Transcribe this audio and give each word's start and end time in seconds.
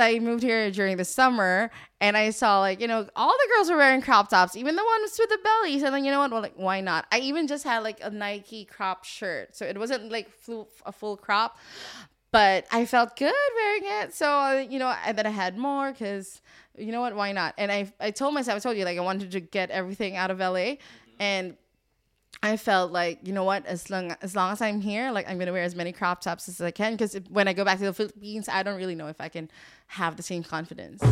I 0.00 0.18
moved 0.18 0.42
here 0.42 0.70
during 0.70 0.96
the 0.96 1.04
summer 1.04 1.70
and 2.00 2.16
I 2.16 2.30
saw 2.30 2.60
like, 2.60 2.80
you 2.80 2.88
know, 2.88 3.06
all 3.14 3.32
the 3.32 3.48
girls 3.54 3.70
were 3.70 3.76
wearing 3.76 4.02
crop 4.02 4.30
tops, 4.30 4.56
even 4.56 4.76
the 4.76 4.84
ones 4.84 5.16
with 5.18 5.28
the 5.28 5.38
bellies. 5.42 5.82
And 5.82 5.94
then, 5.94 6.04
you 6.04 6.10
know 6.10 6.18
what? 6.18 6.30
Well, 6.30 6.42
like, 6.42 6.54
why 6.56 6.80
not? 6.80 7.06
I 7.12 7.20
even 7.20 7.46
just 7.46 7.64
had 7.64 7.82
like 7.82 7.98
a 8.02 8.10
Nike 8.10 8.64
crop 8.64 9.04
shirt. 9.04 9.56
So 9.56 9.64
it 9.64 9.78
wasn't 9.78 10.10
like 10.10 10.30
a 10.86 10.92
full 10.92 11.16
crop, 11.16 11.58
but 12.32 12.66
I 12.70 12.86
felt 12.86 13.16
good 13.16 13.34
wearing 13.56 13.82
it. 14.02 14.14
So, 14.14 14.28
uh, 14.28 14.66
you 14.68 14.78
know, 14.78 14.94
and 15.04 15.16
then 15.16 15.26
I 15.26 15.30
had 15.30 15.58
more 15.58 15.92
because, 15.92 16.40
you 16.76 16.92
know 16.92 17.00
what? 17.00 17.14
Why 17.14 17.32
not? 17.32 17.54
And 17.58 17.70
I, 17.70 17.92
I 18.00 18.10
told 18.10 18.34
myself, 18.34 18.56
I 18.56 18.60
told 18.60 18.76
you, 18.76 18.84
like, 18.84 18.98
I 18.98 19.02
wanted 19.02 19.32
to 19.32 19.40
get 19.40 19.70
everything 19.70 20.16
out 20.16 20.30
of 20.30 20.38
LA. 20.38 20.74
And 21.18 21.56
I 22.42 22.56
felt 22.56 22.90
like 22.90 23.18
you 23.22 23.34
know 23.34 23.44
what, 23.44 23.66
as 23.66 23.90
long 23.90 24.16
as 24.22 24.34
long 24.34 24.52
as 24.52 24.62
I'm 24.62 24.80
here, 24.80 25.10
like 25.10 25.28
I'm 25.28 25.38
gonna 25.38 25.52
wear 25.52 25.62
as 25.62 25.74
many 25.74 25.92
crop 25.92 26.22
tops 26.22 26.48
as 26.48 26.58
I 26.58 26.70
can 26.70 26.92
because 26.92 27.14
when 27.28 27.46
I 27.48 27.52
go 27.52 27.66
back 27.66 27.78
to 27.80 27.84
the 27.84 27.92
Philippines, 27.92 28.48
I 28.48 28.62
don't 28.62 28.78
really 28.78 28.94
know 28.94 29.08
if 29.08 29.20
I 29.20 29.28
can 29.28 29.50
have 29.88 30.16
the 30.16 30.22
same 30.22 30.42
confidence. 30.42 31.02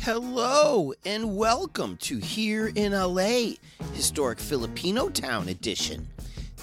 Hello 0.00 0.92
and 1.06 1.34
welcome 1.34 1.96
to 2.02 2.18
Here 2.18 2.72
in 2.74 2.92
LA, 2.92 3.54
Historic 3.94 4.38
Filipino 4.38 5.08
Town 5.08 5.48
Edition. 5.48 6.06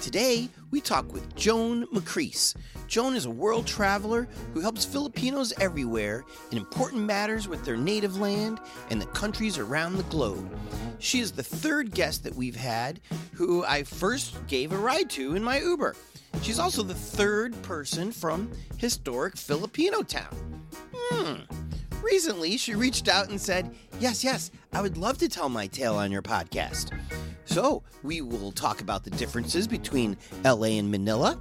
Today, 0.02 0.48
we 0.72 0.80
talk 0.80 1.12
with 1.12 1.36
Joan 1.36 1.86
Macris. 1.86 2.56
Joan 2.88 3.14
is 3.14 3.26
a 3.26 3.30
world 3.30 3.68
traveler 3.68 4.26
who 4.52 4.58
helps 4.58 4.84
Filipinos 4.84 5.52
everywhere 5.60 6.24
in 6.50 6.58
important 6.58 7.04
matters 7.04 7.46
with 7.46 7.64
their 7.64 7.76
native 7.76 8.16
land 8.16 8.58
and 8.90 9.00
the 9.00 9.06
countries 9.06 9.58
around 9.58 9.96
the 9.96 10.02
globe. 10.04 10.58
She 10.98 11.20
is 11.20 11.30
the 11.30 11.44
third 11.44 11.92
guest 11.92 12.24
that 12.24 12.34
we've 12.34 12.56
had 12.56 13.00
who 13.32 13.64
I 13.64 13.84
first 13.84 14.44
gave 14.48 14.72
a 14.72 14.76
ride 14.76 15.08
to 15.10 15.36
in 15.36 15.44
my 15.44 15.60
Uber. 15.60 15.94
She's 16.42 16.58
also 16.58 16.82
the 16.82 16.94
third 16.94 17.62
person 17.62 18.10
from 18.10 18.50
historic 18.78 19.36
Filipino 19.36 20.02
town. 20.02 20.64
Hmm. 21.12 21.42
Recently, 22.02 22.56
she 22.56 22.74
reached 22.74 23.08
out 23.08 23.28
and 23.28 23.40
said, 23.40 23.74
Yes, 24.00 24.24
yes, 24.24 24.50
I 24.72 24.82
would 24.82 24.96
love 24.96 25.18
to 25.18 25.28
tell 25.28 25.48
my 25.48 25.68
tale 25.68 25.94
on 25.94 26.10
your 26.10 26.22
podcast. 26.22 26.90
So, 27.44 27.82
we 28.02 28.20
will 28.20 28.50
talk 28.50 28.80
about 28.80 29.04
the 29.04 29.10
differences 29.10 29.68
between 29.68 30.16
LA 30.44 30.78
and 30.78 30.90
Manila, 30.90 31.40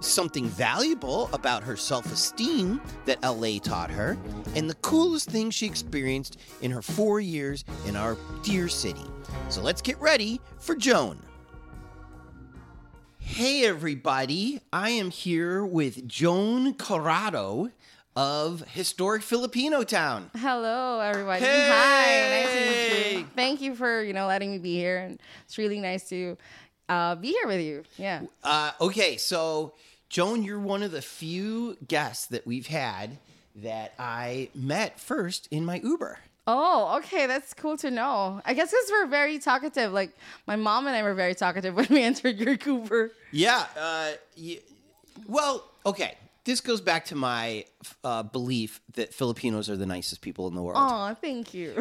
something 0.00 0.46
valuable 0.46 1.30
about 1.32 1.62
her 1.62 1.76
self 1.76 2.12
esteem 2.12 2.80
that 3.06 3.22
LA 3.22 3.58
taught 3.58 3.90
her, 3.90 4.18
and 4.54 4.68
the 4.68 4.74
coolest 4.76 5.30
thing 5.30 5.50
she 5.50 5.66
experienced 5.66 6.38
in 6.60 6.70
her 6.70 6.82
four 6.82 7.20
years 7.20 7.64
in 7.86 7.96
our 7.96 8.18
dear 8.42 8.68
city. 8.68 9.06
So, 9.48 9.62
let's 9.62 9.80
get 9.80 9.98
ready 9.98 10.40
for 10.58 10.74
Joan. 10.74 11.22
Hey, 13.18 13.64
everybody. 13.64 14.60
I 14.72 14.90
am 14.90 15.10
here 15.10 15.64
with 15.64 16.06
Joan 16.06 16.74
Corrado 16.74 17.70
of 18.16 18.62
historic 18.68 19.22
Filipino 19.22 19.82
town. 19.84 20.30
Hello, 20.36 21.00
everybody. 21.00 21.44
Hey! 21.44 21.68
Hi, 21.70 22.42
nice 22.44 22.52
to 22.52 22.60
meet 23.10 23.18
you. 23.18 23.26
Thank 23.34 23.60
you 23.60 23.74
for 23.74 24.02
you 24.02 24.12
know 24.12 24.26
letting 24.26 24.50
me 24.50 24.58
be 24.58 24.74
here, 24.76 24.98
and 24.98 25.18
it's 25.44 25.58
really 25.58 25.80
nice 25.80 26.08
to 26.10 26.36
uh, 26.88 27.14
be 27.14 27.28
here 27.28 27.46
with 27.46 27.60
you. 27.60 27.84
Yeah. 27.96 28.22
Uh, 28.44 28.72
okay, 28.80 29.16
so 29.16 29.74
Joan, 30.08 30.42
you're 30.42 30.60
one 30.60 30.82
of 30.82 30.90
the 30.90 31.00
few 31.02 31.76
guests 31.88 32.26
that 32.26 32.46
we've 32.46 32.66
had 32.66 33.16
that 33.56 33.94
I 33.98 34.50
met 34.54 35.00
first 35.00 35.48
in 35.50 35.64
my 35.64 35.80
Uber. 35.82 36.18
Oh, 36.46 36.98
okay. 36.98 37.26
That's 37.26 37.54
cool 37.54 37.76
to 37.78 37.90
know. 37.90 38.40
I 38.44 38.54
guess 38.54 38.70
because 38.70 38.90
we're 38.90 39.06
very 39.06 39.38
talkative. 39.38 39.92
Like 39.92 40.10
my 40.46 40.56
mom 40.56 40.86
and 40.86 40.96
I 40.96 41.02
were 41.02 41.14
very 41.14 41.34
talkative 41.34 41.74
when 41.76 41.86
we 41.88 42.02
entered 42.02 42.36
your 42.36 42.56
Cooper. 42.56 43.12
Yeah. 43.30 43.64
Uh, 43.78 44.12
y- 44.36 44.58
well, 45.26 45.64
okay. 45.86 46.16
This 46.44 46.60
goes 46.60 46.80
back 46.80 47.04
to 47.06 47.14
my 47.14 47.64
uh, 48.02 48.24
belief 48.24 48.80
that 48.94 49.14
Filipinos 49.14 49.70
are 49.70 49.76
the 49.76 49.86
nicest 49.86 50.22
people 50.22 50.48
in 50.48 50.54
the 50.56 50.62
world. 50.62 50.76
Oh, 50.80 51.14
thank 51.20 51.54
you. 51.54 51.72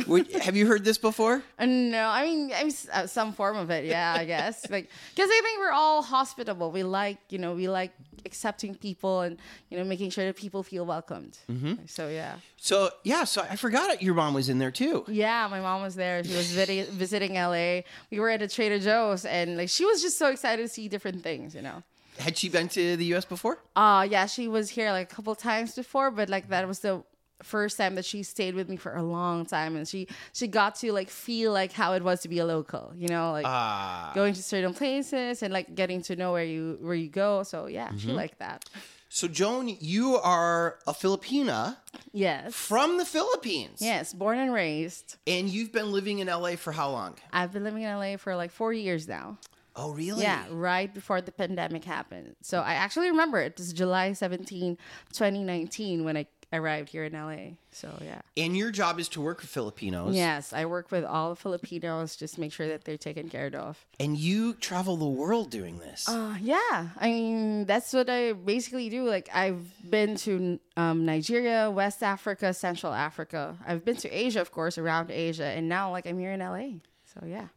Have 0.43 0.55
you 0.55 0.67
heard 0.67 0.83
this 0.83 0.99
before? 0.99 1.41
Uh, 1.59 1.65
No, 1.65 2.07
I 2.07 2.25
mean, 2.25 2.51
I 2.53 2.63
mean 2.65 2.73
uh, 2.93 3.07
some 3.07 3.33
form 3.33 3.57
of 3.57 3.71
it. 3.71 3.85
Yeah, 3.85 4.15
I 4.17 4.25
guess. 4.25 4.67
Like, 4.69 4.89
because 5.15 5.29
I 5.31 5.41
think 5.43 5.59
we're 5.59 5.71
all 5.71 6.03
hospitable. 6.03 6.71
We 6.71 6.83
like, 6.83 7.17
you 7.29 7.39
know, 7.39 7.55
we 7.55 7.67
like 7.69 7.91
accepting 8.23 8.75
people 8.75 9.21
and 9.21 9.37
you 9.71 9.77
know 9.79 9.83
making 9.83 10.11
sure 10.11 10.25
that 10.25 10.35
people 10.35 10.61
feel 10.61 10.85
welcomed. 10.85 11.39
Mm-hmm. 11.49 11.73
So 11.87 12.07
yeah, 12.07 12.35
So, 12.57 12.91
yeah, 13.03 13.23
so 13.23 13.41
I 13.49 13.55
forgot 13.55 14.03
your 14.03 14.13
mom 14.13 14.35
was 14.35 14.47
in 14.47 14.59
there 14.59 14.69
too. 14.69 15.05
yeah. 15.07 15.47
My 15.49 15.59
mom 15.59 15.81
was 15.81 15.95
there. 15.95 16.23
She 16.23 16.35
was 16.35 16.51
visi- 16.51 16.83
visiting 16.91 17.33
LA. 17.33 17.81
We 18.11 18.19
were 18.19 18.29
at 18.29 18.43
a 18.43 18.47
Trader 18.47 18.77
Joe's, 18.77 19.25
and 19.25 19.57
like 19.57 19.69
she 19.69 19.85
was 19.85 20.03
just 20.03 20.19
so 20.19 20.27
excited 20.29 20.61
to 20.61 20.67
see 20.69 20.87
different 20.87 21.23
things. 21.23 21.55
You 21.55 21.63
know. 21.63 21.81
Had 22.19 22.37
she 22.37 22.49
been 22.49 22.67
to 22.69 22.95
the 22.97 23.05
US 23.15 23.25
before? 23.25 23.57
Uh 23.75 24.07
yeah, 24.09 24.25
she 24.25 24.47
was 24.47 24.69
here 24.69 24.91
like 24.91 25.11
a 25.11 25.15
couple 25.15 25.33
times 25.35 25.75
before, 25.75 26.11
but 26.11 26.29
like 26.29 26.49
that 26.49 26.67
was 26.67 26.79
the 26.79 27.03
first 27.41 27.75
time 27.75 27.95
that 27.95 28.05
she 28.05 28.21
stayed 28.21 28.53
with 28.53 28.69
me 28.69 28.75
for 28.77 28.95
a 28.95 29.01
long 29.01 29.47
time 29.47 29.75
and 29.75 29.87
she 29.87 30.07
she 30.31 30.45
got 30.47 30.75
to 30.75 30.91
like 30.93 31.09
feel 31.09 31.51
like 31.51 31.71
how 31.71 31.93
it 31.93 32.03
was 32.03 32.21
to 32.21 32.27
be 32.29 32.37
a 32.39 32.45
local, 32.45 32.93
you 32.95 33.07
know, 33.07 33.31
like 33.31 33.45
Ah. 33.47 34.11
going 34.13 34.33
to 34.35 34.43
certain 34.43 34.73
places 34.73 35.41
and 35.41 35.51
like 35.51 35.73
getting 35.73 36.01
to 36.03 36.15
know 36.15 36.31
where 36.33 36.43
you 36.43 36.77
where 36.81 36.93
you 36.95 37.09
go. 37.09 37.43
So 37.43 37.65
yeah, 37.67 37.87
Mm-hmm. 37.87 37.97
she 37.97 38.11
liked 38.11 38.37
that. 38.39 38.69
So, 39.13 39.27
Joan, 39.27 39.67
you 39.81 40.15
are 40.17 40.79
a 40.87 40.93
Filipina 40.93 41.75
Yes. 42.13 42.53
from 42.53 42.97
the 42.97 43.03
Philippines. 43.03 43.79
Yes, 43.81 44.13
born 44.13 44.37
and 44.37 44.53
raised. 44.53 45.17
And 45.27 45.49
you've 45.49 45.73
been 45.73 45.91
living 45.91 46.19
in 46.19 46.27
LA 46.27 46.55
for 46.55 46.71
how 46.71 46.89
long? 46.91 47.15
I've 47.33 47.51
been 47.51 47.65
living 47.65 47.83
in 47.83 47.89
LA 47.93 48.15
for 48.17 48.37
like 48.37 48.51
4 48.51 48.71
years 48.71 49.09
now. 49.09 49.37
Oh, 49.75 49.91
really? 49.91 50.23
Yeah, 50.23 50.45
right 50.49 50.93
before 50.93 51.21
the 51.21 51.31
pandemic 51.31 51.85
happened. 51.85 52.35
So 52.41 52.59
I 52.59 52.73
actually 52.73 53.09
remember 53.09 53.39
it 53.39 53.57
was 53.57 53.71
July 53.73 54.13
17, 54.13 54.77
2019 55.13 56.03
when 56.03 56.17
I 56.17 56.27
arrived 56.53 56.89
here 56.89 57.05
in 57.05 57.13
LA. 57.13 57.55
So 57.71 57.89
yeah. 58.03 58.21
And 58.35 58.55
your 58.57 58.71
job 58.71 58.99
is 58.99 59.07
to 59.09 59.21
work 59.21 59.41
with 59.41 59.49
Filipinos. 59.49 60.15
Yes, 60.15 60.51
I 60.51 60.65
work 60.65 60.91
with 60.91 61.05
all 61.05 61.29
the 61.29 61.35
Filipinos, 61.35 62.15
just 62.15 62.37
make 62.37 62.51
sure 62.51 62.67
that 62.67 62.83
they're 62.83 62.97
taken 62.97 63.29
care 63.29 63.47
of. 63.55 63.85
And 63.99 64.17
you 64.17 64.53
travel 64.53 64.97
the 64.97 65.07
world 65.07 65.49
doing 65.49 65.79
this. 65.79 66.07
Uh, 66.09 66.35
yeah, 66.41 66.89
I 66.99 67.07
mean 67.07 67.65
that's 67.65 67.93
what 67.93 68.09
I 68.09 68.33
basically 68.33 68.89
do. 68.89 69.05
Like 69.05 69.29
I've 69.33 69.65
been 69.89 70.15
to 70.17 70.59
um, 70.75 71.05
Nigeria, 71.05 71.71
West 71.71 72.03
Africa, 72.03 72.53
Central 72.53 72.93
Africa. 72.93 73.57
I've 73.65 73.85
been 73.85 73.97
to 73.97 74.09
Asia, 74.09 74.41
of 74.41 74.51
course, 74.51 74.77
around 74.77 75.11
Asia, 75.11 75.45
and 75.45 75.69
now 75.69 75.91
like 75.91 76.05
I'm 76.05 76.19
here 76.19 76.33
in 76.33 76.41
LA. 76.41 76.79
So 77.13 77.25
yeah. 77.25 77.47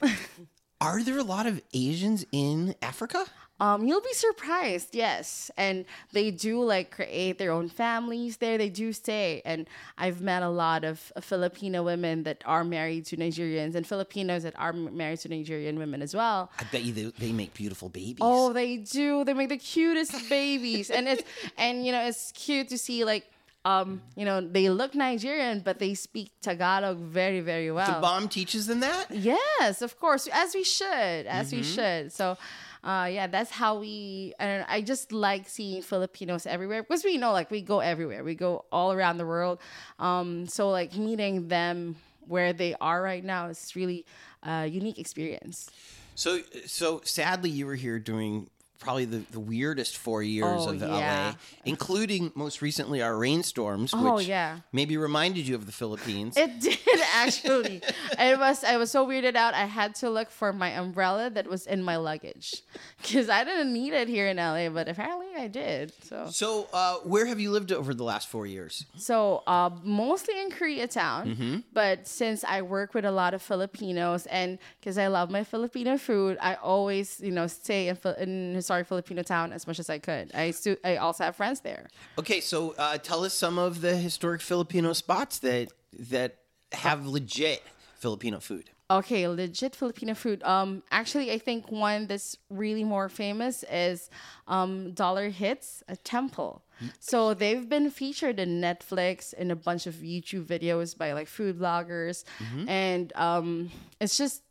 Are 0.80 1.02
there 1.02 1.18
a 1.18 1.22
lot 1.22 1.46
of 1.46 1.62
Asians 1.72 2.26
in 2.32 2.74
Africa? 2.82 3.24
Um, 3.60 3.86
you'll 3.86 4.00
be 4.00 4.12
surprised, 4.12 4.96
yes. 4.96 5.48
And 5.56 5.84
they 6.12 6.32
do 6.32 6.64
like 6.64 6.90
create 6.90 7.38
their 7.38 7.52
own 7.52 7.68
families 7.68 8.38
there. 8.38 8.58
They 8.58 8.68
do 8.68 8.92
stay. 8.92 9.40
And 9.44 9.68
I've 9.96 10.20
met 10.20 10.42
a 10.42 10.48
lot 10.48 10.82
of 10.82 11.12
uh, 11.14 11.20
Filipino 11.20 11.84
women 11.84 12.24
that 12.24 12.42
are 12.44 12.64
married 12.64 13.06
to 13.06 13.16
Nigerians 13.16 13.76
and 13.76 13.86
Filipinos 13.86 14.42
that 14.42 14.58
are 14.58 14.72
married 14.72 15.20
to 15.20 15.28
Nigerian 15.28 15.78
women 15.78 16.02
as 16.02 16.12
well. 16.12 16.50
I 16.58 16.64
bet 16.64 16.82
you 16.82 16.92
they, 16.92 17.12
they 17.16 17.30
make 17.30 17.54
beautiful 17.54 17.88
babies. 17.88 18.18
Oh, 18.20 18.52
they 18.52 18.78
do. 18.78 19.22
They 19.22 19.34
make 19.34 19.50
the 19.50 19.58
cutest 19.58 20.28
babies, 20.28 20.90
and 20.90 21.06
it's 21.06 21.22
and 21.56 21.86
you 21.86 21.92
know 21.92 22.02
it's 22.02 22.32
cute 22.32 22.68
to 22.70 22.78
see 22.78 23.04
like 23.04 23.30
um 23.64 24.02
you 24.16 24.24
know 24.24 24.40
they 24.40 24.68
look 24.68 24.94
Nigerian, 24.94 25.60
but 25.60 25.78
they 25.78 25.94
speak 25.94 26.30
Tagalog 26.40 26.98
very 26.98 27.40
very 27.40 27.70
well. 27.70 27.94
the 27.94 28.00
bomb 28.00 28.28
teaches 28.28 28.66
them 28.66 28.80
that? 28.80 29.10
Yes, 29.10 29.82
of 29.82 29.98
course, 30.00 30.28
as 30.32 30.54
we 30.54 30.64
should, 30.64 31.26
as 31.26 31.52
we 31.52 31.60
Mm-hmm. 31.60 31.74
should. 31.74 32.12
So, 32.12 32.36
uh, 32.82 33.08
yeah, 33.10 33.26
that's 33.28 33.50
how 33.50 33.78
we. 33.78 34.34
And 34.38 34.64
I 34.68 34.80
just 34.82 35.12
like 35.12 35.48
seeing 35.48 35.82
Filipinos 35.82 36.46
everywhere 36.46 36.82
because 36.82 37.04
we 37.04 37.16
know, 37.18 37.30
like, 37.32 37.50
we 37.50 37.62
go 37.62 37.78
everywhere. 37.80 38.24
We 38.24 38.34
go 38.34 38.64
all 38.72 38.92
around 38.92 39.18
the 39.18 39.26
world. 39.26 39.60
Um, 39.98 40.46
so 40.48 40.70
like 40.70 40.96
meeting 40.96 41.48
them 41.48 41.96
where 42.26 42.52
they 42.52 42.74
are 42.80 43.00
right 43.02 43.24
now 43.24 43.48
is 43.48 43.74
really 43.76 44.04
a 44.42 44.66
unique 44.66 44.98
experience. 44.98 45.70
So, 46.14 46.40
so 46.66 47.00
sadly, 47.04 47.50
you 47.50 47.66
were 47.66 47.74
here 47.74 47.98
during 47.98 48.48
probably 48.82 49.04
the, 49.06 49.22
the 49.30 49.40
weirdest 49.40 49.96
four 49.96 50.22
years 50.22 50.66
Oh, 50.66 50.70
of 50.70 50.80
yeah. 50.82 51.32
LA, 51.32 51.34
including 51.64 52.32
most 52.34 52.60
recently 52.62 53.00
our 53.02 53.16
rainstorms, 53.16 53.92
Oh, 53.94 54.16
which 54.16 54.26
yeah. 54.26 54.58
maybe 54.72 54.96
reminded 54.96 55.46
you 55.48 55.54
of 55.54 55.66
the 55.66 55.72
Philippines. 55.72 56.36
It 56.36 56.60
did 56.60 56.78
actually. 57.14 57.80
it 58.18 58.38
was. 58.38 58.64
I 58.64 58.76
was 58.76 58.90
so 58.90 59.06
weirded 59.06 59.36
out. 59.36 59.54
I 59.54 59.64
had 59.66 59.94
to 59.96 60.10
look 60.10 60.30
for 60.30 60.52
my 60.52 60.70
umbrella 60.70 61.30
that 61.30 61.46
was 61.48 61.66
in 61.66 61.82
my 61.82 61.96
luggage 61.96 62.62
because 63.00 63.28
I 63.28 63.44
didn't 63.44 63.72
need 63.72 63.92
it 63.92 64.08
here 64.08 64.26
in 64.28 64.36
LA, 64.36 64.68
but 64.68 64.88
apparently 64.88 65.28
I 65.36 65.48
did. 65.48 65.92
So. 66.04 66.28
so, 66.30 66.68
uh, 66.72 66.96
where 67.04 67.26
have 67.26 67.40
you 67.40 67.50
lived 67.50 67.72
over 67.72 67.94
the 67.94 68.04
last 68.04 68.28
four 68.28 68.46
years? 68.46 68.84
So, 68.96 69.42
uh, 69.46 69.70
mostly 69.82 70.40
in 70.40 70.50
Koreatown, 70.50 71.22
Mm-hmm. 71.22 71.56
but 71.72 72.06
since 72.08 72.44
I 72.44 72.62
work 72.62 72.94
with 72.94 73.04
a 73.04 73.10
lot 73.12 73.32
of 73.34 73.42
Filipinos 73.42 74.26
and 74.26 74.58
because 74.80 74.98
I 74.98 75.06
love 75.06 75.30
my 75.30 75.44
Filipino 75.44 75.96
food, 75.98 76.36
I 76.40 76.54
always, 76.54 77.20
you 77.20 77.30
know, 77.30 77.46
stay 77.46 77.88
in, 77.88 77.96
in 78.18 78.56
historic 78.72 78.88
Filipino 78.88 79.22
town 79.22 79.52
as 79.52 79.66
much 79.66 79.78
as 79.78 79.90
I 79.90 79.98
could. 79.98 80.30
I 80.34 80.50
stu- 80.52 80.78
I 80.84 80.96
also 80.96 81.24
have 81.24 81.36
friends 81.36 81.60
there. 81.60 81.88
Okay, 82.18 82.40
so 82.40 82.74
uh, 82.78 82.98
tell 82.98 83.24
us 83.24 83.34
some 83.34 83.58
of 83.58 83.80
the 83.80 83.96
historic 83.96 84.40
Filipino 84.40 84.92
spots 84.92 85.38
that 85.40 85.72
that 86.10 86.38
have 86.72 87.06
legit 87.06 87.62
Filipino 87.98 88.40
food. 88.40 88.70
Okay, 88.90 89.26
legit 89.28 89.74
Filipino 89.74 90.14
food. 90.14 90.42
Um, 90.42 90.82
actually, 90.90 91.32
I 91.32 91.38
think 91.38 91.70
one 91.70 92.06
that's 92.06 92.36
really 92.50 92.84
more 92.84 93.08
famous 93.08 93.64
is 93.70 94.10
um, 94.48 94.92
Dollar 94.92 95.30
Hits, 95.30 95.82
a 95.88 95.96
temple. 95.96 96.62
So 96.98 97.32
they've 97.32 97.68
been 97.68 97.90
featured 97.90 98.40
in 98.40 98.60
Netflix 98.60 99.32
in 99.34 99.52
a 99.52 99.56
bunch 99.56 99.86
of 99.86 99.94
YouTube 100.02 100.46
videos 100.46 100.98
by 100.98 101.12
like 101.12 101.28
food 101.28 101.56
bloggers, 101.60 102.24
and 102.66 103.12
um, 103.14 103.70
it's 104.00 104.18
just 104.18 104.42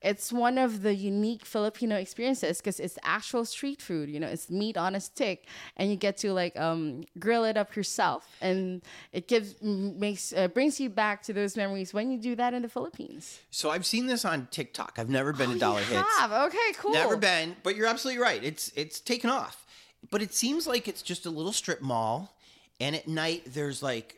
it's 0.00 0.32
one 0.32 0.58
of 0.58 0.82
the 0.82 0.94
unique 0.94 1.44
Filipino 1.44 1.96
experiences 1.96 2.58
because 2.58 2.78
it's 2.78 2.98
actual 3.02 3.44
street 3.44 3.82
food. 3.82 4.08
You 4.08 4.20
know, 4.20 4.28
it's 4.28 4.48
meat 4.48 4.76
on 4.76 4.94
a 4.94 5.00
stick, 5.00 5.46
and 5.76 5.90
you 5.90 5.96
get 5.96 6.16
to 6.18 6.32
like 6.32 6.58
um, 6.58 7.02
grill 7.18 7.44
it 7.44 7.56
up 7.56 7.74
yourself, 7.74 8.24
and 8.40 8.82
it 9.12 9.26
gives 9.26 9.60
makes 9.62 10.32
uh, 10.32 10.48
brings 10.48 10.78
you 10.78 10.88
back 10.88 11.22
to 11.24 11.32
those 11.32 11.56
memories 11.56 11.92
when 11.92 12.10
you 12.10 12.18
do 12.18 12.36
that 12.36 12.54
in 12.54 12.62
the 12.62 12.68
Philippines. 12.68 13.40
So 13.50 13.70
I've 13.70 13.84
seen 13.86 14.06
this 14.06 14.24
on 14.24 14.46
TikTok. 14.50 14.98
I've 14.98 15.10
never 15.10 15.32
been 15.32 15.50
to 15.50 15.58
Dollar 15.58 15.80
Oh, 15.80 15.90
You 15.90 15.96
Hits. 15.96 16.18
have? 16.18 16.32
Okay, 16.32 16.72
cool. 16.76 16.92
Never 16.92 17.16
been, 17.16 17.56
but 17.62 17.74
you're 17.74 17.86
absolutely 17.88 18.22
right. 18.22 18.42
It's 18.44 18.72
it's 18.76 19.00
taken 19.00 19.30
off. 19.30 19.64
But 20.10 20.22
it 20.22 20.32
seems 20.32 20.66
like 20.68 20.86
it's 20.86 21.02
just 21.02 21.26
a 21.26 21.30
little 21.30 21.52
strip 21.52 21.82
mall, 21.82 22.36
and 22.78 22.94
at 22.94 23.08
night 23.08 23.42
there's 23.46 23.82
like 23.82 24.17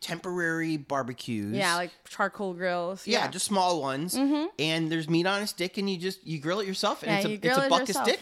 temporary 0.00 0.76
barbecues. 0.76 1.54
Yeah, 1.56 1.76
like 1.76 1.90
charcoal 2.08 2.54
grills. 2.54 3.06
yeah, 3.06 3.28
just 3.28 3.46
small 3.46 3.80
ones. 3.80 4.14
Mm-hmm. 4.14 4.46
And 4.58 4.90
there's 4.90 5.08
meat 5.08 5.26
on 5.26 5.42
a 5.42 5.46
stick, 5.46 5.78
and 5.78 5.88
you 5.88 5.98
just 5.98 6.26
you 6.26 6.38
grill 6.38 6.60
it 6.60 6.66
yourself, 6.66 7.02
and 7.02 7.10
Yeah, 7.10 7.18
it's 7.18 7.26
a 7.44 7.48
it's 7.48 7.58
a 7.58 7.66
it 7.66 7.70
buck 7.70 7.86
yourself. 7.88 8.06
a 8.06 8.10
stick. 8.10 8.20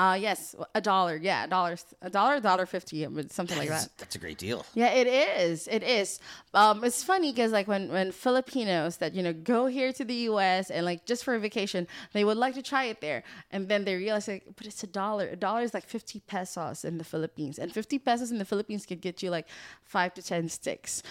Uh, 0.00 0.14
yes, 0.14 0.54
a 0.74 0.80
dollar. 0.80 1.20
Yeah, 1.20 1.44
a 1.44 1.48
dollar, 1.48 1.76
a 2.00 2.08
dollar, 2.08 2.36
a 2.36 2.40
dollar 2.40 2.64
fifty, 2.64 3.06
something 3.28 3.58
like 3.58 3.68
that. 3.68 3.90
that's 3.98 4.16
a 4.16 4.18
great 4.18 4.38
deal. 4.38 4.64
Yeah, 4.72 4.92
it 4.92 5.06
is. 5.06 5.68
It 5.68 5.82
is. 5.82 6.20
Um, 6.54 6.82
it's 6.84 7.04
funny 7.04 7.32
because 7.32 7.52
like 7.52 7.68
when 7.68 7.92
when 7.92 8.10
Filipinos 8.10 8.96
that 8.96 9.12
you 9.12 9.22
know 9.22 9.34
go 9.34 9.66
here 9.66 9.92
to 9.92 10.02
the 10.02 10.14
U.S. 10.30 10.70
and 10.70 10.86
like 10.86 11.04
just 11.04 11.22
for 11.22 11.34
a 11.34 11.38
vacation, 11.38 11.86
they 12.14 12.24
would 12.24 12.38
like 12.38 12.54
to 12.54 12.62
try 12.62 12.84
it 12.84 13.02
there, 13.02 13.22
and 13.52 13.68
then 13.68 13.84
they 13.84 13.94
realize 13.94 14.26
like, 14.26 14.44
but 14.56 14.66
it's 14.66 14.82
a 14.82 14.86
dollar. 14.86 15.28
A 15.28 15.36
dollar 15.36 15.60
is 15.60 15.74
like 15.74 15.86
fifty 15.86 16.20
pesos 16.20 16.82
in 16.82 16.96
the 16.96 17.04
Philippines, 17.04 17.58
and 17.58 17.70
fifty 17.70 17.98
pesos 17.98 18.30
in 18.30 18.38
the 18.38 18.46
Philippines 18.46 18.86
could 18.86 19.02
get 19.02 19.22
you 19.22 19.28
like 19.28 19.48
five 19.82 20.14
to 20.14 20.22
ten 20.22 20.48
sticks. 20.48 21.02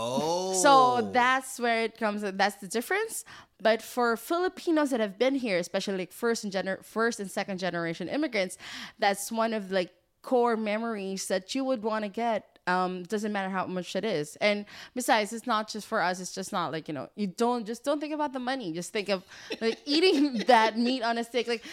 Oh, 0.00 0.52
So 0.54 1.10
that's 1.12 1.58
where 1.58 1.82
it 1.82 1.98
comes. 1.98 2.22
That's 2.22 2.56
the 2.56 2.68
difference. 2.68 3.24
But 3.60 3.82
for 3.82 4.16
Filipinos 4.16 4.90
that 4.90 5.00
have 5.00 5.18
been 5.18 5.34
here, 5.34 5.58
especially 5.58 5.98
like 5.98 6.12
first 6.12 6.44
and 6.44 6.52
gener- 6.52 6.84
first 6.84 7.18
and 7.20 7.28
second 7.30 7.58
generation 7.58 8.08
immigrants, 8.08 8.56
that's 8.98 9.32
one 9.32 9.52
of 9.52 9.70
like 9.72 9.90
core 10.22 10.56
memories 10.56 11.26
that 11.28 11.54
you 11.54 11.64
would 11.64 11.82
want 11.82 12.04
to 12.04 12.08
get. 12.08 12.44
Um, 12.68 13.02
doesn't 13.04 13.32
matter 13.32 13.48
how 13.48 13.64
much 13.66 13.96
it 13.96 14.04
is. 14.04 14.36
And 14.42 14.66
besides, 14.94 15.32
it's 15.32 15.46
not 15.46 15.70
just 15.70 15.86
for 15.86 16.02
us. 16.02 16.20
It's 16.20 16.34
just 16.34 16.52
not 16.52 16.70
like 16.70 16.86
you 16.86 16.92
know. 16.92 17.08
You 17.16 17.26
don't 17.28 17.64
just 17.66 17.82
don't 17.82 17.98
think 17.98 18.12
about 18.12 18.34
the 18.34 18.40
money. 18.40 18.74
Just 18.74 18.92
think 18.92 19.08
of 19.08 19.24
like 19.62 19.78
eating 19.86 20.44
that 20.48 20.78
meat 20.78 21.02
on 21.02 21.16
a 21.16 21.24
stick, 21.24 21.48
like 21.48 21.64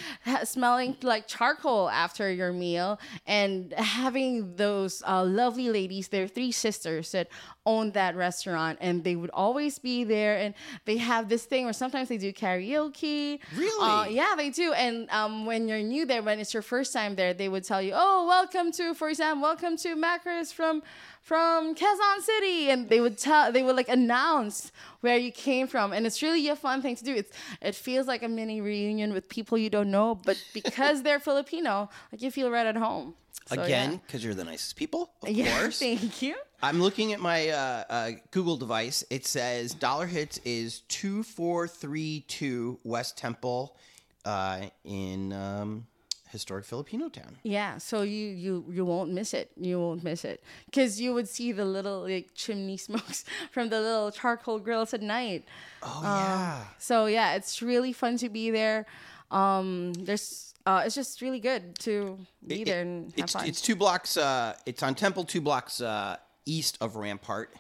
smelling 0.46 0.96
like 1.04 1.28
charcoal 1.28 1.90
after 1.90 2.32
your 2.32 2.54
meal, 2.54 2.98
and 3.28 3.74
having 3.74 4.56
those 4.56 5.04
uh, 5.06 5.22
lovely 5.26 5.70
ladies. 5.70 6.08
They're 6.08 6.30
three 6.30 6.54
sisters 6.54 7.12
that 7.12 7.28
own 7.66 7.92
that 7.92 8.16
restaurant, 8.16 8.78
and 8.82 9.04
they 9.04 9.16
would 9.16 9.32
always 9.34 9.80
be 9.80 10.04
there. 10.04 10.38
And 10.38 10.54
they 10.86 10.98
have 10.98 11.30
this 11.30 11.46
thing 11.46 11.66
where 11.66 11.74
sometimes 11.74 12.10
they 12.10 12.18
do 12.18 12.32
karaoke. 12.32 13.40
Really? 13.56 13.90
Uh, 13.90 14.06
yeah, 14.06 14.34
they 14.38 14.50
do. 14.50 14.74
And 14.74 15.10
um, 15.10 15.46
when 15.46 15.68
you're 15.68 15.80
new 15.80 16.06
there, 16.06 16.22
when 16.22 16.40
it's 16.40 16.54
your 16.54 16.64
first 16.64 16.94
time 16.94 17.16
there, 17.16 17.34
they 17.34 17.50
would 17.50 17.64
tell 17.64 17.82
you, 17.82 17.94
"Oh, 17.96 18.26
welcome 18.28 18.72
to, 18.74 18.94
for 18.94 19.10
example, 19.10 19.42
welcome 19.44 19.78
to 19.78 19.96
Macros 19.96 20.54
from 20.54 20.84
from 21.22 21.74
Quezon 21.76 22.22
City," 22.22 22.70
and 22.70 22.88
they 22.90 23.02
would 23.02 23.18
tell, 23.18 23.52
they 23.52 23.64
would 23.64 23.76
like 23.76 23.90
announce 23.90 24.72
where 25.02 25.18
you 25.18 25.32
came 25.32 25.68
from, 25.68 25.92
and 25.94 26.06
it's 26.06 26.22
really 26.22 26.48
a 26.50 26.56
fun 26.56 26.82
thing 26.82 26.96
to 26.96 27.04
do. 27.04 27.14
It's 27.16 27.32
it 27.62 27.76
feels 27.76 28.08
like 28.08 28.24
a 28.24 28.28
mini 28.30 28.62
reunion 28.62 29.14
with 29.14 29.28
people 29.30 29.58
you 29.58 29.70
don't 29.70 29.92
know, 29.92 30.16
but 30.16 30.38
because 30.54 31.04
they're 31.04 31.20
Filipino, 31.20 31.90
like 32.12 32.22
you 32.22 32.32
feel 32.32 32.52
right 32.52 32.68
at 32.68 32.78
home. 32.78 33.16
So, 33.48 33.62
Again, 33.62 34.02
because 34.06 34.24
you're 34.24 34.34
the 34.34 34.44
nicest 34.44 34.76
people, 34.76 35.12
of 35.22 35.30
yeah. 35.30 35.46
yeah, 35.46 35.60
course. 35.62 35.78
thank 35.80 36.22
you. 36.24 36.36
I'm 36.66 36.82
looking 36.82 37.14
at 37.14 37.20
my 37.20 37.50
uh, 37.50 37.84
uh, 37.90 38.12
Google 38.32 38.58
device. 38.58 39.04
It 39.10 39.26
says 39.28 39.74
Dollar 39.76 40.08
Hits 40.08 40.40
is 40.46 40.80
two 40.88 41.22
four 41.24 41.68
three 41.68 42.26
two 42.28 42.80
West 42.84 43.18
Temple, 43.18 43.78
uh, 44.26 44.62
in 44.84 45.32
um, 45.34 45.86
historic 46.32 46.66
Filipino 46.66 47.08
town. 47.10 47.38
Yeah, 47.44 47.78
so 47.78 48.02
you 48.02 48.28
you 48.30 48.66
you 48.72 48.84
won't 48.86 49.12
miss 49.12 49.34
it. 49.34 49.52
You 49.56 49.80
won't 49.80 50.04
miss 50.04 50.26
it 50.26 50.44
because 50.66 51.00
you 51.00 51.14
would 51.14 51.28
see 51.30 51.52
the 51.52 51.66
little 51.66 52.02
like 52.02 52.30
chimney 52.34 52.78
smokes 52.88 53.26
from 53.52 53.70
the 53.70 53.80
little 53.80 54.10
charcoal 54.12 54.58
grills 54.60 54.94
at 54.94 55.02
night. 55.04 55.44
Oh 55.84 56.00
yeah. 56.04 56.64
So 56.80 57.06
yeah, 57.06 57.36
it's 57.36 57.62
really 57.62 57.94
fun 57.94 58.18
to 58.18 58.30
be 58.30 58.50
there. 58.50 58.88
Um, 59.30 59.94
there's 59.94 60.54
uh, 60.66 60.82
it's 60.86 60.96
just 60.96 61.22
really 61.22 61.40
good 61.40 61.78
to 61.80 62.18
be 62.48 62.62
It- 62.64 62.66
there 62.66 62.82
and 62.82 63.12
have 63.12 63.24
it's 63.26 63.34
fun. 63.34 63.46
it's 63.48 63.62
two 63.62 63.76
blocks. 63.76 64.18
Uh, 64.18 64.56
it's 64.66 64.82
on 64.82 64.96
Temple, 64.96 65.26
two 65.26 65.42
blocks 65.42 65.80
uh, 65.80 66.18
east 66.46 66.78
of 66.82 66.96
Rampart, 66.96 67.54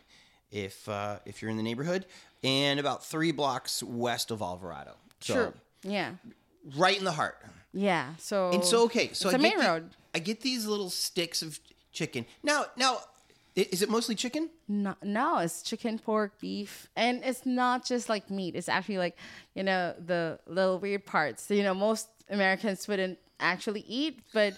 if 0.51 0.87
uh, 0.89 1.19
if 1.25 1.41
you're 1.41 1.51
in 1.51 1.57
the 1.57 1.63
neighborhood, 1.63 2.05
and 2.43 2.79
about 2.79 3.03
three 3.05 3.31
blocks 3.31 3.81
west 3.83 4.31
of 4.31 4.41
Alvarado. 4.41 4.95
So 5.21 5.33
True. 5.33 5.53
Yeah. 5.83 6.11
right 6.77 6.97
in 6.97 7.03
the 7.03 7.11
heart. 7.13 7.37
Yeah. 7.73 8.13
So 8.17 8.51
And 8.51 8.63
so 8.63 8.83
okay, 8.85 9.09
so 9.13 9.29
it's 9.29 9.35
I 9.35 9.37
a 9.37 9.41
get 9.41 9.41
main 9.41 9.57
the- 9.59 9.65
road. 9.71 9.89
I 10.13 10.19
get 10.19 10.41
these 10.41 10.65
little 10.65 10.89
sticks 10.89 11.41
of 11.41 11.59
chicken. 11.91 12.25
Now, 12.41 12.65
now, 12.77 12.99
is 13.55 13.81
it 13.81 13.89
mostly 13.89 14.15
chicken? 14.15 14.49
No, 14.67 14.95
no, 15.03 15.39
it's 15.39 15.61
chicken, 15.61 15.99
pork, 15.99 16.39
beef, 16.39 16.87
and 16.95 17.21
it's 17.23 17.45
not 17.45 17.85
just 17.85 18.07
like 18.07 18.29
meat. 18.29 18.55
It's 18.55 18.69
actually 18.69 18.97
like 18.97 19.17
you 19.55 19.63
know 19.63 19.93
the 20.05 20.39
little 20.47 20.77
weird 20.79 21.05
parts. 21.05 21.49
You 21.51 21.63
know, 21.63 21.73
most 21.73 22.07
Americans 22.29 22.87
wouldn't 22.87 23.17
actually 23.39 23.83
eat, 23.87 24.19
but 24.33 24.53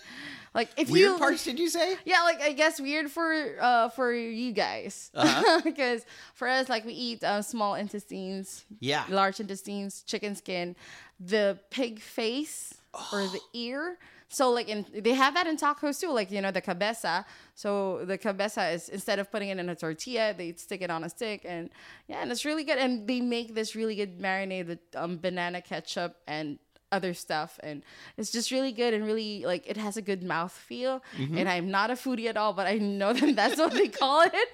like 0.53 0.69
if 0.77 0.87
you 0.89 0.93
Weird 0.93 1.11
you 1.13 1.17
parts? 1.17 1.43
Did 1.43 1.59
you 1.59 1.69
say? 1.69 1.97
Yeah, 2.05 2.21
like 2.23 2.41
I 2.41 2.53
guess 2.53 2.79
weird 2.79 3.11
for 3.11 3.55
uh 3.61 3.89
for 3.89 4.13
you 4.13 4.51
guys 4.51 5.11
Uh-huh. 5.13 5.61
because 5.69 6.05
for 6.33 6.47
us 6.47 6.69
like 6.69 6.85
we 6.85 6.93
eat 6.93 7.23
uh, 7.23 7.41
small 7.41 7.75
intestines, 7.75 8.65
Yeah. 8.79 9.03
large 9.09 9.39
intestines, 9.39 10.03
chicken 10.03 10.35
skin, 10.35 10.75
the 11.19 11.57
pig 11.69 11.99
face 11.99 12.73
or 13.13 13.21
the 13.27 13.39
ear. 13.53 13.97
So 14.29 14.51
like 14.51 14.67
in 14.67 14.85
they 14.93 15.13
have 15.13 15.35
that 15.35 15.47
in 15.47 15.55
tacos 15.55 16.01
too, 16.01 16.11
like 16.11 16.31
you 16.31 16.41
know 16.41 16.51
the 16.51 16.59
cabeza. 16.61 17.25
So 17.55 18.03
the 18.03 18.17
cabeza 18.17 18.67
is 18.69 18.89
instead 18.89 19.19
of 19.19 19.31
putting 19.31 19.47
it 19.49 19.57
in 19.57 19.69
a 19.69 19.75
tortilla, 19.75 20.33
they 20.37 20.51
stick 20.53 20.81
it 20.81 20.89
on 20.91 21.03
a 21.05 21.09
stick, 21.09 21.41
and 21.45 21.69
yeah, 22.09 22.21
and 22.21 22.29
it's 22.31 22.43
really 22.43 22.65
good. 22.65 22.77
And 22.77 23.07
they 23.07 23.21
make 23.21 23.55
this 23.55 23.73
really 23.73 23.95
good 23.95 24.19
marinade 24.19 24.67
with 24.67 24.79
um, 24.95 25.17
banana 25.17 25.61
ketchup 25.61 26.17
and 26.27 26.59
other 26.91 27.13
stuff 27.13 27.59
and 27.63 27.83
it's 28.15 28.31
just 28.31 28.49
really 28.49 28.71
good 28.71 28.93
and 28.93 29.05
really 29.05 29.43
like 29.45 29.67
it 29.67 29.75
has 29.75 29.97
a 29.97 30.01
good 30.01 30.23
mouth 30.23 30.53
feel 30.53 31.03
and 31.35 31.49
i'm 31.49 31.69
not 31.69 31.89
a 31.89 31.95
foodie 31.95 32.27
at 32.27 32.37
all 32.37 32.53
but 32.53 32.65
i 32.65 32.77
know 32.77 33.11
that 33.11 33.35
that's 33.41 33.57
what 33.57 33.73
they 33.73 33.89
call 33.89 34.21
it 34.21 34.49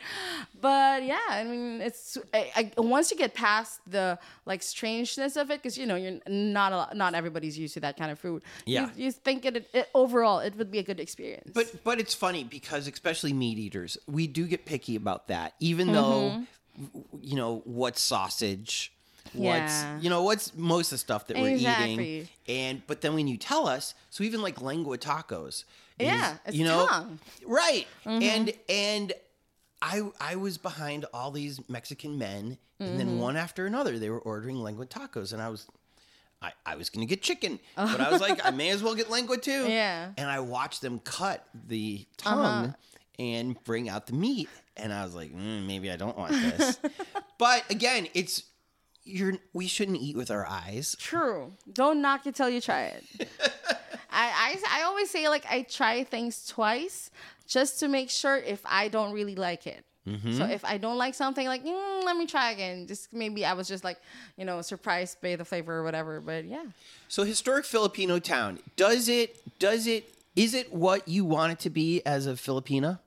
but 0.60 1.04
yeah 1.04 1.20
i 1.30 1.44
mean 1.44 1.80
it's 1.82 2.18
I, 2.34 2.72
I, 2.78 2.82
once 2.82 3.12
you 3.12 3.18
get 3.18 3.34
past 3.34 3.82
the 3.86 4.18
like 4.46 4.64
strangeness 4.64 5.36
of 5.36 5.52
it 5.52 5.62
because 5.62 5.78
you 5.78 5.86
know 5.86 5.96
you're 5.96 6.20
not 6.28 6.72
a 6.72 6.78
lot, 6.78 6.96
not 6.98 7.14
everybody's 7.14 7.58
used 7.58 7.74
to 7.76 7.80
that 7.82 7.98
kind 7.98 8.12
of 8.12 8.18
food 8.20 8.44
Yeah. 8.66 8.90
you, 8.96 9.06
you 9.06 9.12
think 9.12 9.46
it, 9.46 9.68
it 9.74 9.90
overall 9.94 10.40
it 10.40 10.56
would 10.58 10.72
be 10.72 10.80
a 10.80 10.84
good 10.84 11.00
experience 11.00 11.52
But 11.54 11.84
but 11.84 12.00
it's 12.00 12.14
funny 12.14 12.44
because 12.44 12.88
especially 12.88 13.34
meat 13.34 13.58
eaters, 13.60 13.98
we 14.08 14.28
do 14.28 14.48
get 14.48 14.66
picky 14.66 14.96
about 14.96 15.28
that. 15.28 15.54
Even 15.60 15.88
Mm-hmm. 15.88 15.94
though 15.96 16.46
you 17.22 17.36
know 17.36 17.62
what 17.66 17.98
sausage, 17.98 18.93
what's 19.32 19.82
Yeah. 19.84 20.00
you 20.00 20.10
know 20.10 20.24
what's 20.24 20.54
most 20.56 20.88
of 20.88 20.92
the 20.92 20.98
stuff 21.00 21.28
that 21.28 21.38
we're 21.38 21.56
eating, 21.56 22.28
and 22.48 22.82
but 22.88 23.02
then 23.02 23.16
when 23.16 23.28
you 23.28 23.38
tell 23.38 23.68
us, 23.68 23.94
so 24.10 24.24
even 24.24 24.42
like 24.42 24.62
lengua 24.62 24.98
tacos, 24.98 25.48
is, 25.48 26.08
Yeah, 26.08 26.38
it's 26.46 26.56
you 26.58 26.66
know, 26.66 26.88
tongue. 26.88 27.20
right? 27.46 27.88
And 28.06 28.54
and 28.70 29.14
I 29.82 30.02
I 30.20 30.36
was 30.36 30.58
behind 30.58 31.06
all 31.14 31.32
these 31.32 31.60
Mexican 31.70 32.18
men, 32.18 32.58
and 32.80 32.90
Mm-hmm. 32.90 32.98
then 32.98 33.18
one 33.20 33.38
after 33.38 33.66
another, 33.66 33.98
they 33.98 34.10
were 34.10 34.20
ordering 34.20 34.58
lengua 34.62 34.86
tacos, 34.86 35.32
and 35.34 35.42
I 35.42 35.50
was. 35.50 35.68
I, 36.42 36.52
I 36.66 36.76
was 36.76 36.90
gonna 36.90 37.06
get 37.06 37.22
chicken, 37.22 37.58
but 37.78 38.02
I 38.02 38.12
was 38.12 38.20
like, 38.20 38.46
I 38.46 38.50
may 38.52 38.68
as 38.72 38.84
well 38.84 38.96
get 38.96 39.10
lengua 39.10 39.38
too. 39.38 39.66
Yeah. 39.70 40.12
And 40.18 40.30
I 40.30 40.42
watched 40.42 40.82
them 40.82 41.00
cut 41.00 41.48
the 41.70 42.06
tongue 42.18 42.76
and 43.18 43.64
bring 43.64 43.88
out 43.88 44.08
the 44.08 44.14
meat, 44.14 44.50
and 44.76 44.92
I 44.92 45.06
was 45.06 45.16
like, 45.16 45.34
mm, 45.34 45.66
maybe 45.66 45.90
I 45.90 45.96
don't 45.96 46.18
want 46.18 46.34
this. 46.34 46.80
but 47.38 47.64
again, 47.72 48.08
it's 48.14 48.44
you're 49.06 49.34
we 49.54 49.68
shouldn't 49.68 49.98
eat 49.98 50.16
with 50.16 50.32
our 50.32 50.46
eyes. 50.48 50.96
True. 51.00 51.54
Don't 51.72 52.02
knock 52.02 52.26
it 52.28 52.36
till 52.36 52.50
you 52.50 52.62
try 52.62 52.84
it. 52.86 53.04
I, 54.12 54.58
I 54.70 54.80
I 54.80 54.84
always 54.84 55.10
say 55.10 55.28
like 55.28 55.46
I 55.50 55.64
try 55.64 56.04
things 56.04 56.46
twice 56.46 57.12
just 57.48 57.80
to 57.80 57.88
make 57.88 58.10
sure 58.10 58.38
if 58.38 58.62
I 58.66 58.88
don't 58.88 59.14
really 59.14 59.36
like 59.36 59.68
it. 59.68 59.84
Mm-hmm. 60.08 60.34
So 60.38 60.46
if 60.46 60.66
I 60.66 60.78
don't 60.78 60.98
like 60.98 61.16
something, 61.16 61.48
like 61.48 61.64
mm, 61.66 62.04
let 62.04 62.18
me 62.18 62.26
try 62.28 62.52
again. 62.52 62.88
Just 62.88 63.14
maybe 63.14 63.46
I 63.46 63.54
was 63.54 63.68
just 63.68 63.84
like 63.84 63.98
you 64.38 64.46
know 64.46 64.62
surprised 64.62 65.22
by 65.22 65.36
the 65.36 65.46
flavor 65.46 65.78
or 65.78 65.84
whatever. 65.84 66.20
But 66.22 66.46
yeah, 66.46 66.66
So 67.08 67.24
historic 67.24 67.66
Filipino 67.66 68.20
town, 68.20 68.60
does 68.76 69.08
it 69.08 69.38
does 69.60 69.88
it 69.88 70.10
is 70.36 70.54
it 70.54 70.74
what 70.74 71.08
you 71.08 71.26
want 71.26 71.54
it 71.54 71.60
to 71.60 71.70
be 71.70 72.02
as 72.06 72.28
a 72.28 72.34
Filipina? 72.34 73.00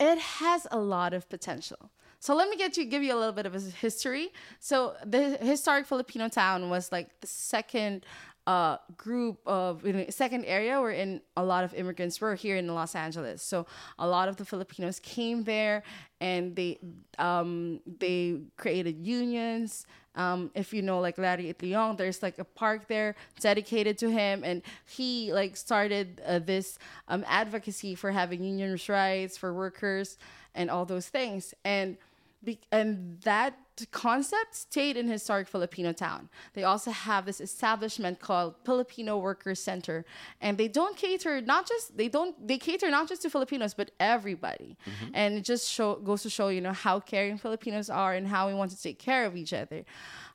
it 0.00 0.18
has 0.18 0.66
a 0.72 0.78
lot 0.78 1.14
of 1.14 1.28
potential. 1.28 1.90
So 2.24 2.34
let 2.34 2.48
me 2.48 2.56
get 2.56 2.78
you 2.78 2.86
give 2.86 3.02
you 3.02 3.14
a 3.14 3.20
little 3.20 3.34
bit 3.34 3.44
of 3.44 3.54
a 3.54 3.60
history. 3.60 4.32
So 4.58 4.94
the 5.04 5.36
historic 5.36 5.84
Filipino 5.84 6.30
town 6.30 6.70
was 6.70 6.90
like 6.90 7.08
the 7.20 7.26
second 7.26 8.06
uh, 8.46 8.78
group 8.96 9.40
of 9.44 9.84
in 9.84 10.10
second 10.10 10.46
area 10.46 10.80
where 10.80 10.90
in 10.90 11.20
a 11.36 11.44
lot 11.44 11.64
of 11.64 11.74
immigrants 11.74 12.22
were 12.22 12.34
here 12.34 12.56
in 12.56 12.66
Los 12.66 12.94
Angeles. 12.94 13.42
So 13.42 13.66
a 13.98 14.08
lot 14.08 14.30
of 14.30 14.38
the 14.38 14.44
Filipinos 14.46 15.00
came 15.00 15.44
there 15.44 15.82
and 16.18 16.56
they 16.56 16.78
um, 17.18 17.80
they 17.98 18.40
created 18.56 19.06
unions. 19.06 19.86
Um, 20.14 20.50
if 20.54 20.72
you 20.72 20.80
know 20.80 21.00
like 21.00 21.18
Larry 21.18 21.52
Itliong, 21.52 21.98
there's 21.98 22.22
like 22.22 22.38
a 22.38 22.44
park 22.44 22.88
there 22.88 23.16
dedicated 23.40 23.98
to 23.98 24.10
him, 24.10 24.44
and 24.44 24.62
he 24.86 25.30
like 25.30 25.58
started 25.58 26.22
uh, 26.24 26.38
this 26.38 26.78
um, 27.08 27.22
advocacy 27.28 27.94
for 27.94 28.12
having 28.12 28.42
union 28.44 28.78
rights 28.88 29.36
for 29.36 29.52
workers 29.52 30.16
and 30.54 30.70
all 30.70 30.86
those 30.86 31.08
things. 31.08 31.52
And 31.64 31.98
be- 32.44 32.60
and 32.70 33.20
that 33.22 33.54
concept 33.90 34.54
stayed 34.54 34.96
in 34.96 35.08
historic 35.08 35.48
Filipino 35.48 35.92
town. 35.92 36.28
They 36.52 36.62
also 36.62 36.90
have 36.92 37.26
this 37.26 37.40
establishment 37.40 38.20
called 38.20 38.54
Filipino 38.64 39.18
Workers 39.18 39.60
Center, 39.60 40.04
and 40.40 40.56
they 40.56 40.68
don't 40.68 40.96
cater 40.96 41.40
not 41.40 41.66
just 41.66 41.96
they 41.96 42.08
don't 42.08 42.46
they 42.46 42.58
cater 42.58 42.90
not 42.90 43.08
just 43.08 43.22
to 43.22 43.30
Filipinos 43.30 43.74
but 43.74 43.90
everybody. 43.98 44.76
And 45.12 45.34
it 45.34 45.44
just 45.44 45.68
show 45.70 45.96
goes 45.96 46.22
to 46.22 46.30
show 46.30 46.48
you 46.48 46.60
know 46.60 46.72
how 46.72 47.00
caring 47.00 47.38
Filipinos 47.38 47.90
are 47.90 48.14
and 48.14 48.28
how 48.28 48.46
we 48.48 48.54
want 48.54 48.70
to 48.70 48.80
take 48.80 48.98
care 48.98 49.24
of 49.26 49.36
each 49.36 49.52
other. 49.52 49.84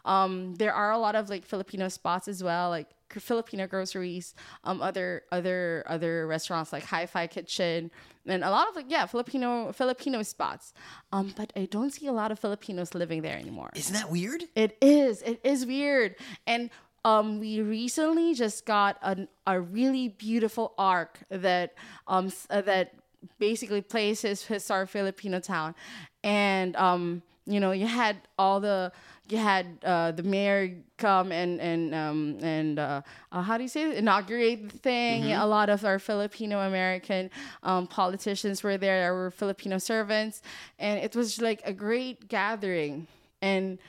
Um, 0.05 0.55
there 0.55 0.73
are 0.73 0.91
a 0.91 0.97
lot 0.97 1.15
of 1.15 1.29
like 1.29 1.45
Filipino 1.45 1.87
spots 1.89 2.27
as 2.27 2.43
well, 2.43 2.69
like 2.69 2.89
Filipino 3.13 3.67
groceries, 3.67 4.33
um, 4.63 4.81
other 4.81 5.23
other 5.31 5.83
other 5.87 6.27
restaurants 6.27 6.71
like 6.71 6.83
Hi-Fi 6.83 7.27
Kitchen, 7.27 7.91
and 8.25 8.43
a 8.43 8.49
lot 8.49 8.67
of 8.69 8.75
like 8.75 8.85
yeah 8.89 9.05
Filipino 9.05 9.71
Filipino 9.71 10.21
spots. 10.23 10.73
Um, 11.11 11.33
but 11.35 11.51
I 11.55 11.65
don't 11.65 11.91
see 11.91 12.07
a 12.07 12.13
lot 12.13 12.31
of 12.31 12.39
Filipinos 12.39 12.93
living 12.93 13.21
there 13.21 13.37
anymore. 13.37 13.71
Isn't 13.75 13.93
that 13.93 14.11
weird? 14.11 14.43
It 14.55 14.77
is. 14.81 15.21
It 15.23 15.39
is 15.43 15.65
weird. 15.65 16.15
And 16.45 16.69
um, 17.05 17.39
we 17.39 17.61
recently 17.61 18.33
just 18.33 18.65
got 18.65 18.97
an, 19.01 19.27
a 19.47 19.59
really 19.59 20.09
beautiful 20.09 20.73
arc 20.77 21.19
that 21.29 21.73
um 22.07 22.31
uh, 22.49 22.61
that 22.61 22.93
basically 23.39 23.81
places 23.81 24.45
historic 24.45 24.89
Filipino 24.89 25.39
town, 25.39 25.75
and 26.23 26.75
um 26.75 27.21
you 27.45 27.59
know 27.59 27.71
you 27.71 27.87
had 27.87 28.17
all 28.37 28.59
the 28.59 28.91
had 29.37 29.79
uh, 29.83 30.11
the 30.11 30.23
mayor 30.23 30.75
come 30.97 31.31
and 31.31 31.59
and 31.61 31.95
um, 31.95 32.37
and 32.41 32.79
uh, 32.79 33.01
uh, 33.31 33.41
how 33.41 33.57
do 33.57 33.63
you 33.63 33.69
say 33.69 33.89
it? 33.89 33.97
inaugurate 33.97 34.69
the 34.69 34.77
thing. 34.77 35.31
A 35.31 35.45
lot 35.45 35.69
of 35.69 35.85
our 35.85 35.99
Filipino 35.99 36.59
American 36.59 37.29
um, 37.63 37.87
politicians 37.87 38.63
were 38.63 38.77
there. 38.77 39.01
There 39.01 39.13
were 39.13 39.31
Filipino 39.31 39.77
servants, 39.77 40.41
and 40.77 40.99
it 40.99 41.15
was 41.15 41.41
like 41.41 41.61
a 41.65 41.73
great 41.73 42.27
gathering. 42.27 43.07
And 43.41 43.79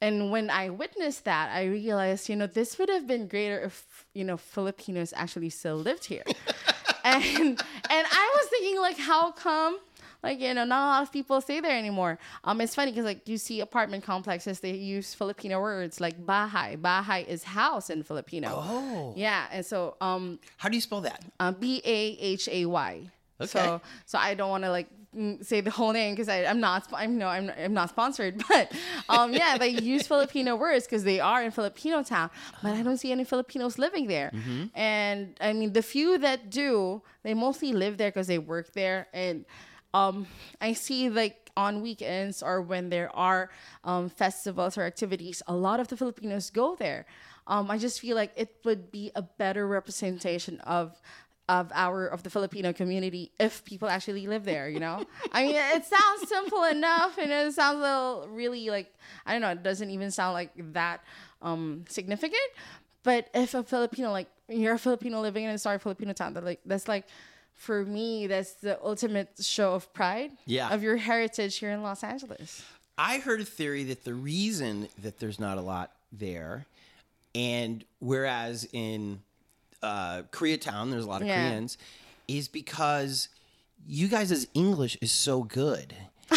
and 0.00 0.30
when 0.30 0.50
I 0.50 0.70
witnessed 0.70 1.24
that, 1.24 1.50
I 1.54 1.64
realized, 1.64 2.28
you 2.28 2.36
know, 2.36 2.46
this 2.46 2.78
would 2.78 2.88
have 2.88 3.06
been 3.06 3.28
greater 3.28 3.60
if 3.60 4.06
you 4.14 4.24
know 4.24 4.36
Filipinos 4.36 5.12
actually 5.16 5.50
still 5.50 5.76
lived 5.76 6.04
here. 6.04 6.24
and 7.04 7.24
and 7.26 8.06
I 8.22 8.36
was 8.36 8.46
thinking, 8.48 8.80
like, 8.80 8.98
how 8.98 9.32
come? 9.32 9.78
Like 10.26 10.40
you 10.40 10.52
know, 10.54 10.64
not 10.64 10.82
a 10.86 10.90
lot 10.94 11.02
of 11.04 11.12
people 11.12 11.40
stay 11.40 11.60
there 11.60 11.76
anymore. 11.78 12.18
Um, 12.44 12.60
it's 12.60 12.74
funny 12.74 12.90
because 12.90 13.04
like 13.04 13.28
you 13.28 13.38
see 13.38 13.60
apartment 13.60 14.02
complexes, 14.04 14.58
they 14.60 14.72
use 14.72 15.14
Filipino 15.14 15.60
words 15.60 16.00
like 16.00 16.16
bahay. 16.26 16.76
Bahay 16.76 17.26
is 17.26 17.44
house 17.44 17.90
in 17.90 18.02
Filipino. 18.02 18.48
Oh. 18.52 19.14
Yeah, 19.16 19.46
and 19.52 19.64
so 19.64 19.96
um, 20.00 20.38
How 20.56 20.68
do 20.68 20.74
you 20.74 20.80
spell 20.80 21.02
that? 21.02 21.24
uh, 21.38 21.52
B 21.52 21.80
A 21.84 21.98
H 22.20 22.48
A 22.48 22.66
Y. 22.66 22.92
Okay. 23.40 23.46
So 23.46 23.80
so 24.06 24.18
I 24.18 24.34
don't 24.34 24.50
want 24.50 24.64
to 24.64 24.70
like 24.70 24.88
say 25.40 25.62
the 25.62 25.70
whole 25.70 25.92
name 25.92 26.14
because 26.14 26.28
I'm 26.28 26.60
not 26.60 26.88
I'm 26.92 27.16
no 27.16 27.28
I'm, 27.28 27.50
I'm 27.58 27.72
not 27.72 27.88
sponsored 27.88 28.42
but 28.48 28.70
um 29.08 29.32
yeah 29.32 29.56
they 29.56 29.68
use 29.70 30.06
Filipino 30.06 30.56
words 30.56 30.84
because 30.84 31.04
they 31.04 31.20
are 31.20 31.42
in 31.42 31.50
Filipino 31.52 32.02
town 32.02 32.28
but 32.62 32.74
I 32.74 32.82
don't 32.82 32.98
see 32.98 33.12
any 33.12 33.24
Filipinos 33.24 33.78
living 33.78 34.08
there 34.08 34.30
and 34.74 35.34
I 35.40 35.54
mean 35.54 35.72
the 35.72 35.82
few 35.82 36.18
that 36.18 36.50
do 36.50 37.00
they 37.22 37.32
mostly 37.32 37.72
live 37.72 37.96
there 37.96 38.10
because 38.10 38.26
they 38.26 38.38
work 38.38 38.72
there 38.74 39.06
and 39.14 39.46
um 39.96 40.26
I 40.60 40.72
see 40.74 41.08
like 41.08 41.46
on 41.56 41.80
weekends 41.80 42.42
or 42.42 42.60
when 42.60 42.90
there 42.90 43.14
are 43.16 43.50
um, 43.84 44.08
festivals 44.10 44.76
or 44.76 44.82
activities, 44.82 45.42
a 45.46 45.54
lot 45.54 45.80
of 45.80 45.88
the 45.88 45.96
Filipinos 45.96 46.50
go 46.50 46.76
there. 46.76 47.06
Um, 47.46 47.70
I 47.70 47.78
just 47.78 48.00
feel 48.00 48.16
like 48.16 48.32
it 48.36 48.56
would 48.64 48.90
be 48.90 49.10
a 49.14 49.22
better 49.22 49.66
representation 49.66 50.60
of 50.60 51.00
of 51.48 51.70
our 51.74 52.08
of 52.08 52.24
the 52.24 52.30
Filipino 52.30 52.72
community 52.72 53.30
if 53.38 53.64
people 53.64 53.88
actually 53.88 54.26
live 54.26 54.44
there. 54.44 54.68
You 54.68 54.80
know, 54.80 55.06
I 55.32 55.46
mean, 55.46 55.54
it 55.56 55.84
sounds 55.84 56.28
simple 56.28 56.64
enough, 56.64 57.16
and 57.18 57.30
it 57.30 57.54
sounds 57.54 57.78
a 57.78 57.82
little 57.82 58.28
really 58.28 58.68
like 58.68 58.92
I 59.24 59.32
don't 59.32 59.40
know. 59.40 59.50
It 59.50 59.62
doesn't 59.62 59.90
even 59.90 60.10
sound 60.10 60.34
like 60.34 60.50
that 60.74 61.04
um, 61.40 61.84
significant. 61.88 62.50
But 63.04 63.30
if 63.32 63.54
a 63.54 63.62
Filipino, 63.62 64.10
like 64.10 64.28
you're 64.48 64.74
a 64.74 64.78
Filipino 64.78 65.20
living 65.20 65.44
in 65.44 65.50
a 65.50 65.58
sorry 65.58 65.78
Filipino 65.78 66.12
town, 66.12 66.34
that 66.34 66.44
like 66.44 66.60
that's 66.66 66.88
like 66.88 67.06
for 67.56 67.84
me, 67.84 68.26
that's 68.26 68.52
the 68.54 68.78
ultimate 68.84 69.30
show 69.40 69.74
of 69.74 69.92
pride 69.92 70.30
Yeah. 70.46 70.72
of 70.72 70.82
your 70.82 70.96
heritage 70.96 71.56
here 71.56 71.70
in 71.70 71.82
Los 71.82 72.04
Angeles. 72.04 72.62
I 72.98 73.18
heard 73.18 73.40
a 73.40 73.44
theory 73.44 73.84
that 73.84 74.04
the 74.04 74.14
reason 74.14 74.88
that 75.02 75.18
there's 75.18 75.38
not 75.40 75.58
a 75.58 75.60
lot 75.60 75.92
there, 76.12 76.66
and 77.34 77.84
whereas 77.98 78.66
in 78.72 79.20
uh, 79.82 80.22
Koreatown 80.32 80.90
there's 80.90 81.04
a 81.04 81.08
lot 81.08 81.20
of 81.22 81.26
Yeah. 81.28 81.48
Koreans, 81.48 81.76
is 82.28 82.48
because 82.48 83.28
you 83.86 84.08
guys' 84.08 84.46
English 84.54 84.96
is 85.00 85.12
so 85.12 85.42
good 85.44 85.94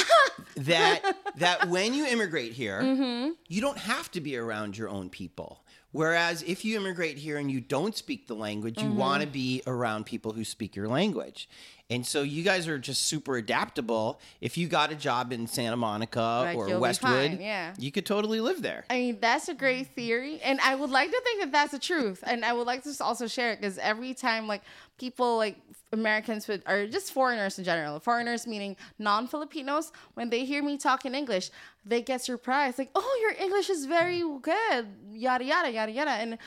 that 0.56 1.16
that 1.38 1.70
when 1.70 1.94
you 1.94 2.06
immigrate 2.06 2.54
here, 2.54 2.82
Mm-hmm. 2.82 3.32
you 3.48 3.62
don't 3.62 3.78
have 3.78 4.12
to 4.12 4.22
be 4.22 4.36
around 4.38 4.78
your 4.78 4.90
own 4.90 5.10
people. 5.10 5.62
Whereas 5.92 6.44
if 6.44 6.64
you 6.64 6.78
immigrate 6.78 7.18
here 7.18 7.38
and 7.38 7.50
you 7.50 7.62
don't 7.62 7.96
speak 7.96 8.28
the 8.28 8.36
language, 8.36 8.78
you 8.78 8.90
Mm-hmm. 8.90 8.98
want 8.98 9.22
to 9.24 9.28
be 9.28 9.64
around 9.66 10.06
people 10.06 10.34
who 10.34 10.44
speak 10.44 10.76
your 10.76 10.88
language. 10.88 11.50
And 11.92 12.06
so 12.06 12.22
you 12.22 12.44
guys 12.44 12.68
are 12.68 12.78
just 12.78 13.08
super 13.08 13.38
adaptable. 13.38 14.20
If 14.42 14.60
you 14.60 14.68
got 14.68 14.92
a 14.92 14.96
job 14.96 15.34
in 15.34 15.48
Santa 15.48 15.76
Monica 15.76 16.54
or 16.56 16.78
Westwood, 16.78 17.32
fine, 17.32 17.42
yeah. 17.42 17.74
you 17.80 17.92
could 17.92 18.06
totally 18.06 18.40
live 18.40 18.62
there. 18.62 18.86
I 18.92 18.96
mean, 18.96 19.18
that's 19.20 19.50
a 19.50 19.56
great 19.56 19.96
theory, 19.96 20.40
and 20.42 20.60
I 20.62 20.76
would 20.76 20.92
like 20.92 21.10
to 21.10 21.22
think 21.24 21.42
that 21.42 21.52
that's 21.52 21.72
the 21.72 21.80
truth, 21.80 22.24
and 22.28 22.46
I 22.46 22.54
would 22.54 22.68
like 22.68 22.84
to 22.84 22.94
also 23.04 23.26
share 23.26 23.54
it 23.54 23.60
because 23.60 23.80
every 23.80 24.14
time, 24.14 24.48
like 24.48 24.62
people, 25.00 25.38
like 25.38 25.58
Americans 25.92 26.48
with, 26.48 26.62
or 26.70 26.86
just 26.86 27.12
foreigners 27.12 27.58
in 27.58 27.66
general, 27.66 28.00
foreigners 28.00 28.46
meaning 28.46 28.76
non-Filipinos, 29.00 29.92
when 30.14 30.30
they 30.30 30.46
hear 30.46 30.62
me 30.62 30.78
talk 30.78 31.06
in 31.06 31.16
English, 31.16 31.50
they 31.84 32.04
get 32.04 32.22
surprised, 32.22 32.78
like, 32.78 32.92
"Oh, 32.94 33.20
your 33.22 33.44
English 33.44 33.68
is 33.72 33.86
very 33.86 34.20
good," 34.20 34.86
yada 35.12 35.44
yada 35.44 35.72
yada 35.72 35.92
yada, 35.92 36.12
and 36.12 36.38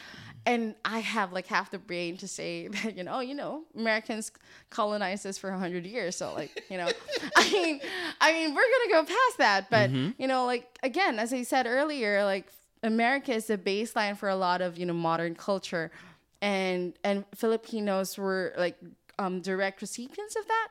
and 0.44 0.74
I 0.84 0.98
have 1.00 1.32
like 1.32 1.46
half 1.46 1.70
the 1.70 1.78
brain 1.78 2.16
to 2.18 2.28
say 2.28 2.68
that 2.68 2.96
you 2.96 3.04
know, 3.04 3.20
you 3.20 3.34
know, 3.34 3.62
Americans 3.76 4.32
colonized 4.70 5.26
us 5.26 5.38
for 5.38 5.50
a 5.50 5.58
hundred 5.58 5.86
years, 5.86 6.16
so 6.16 6.34
like 6.34 6.64
you 6.68 6.76
know, 6.76 6.88
I 7.36 7.50
mean, 7.52 7.80
I 8.20 8.32
mean, 8.32 8.54
we're 8.54 8.62
gonna 8.62 9.02
go 9.02 9.04
past 9.04 9.38
that, 9.38 9.70
but 9.70 9.90
you 9.90 10.26
know, 10.26 10.46
like 10.46 10.78
again, 10.82 11.18
as 11.18 11.32
I 11.32 11.42
said 11.42 11.66
earlier, 11.66 12.24
like 12.24 12.50
America 12.82 13.32
is 13.32 13.46
the 13.46 13.58
baseline 13.58 14.16
for 14.16 14.28
a 14.28 14.36
lot 14.36 14.60
of 14.60 14.78
you 14.78 14.86
know 14.86 14.94
modern 14.94 15.34
culture, 15.34 15.90
and 16.40 16.94
and 17.04 17.24
Filipinos 17.34 18.18
were 18.18 18.52
like 18.56 18.78
um, 19.18 19.40
direct 19.40 19.80
recipients 19.80 20.36
of 20.36 20.46
that, 20.46 20.68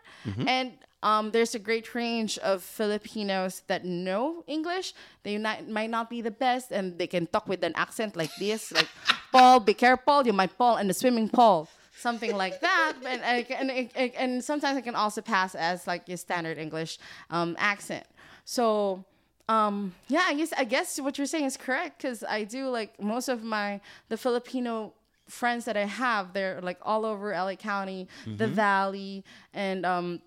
and 0.48 0.74
um, 1.04 1.32
there's 1.32 1.56
a 1.56 1.60
great 1.60 1.96
range 1.96 2.38
of 2.40 2.62
Filipinos 2.62 3.64
that 3.68 3.86
know 3.86 4.44
English. 4.46 4.94
They 5.24 5.38
not, 5.38 5.68
might 5.68 5.90
not 5.90 6.10
be 6.10 6.22
the 6.22 6.32
best, 6.32 6.72
and 6.72 6.98
they 7.00 7.08
can 7.08 7.26
talk 7.26 7.48
with 7.48 7.64
an 7.64 7.74
accent 7.76 8.16
like 8.16 8.36
this, 8.36 8.72
like 8.72 8.88
"Paul, 9.32 9.60
be 9.60 9.74
careful, 9.74 10.26
you 10.26 10.34
might 10.34 10.52
fall 10.52 10.78
in 10.78 10.88
the 10.88 10.94
swimming 10.94 11.30
pool." 11.30 11.68
Something 11.98 12.36
like 12.36 12.62
that, 12.62 12.94
and 13.06 13.22
and, 13.52 13.90
and, 13.96 14.16
and 14.16 14.44
sometimes 14.44 14.78
it 14.78 14.84
can 14.84 14.96
also 14.96 15.22
pass 15.22 15.54
as 15.54 15.86
like 15.86 16.08
your 16.08 16.18
standard 16.18 16.58
English 16.58 16.98
um, 17.30 17.56
accent. 17.60 18.06
So 18.44 19.06
um, 19.48 19.94
yeah, 20.08 20.24
I 20.26 20.34
guess 20.34 20.54
I 20.58 20.64
guess 20.64 21.00
what 21.00 21.18
you're 21.18 21.28
saying 21.28 21.46
is 21.46 21.58
correct 21.58 22.02
because 22.02 22.24
I 22.24 22.44
do 22.44 22.70
like 22.70 23.00
most 23.02 23.28
of 23.30 23.44
my 23.44 23.82
the 24.10 24.18
Filipino 24.18 24.94
friends 25.28 25.66
that 25.66 25.78
I 25.78 25.86
have. 25.86 26.34
They're 26.34 26.62
like 26.62 26.80
all 26.82 27.06
over 27.06 27.32
LA 27.32 27.56
County, 27.56 28.08
the 28.26 28.48
Valley, 28.48 29.24
and 29.54 29.86
um, 29.86 30.22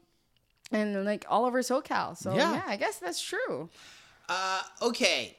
and 0.71 1.05
like 1.05 1.25
all 1.29 1.45
over 1.45 1.61
SoCal. 1.61 2.17
So 2.17 2.35
Yeah. 2.35 2.55
yeah, 2.55 2.63
I 2.67 2.77
guess 2.77 2.99
that's 2.99 3.21
true. 3.21 3.69
Uh, 4.29 4.63
okay. 4.83 5.37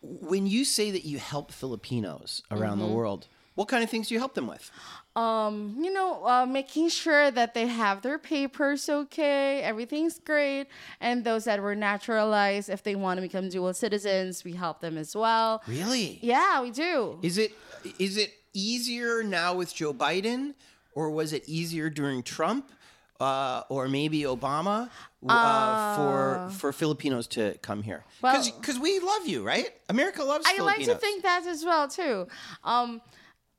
When 0.00 0.46
you 0.46 0.64
say 0.64 0.90
that 0.92 1.04
you 1.04 1.18
help 1.18 1.50
Filipinos 1.52 2.42
around 2.50 2.78
Mm-hmm. 2.78 2.88
the 2.88 2.94
world, 2.94 3.26
what 3.54 3.66
kind 3.68 3.82
of 3.82 3.90
things 3.90 4.08
do 4.08 4.14
you 4.14 4.20
help 4.20 4.34
them 4.34 4.46
with? 4.46 4.70
um, 5.16 5.76
you 5.80 5.92
know, 5.92 6.24
uh, 6.24 6.46
making 6.46 6.88
sure 6.90 7.28
that 7.32 7.52
they 7.52 7.66
have 7.66 8.02
their 8.02 8.18
papers 8.18 8.88
okay, 8.88 9.60
everything's 9.62 10.20
great, 10.20 10.66
and 11.00 11.24
those 11.24 11.42
that 11.44 11.60
were 11.60 11.74
naturalized, 11.74 12.68
if 12.70 12.84
they 12.84 12.94
want 12.94 13.16
to 13.18 13.22
become 13.22 13.48
dual 13.48 13.74
citizens, 13.74 14.44
we 14.44 14.52
help 14.52 14.80
them 14.80 14.96
as 14.96 15.16
well. 15.16 15.60
Really? 15.66 16.20
Yeah, 16.22 16.62
we 16.62 16.70
do. 16.70 17.18
Is 17.22 17.36
it 17.36 17.50
is 17.98 18.16
it 18.16 18.32
easier 18.52 19.24
now 19.24 19.54
with 19.54 19.74
Joe 19.74 19.92
Biden, 19.92 20.54
or 20.94 21.10
was 21.10 21.32
it 21.32 21.42
easier 21.48 21.90
during 21.90 22.22
Trump, 22.22 22.70
uh, 23.20 23.62
or 23.68 23.88
maybe 23.88 24.22
Obama, 24.22 24.90
uh, 25.28 25.96
for 25.96 26.50
for 26.50 26.72
Filipinos 26.72 27.26
to 27.28 27.56
come 27.62 27.82
here? 27.82 28.04
Because 28.22 28.52
well- 28.74 28.82
we 28.82 29.00
love 29.00 29.26
you, 29.26 29.42
right? 29.42 29.70
America 29.88 30.22
loves 30.22 30.46
you. 30.48 30.62
I 30.62 30.64
like 30.64 30.84
to 30.84 30.94
think 30.94 31.22
that 31.22 31.46
as 31.46 31.64
well 31.64 31.88
too. 31.88 32.28
Um, 32.64 33.00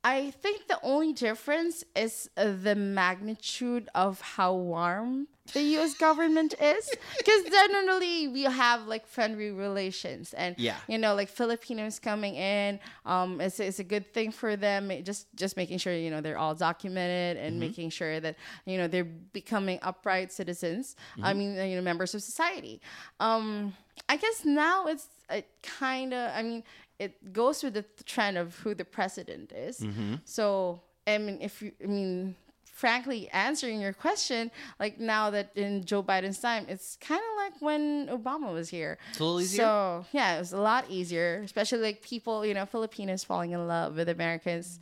I 0.03 0.31
think 0.31 0.67
the 0.67 0.79
only 0.81 1.11
difference 1.11 1.83
is 1.95 2.29
uh, 2.37 2.53
the 2.63 2.75
magnitude 2.75 3.89
of 3.93 4.21
how 4.21 4.55
warm 4.55 5.27
the 5.53 5.61
U.S. 5.77 5.93
government 5.95 6.53
is, 6.61 6.89
because 7.17 7.43
generally 7.43 8.27
we 8.27 8.43
have 8.43 8.87
like 8.87 9.05
friendly 9.07 9.51
relations, 9.51 10.33
and 10.33 10.55
Yeah. 10.57 10.75
you 10.87 10.97
know, 10.97 11.15
like 11.15 11.29
Filipinos 11.29 11.99
coming 11.99 12.35
in, 12.35 12.79
um, 13.05 13.39
it's, 13.41 13.59
it's 13.59 13.79
a 13.79 13.83
good 13.83 14.13
thing 14.13 14.31
for 14.31 14.55
them. 14.55 14.91
It 14.91 15.05
just 15.05 15.27
just 15.35 15.57
making 15.57 15.77
sure 15.79 15.93
you 15.93 16.09
know 16.11 16.21
they're 16.21 16.37
all 16.37 16.55
documented 16.55 17.37
and 17.37 17.59
making 17.59 17.89
sure 17.91 18.19
that 18.19 18.35
you 18.65 18.77
know 18.77 18.87
they're 18.87 19.11
becoming 19.33 19.79
upright 19.81 20.31
citizens. 20.31 20.95
I 21.21 21.33
mean, 21.33 21.55
you 21.69 21.75
know, 21.75 21.81
members 21.81 22.13
of 22.15 22.21
society. 22.21 22.81
Um, 23.19 23.73
I 24.07 24.17
guess 24.17 24.45
now 24.45 24.87
it's 24.87 25.07
it 25.29 25.47
kind 25.63 26.13
of. 26.13 26.31
I 26.35 26.41
mean, 26.43 26.63
it 26.99 27.31
goes 27.33 27.63
with 27.63 27.73
the 27.75 27.85
trend 28.05 28.37
of 28.37 28.55
who 28.59 28.73
the 28.75 28.85
president 28.85 29.51
is. 29.51 29.85
So 30.25 30.81
I 31.07 31.17
mean, 31.17 31.39
if 31.41 31.61
you, 31.61 31.71
I 31.83 31.87
mean, 31.87 32.35
frankly, 32.79 33.27
answering 33.33 33.81
your 33.81 33.91
question, 33.91 34.50
like 34.79 34.98
now 35.01 35.29
that 35.29 35.51
in 35.55 35.83
Joe 35.83 36.01
Biden's 36.01 36.39
time, 36.39 36.65
it's 36.69 36.98
kind 37.01 37.19
of 37.19 37.38
like 37.43 37.62
when 37.62 38.07
Obama 38.07 38.53
was 38.53 38.69
here. 38.69 38.98
It's 39.09 39.19
a 39.19 39.24
little 39.24 39.41
easier? 39.41 39.63
So 39.63 40.05
yeah, 40.13 40.38
it 40.38 40.39
was 40.39 40.53
a 40.53 40.62
lot 40.62 40.86
easier, 40.89 41.41
especially 41.43 41.79
like 41.79 42.01
people, 42.01 42.45
you 42.45 42.53
know, 42.53 42.65
Filipinos 42.65 43.25
falling 43.25 43.51
in 43.51 43.67
love 43.67 43.98
with 43.98 44.07
Americans. 44.07 44.79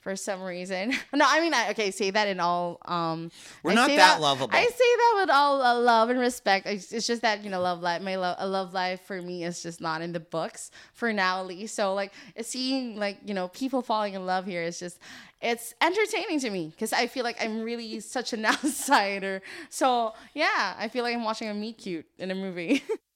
For 0.00 0.14
some 0.14 0.40
reason, 0.40 0.92
no, 1.12 1.24
I 1.28 1.40
mean, 1.40 1.52
I, 1.52 1.70
okay, 1.70 1.90
say 1.90 2.12
that 2.12 2.28
in 2.28 2.38
all. 2.38 2.78
Um, 2.84 3.32
We're 3.64 3.72
I 3.72 3.74
not 3.74 3.88
say 3.88 3.96
that 3.96 4.20
lovable. 4.20 4.54
I 4.56 4.62
say 4.62 4.70
that 4.70 5.14
with 5.16 5.30
all 5.30 5.60
uh, 5.60 5.80
love 5.80 6.10
and 6.10 6.20
respect. 6.20 6.64
It's, 6.68 6.92
it's 6.92 7.08
just 7.08 7.22
that 7.22 7.42
you 7.42 7.50
know, 7.50 7.60
love 7.60 7.80
life, 7.80 8.02
my 8.02 8.14
love, 8.14 8.36
a 8.38 8.46
love 8.46 8.72
life 8.72 9.00
for 9.00 9.20
me 9.20 9.42
is 9.42 9.64
just 9.64 9.80
not 9.80 10.02
in 10.02 10.12
the 10.12 10.20
books 10.20 10.70
for 10.92 11.12
now, 11.12 11.40
at 11.40 11.46
least. 11.46 11.74
So 11.74 11.92
like, 11.94 12.12
seeing 12.42 12.96
like 12.96 13.18
you 13.24 13.34
know 13.34 13.48
people 13.48 13.82
falling 13.82 14.14
in 14.14 14.24
love 14.26 14.46
here 14.46 14.62
is 14.62 14.78
just, 14.78 15.00
it's 15.40 15.74
entertaining 15.80 16.40
to 16.40 16.50
me 16.50 16.68
because 16.68 16.92
I 16.92 17.06
feel 17.06 17.24
like 17.24 17.36
I'm 17.40 17.62
really 17.62 18.00
such 18.00 18.32
an 18.32 18.44
outsider. 18.46 19.42
So 19.70 20.14
yeah, 20.34 20.74
I 20.78 20.88
feel 20.88 21.02
like 21.02 21.14
I'm 21.14 21.24
watching 21.24 21.48
a 21.48 21.54
meet 21.54 21.78
cute 21.78 22.06
in 22.18 22.30
a 22.30 22.34
movie. 22.34 22.82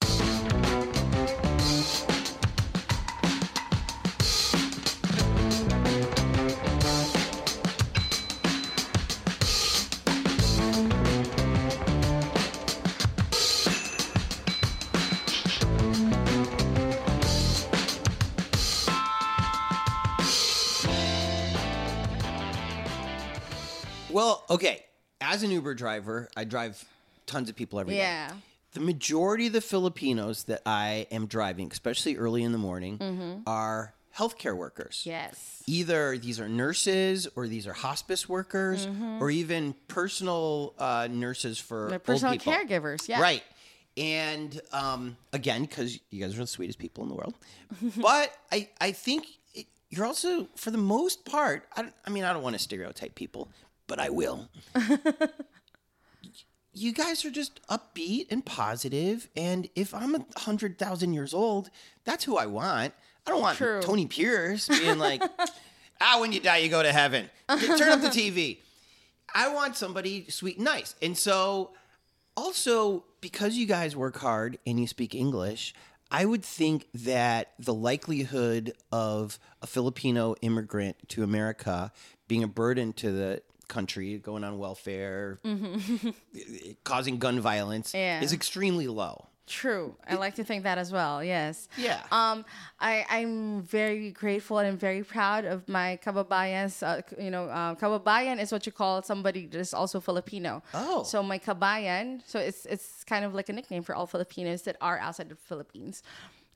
Well, 24.20 24.44
okay. 24.50 24.84
As 25.20 25.42
an 25.42 25.50
Uber 25.50 25.74
driver, 25.74 26.28
I 26.36 26.44
drive 26.44 26.84
tons 27.26 27.48
of 27.50 27.56
people 27.56 27.80
every 27.80 27.94
day. 27.94 27.98
yeah. 28.00 28.32
The 28.72 28.80
majority 28.80 29.46
of 29.48 29.52
the 29.52 29.60
Filipinos 29.60 30.44
that 30.44 30.62
I 30.66 31.06
am 31.10 31.26
driving, 31.26 31.70
especially 31.72 32.16
early 32.16 32.42
in 32.42 32.52
the 32.52 32.58
morning, 32.58 32.98
Mm-hmm. 32.98 33.40
are 33.46 33.94
healthcare 34.16 34.56
workers. 34.56 35.02
Yes. 35.06 35.62
Either 35.66 36.18
these 36.18 36.38
are 36.38 36.48
nurses 36.48 37.28
or 37.34 37.46
these 37.48 37.66
are 37.66 37.72
hospice 37.72 38.28
workers 38.28 38.86
or 39.20 39.30
even 39.30 39.74
personal 39.88 40.74
uh, 40.78 41.08
nurses 41.10 41.58
for 41.58 41.88
The 41.88 41.94
old 41.94 42.02
Mm-hmm. 42.02 42.12
personal 42.12 42.32
people. 42.34 42.52
caregivers. 42.52 43.08
Yeah. 43.08 43.20
Right. 43.20 43.42
And 43.96 44.60
um, 44.72 45.16
again, 45.32 45.62
because 45.62 45.98
you 46.10 46.20
guys 46.22 46.34
are 46.36 46.40
the 46.42 46.46
sweetest 46.46 46.78
people 46.78 47.02
in 47.04 47.08
the 47.08 47.14
world, 47.16 47.34
but 48.00 48.32
I 48.52 48.68
I 48.80 48.92
think 48.92 49.26
it, 49.52 49.66
you're 49.90 50.06
also 50.06 50.46
for 50.54 50.70
the 50.70 50.78
most 50.78 51.24
part. 51.24 51.64
I, 51.76 51.82
don't, 51.82 51.94
I 52.06 52.10
mean, 52.10 52.22
I 52.24 52.32
don't 52.32 52.42
want 52.42 52.54
to 52.54 52.60
stereotype 52.60 53.14
people, 53.16 53.50
but 53.90 53.98
I 53.98 54.08
will. 54.08 54.48
you 56.72 56.92
guys 56.92 57.24
are 57.24 57.30
just 57.30 57.60
upbeat 57.66 58.28
and 58.30 58.46
positive, 58.46 59.28
and 59.36 59.68
if 59.74 59.92
I'm 59.92 60.14
a 60.14 60.24
hundred 60.36 60.78
thousand 60.78 61.12
years 61.12 61.34
old, 61.34 61.70
that's 62.04 62.22
who 62.22 62.36
I 62.38 62.46
want. 62.46 62.94
I 63.26 63.30
don't 63.32 63.42
want 63.42 63.58
True. 63.58 63.82
Tony 63.82 64.06
Pierce 64.06 64.68
being 64.68 64.98
like, 65.08 65.22
"Ah, 66.00 66.18
when 66.20 66.30
you 66.30 66.38
die, 66.38 66.58
you 66.58 66.68
go 66.68 66.84
to 66.84 66.92
heaven." 66.92 67.28
Turn 67.48 67.90
up 67.90 68.00
the 68.00 68.08
TV. 68.08 68.58
I 69.34 69.52
want 69.52 69.76
somebody 69.76 70.26
sweet 70.30 70.56
and 70.56 70.64
nice. 70.64 70.94
And 71.02 71.18
so, 71.18 71.72
also, 72.36 73.04
because 73.20 73.56
you 73.56 73.66
guys 73.66 73.96
work 73.96 74.18
hard 74.18 74.58
and 74.64 74.78
you 74.78 74.86
speak 74.86 75.16
English, 75.16 75.74
I 76.12 76.24
would 76.24 76.44
think 76.44 76.86
that 76.94 77.54
the 77.58 77.74
likelihood 77.74 78.72
of 78.92 79.40
a 79.62 79.66
Filipino 79.66 80.36
immigrant 80.42 80.96
to 81.08 81.24
America 81.24 81.92
being 82.28 82.44
a 82.44 82.48
burden 82.48 82.92
to 82.94 83.10
the 83.10 83.42
country, 83.70 84.18
going 84.18 84.44
on 84.44 84.58
welfare, 84.58 85.40
causing 86.84 87.18
gun 87.18 87.40
violence, 87.40 87.94
Yeah. 87.94 88.20
is 88.20 88.32
extremely 88.32 88.86
low. 88.86 89.26
True. 89.46 89.96
I 90.08 90.14
like 90.14 90.36
to 90.36 90.44
think 90.44 90.62
that 90.62 90.78
as 90.78 90.92
well. 90.92 91.24
Yes. 91.24 91.66
Yeah. 91.76 91.98
Um, 92.12 92.44
I 92.78 93.04
I'm 93.10 93.62
very 93.62 94.12
grateful 94.12 94.58
and 94.58 94.68
I'm 94.68 94.78
very 94.78 95.02
proud 95.02 95.44
of 95.44 95.68
my 95.68 95.98
kababayans. 96.04 96.74
Uh, 96.86 97.02
you 97.18 97.32
know, 97.34 97.46
uh, 97.50 97.74
kababayan 97.74 98.38
is 98.40 98.52
what 98.52 98.64
you 98.64 98.70
call 98.70 99.02
somebody 99.02 99.46
that 99.50 99.58
is 99.58 99.74
also 99.74 99.98
Filipino. 99.98 100.62
Oh. 100.72 101.02
So 101.02 101.20
my 101.24 101.40
kabayan. 101.40 102.22
So 102.30 102.38
it's 102.38 102.62
it's 102.64 103.02
kind 103.02 103.24
of 103.24 103.34
like 103.34 103.48
a 103.48 103.52
nickname 103.52 103.82
for 103.82 103.92
all 103.96 104.06
Filipinos 104.06 104.62
that 104.70 104.76
are 104.80 104.98
outside 105.02 105.28
the 105.28 105.34
Philippines. 105.34 106.04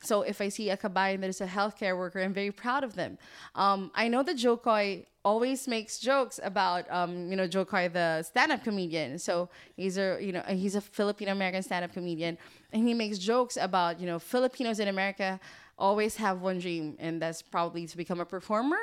So 0.03 0.23
if 0.23 0.41
I 0.41 0.51
see 0.51 0.71
a 0.71 0.77
kabayan 0.77 1.21
that 1.21 1.31
is 1.31 1.41
a 1.41 1.47
healthcare 1.47 1.97
worker, 1.97 2.21
I'm 2.21 2.35
very 2.35 2.51
proud 2.51 2.85
of 2.85 2.95
them. 2.95 3.17
Um, 3.55 3.91
I 3.95 4.09
know 4.09 4.23
that 4.23 4.37
Jo 4.37 4.57
Koy 4.57 5.07
always 5.25 5.67
makes 5.67 5.99
jokes 5.99 6.39
about, 6.43 6.85
um, 6.91 7.31
you 7.31 7.37
know, 7.37 7.47
Jo 7.47 7.65
Koy, 7.65 7.89
the 7.89 8.23
stand-up 8.23 8.63
comedian. 8.63 9.19
So 9.19 9.49
he's 9.77 9.97
a, 9.97 10.19
you 10.21 10.33
know, 10.33 10.43
he's 10.47 10.75
a 10.75 10.83
Filipino 10.83 11.33
American 11.33 11.63
stand-up 11.63 11.95
comedian, 11.95 12.37
and 12.73 12.87
he 12.87 12.93
makes 12.93 13.17
jokes 13.19 13.57
about, 13.57 13.99
you 13.99 14.07
know, 14.07 14.19
Filipinos 14.19 14.81
in 14.81 14.89
America 14.89 15.41
always 15.79 16.17
have 16.17 16.43
one 16.43 16.59
dream, 16.59 16.97
and 16.99 17.21
that's 17.21 17.41
probably 17.41 17.87
to 17.87 17.97
become 17.97 18.21
a 18.21 18.25
performer. 18.25 18.77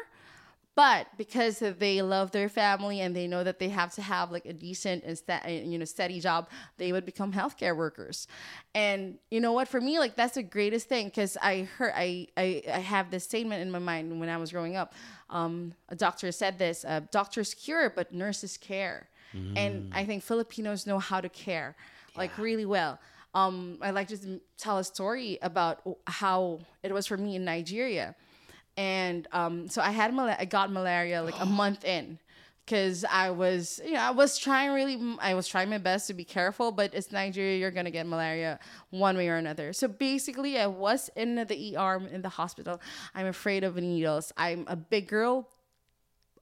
But 0.74 1.08
because 1.18 1.60
they 1.60 2.02
love 2.02 2.32
their 2.32 2.48
family 2.48 3.02
and 3.02 3.14
they 3.14 3.28
know 3.28 3.44
that 3.44 3.60
they 3.60 3.68
have 3.70 3.94
to 3.96 4.02
have 4.02 4.32
like 4.32 4.46
a 4.46 4.54
decent 4.54 5.04
and 5.04 5.18
sta- 5.18 5.46
you 5.48 5.78
know 5.78 5.84
steady 5.84 6.22
job, 6.22 6.50
they 6.78 6.94
would 6.94 7.06
become 7.06 7.34
healthcare 7.34 7.76
workers. 7.76 8.26
And 8.74 9.18
you 9.30 9.42
know 9.42 9.52
what? 9.52 9.68
For 9.68 9.82
me, 9.82 10.00
like 10.00 10.16
that's 10.16 10.36
the 10.36 10.44
greatest 10.44 10.88
thing 10.88 11.08
because 11.08 11.38
I 11.42 11.64
heard 11.78 11.92
I, 11.96 12.28
I 12.38 12.64
I 12.72 12.80
have 12.80 13.12
this 13.12 13.26
statement 13.26 13.62
in 13.62 13.70
my 13.70 13.80
mind 13.80 14.18
when 14.18 14.30
I 14.30 14.38
was 14.38 14.52
growing 14.54 14.78
up. 14.78 14.94
Um, 15.30 15.74
a 15.90 15.96
doctor 15.96 16.32
said 16.32 16.58
this: 16.58 16.86
uh, 16.86 17.02
"Doctors 17.12 17.54
cure, 17.54 17.90
but 17.90 18.14
nurses 18.14 18.56
care." 18.58 19.10
And 19.56 19.84
I 19.94 20.06
think 20.06 20.24
Filipinos 20.24 20.88
know 20.88 21.00
how 21.00 21.20
to 21.20 21.30
care, 21.30 21.76
like 22.16 22.38
really 22.38 22.66
well. 22.66 22.98
Um, 23.34 23.78
I 23.82 23.92
like 23.92 24.08
to 24.10 24.40
tell 24.58 24.78
a 24.78 24.84
story 24.84 25.38
about 25.42 25.82
how 26.08 26.60
it 26.84 26.94
was 26.94 27.08
for 27.08 27.18
me 27.18 27.36
in 27.36 27.46
Nigeria 27.46 28.16
and 28.78 29.28
um, 29.32 29.68
so 29.70 29.82
I 29.82 29.92
had 29.92 30.14
mal- 30.14 30.36
I 30.38 30.46
got 30.46 30.72
malaria 30.72 31.22
like 31.22 31.40
a 31.40 31.46
month 31.46 31.84
in 31.86 32.20
because 32.66 33.04
I 33.04 33.32
was 33.32 33.82
you 33.84 33.94
know 33.94 34.00
I 34.00 34.12
was 34.12 34.38
trying 34.38 34.72
really 34.72 35.18
I 35.20 35.34
was 35.34 35.48
trying 35.48 35.70
my 35.70 35.78
best 35.78 36.08
to 36.08 36.14
be 36.14 36.24
careful, 36.24 36.72
but 36.72 36.94
it's 36.94 37.12
Nigeria 37.12 37.58
you're 37.58 37.72
gonna 37.72 37.92
get 37.92 38.06
malaria 38.08 38.60
one 38.90 39.18
way 39.18 39.28
or 39.30 39.36
another. 39.36 39.74
So 39.74 39.88
basically, 39.88 40.58
I 40.58 40.68
was 40.68 41.10
in 41.16 41.36
the 41.36 41.78
ER 41.78 42.02
in 42.12 42.22
the 42.22 42.30
hospital. 42.30 42.82
I'm 43.14 43.28
afraid 43.28 43.64
of 43.64 43.76
needles. 43.76 44.32
I'm 44.38 44.66
a 44.68 44.76
big 44.76 45.08
girl. 45.08 45.50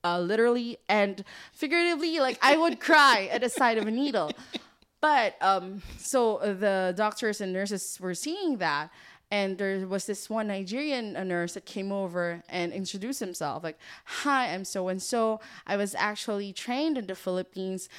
Uh, 0.01 0.17
literally 0.17 0.77
and 0.87 1.25
figuratively, 1.51 2.19
like 2.21 2.39
I 2.41 2.55
would 2.55 2.79
cry 2.89 3.27
at 3.33 3.41
the 3.41 3.49
sight 3.49 3.77
of 3.77 3.85
a 3.85 3.91
needle. 3.91 4.31
But 5.01 5.35
um, 5.41 5.81
so 5.97 6.39
the 6.41 6.93
doctors 6.95 7.41
and 7.41 7.53
nurses 7.53 7.97
were 7.99 8.13
seeing 8.13 8.57
that, 8.57 8.91
and 9.31 9.57
there 9.57 9.87
was 9.87 10.05
this 10.05 10.29
one 10.29 10.47
Nigerian 10.47 11.13
nurse 11.27 11.53
that 11.53 11.65
came 11.65 11.91
over 11.91 12.41
and 12.49 12.73
introduced 12.73 13.19
himself, 13.19 13.63
like, 13.63 13.77
"Hi, 14.05 14.53
I'm 14.53 14.65
so 14.65 14.87
and 14.87 15.01
so. 15.01 15.39
I 15.67 15.77
was 15.77 15.93
actually 15.95 16.51
trained 16.53 16.97
in 16.97 17.05
the 17.05 17.15
Philippines. 17.15 17.89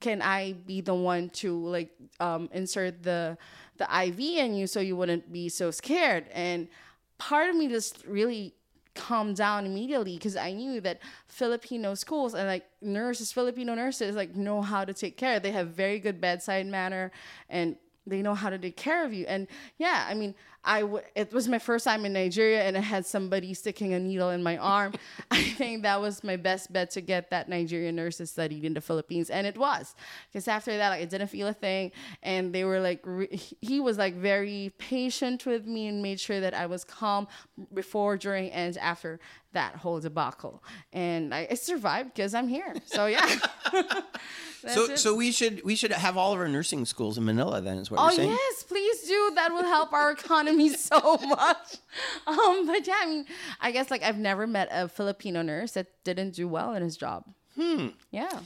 Can 0.00 0.22
I 0.22 0.52
be 0.52 0.80
the 0.80 0.94
one 0.94 1.30
to 1.40 1.56
like 1.66 1.90
um, 2.20 2.48
insert 2.52 3.02
the 3.02 3.36
the 3.78 3.84
IV 3.84 4.20
in 4.20 4.54
you 4.54 4.66
so 4.66 4.80
you 4.80 4.96
wouldn't 4.96 5.32
be 5.32 5.48
so 5.48 5.70
scared?" 5.70 6.26
And 6.32 6.68
part 7.18 7.50
of 7.50 7.56
me 7.56 7.68
just 7.68 8.04
really 8.06 8.54
calmed 8.94 9.36
down 9.36 9.66
immediately 9.66 10.14
because 10.14 10.36
I 10.36 10.52
knew 10.52 10.80
that 10.80 11.00
Filipino 11.28 11.94
schools 11.94 12.34
and 12.34 12.48
like 12.48 12.66
nurses, 12.80 13.32
Filipino 13.32 13.74
nurses, 13.74 14.16
like 14.16 14.34
know 14.34 14.62
how 14.62 14.84
to 14.84 14.92
take 14.92 15.16
care. 15.16 15.38
They 15.38 15.52
have 15.52 15.68
very 15.68 15.98
good 15.98 16.20
bedside 16.20 16.66
manner 16.66 17.12
and 17.48 17.76
they 18.06 18.22
know 18.22 18.34
how 18.34 18.50
to 18.50 18.58
take 18.58 18.76
care 18.76 19.04
of 19.04 19.12
you. 19.12 19.26
And 19.26 19.46
yeah, 19.78 20.06
I 20.08 20.14
mean, 20.14 20.34
I 20.66 20.80
w- 20.80 21.02
it 21.14 21.32
was 21.32 21.48
my 21.48 21.58
first 21.60 21.84
time 21.84 22.04
in 22.04 22.12
Nigeria 22.12 22.62
and 22.64 22.76
I 22.76 22.80
had 22.80 23.06
somebody 23.06 23.54
sticking 23.54 23.94
a 23.94 24.00
needle 24.00 24.30
in 24.30 24.42
my 24.42 24.56
arm. 24.58 24.94
I 25.30 25.42
think 25.42 25.84
that 25.84 26.00
was 26.00 26.24
my 26.24 26.36
best 26.36 26.72
bet 26.72 26.90
to 26.92 27.00
get 27.00 27.30
that 27.30 27.48
Nigerian 27.48 27.94
nurse 27.94 28.16
to 28.18 28.26
studied 28.26 28.64
in 28.64 28.74
the 28.74 28.80
Philippines, 28.80 29.30
and 29.30 29.46
it 29.46 29.56
was 29.56 29.94
because 30.28 30.48
after 30.48 30.76
that, 30.76 30.88
like, 30.90 31.02
I 31.02 31.04
didn't 31.04 31.28
feel 31.28 31.46
a 31.46 31.52
thing, 31.54 31.92
and 32.22 32.52
they 32.52 32.64
were 32.64 32.80
like, 32.80 33.00
re- 33.04 33.40
he 33.60 33.78
was 33.80 33.96
like 33.96 34.14
very 34.14 34.72
patient 34.78 35.46
with 35.46 35.66
me 35.66 35.86
and 35.86 36.02
made 36.02 36.18
sure 36.18 36.40
that 36.40 36.52
I 36.54 36.66
was 36.66 36.82
calm 36.84 37.28
before, 37.72 38.16
during, 38.16 38.50
and 38.50 38.76
after 38.78 39.20
that 39.52 39.76
whole 39.76 40.00
debacle, 40.00 40.62
and 40.92 41.32
I, 41.32 41.46
I 41.50 41.54
survived 41.54 42.14
because 42.14 42.34
I'm 42.34 42.48
here. 42.48 42.74
So 42.86 43.06
yeah. 43.06 43.38
So 44.68 44.84
it. 44.84 44.98
so 44.98 45.14
we 45.14 45.30
should 45.30 45.62
we 45.64 45.76
should 45.76 45.92
have 45.92 46.16
all 46.16 46.32
of 46.32 46.40
our 46.40 46.48
nursing 46.48 46.86
schools 46.86 47.18
in 47.18 47.24
Manila. 47.24 47.60
Then 47.60 47.78
is 47.78 47.88
what 47.88 48.00
Oh 48.00 48.04
you're 48.04 48.12
saying. 48.12 48.30
Oh 48.30 48.32
yes, 48.32 48.62
please 48.64 49.02
do. 49.06 49.32
That 49.36 49.52
will 49.52 49.62
help 49.62 49.92
our 49.92 50.10
economy 50.10 50.55
so 50.76 51.16
much. 51.18 51.76
Um, 52.26 52.66
but 52.66 52.86
yeah, 52.86 53.00
I 53.02 53.06
mean, 53.06 53.26
I 53.60 53.70
guess 53.70 53.90
like 53.90 54.02
I've 54.02 54.18
never 54.18 54.46
met 54.46 54.68
a 54.70 54.88
Filipino 54.88 55.42
nurse 55.42 55.72
that 55.72 55.88
didn't 56.04 56.34
do 56.34 56.48
well 56.48 56.74
in 56.74 56.82
his 56.82 56.96
job. 56.96 57.24
Hmm. 57.54 57.88
Yeah. 58.10 58.40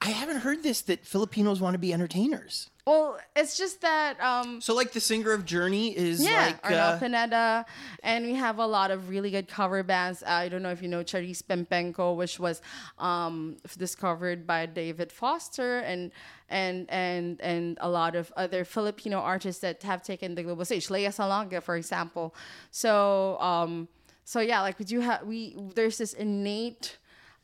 I 0.00 0.08
haven't 0.10 0.38
heard 0.38 0.62
this 0.62 0.80
that 0.82 1.04
Filipinos 1.04 1.60
want 1.60 1.74
to 1.74 1.78
be 1.78 1.92
entertainers. 1.92 2.70
Well, 2.88 3.18
it's 3.36 3.58
just 3.58 3.82
that 3.82 4.18
um, 4.18 4.62
So 4.62 4.74
like 4.74 4.92
the 4.92 5.00
singer 5.00 5.32
of 5.32 5.44
Journey 5.44 5.94
is 5.94 6.24
yeah, 6.24 6.46
like 6.46 6.62
Arnel 6.62 6.94
uh, 6.94 6.98
Pineda, 6.98 7.66
and 8.02 8.24
we 8.24 8.34
have 8.34 8.58
a 8.58 8.66
lot 8.66 8.90
of 8.90 9.10
really 9.10 9.30
good 9.30 9.46
cover 9.46 9.82
bands. 9.82 10.22
I 10.26 10.48
don't 10.48 10.62
know 10.62 10.70
if 10.70 10.80
you 10.80 10.88
know 10.88 11.04
Charice 11.04 11.42
Pempengco, 11.42 12.16
which 12.16 12.40
was 12.40 12.62
um, 12.98 13.58
discovered 13.76 14.46
by 14.46 14.64
David 14.64 15.12
Foster, 15.12 15.80
and 15.80 16.12
and 16.48 16.88
and 16.88 17.38
and 17.42 17.76
a 17.82 17.90
lot 17.90 18.16
of 18.16 18.32
other 18.38 18.64
Filipino 18.64 19.18
artists 19.18 19.60
that 19.60 19.82
have 19.82 20.02
taken 20.02 20.34
the 20.34 20.42
global 20.42 20.64
stage. 20.64 20.88
Lea 20.88 21.08
Salonga, 21.08 21.62
for 21.62 21.76
example. 21.76 22.34
So 22.70 23.38
um, 23.38 23.88
so 24.24 24.40
yeah, 24.40 24.62
like 24.62 24.78
we 24.78 24.86
do 24.86 25.00
have 25.00 25.26
we 25.26 25.54
there's 25.74 25.98
this 25.98 26.14
innate 26.14 26.96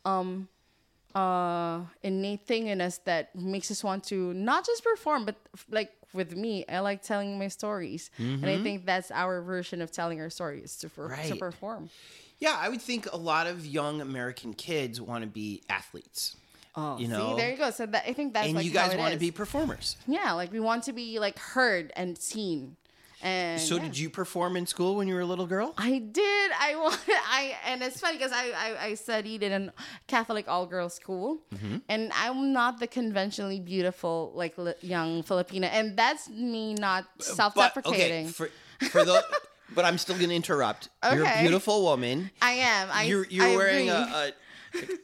um 0.07 0.49
uh 1.15 1.81
innate 2.03 2.45
thing 2.47 2.67
in 2.67 2.81
us 2.81 2.99
that 3.05 3.35
makes 3.37 3.71
us 3.71 3.85
want 3.85 4.03
to 4.05 4.35
not 4.35 4.67
just 4.67 4.83
perform 4.83 5.25
but 5.25 5.37
f- 5.55 5.65
like 5.71 5.93
with 6.13 6.35
me 6.37 6.65
i 6.69 6.81
like 6.81 7.03
telling 7.03 7.39
my 7.39 7.49
stories 7.49 8.11
and 8.19 8.45
i 8.47 8.61
think 8.63 8.85
that's 8.85 9.11
our 9.13 9.41
version 9.43 9.81
of 9.81 9.91
telling 9.93 10.21
our 10.21 10.31
stories 10.31 10.77
to, 10.77 10.89
to 10.89 11.03
Right. 11.03 11.39
perform 11.39 11.91
yeah. 12.41 12.57
I 12.61 12.69
would 12.69 12.83
think 12.83 13.11
a 13.11 13.17
lot 13.17 13.47
of 13.47 13.65
young 13.65 14.01
American 14.03 14.53
kids 14.55 15.01
want 15.01 15.23
to 15.23 15.31
be 15.31 15.63
athletes. 15.71 16.37
oh 16.77 16.99
You 16.99 17.07
see 17.07 17.13
know? 17.13 17.37
there 17.37 17.51
you 17.53 17.57
go 17.57 17.71
so 17.71 17.87
that 17.87 18.05
i 18.09 18.13
think 18.13 18.35
that's 18.35 18.49
and 18.49 18.57
like 18.57 18.65
you 18.67 18.73
guys 18.73 18.95
want 18.97 19.13
to 19.15 19.19
be 19.21 19.31
performers. 19.31 19.97
yeah 20.09 20.33
like 20.33 20.53
we 20.53 20.61
want 20.61 20.83
to 20.85 20.93
be 20.93 21.19
like 21.21 21.39
heard 21.39 21.93
and 21.97 22.19
seen 22.19 22.77
and 23.25 23.61
So 23.61 23.77
yeah. 23.77 23.83
did 23.83 23.99
you 23.99 24.09
perform 24.11 24.57
in 24.57 24.67
school 24.67 24.95
when 24.97 25.09
you 25.09 25.15
were 25.15 25.23
a 25.23 25.27
little 25.27 25.47
girl? 25.47 25.75
I 25.79 25.99
did. 25.99 26.51
I 26.61 26.77
wanted. 26.77 27.01
I 27.09 27.57
and 27.67 27.83
it's 27.83 27.99
funny 28.01 28.17
because 28.19 28.33
I, 28.33 28.53
I 28.57 28.85
I 28.89 28.95
studied 28.95 29.43
in 29.43 29.53
a 29.53 29.73
Catholic 30.07 30.47
all 30.47 30.67
girls 30.67 30.95
school, 30.95 31.39
Mm-hmm. 31.55 31.79
and 31.89 32.13
I'm 32.15 32.53
not 32.53 32.79
the 32.79 32.87
conventionally 32.87 33.59
beautiful 33.61 34.31
like 34.37 34.57
li- 34.59 34.75
young 34.83 35.23
Filipina, 35.25 35.69
and 35.73 35.97
that's 35.97 36.29
me 36.29 36.75
not 36.75 37.05
self 37.21 37.55
deprecating. 37.57 38.27
okay, 38.27 38.33
for 38.33 38.51
for 38.91 39.05
the 39.05 39.25
but 39.75 39.85
I'm 39.85 39.99
still 39.99 40.17
going 40.17 40.29
to 40.31 40.37
interrupt. 40.37 40.89
You're 41.11 41.25
a 41.27 41.41
beautiful 41.41 41.83
woman. 41.83 42.31
I 42.43 42.53
am. 42.53 42.89
I 42.93 43.03
You're 43.05 43.27
you're 43.31 43.47
I 43.47 43.57
wearing 43.57 43.91
a, 43.91 43.95
a 43.95 44.33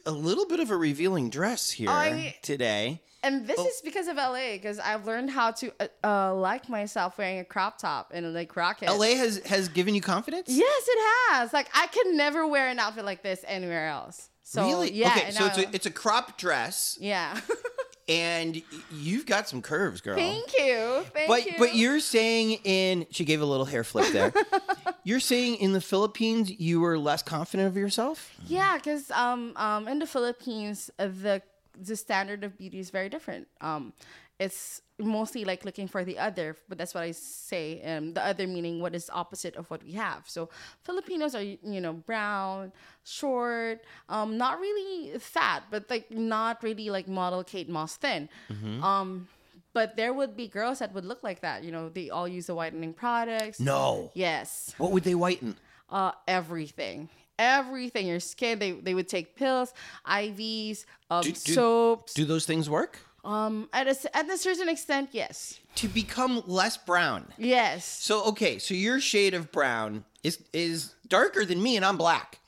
a 0.05 0.11
little 0.11 0.45
bit 0.45 0.59
of 0.59 0.69
a 0.69 0.77
revealing 0.77 1.29
dress 1.29 1.71
here 1.71 1.89
I- 1.89 2.35
today. 2.43 3.01
And 3.23 3.45
this 3.47 3.59
Oh. 3.59 3.65
is 3.67 3.81
because 3.83 4.07
of 4.07 4.17
LA 4.17 4.53
because 4.53 4.79
I've 4.79 5.05
learned 5.05 5.29
how 5.29 5.51
to 5.51 5.71
uh, 5.79 5.87
uh, 6.03 6.35
like 6.35 6.69
myself 6.69 7.17
wearing 7.17 7.39
a 7.39 7.45
crop 7.45 7.77
top 7.77 8.11
and 8.13 8.33
like 8.33 8.55
rock 8.55 8.81
it. 8.81 8.89
LA 8.89 9.15
has 9.15 9.39
has 9.45 9.69
given 9.69 9.93
you 9.95 10.01
confidence. 10.01 10.47
Yes, 10.49 10.83
it 10.87 10.99
has. 11.31 11.53
Like 11.53 11.69
I 11.73 11.87
could 11.87 12.07
never 12.07 12.47
wear 12.47 12.67
an 12.69 12.79
outfit 12.79 13.05
like 13.05 13.23
this 13.23 13.43
anywhere 13.47 13.87
else. 13.87 14.29
So 14.43 14.65
really? 14.65 14.91
yeah. 14.91 15.09
okay, 15.15 15.31
so 15.31 15.45
it's 15.45 15.57
a 15.57 15.75
it's 15.75 15.85
a 15.85 15.91
crop 15.91 16.37
dress, 16.37 16.97
yeah. 16.99 17.39
and 18.09 18.61
you've 18.91 19.25
got 19.25 19.47
some 19.47 19.61
curves, 19.61 20.01
girl. 20.01 20.15
Thank 20.17 20.51
you. 20.57 21.05
Thank 21.13 21.27
but 21.27 21.45
you. 21.45 21.53
but 21.57 21.75
you're 21.75 21.99
saying 22.01 22.59
in 22.63 23.05
she 23.11 23.23
gave 23.23 23.41
a 23.41 23.45
little 23.45 23.65
hair 23.65 23.83
flip 23.83 24.11
there. 24.11 24.33
you're 25.05 25.19
saying 25.21 25.55
in 25.57 25.71
the 25.71 25.79
Philippines 25.79 26.51
you 26.59 26.81
were 26.81 26.97
less 26.97 27.21
confident 27.23 27.67
of 27.69 27.77
yourself. 27.77 28.31
Yeah, 28.47 28.75
because 28.77 29.09
um, 29.11 29.53
um, 29.55 29.87
in 29.87 29.99
the 29.99 30.07
Philippines, 30.07 30.89
the 30.97 31.41
the 31.79 31.95
standard 31.95 32.43
of 32.43 32.57
beauty 32.57 32.79
is 32.79 32.89
very 32.89 33.09
different. 33.09 33.47
Um, 33.61 33.93
it's 34.39 34.81
mostly 34.97 35.45
like 35.45 35.63
looking 35.65 35.87
for 35.87 36.03
the 36.03 36.17
other, 36.17 36.57
but 36.67 36.77
that's 36.79 36.95
what 36.95 37.03
I 37.03 37.11
say. 37.11 37.81
Um, 37.83 38.13
the 38.13 38.25
other 38.25 38.47
meaning 38.47 38.81
what 38.81 38.95
is 38.95 39.07
opposite 39.13 39.55
of 39.55 39.69
what 39.69 39.83
we 39.83 39.91
have. 39.93 40.27
So 40.27 40.49
Filipinos 40.83 41.35
are 41.35 41.43
you 41.43 41.79
know 41.79 41.93
brown, 41.93 42.71
short, 43.03 43.81
um, 44.09 44.37
not 44.37 44.59
really 44.59 45.17
fat, 45.19 45.63
but 45.69 45.89
like 45.89 46.09
not 46.09 46.63
really 46.63 46.89
like 46.89 47.07
model 47.07 47.43
Kate 47.43 47.69
Moss 47.69 47.97
thin. 47.97 48.29
Um, 48.81 49.27
but 49.73 49.95
there 49.95 50.11
would 50.11 50.35
be 50.35 50.47
girls 50.47 50.79
that 50.79 50.91
would 50.93 51.05
look 51.05 51.23
like 51.23 51.41
that. 51.41 51.63
You 51.63 51.71
know, 51.71 51.89
they 51.89 52.09
all 52.09 52.27
use 52.27 52.47
the 52.47 52.55
whitening 52.55 52.93
products. 52.93 53.59
No. 53.59 54.11
Yes 54.15 54.73
What 54.79 54.91
would 54.91 55.03
they 55.03 55.15
whiten? 55.15 55.55
uh, 55.89 56.11
everything. 56.27 57.09
Everything. 57.39 58.07
Your 58.07 58.19
skin. 58.19 58.59
They 58.59 58.71
they 58.71 58.93
would 58.93 59.07
take 59.07 59.35
pills, 59.35 59.73
IVs, 60.07 60.85
um, 61.09 61.23
Do- 61.23 61.31
do- 61.31 61.53
soaps. 61.53 62.13
Do 62.13 62.25
those 62.25 62.45
things 62.45 62.69
work? 62.69 62.99
um, 63.23 63.69
at 63.71 63.87
a 63.87 64.17
at 64.17 64.29
a 64.29 64.37
certain 64.37 64.67
extent, 64.69 65.09
yes, 65.11 65.59
To 65.75 65.87
become 65.87 66.43
less 66.47 66.75
brown. 66.77 67.25
yes. 67.37 67.85
So 67.85 68.23
okay, 68.25 68.57
so 68.59 68.73
your 68.73 68.99
shade 68.99 69.33
of 69.33 69.51
brown 69.51 70.05
is 70.23 70.39
is 70.53 70.95
darker 71.07 71.45
than 71.45 71.61
me, 71.61 71.75
and 71.75 71.85
I'm 71.85 71.97
black. 71.97 72.39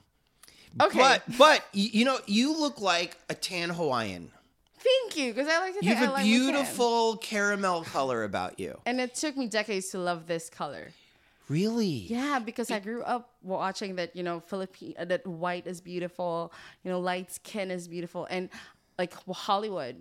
Okay. 0.81 0.97
But 0.99 1.23
but 1.37 1.63
you 1.73 2.05
know 2.05 2.17
you 2.25 2.57
look 2.59 2.81
like 2.81 3.17
a 3.29 3.35
tan 3.35 3.69
Hawaiian. 3.69 4.31
Thank 4.79 5.15
you, 5.15 5.33
because 5.33 5.47
I 5.47 5.59
like 5.59 5.79
to. 5.79 5.85
You 5.85 5.95
have 5.95 6.09
a 6.09 6.11
like 6.13 6.23
beautiful 6.23 7.17
caramel 7.17 7.83
color 7.83 8.23
about 8.23 8.59
you. 8.59 8.79
And 8.85 8.99
it 8.99 9.15
took 9.15 9.37
me 9.37 9.47
decades 9.47 9.89
to 9.91 9.97
love 9.99 10.27
this 10.27 10.49
color. 10.49 10.91
Really? 11.49 11.85
Yeah, 11.85 12.39
because 12.39 12.71
I 12.71 12.79
grew 12.79 13.03
up 13.03 13.29
watching 13.41 13.95
that, 13.97 14.15
you 14.15 14.23
know, 14.23 14.39
Philippine 14.39 14.93
uh, 14.97 15.05
that 15.05 15.25
white 15.27 15.67
is 15.67 15.81
beautiful, 15.81 16.51
you 16.83 16.91
know, 16.91 16.99
light 16.99 17.31
skin 17.31 17.69
is 17.71 17.87
beautiful, 17.87 18.27
and 18.29 18.49
like 18.97 19.13
Hollywood, 19.27 19.95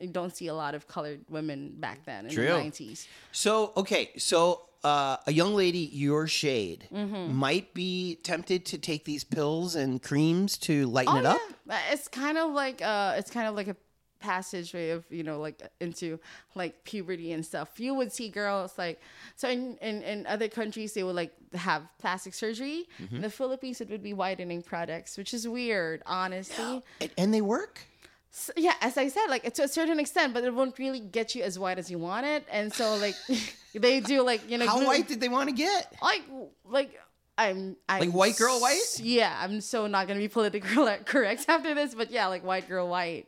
you 0.00 0.08
don't 0.08 0.34
see 0.34 0.46
a 0.48 0.54
lot 0.54 0.74
of 0.74 0.86
colored 0.88 1.20
women 1.30 1.74
back 1.78 2.04
then 2.04 2.26
in 2.26 2.32
True. 2.32 2.44
the 2.46 2.50
nineties. 2.52 3.08
So 3.32 3.72
okay, 3.76 4.12
so 4.16 4.62
uh, 4.84 5.16
a 5.26 5.32
young 5.32 5.54
lady 5.54 5.90
your 5.92 6.26
shade 6.26 6.88
Mm-hmm. 6.92 7.34
might 7.34 7.74
be 7.74 8.18
tempted 8.22 8.64
to 8.66 8.78
take 8.78 9.04
these 9.04 9.24
pills 9.24 9.74
and 9.74 10.02
creams 10.02 10.56
to 10.58 10.86
lighten 10.86 11.16
Oh, 11.16 11.18
it 11.18 11.26
up. 11.26 11.40
It's 11.92 12.08
kind 12.08 12.38
of 12.38 12.52
like 12.52 12.80
uh 12.82 13.14
it's 13.18 13.30
kind 13.30 13.48
of 13.48 13.54
like 13.54 13.68
a 13.68 13.76
passageway 14.20 14.90
of, 14.90 15.04
you 15.10 15.22
know, 15.22 15.38
like 15.40 15.62
into 15.80 16.18
like 16.54 16.84
puberty 16.84 17.32
and 17.32 17.44
stuff. 17.44 17.78
You 17.78 17.94
would 17.94 18.12
see 18.12 18.28
girls 18.28 18.76
like 18.78 19.00
so 19.36 19.48
in, 19.48 19.76
in, 19.80 20.02
in 20.02 20.26
other 20.26 20.48
countries 20.48 20.94
they 20.94 21.02
would 21.02 21.16
like 21.16 21.32
have 21.54 21.82
plastic 21.98 22.34
surgery. 22.34 22.86
Mm-hmm. 23.00 23.16
In 23.16 23.22
the 23.22 23.30
Philippines 23.30 23.80
it 23.80 23.90
would 23.90 24.02
be 24.02 24.12
whitening 24.12 24.62
products, 24.62 25.16
which 25.16 25.32
is 25.34 25.46
weird, 25.48 26.02
honestly. 26.06 26.82
And, 27.00 27.10
and 27.18 27.34
they 27.34 27.40
work. 27.42 27.80
So, 28.30 28.52
yeah, 28.56 28.74
as 28.82 28.98
I 28.98 29.08
said, 29.08 29.28
like 29.28 29.50
to 29.54 29.62
a 29.62 29.68
certain 29.68 29.98
extent, 29.98 30.34
but 30.34 30.44
it 30.44 30.52
won't 30.52 30.78
really 30.78 31.00
get 31.00 31.34
you 31.34 31.42
as 31.42 31.58
white 31.58 31.78
as 31.78 31.90
you 31.90 31.98
want 31.98 32.26
it. 32.26 32.44
And 32.50 32.72
so 32.72 32.96
like 32.96 33.14
they 33.74 34.00
do 34.00 34.22
like, 34.22 34.50
you 34.50 34.58
know, 34.58 34.66
How 34.66 34.76
glue- 34.76 34.86
white 34.86 35.08
did 35.08 35.20
they 35.20 35.28
want 35.30 35.48
to 35.48 35.54
get? 35.54 35.92
like 36.02 36.22
like 36.68 36.90
I'm, 37.38 37.76
I'm 37.88 38.00
Like 38.00 38.10
white 38.12 38.36
girl 38.36 38.60
white? 38.60 38.98
Yeah, 38.98 39.34
I'm 39.38 39.60
so 39.60 39.86
not 39.86 40.08
gonna 40.08 40.20
be 40.20 40.28
politically 40.28 40.96
correct 41.04 41.44
after 41.48 41.74
this, 41.74 41.94
but 41.94 42.10
yeah, 42.10 42.26
like 42.28 42.44
white 42.44 42.68
girl 42.68 42.88
white. 42.88 43.26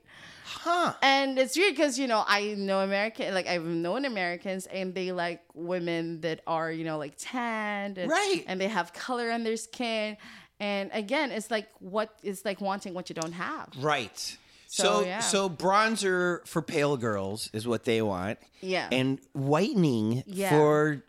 Huh? 0.61 0.93
And 1.03 1.39
it's 1.39 1.57
weird 1.57 1.75
because 1.77 1.99
you 1.99 2.09
know 2.09 2.25
I 2.27 2.55
know 2.59 2.81
American, 2.81 3.33
like 3.33 3.47
I've 3.47 3.65
known 3.65 4.05
Americans, 4.05 4.67
and 4.67 4.95
they 4.95 5.13
like 5.13 5.41
women 5.55 6.21
that 6.23 6.41
are 6.47 6.71
you 6.73 6.85
know 6.85 6.99
like 6.99 7.15
tanned, 7.17 7.97
and, 7.99 8.11
Right. 8.11 8.45
And 8.47 8.61
they 8.61 8.69
have 8.69 8.93
color 8.93 9.31
on 9.31 9.45
their 9.45 9.57
skin, 9.57 10.17
and 10.59 10.91
again, 10.93 11.31
it's 11.31 11.51
like 11.51 11.69
what 11.79 12.11
it's 12.23 12.45
like 12.45 12.61
wanting 12.61 12.93
what 12.95 13.09
you 13.09 13.15
don't 13.15 13.33
have. 13.35 13.69
Right. 13.79 14.37
So, 14.71 14.83
So 14.83 15.05
yeah. 15.07 15.21
so 15.21 15.49
bronzer 15.49 16.47
for 16.47 16.61
pale 16.61 16.97
girls 16.99 17.49
is 17.53 17.67
what 17.67 17.85
they 17.85 18.03
want. 18.03 18.39
Yeah. 18.61 18.89
And 18.93 19.19
whitening 19.33 20.25
Yeah. 20.27 20.51
for 20.51 21.03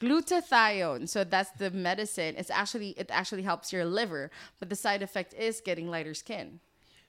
Glutathione, 0.00 1.08
so 1.08 1.24
that's 1.24 1.50
the 1.52 1.70
medicine. 1.70 2.34
It's 2.38 2.50
actually 2.50 2.90
it 2.96 3.10
actually 3.12 3.42
helps 3.42 3.72
your 3.72 3.84
liver, 3.84 4.30
but 4.58 4.68
the 4.70 4.76
side 4.76 5.02
effect 5.02 5.34
is 5.34 5.60
getting 5.60 5.88
lighter 5.90 6.14
skin. 6.14 6.60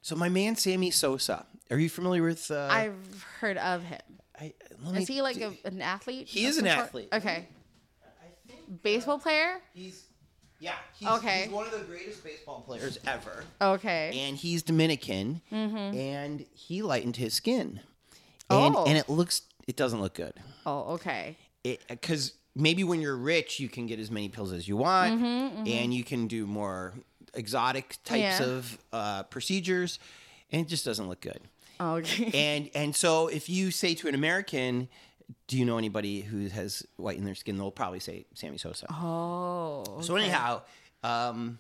So 0.02 0.16
my 0.16 0.30
man 0.30 0.56
Sammy 0.56 0.92
Sosa. 0.92 1.46
Are 1.70 1.78
you 1.80 1.90
familiar 1.90 2.24
with? 2.24 2.52
Uh, 2.52 2.68
I've 2.70 3.24
heard 3.40 3.58
of 3.58 3.84
him. 3.84 4.00
I, 4.40 4.54
let 4.84 4.96
me- 4.96 5.02
Is 5.04 5.08
he 5.08 5.22
like 5.22 5.38
a, 5.38 5.54
an 5.66 5.82
athlete? 5.82 6.28
He 6.28 6.46
is 6.46 6.58
an 6.58 6.66
sort? 6.66 6.78
athlete. 6.78 7.10
Okay. 7.14 7.48
Baseball 8.84 9.20
player? 9.20 9.60
He's 9.74 10.06
yeah. 10.60 10.74
He's, 10.98 11.08
Okay. 11.10 11.44
He's 11.44 11.52
one 11.52 11.66
of 11.66 11.72
the 11.72 11.80
greatest 11.80 12.24
baseball 12.24 12.62
players 12.62 13.00
ever, 13.08 13.44
Okay. 13.62 14.12
and 14.28 14.38
he's 14.38 14.62
Dominican, 14.64 15.42
mm-hmm. 15.52 15.76
and 15.98 16.46
he 16.54 16.82
lightened 16.82 17.18
his 17.18 17.34
skin, 17.34 17.80
and 18.50 18.76
Oh. 18.76 18.86
and 18.86 18.98
it 18.98 19.10
looks 19.10 19.42
it 19.68 19.76
doesn't 19.76 20.00
look 20.02 20.14
good. 20.14 20.34
oh, 20.66 20.94
okay. 20.94 21.38
It 21.64 21.82
because 21.90 22.34
maybe 22.56 22.84
when 22.84 23.02
you're 23.02 23.18
rich, 23.18 23.60
you 23.60 23.68
can 23.70 23.88
get 23.88 24.00
as 24.00 24.10
many 24.12 24.30
pills 24.30 24.52
as 24.54 24.68
you 24.68 24.78
want, 24.78 25.20
Mm-hmm, 25.22 25.68
and 25.68 25.94
you 25.94 26.04
can 26.04 26.28
do 26.28 26.46
more 26.46 26.94
exotic 27.34 27.98
types 28.04 28.40
Yeah. 28.40 28.44
of 28.44 28.78
uh, 28.94 29.24
procedures, 29.24 30.00
and 30.52 30.62
it 30.62 30.68
just 30.68 30.86
doesn't 30.86 31.08
look 31.08 31.22
good. 31.22 31.40
Okay. 31.80 32.32
And 32.34 32.70
and 32.76 32.96
so 32.96 33.28
if 33.28 33.50
you 33.50 33.72
say 33.72 33.96
to 33.96 34.08
an 34.08 34.16
American, 34.16 34.88
"Do 35.48 35.58
you 35.58 35.66
know 35.66 35.78
anybody 35.78 36.22
who 36.22 36.48
has 36.48 36.86
white 36.98 37.18
in 37.18 37.26
their 37.26 37.36
skin?" 37.36 37.58
They'll 37.58 37.72
probably 37.72 38.00
say 38.00 38.26
Sammy 38.36 38.58
Sosa. 38.58 38.86
oh. 38.92 40.00
So 40.02 40.16
anyhow, 40.16 40.62
um, 41.04 41.60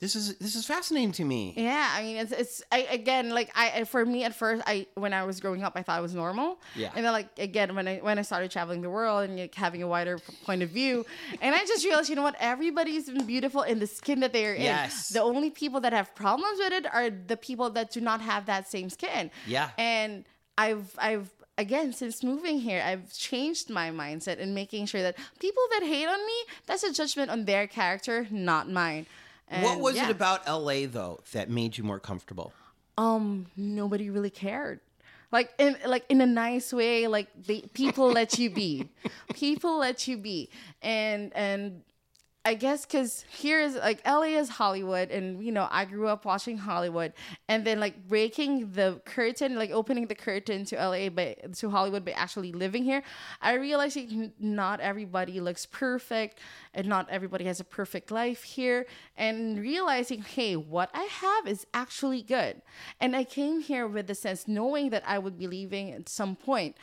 this 0.00 0.14
is 0.14 0.36
this 0.36 0.54
is 0.54 0.64
fascinating 0.64 1.10
to 1.12 1.24
me. 1.24 1.54
Yeah, 1.56 1.90
I 1.92 2.02
mean, 2.02 2.16
it's 2.18 2.30
it's 2.30 2.62
I, 2.70 2.82
again 2.90 3.30
like 3.30 3.50
I 3.56 3.82
for 3.82 4.06
me 4.06 4.22
at 4.22 4.34
first 4.34 4.62
I 4.64 4.86
when 4.94 5.12
I 5.12 5.24
was 5.24 5.40
growing 5.40 5.64
up 5.64 5.72
I 5.74 5.82
thought 5.82 5.98
it 5.98 6.02
was 6.02 6.14
normal. 6.14 6.60
Yeah. 6.76 6.92
And 6.94 7.04
then 7.04 7.12
like 7.12 7.28
again 7.36 7.74
when 7.74 7.88
I 7.88 7.98
when 7.98 8.16
I 8.16 8.22
started 8.22 8.50
traveling 8.52 8.80
the 8.80 8.90
world 8.90 9.28
and 9.28 9.36
like, 9.38 9.54
having 9.56 9.82
a 9.82 9.88
wider 9.88 10.18
point 10.44 10.62
of 10.62 10.70
view, 10.70 11.04
and 11.42 11.52
I 11.52 11.58
just 11.66 11.84
realized 11.84 12.08
you 12.08 12.14
know 12.14 12.22
what 12.22 12.36
everybody's 12.38 13.10
beautiful 13.10 13.62
in 13.62 13.80
the 13.80 13.88
skin 13.88 14.20
that 14.20 14.32
they 14.32 14.46
are 14.46 14.54
in. 14.54 14.62
Yes. 14.62 15.08
The 15.08 15.22
only 15.22 15.50
people 15.50 15.80
that 15.80 15.92
have 15.92 16.14
problems 16.14 16.58
with 16.60 16.72
it 16.72 16.86
are 16.92 17.10
the 17.10 17.36
people 17.36 17.68
that 17.70 17.90
do 17.90 18.00
not 18.00 18.20
have 18.20 18.46
that 18.46 18.68
same 18.68 18.90
skin. 18.90 19.32
Yeah. 19.48 19.70
And 19.78 20.24
I've 20.56 20.94
I've 20.98 21.28
again 21.56 21.92
since 21.92 22.22
moving 22.22 22.60
here 22.60 22.80
I've 22.86 23.12
changed 23.12 23.68
my 23.68 23.90
mindset 23.90 24.38
in 24.38 24.54
making 24.54 24.86
sure 24.86 25.02
that 25.02 25.16
people 25.40 25.62
that 25.72 25.82
hate 25.82 26.06
on 26.06 26.24
me 26.24 26.38
that's 26.66 26.84
a 26.84 26.92
judgment 26.92 27.32
on 27.32 27.46
their 27.46 27.66
character, 27.66 28.28
not 28.30 28.70
mine. 28.70 29.06
What 29.50 29.80
was 29.80 29.96
yeah. 29.96 30.04
it 30.04 30.10
about 30.10 30.46
LA 30.46 30.86
though 30.86 31.20
that 31.32 31.48
made 31.50 31.76
you 31.78 31.84
more 31.84 32.00
comfortable? 32.00 32.52
um 32.98 33.46
nobody 33.56 34.10
really 34.10 34.28
cared 34.28 34.80
like 35.30 35.50
in 35.58 35.76
like 35.86 36.04
in 36.08 36.20
a 36.20 36.26
nice 36.26 36.72
way 36.72 37.06
like 37.06 37.28
they 37.46 37.60
people 37.72 38.10
let 38.10 38.38
you 38.38 38.50
be 38.50 38.88
people 39.34 39.78
let 39.78 40.08
you 40.08 40.18
be 40.18 40.50
and 40.82 41.32
and 41.34 41.82
I 42.48 42.54
guess 42.54 42.86
because 42.86 43.26
here 43.30 43.60
is 43.60 43.74
like 43.74 44.00
LA 44.06 44.38
is 44.40 44.48
Hollywood, 44.48 45.10
and 45.10 45.44
you 45.44 45.52
know 45.52 45.68
I 45.70 45.84
grew 45.84 46.08
up 46.08 46.24
watching 46.24 46.56
Hollywood, 46.56 47.12
and 47.46 47.62
then 47.62 47.78
like 47.78 48.08
breaking 48.08 48.72
the 48.72 49.02
curtain, 49.04 49.56
like 49.56 49.70
opening 49.70 50.06
the 50.06 50.14
curtain 50.14 50.64
to 50.64 50.76
LA, 50.76 51.10
but 51.10 51.52
to 51.56 51.68
Hollywood, 51.68 52.06
but 52.06 52.14
actually 52.16 52.52
living 52.52 52.84
here, 52.84 53.02
I 53.42 53.52
realized 53.52 53.98
not 54.40 54.80
everybody 54.80 55.40
looks 55.40 55.66
perfect, 55.66 56.40
and 56.72 56.86
not 56.86 57.10
everybody 57.10 57.44
has 57.44 57.60
a 57.60 57.64
perfect 57.64 58.10
life 58.10 58.42
here, 58.44 58.86
and 59.14 59.60
realizing 59.60 60.22
hey, 60.22 60.56
what 60.56 60.88
I 60.94 61.04
have 61.04 61.46
is 61.46 61.66
actually 61.74 62.22
good, 62.22 62.62
and 62.98 63.14
I 63.14 63.24
came 63.24 63.60
here 63.60 63.86
with 63.86 64.06
the 64.06 64.14
sense 64.14 64.48
knowing 64.48 64.88
that 64.88 65.02
I 65.06 65.18
would 65.18 65.38
be 65.38 65.48
leaving 65.48 65.92
at 65.92 66.08
some 66.08 66.34
point. 66.34 66.78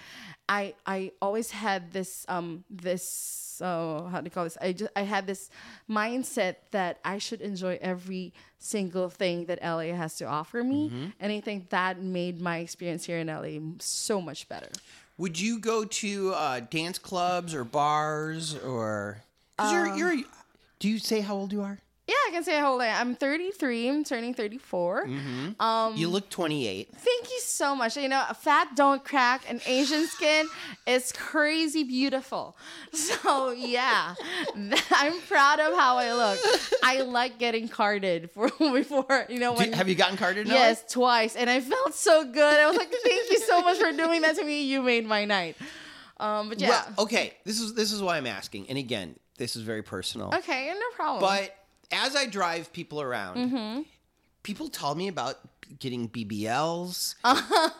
I 0.47 0.75
I 0.85 1.11
always 1.23 1.49
had 1.49 1.91
this 1.91 2.23
um 2.29 2.65
this 2.69 3.44
so 3.57 4.07
how 4.11 4.21
do 4.21 4.25
you 4.25 4.31
call 4.31 4.43
this? 4.43 4.57
I 4.61 4.73
just 4.73 4.91
I 4.95 5.01
had 5.01 5.27
this 5.27 5.49
mindset 5.89 6.55
that 6.71 6.99
I 7.03 7.17
should 7.17 7.41
enjoy 7.41 7.77
every 7.81 8.33
single 8.59 9.09
thing 9.09 9.45
that 9.45 9.59
LA 9.63 9.93
has 9.95 10.15
to 10.17 10.25
offer 10.25 10.63
me, 10.63 10.91
and 11.19 11.31
I 11.31 11.39
think 11.39 11.69
that 11.69 12.01
made 12.01 12.41
my 12.41 12.57
experience 12.59 13.05
here 13.05 13.19
in 13.19 13.27
LA 13.27 13.59
so 13.79 14.19
much 14.21 14.47
better. 14.49 14.69
Would 15.17 15.39
you 15.39 15.59
go 15.59 15.85
to 15.85 16.33
uh, 16.33 16.59
dance 16.59 16.99
clubs 16.99 17.53
or 17.53 17.63
bars 17.63 18.55
or? 18.57 19.23
Because 19.57 19.71
you're 19.71 19.95
you're. 19.95 20.23
Do 20.79 20.89
you 20.89 20.99
say 20.99 21.21
how 21.21 21.35
old 21.35 21.53
you 21.53 21.61
are? 21.61 21.79
Yeah, 22.07 22.13
I 22.27 22.31
can 22.31 22.43
say 22.43 22.59
how 22.59 22.73
old 22.73 22.81
I 22.83 22.87
am. 22.87 23.09
I'm 23.09 23.15
33. 23.15 23.89
I'm 23.89 24.03
turning 24.03 24.35
34. 24.35 25.09
Um, 25.59 25.95
you 25.95 26.07
look 26.07 26.29
28. 26.29 26.89
Thank 26.95 27.31
you 27.31 27.39
so 27.41 27.75
much. 27.75 27.97
You 27.97 28.07
know, 28.07 28.23
fat 28.39 28.75
don't 28.75 29.03
crack 29.03 29.41
and 29.49 29.59
Asian 29.65 30.05
skin 30.15 30.47
is 30.85 31.11
crazy 31.11 31.83
beautiful. 31.83 32.55
So 32.95 33.51
yeah, 33.51 34.15
I'm 34.91 35.19
proud 35.27 35.59
of 35.59 35.73
how 35.73 35.97
I 35.97 36.13
look. 36.13 36.39
I 36.83 37.01
like 37.01 37.39
getting 37.39 37.67
carded 37.67 38.29
for 38.31 38.49
before 38.59 39.25
you 39.27 39.39
know 39.39 39.53
Do- 39.53 39.59
when. 39.59 39.73
have 39.73 39.89
you 39.89 39.95
gotten 39.95 40.15
carded? 40.17 40.47
Yes, 40.47 40.83
twice, 40.91 41.35
and 41.35 41.49
I 41.49 41.59
felt 41.59 41.93
so 41.93 42.23
good. 42.23 42.59
I 42.59 42.67
was 42.67 42.77
like, 42.77 42.89
"Thank 43.03 43.31
you 43.31 43.39
so 43.39 43.61
much 43.61 43.77
for 43.79 43.91
doing 43.91 44.21
that 44.21 44.35
to 44.37 44.43
me. 44.45 44.63
You 44.63 44.81
made 44.81 45.05
my 45.05 45.25
night." 45.25 45.57
Um, 46.17 46.47
but 46.49 46.59
yeah, 46.61 46.69
Well, 46.69 47.05
okay. 47.05 47.33
This 47.43 47.59
is 47.59 47.73
this 47.73 47.91
is 47.91 48.01
why 48.01 48.15
I'm 48.17 48.27
asking. 48.27 48.69
And 48.69 48.77
again, 48.77 49.15
this 49.37 49.55
is 49.57 49.63
very 49.63 49.83
personal. 49.83 50.33
okay, 50.35 50.67
no 50.73 50.95
problem. 50.95 51.19
But 51.21 51.53
as 52.03 52.15
I 52.15 52.25
drive 52.25 52.71
people 52.73 52.99
around, 53.01 53.35
Mm-hmm. 53.37 53.81
people 54.43 54.67
tell 54.69 54.95
me 54.95 55.07
about 55.07 55.35
getting 55.79 56.07
BBLs, 56.09 57.15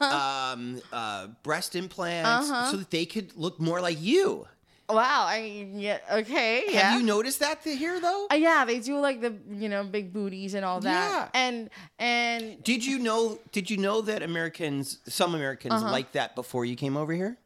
um, 0.02 0.82
uh, 0.92 1.28
breast 1.44 1.76
implants, 1.76 2.50
Uh-huh. 2.50 2.72
so 2.72 2.78
that 2.78 2.90
they 2.92 3.06
could 3.06 3.36
look 3.36 3.60
more 3.60 3.82
like 3.82 4.02
you. 4.02 4.48
wow, 4.90 5.26
I 5.26 5.66
yeah, 5.74 5.98
okay, 6.22 6.64
yeah. 6.70 6.92
Have 6.92 7.00
you 7.02 7.06
noticed 7.06 7.40
that 7.40 7.64
here 7.64 8.00
though? 8.00 8.28
Uh, 8.32 8.36
yeah, 8.36 8.66
they 8.66 8.80
do 8.80 9.00
like 9.00 9.20
the 9.22 9.34
you 9.50 9.68
know 9.70 9.84
big 9.84 10.14
booties 10.14 10.54
and 10.54 10.64
all 10.66 10.80
that, 10.82 11.10
Yeah. 11.10 11.30
and 11.34 11.70
and 11.98 12.64
Did 12.64 12.86
you 12.86 13.00
know? 13.00 13.40
Did 13.52 13.70
you 13.72 13.78
know 13.78 14.02
that 14.02 14.22
Americans, 14.22 15.00
some 15.08 15.34
Americans, 15.34 15.82
Uh-huh. 15.82 15.92
like 15.92 16.12
that 16.14 16.36
before 16.36 16.66
you 16.66 16.76
came 16.76 16.96
over 16.98 17.14
here? 17.14 17.38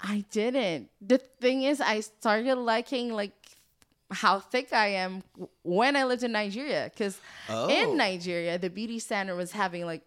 I 0.00 0.24
didn't. 0.30 0.88
The 1.00 1.18
thing 1.40 1.62
is, 1.64 1.80
I 1.80 2.00
started 2.00 2.56
liking 2.56 3.12
like 3.12 3.32
how 4.10 4.40
thick 4.40 4.72
I 4.72 4.88
am 4.88 5.22
when 5.62 5.96
I 5.96 6.04
lived 6.04 6.22
in 6.22 6.32
Nigeria. 6.32 6.90
Because 6.92 7.18
Oh. 7.48 7.68
in 7.68 7.96
Nigeria, 7.96 8.58
the 8.58 8.70
beauty 8.70 8.98
standard 8.98 9.36
was 9.36 9.52
having 9.52 9.84
like 9.84 10.02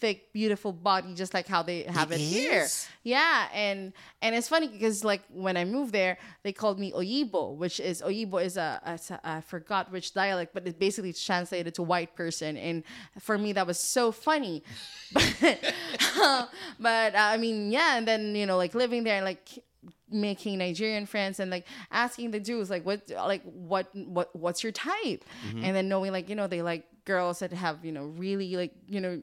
thick, 0.00 0.32
beautiful 0.32 0.72
body, 0.72 1.12
just 1.12 1.34
like 1.34 1.48
how 1.48 1.60
they 1.60 1.82
have 1.82 2.12
it, 2.12 2.20
It 2.20 2.24
here. 2.24 2.68
Yeah, 3.02 3.48
and 3.52 3.92
and 4.22 4.34
it's 4.34 4.48
funny 4.48 4.68
because 4.68 5.02
like 5.04 5.22
when 5.32 5.56
I 5.56 5.64
moved 5.64 5.92
there, 5.92 6.18
they 6.44 6.52
called 6.52 6.78
me 6.78 6.92
Oyibo, 6.92 7.56
which 7.56 7.80
is 7.80 8.00
Oyibo 8.02 8.40
is 8.44 8.56
a, 8.56 8.80
a, 8.84 9.20
I 9.24 9.40
forgot 9.40 9.90
which 9.90 10.14
dialect, 10.14 10.54
but 10.54 10.66
it 10.68 10.78
basically 10.78 11.12
translated 11.12 11.74
to 11.76 11.82
white 11.82 12.14
person, 12.14 12.56
and 12.56 12.84
for 13.18 13.36
me 13.38 13.52
that 13.54 13.66
was 13.66 13.78
so 13.80 14.12
funny. 14.12 14.62
But 15.12 16.50
but 16.78 17.14
uh, 17.16 17.18
I 17.18 17.36
mean, 17.36 17.70
yeah, 17.72 17.96
and 17.96 18.06
then 18.06 18.34
you 18.34 18.46
know, 18.46 18.56
like 18.56 18.74
living 18.74 19.02
there, 19.04 19.16
and 19.16 19.24
like 19.24 19.48
making 20.10 20.58
Nigerian 20.58 21.06
friends 21.06 21.40
and 21.40 21.50
like 21.50 21.66
asking 21.90 22.30
the 22.30 22.40
dudes 22.40 22.70
like 22.70 22.84
what 22.84 23.08
like 23.10 23.42
what 23.42 23.94
what 23.94 24.34
what's 24.34 24.62
your 24.62 24.72
type? 24.72 25.24
Mm-hmm. 25.48 25.64
And 25.64 25.76
then 25.76 25.88
knowing 25.88 26.12
like 26.12 26.28
you 26.28 26.34
know 26.34 26.46
they 26.46 26.62
like 26.62 26.84
girls 27.04 27.40
that 27.40 27.52
have 27.52 27.84
you 27.84 27.92
know 27.92 28.06
really 28.06 28.56
like 28.56 28.72
you 28.86 29.00
know 29.00 29.22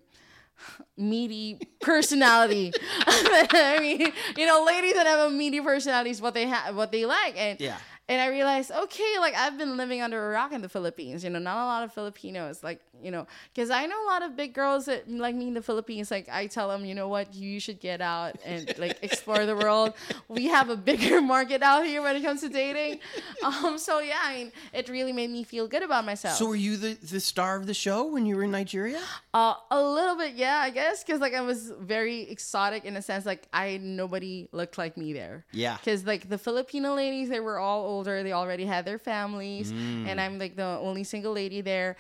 meaty 0.98 1.60
personality. 1.82 2.72
I 3.08 3.78
mean 3.80 4.12
you 4.38 4.46
know 4.46 4.64
ladies 4.66 4.94
that 4.94 5.06
have 5.08 5.28
a 5.28 5.30
meaty 5.30 5.62
personality 5.62 6.12
is 6.12 6.22
what 6.22 6.34
they 6.34 6.48
have 6.48 6.76
what 6.76 6.92
they 6.92 7.06
like. 7.06 7.36
And 7.38 7.60
Yeah. 7.60 7.78
And 8.08 8.22
I 8.22 8.28
realized, 8.28 8.72
okay, 8.72 9.16
like 9.20 9.34
I've 9.34 9.58
been 9.58 9.78
living 9.78 10.02
under 10.02 10.28
a 10.28 10.30
rock 10.32 10.52
in 10.52 10.62
the 10.62 10.70
Philippines. 10.70 11.24
You 11.24 11.32
know, 11.32 11.40
not 11.40 11.58
a 11.58 11.66
lot 11.66 11.84
of 11.84 11.92
Filipinos, 11.92 12.64
like, 12.64 12.80
you 13.02 13.10
know, 13.10 13.26
because 13.54 13.72
I 13.72 13.88
know 13.88 14.06
a 14.06 14.08
lot 14.08 14.22
of 14.22 14.36
big 14.36 14.54
girls 14.54 14.86
that 14.86 15.10
like 15.10 15.34
me 15.34 15.48
in 15.48 15.56
the 15.56 15.62
Philippines. 15.64 16.12
Like, 16.12 16.30
I 16.30 16.46
tell 16.46 16.70
them, 16.70 16.86
you 16.86 16.94
know 16.94 17.08
what, 17.08 17.34
you 17.34 17.60
should 17.60 17.80
get 17.80 18.02
out 18.02 18.36
and 18.46 18.72
like 18.78 19.00
explore 19.02 19.48
the 19.48 19.56
world. 19.56 19.94
We 20.28 20.46
have 20.46 20.70
a 20.70 20.76
bigger 20.76 21.20
market 21.36 21.64
out 21.64 21.84
here 21.84 22.04
when 22.04 22.16
it 22.16 22.22
comes 22.22 22.42
to 22.42 22.50
dating. 22.50 23.00
Um, 23.44 23.78
so 23.78 24.00
yeah, 24.00 24.18
I 24.24 24.36
mean, 24.36 24.52
it 24.74 24.90
really 24.90 25.12
made 25.14 25.30
me 25.30 25.44
feel 25.44 25.68
good 25.68 25.84
about 25.84 26.04
myself. 26.04 26.38
So 26.38 26.48
were 26.48 26.56
you 26.56 26.78
the, 26.78 26.94
the 26.96 27.20
star 27.20 27.56
of 27.56 27.68
the 27.68 27.76
show 27.76 28.06
when 28.06 28.26
you 28.26 28.36
were 28.36 28.44
in 28.44 28.52
Nigeria? 28.52 29.00
Uh, 29.34 29.54
a 29.70 29.82
little 29.82 30.16
bit, 30.16 30.34
yeah, 30.34 30.58
I 30.64 30.72
guess, 30.72 31.04
because 31.04 31.22
like 31.22 31.36
I 31.36 31.42
was 31.42 31.72
very 31.80 32.22
exotic 32.22 32.86
in 32.86 32.98
a 32.98 33.04
sense. 33.04 33.24
Like 33.26 33.48
I 33.54 33.78
nobody 33.78 34.50
looked 34.52 34.80
like 34.80 34.98
me 34.98 35.14
there. 35.14 35.46
Yeah. 35.52 35.78
Because 35.78 36.06
like 36.06 36.28
the 36.28 36.40
Filipino 36.40 36.96
ladies, 36.96 37.30
they 37.30 37.40
were 37.40 37.60
all 37.60 37.95
older. 37.96 38.16
They 38.28 38.34
already 38.42 38.66
had 38.74 38.84
their 38.90 39.00
families, 39.12 39.68
Mm. 39.72 40.08
and 40.10 40.16
I'm 40.24 40.36
like 40.44 40.54
the 40.64 40.72
only 40.88 41.04
single 41.14 41.34
lady 41.42 41.62
there. 41.72 41.92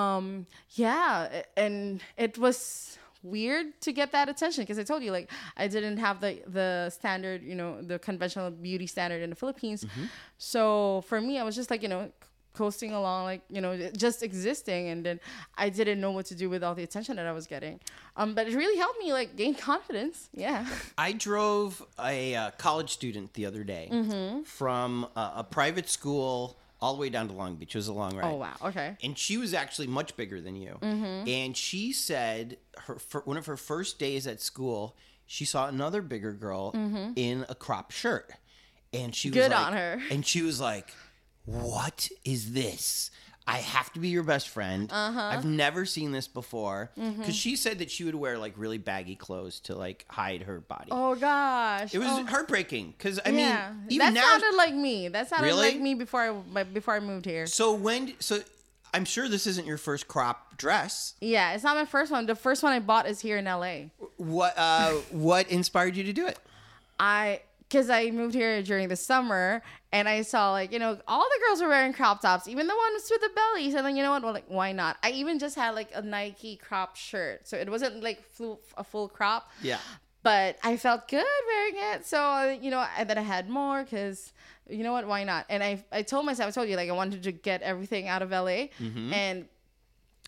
Um, 0.00 0.46
yeah, 0.84 1.42
and 1.64 2.00
it 2.16 2.34
was 2.38 2.56
weird 3.36 3.66
to 3.86 3.90
get 4.00 4.08
that 4.16 4.26
attention 4.34 4.62
because 4.64 4.78
I 4.82 4.84
told 4.90 5.00
you 5.06 5.12
like 5.18 5.28
I 5.56 5.64
didn't 5.74 5.98
have 6.06 6.16
the 6.24 6.32
the 6.58 6.68
standard, 6.98 7.38
you 7.50 7.56
know, 7.60 7.70
the 7.90 7.98
conventional 8.08 8.50
beauty 8.68 8.86
standard 8.94 9.20
in 9.26 9.30
the 9.30 9.36
Philippines. 9.42 9.80
Mm-hmm. 9.84 10.04
So 10.38 10.62
for 11.08 11.18
me, 11.20 11.34
I 11.40 11.44
was 11.48 11.54
just 11.60 11.70
like 11.72 11.82
you 11.86 11.90
know 11.94 12.02
coasting 12.54 12.92
along 12.92 13.24
like 13.24 13.40
you 13.48 13.60
know 13.60 13.90
just 13.96 14.22
existing 14.22 14.88
and 14.88 15.04
then 15.06 15.18
i 15.56 15.68
didn't 15.68 16.00
know 16.00 16.10
what 16.10 16.26
to 16.26 16.34
do 16.34 16.50
with 16.50 16.62
all 16.62 16.74
the 16.74 16.82
attention 16.82 17.16
that 17.16 17.26
i 17.26 17.32
was 17.32 17.46
getting 17.46 17.80
um 18.16 18.34
but 18.34 18.46
it 18.46 18.54
really 18.54 18.76
helped 18.78 18.98
me 18.98 19.12
like 19.12 19.36
gain 19.36 19.54
confidence 19.54 20.28
yeah 20.34 20.66
I 20.98 21.12
drove 21.12 21.82
a 21.98 22.34
uh, 22.34 22.50
college 22.58 22.90
student 22.90 23.32
the 23.34 23.46
other 23.46 23.64
day 23.64 23.88
Mm-hmm. 23.90 24.42
from 24.42 25.06
uh, 25.16 25.32
a 25.36 25.44
private 25.44 25.88
school 25.88 26.58
all 26.80 26.94
the 26.94 27.00
way 27.00 27.08
down 27.10 27.28
to 27.28 27.32
Long 27.32 27.54
Beach. 27.54 27.74
It 27.74 27.78
was 27.78 27.88
a 27.88 27.92
long 27.92 28.16
ride. 28.16 28.30
oh 28.30 28.36
wow 28.36 28.56
okay 28.64 28.96
And 29.02 29.16
she 29.16 29.36
was 29.38 29.54
actually 29.54 29.86
much 29.86 30.16
bigger 30.16 30.40
than 30.40 30.56
you. 30.56 30.78
Mm-hmm. 30.82 31.28
And 31.28 31.56
she 31.56 31.92
said 31.92 32.56
her 32.84 32.98
for 32.98 33.20
one 33.22 33.36
of 33.36 33.46
her 33.46 33.56
first 33.56 33.98
days 33.98 34.26
at 34.26 34.40
school, 34.40 34.96
she 35.26 35.44
saw 35.44 35.68
another 35.68 36.02
bigger 36.02 36.32
girl 36.32 36.72
in 37.16 37.46
a 37.48 37.54
crop 37.54 37.92
shirt. 37.92 38.32
And 38.92 39.14
she 39.14 39.30
was 39.30 39.36
Mm-hmm. 39.38 39.44
Good 39.48 39.56
like- 39.56 39.66
on 39.66 39.72
her. 39.74 40.02
And 40.10 40.26
she 40.26 40.42
was 40.42 40.60
like, 40.60 40.92
"What 41.44 42.08
is 42.24 42.52
this? 42.52 43.10
I 43.44 43.58
have 43.58 43.92
to 43.94 43.98
be 43.98 44.08
your 44.08 44.22
best 44.22 44.48
friend. 44.48 44.88
Uh-huh. 44.92 45.20
I've 45.20 45.44
never 45.44 45.84
seen 45.84 46.12
this 46.12 46.28
before 46.28 46.92
because 46.94 47.12
Mm-hmm. 47.12 47.30
she 47.32 47.56
said 47.56 47.80
that 47.80 47.90
she 47.90 48.04
would 48.04 48.14
wear 48.14 48.38
like 48.38 48.54
really 48.56 48.78
baggy 48.78 49.16
clothes 49.16 49.58
to 49.60 49.74
like 49.74 50.04
hide 50.08 50.42
her 50.42 50.60
body. 50.60 50.88
Oh 50.92 51.16
gosh. 51.16 51.92
It 51.92 51.98
was 51.98 52.06
Oh, 52.08 52.24
heartbreaking 52.24 52.94
because 52.96 53.18
I 53.26 53.30
yeah. 53.30 53.72
mean, 53.72 53.86
even 53.88 54.14
that 54.14 54.14
now. 54.14 54.38
sounded 54.38 54.56
like 54.56 54.74
me. 54.74 55.08
That 55.08 55.28
sounded 55.28 55.46
Really? 55.46 55.72
like 55.72 55.80
me 55.80 55.94
before 55.94 56.44
I 56.54 56.62
before 56.62 56.94
I 56.94 57.00
moved 57.00 57.26
here. 57.26 57.46
so 57.48 57.72
when 57.74 58.14
so 58.20 58.40
I'm 58.94 59.04
sure 59.04 59.28
this 59.28 59.46
isn't 59.48 59.66
your 59.66 59.78
first 59.78 60.06
crop 60.06 60.56
dress. 60.56 61.14
Yeah, 61.20 61.52
it's 61.54 61.64
not 61.64 61.74
my 61.76 61.86
first 61.86 62.12
one. 62.12 62.26
The 62.26 62.36
first 62.36 62.62
one 62.62 62.72
I 62.72 62.78
bought 62.78 63.08
is 63.08 63.20
here 63.20 63.38
in 63.38 63.46
LA. 63.46 63.86
What 64.18 64.54
uh 64.56 64.92
what 65.10 65.50
inspired 65.50 65.96
you 65.96 66.04
to 66.04 66.12
do 66.12 66.28
it? 66.28 66.38
I 67.00 67.40
because 67.72 67.88
I 67.88 68.10
moved 68.10 68.34
here 68.34 68.62
during 68.62 68.88
the 68.88 68.96
summer 68.96 69.62
and 69.92 70.06
I 70.06 70.22
saw 70.22 70.52
like 70.52 70.72
you 70.72 70.78
know 70.78 70.98
all 71.08 71.22
the 71.22 71.40
girls 71.46 71.62
were 71.62 71.68
wearing 71.68 71.94
crop 71.94 72.20
tops, 72.20 72.46
even 72.46 72.66
the 72.66 72.76
ones 72.76 73.08
with 73.10 73.22
the 73.22 73.30
bellies. 73.34 73.74
And 73.74 73.86
then 73.86 73.96
you 73.96 74.02
know 74.02 74.10
what? 74.10 74.22
Well, 74.22 74.34
like 74.34 74.44
why 74.48 74.72
not? 74.72 74.98
I 75.02 75.10
even 75.12 75.38
just 75.38 75.56
had 75.56 75.70
like 75.74 75.90
a 75.94 76.02
Nike 76.02 76.56
crop 76.56 76.96
shirt, 76.96 77.48
so 77.48 77.56
it 77.56 77.70
wasn't 77.70 78.02
like 78.02 78.22
full, 78.22 78.60
a 78.76 78.84
full 78.84 79.08
crop. 79.08 79.50
Yeah. 79.62 79.78
But 80.22 80.58
I 80.62 80.76
felt 80.76 81.08
good 81.08 81.24
wearing 81.46 81.94
it, 81.94 82.06
so 82.06 82.56
you 82.60 82.70
know, 82.70 82.86
and 82.96 83.08
then 83.08 83.18
I 83.18 83.22
had 83.22 83.48
more 83.48 83.82
because 83.82 84.32
you 84.68 84.84
know 84.84 84.92
what? 84.92 85.06
Why 85.08 85.24
not? 85.24 85.46
And 85.48 85.62
I 85.62 85.82
I 85.90 86.02
told 86.02 86.26
myself, 86.26 86.48
I 86.48 86.50
told 86.52 86.68
you 86.68 86.76
like 86.76 86.90
I 86.90 86.92
wanted 86.92 87.22
to 87.22 87.32
get 87.32 87.62
everything 87.62 88.06
out 88.06 88.22
of 88.22 88.30
LA, 88.30 88.68
mm-hmm. 88.78 89.12
and 89.12 89.46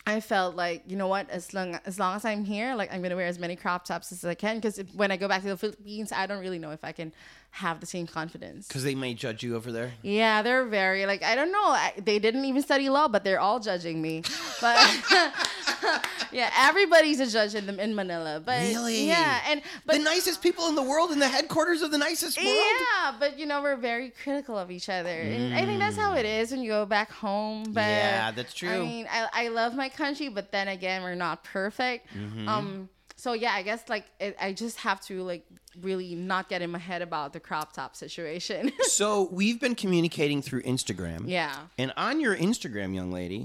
I 0.07 0.21
felt 0.21 0.55
like 0.55 0.83
you 0.87 0.97
know 0.97 1.09
what, 1.09 1.31
as 1.31 1.55
long 1.55 1.79
as 1.87 1.99
long 1.99 2.17
as 2.17 2.25
I'm 2.25 2.45
here, 2.45 2.75
like 2.75 2.93
I'm 2.93 3.03
gonna 3.03 3.17
wear 3.17 3.27
as 3.27 3.39
many 3.39 3.57
crop 3.57 3.85
tops 3.85 4.13
as 4.13 4.25
I 4.25 4.35
can 4.35 4.57
because 4.57 4.79
when 4.95 5.11
I 5.11 5.17
go 5.17 5.29
back 5.29 5.43
to 5.43 5.49
the 5.49 5.57
Philippines, 5.57 6.13
I 6.13 6.27
don't 6.27 6.41
really 6.41 6.59
know 6.59 6.73
if 6.73 6.85
I 6.85 6.93
can 6.93 7.13
have 7.59 7.79
the 7.79 7.87
same 7.87 8.05
confidence. 8.05 8.67
Because 8.67 8.83
they 8.83 8.97
may 8.97 9.15
judge 9.15 9.45
you 9.45 9.55
over 9.55 9.71
there. 9.71 9.93
Yeah, 10.03 10.43
they're 10.43 10.65
very 10.67 11.07
like 11.07 11.23
I 11.23 11.37
don't 11.37 11.53
know. 11.53 11.69
I, 11.69 11.93
they 11.97 12.19
didn't 12.19 12.45
even 12.47 12.63
study 12.63 12.89
law, 12.89 13.07
but 13.07 13.23
they're 13.23 13.39
all 13.39 13.61
judging 13.61 14.03
me. 14.03 14.23
But 14.61 14.77
yeah, 16.33 16.51
everybody's 16.59 17.21
a 17.21 17.27
judge 17.27 17.55
in 17.55 17.79
in 17.79 17.95
Manila. 17.95 18.41
But 18.45 18.61
Really? 18.63 19.07
yeah, 19.07 19.41
and 19.49 19.63
but 19.87 19.97
the 19.99 20.03
nicest 20.03 20.43
people 20.43 20.69
in 20.69 20.75
the 20.75 20.83
world 20.83 21.13
in 21.13 21.19
the 21.19 21.29
headquarters 21.29 21.83
of 21.83 21.91
the 21.91 21.99
nicest 21.99 22.39
world. 22.39 22.49
yeah, 22.57 23.15
but 23.19 23.39
you 23.39 23.47
know 23.47 23.63
we're 23.63 23.77
very 23.77 24.11
critical 24.11 24.57
of 24.59 24.71
each 24.71 24.89
other, 24.89 25.11
and 25.11 25.55
I 25.55 25.65
think 25.67 25.79
that's 25.81 25.97
how 25.97 26.15
it 26.15 26.27
is 26.27 26.51
when 26.51 26.61
you 26.63 26.71
go 26.71 26.87
back 26.87 27.11
home. 27.13 27.65
But 27.73 27.83
Yeah, 27.83 28.31
that's 28.33 28.55
true. 28.55 28.71
I 28.71 28.79
mean, 28.81 29.07
I, 29.11 29.29
I 29.33 29.49
love 29.49 29.75
my 29.75 29.89
country, 29.89 30.29
but 30.29 30.51
then 30.51 30.69
again, 30.69 31.03
we're 31.03 31.15
not 31.15 31.45
perfect. 31.45 32.09
Mm-hmm. 32.15 32.49
Um, 32.49 32.89
so 33.17 33.33
yeah, 33.33 33.53
I 33.53 33.63
guess 33.63 33.89
like 33.89 34.07
it, 34.19 34.37
I 34.41 34.53
just 34.53 34.79
have 34.79 35.01
to 35.03 35.23
like 35.23 35.45
really 35.81 36.15
not 36.15 36.49
get 36.49 36.63
in 36.63 36.71
my 36.71 36.79
head 36.79 37.03
about 37.03 37.33
the 37.33 37.41
crop 37.41 37.73
top 37.73 37.97
situation. 37.97 38.73
So 38.85 39.29
we've 39.33 39.61
been 39.61 39.75
communicating 39.75 40.41
through 40.41 40.63
Instagram. 40.63 41.25
yeah. 41.29 41.55
And 41.79 41.93
on 41.97 42.21
your 42.21 42.37
Instagram, 42.37 42.95
young 42.95 43.11
lady, 43.11 43.39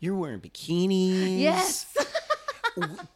you're 0.00 0.14
wearing 0.14 0.40
bikinis. 0.40 0.88
Mm-hmm. 0.88 1.38
Yes. 1.38 1.86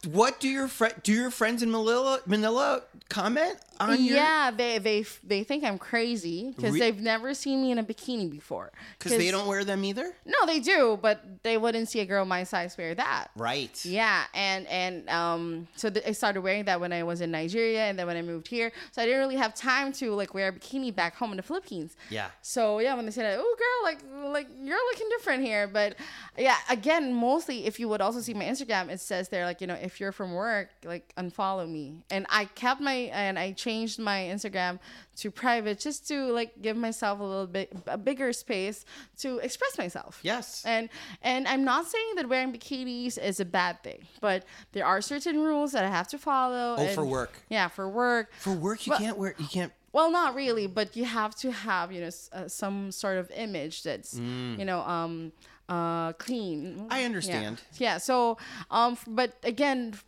What 0.09 0.39
do 0.39 0.49
your 0.49 0.67
friend 0.67 0.93
do 1.03 1.13
your 1.13 1.29
friends 1.29 1.61
in 1.61 1.69
Manila 1.69 2.19
Manila 2.25 2.81
comment 3.09 3.57
on 3.89 4.03
your 4.03 4.15
yeah, 4.17 4.51
they 4.51 4.77
they 4.77 5.05
they 5.23 5.43
think 5.43 5.63
I'm 5.63 5.77
crazy 5.77 6.53
because 6.55 6.73
Re- 6.73 6.79
they've 6.79 6.99
never 6.99 7.33
seen 7.33 7.61
me 7.61 7.71
in 7.71 7.77
a 7.79 7.83
bikini 7.83 8.29
before. 8.29 8.71
because 8.97 9.17
they 9.17 9.31
don't 9.31 9.47
wear 9.47 9.63
them 9.63 9.83
either? 9.83 10.13
No, 10.25 10.45
they 10.45 10.59
do, 10.59 10.97
but 11.01 11.43
they 11.43 11.57
wouldn't 11.57 11.89
see 11.89 11.99
a 11.99 12.05
girl 12.05 12.25
my 12.25 12.43
size 12.43 12.77
wear 12.77 12.93
that. 12.95 13.27
Right. 13.35 13.83
Yeah, 13.85 14.23
and 14.33 14.67
and 14.67 15.09
um, 15.09 15.67
so 15.75 15.89
th- 15.89 16.05
I 16.05 16.11
started 16.11 16.41
wearing 16.41 16.65
that 16.65 16.79
when 16.79 16.93
I 16.93 17.03
was 17.03 17.21
in 17.21 17.31
Nigeria, 17.31 17.85
and 17.85 17.97
then 17.97 18.07
when 18.07 18.17
I 18.17 18.21
moved 18.21 18.47
here, 18.47 18.71
so 18.91 19.01
I 19.01 19.05
didn't 19.05 19.19
really 19.19 19.37
have 19.37 19.53
time 19.55 19.91
to 19.93 20.11
like 20.13 20.33
wear 20.33 20.49
a 20.49 20.53
bikini 20.53 20.93
back 20.93 21.15
home 21.15 21.31
in 21.31 21.37
the 21.37 21.43
Philippines. 21.43 21.95
Yeah. 22.09 22.27
So 22.41 22.79
yeah, 22.79 22.93
when 22.95 23.05
they 23.05 23.11
said, 23.11 23.37
"Oh, 23.39 23.55
girl, 23.57 23.83
like 23.83 23.99
like 24.31 24.47
you're 24.61 24.77
looking 24.91 25.09
different 25.09 25.43
here," 25.43 25.67
but 25.67 25.95
yeah, 26.37 26.57
again, 26.69 27.13
mostly 27.13 27.65
if 27.65 27.79
you 27.79 27.89
would 27.89 28.01
also 28.01 28.21
see 28.21 28.33
my 28.33 28.45
Instagram, 28.45 28.89
it 28.89 28.99
says 28.99 29.29
there 29.29 29.45
like 29.45 29.61
you 29.61 29.67
know 29.67 29.75
if 29.81 29.99
you're 29.99 30.11
from 30.11 30.33
work, 30.33 30.69
like 30.85 31.13
unfollow 31.17 31.69
me, 31.69 32.03
and 32.09 32.25
I 32.29 32.45
kept 32.45 32.79
my 32.81 32.93
and 33.13 33.39
I 33.39 33.53
changed 33.53 33.70
my 33.99 34.19
Instagram 34.33 34.79
to 35.17 35.31
private 35.31 35.79
just 35.79 36.07
to 36.07 36.31
like 36.31 36.61
give 36.61 36.77
myself 36.77 37.19
a 37.19 37.23
little 37.23 37.47
bit 37.47 37.71
a 37.87 37.97
bigger 37.97 38.33
space 38.33 38.85
to 39.19 39.37
express 39.39 39.77
myself. 39.77 40.19
Yes. 40.23 40.63
And 40.65 40.89
and 41.21 41.47
I'm 41.47 41.63
not 41.63 41.85
saying 41.87 42.15
that 42.15 42.27
wearing 42.29 42.51
bikinis 42.53 43.17
is 43.17 43.39
a 43.39 43.45
bad 43.45 43.83
thing, 43.83 44.01
but 44.19 44.45
there 44.73 44.85
are 44.85 45.01
certain 45.01 45.39
rules 45.41 45.71
that 45.73 45.83
I 45.85 45.89
have 45.89 46.07
to 46.09 46.17
follow. 46.17 46.75
Oh, 46.77 46.81
and- 46.83 46.95
for 46.95 47.05
work. 47.05 47.33
Yeah, 47.49 47.67
for 47.67 47.87
work. 47.87 48.33
For 48.39 48.53
work, 48.53 48.85
you 48.85 48.91
Well- 48.91 48.99
can't 48.99 49.17
wear. 49.17 49.35
You 49.37 49.47
can't. 49.47 49.73
Well, 49.93 50.09
not 50.09 50.35
really, 50.35 50.67
but 50.67 50.95
you 50.95 51.03
have 51.03 51.35
to 51.43 51.51
have 51.51 51.91
you 51.91 51.99
know 52.01 52.11
uh, 52.31 52.47
some 52.47 52.91
sort 52.91 53.17
of 53.17 53.29
image 53.31 53.83
that's 53.83 54.17
you 54.17 54.65
know 54.65 54.79
um 54.81 55.33
uh 55.67 56.13
clean. 56.13 56.87
I 56.89 57.03
understand. 57.03 57.61
Yeah. 57.73 57.93
yeah 57.93 57.97
so 57.97 58.37
um, 58.69 58.97
but 59.05 59.29
again, 59.43 59.99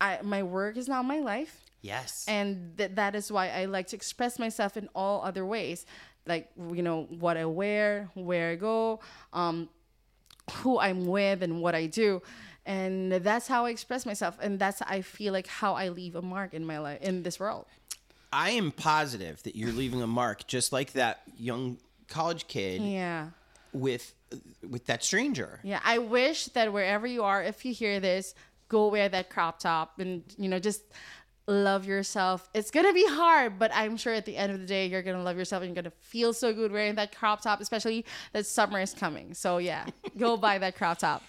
I 0.00 0.20
my 0.22 0.42
work 0.42 0.76
is 0.76 0.86
not 0.88 1.04
my 1.04 1.18
life 1.18 1.54
Yes. 1.82 2.24
and 2.28 2.76
th- 2.78 2.92
that 2.94 3.14
is 3.14 3.30
why 3.30 3.48
I 3.50 3.64
like 3.66 3.88
to 3.88 3.96
express 3.96 4.38
myself 4.38 4.76
in 4.76 4.88
all 4.94 5.22
other 5.22 5.44
ways, 5.44 5.84
like 6.26 6.48
you 6.56 6.82
know 6.82 7.04
what 7.18 7.36
I 7.36 7.44
wear, 7.44 8.08
where 8.14 8.50
I 8.52 8.54
go, 8.56 9.00
um, 9.32 9.68
who 10.62 10.78
I'm 10.78 11.06
with, 11.06 11.42
and 11.42 11.60
what 11.60 11.74
I 11.74 11.86
do, 11.86 12.22
and 12.64 13.12
that's 13.12 13.48
how 13.48 13.66
I 13.66 13.70
express 13.70 14.06
myself, 14.06 14.38
and 14.40 14.58
that's 14.58 14.80
I 14.82 15.02
feel 15.02 15.32
like 15.32 15.46
how 15.48 15.74
I 15.74 15.88
leave 15.88 16.14
a 16.16 16.22
mark 16.22 16.54
in 16.54 16.64
my 16.64 16.78
life 16.78 17.00
in 17.02 17.22
this 17.24 17.38
world. 17.40 17.66
I 18.32 18.50
am 18.50 18.70
positive 18.72 19.42
that 19.42 19.56
you're 19.56 19.72
leaving 19.72 20.00
a 20.02 20.06
mark, 20.06 20.46
just 20.46 20.72
like 20.72 20.92
that 20.92 21.20
young 21.36 21.78
college 22.08 22.46
kid 22.46 22.80
Yeah. 22.80 23.30
with 23.72 24.14
with 24.68 24.86
that 24.86 25.02
stranger. 25.04 25.60
Yeah, 25.62 25.80
I 25.84 25.98
wish 25.98 26.46
that 26.54 26.72
wherever 26.72 27.06
you 27.06 27.24
are, 27.24 27.42
if 27.42 27.64
you 27.64 27.74
hear 27.74 28.00
this, 28.00 28.34
go 28.68 28.88
wear 28.88 29.08
that 29.10 29.28
crop 29.28 29.58
top 29.58 29.98
and 29.98 30.22
you 30.38 30.48
know 30.48 30.58
just 30.58 30.82
love 31.46 31.86
yourself. 31.86 32.48
It's 32.54 32.70
gonna 32.70 32.92
be 32.92 33.06
hard, 33.06 33.58
but 33.58 33.70
I'm 33.74 33.96
sure 33.96 34.14
at 34.14 34.24
the 34.24 34.36
end 34.36 34.52
of 34.52 34.60
the 34.60 34.66
day 34.66 34.86
you're 34.86 35.02
gonna 35.02 35.22
love 35.22 35.36
yourself 35.36 35.62
and 35.62 35.74
you're 35.74 35.82
gonna 35.82 35.94
feel 36.00 36.32
so 36.32 36.52
good 36.52 36.72
wearing 36.72 36.94
that 36.96 37.16
crop 37.16 37.42
top, 37.42 37.60
especially 37.60 38.04
that 38.32 38.46
summer 38.46 38.80
is 38.80 38.94
coming. 38.94 39.34
So 39.34 39.58
yeah, 39.58 39.86
go 40.18 40.36
buy 40.36 40.58
that 40.58 40.76
crop 40.76 40.98
top. 40.98 41.22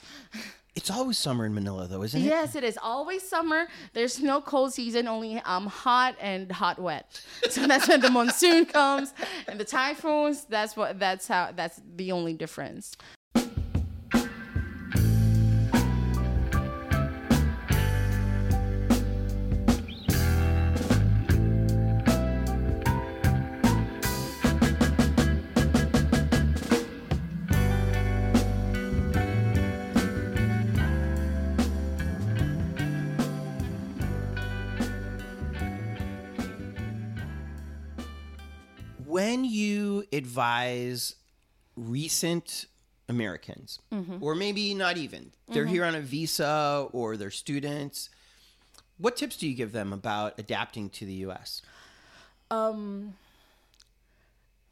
It's 0.76 0.90
always 0.90 1.20
summer 1.20 1.46
in 1.46 1.54
Manila, 1.54 1.88
though, 1.88 2.02
isn't 2.02 2.20
it? 2.20 2.26
Yes, 2.26 2.56
it 2.56 2.64
is 2.64 2.80
always 2.82 3.28
summer. 3.28 3.68
There's 3.94 4.20
no 4.20 4.42
cold 4.42 4.74
season, 4.74 5.08
only 5.08 5.38
um 5.42 5.68
hot 5.68 6.16
and 6.20 6.52
hot 6.52 6.80
wet. 6.80 7.22
So 7.50 7.68
that's 7.68 7.88
when 7.88 8.02
the 8.02 8.10
monsoon 8.10 8.66
comes 8.66 9.14
and 9.48 9.60
the 9.60 9.66
typhoons. 9.66 10.46
That's 10.46 10.76
what 10.76 11.00
that's 11.00 11.28
how 11.28 11.52
that's 11.56 11.80
the 11.96 12.12
only 12.12 12.34
difference. 12.34 12.96
Advise 40.14 41.16
recent 41.76 42.66
Americans, 43.10 43.80
Mm-hmm. 43.92 44.24
or 44.24 44.36
maybe 44.36 44.74
not 44.74 44.98
even, 44.98 45.32
they're 45.50 45.66
here 45.66 45.84
on 45.86 45.96
a 45.96 46.02
visa 46.02 46.88
or 46.92 47.18
they're 47.18 47.32
students, 47.32 48.10
what 48.98 49.16
tips 49.18 49.36
do 49.38 49.48
you 49.48 49.56
give 49.56 49.72
them 49.72 49.92
about 49.92 50.36
adapting 50.40 50.90
to 50.92 51.06
the 51.06 51.14
U.S.? 51.28 51.62
Um, 52.52 53.16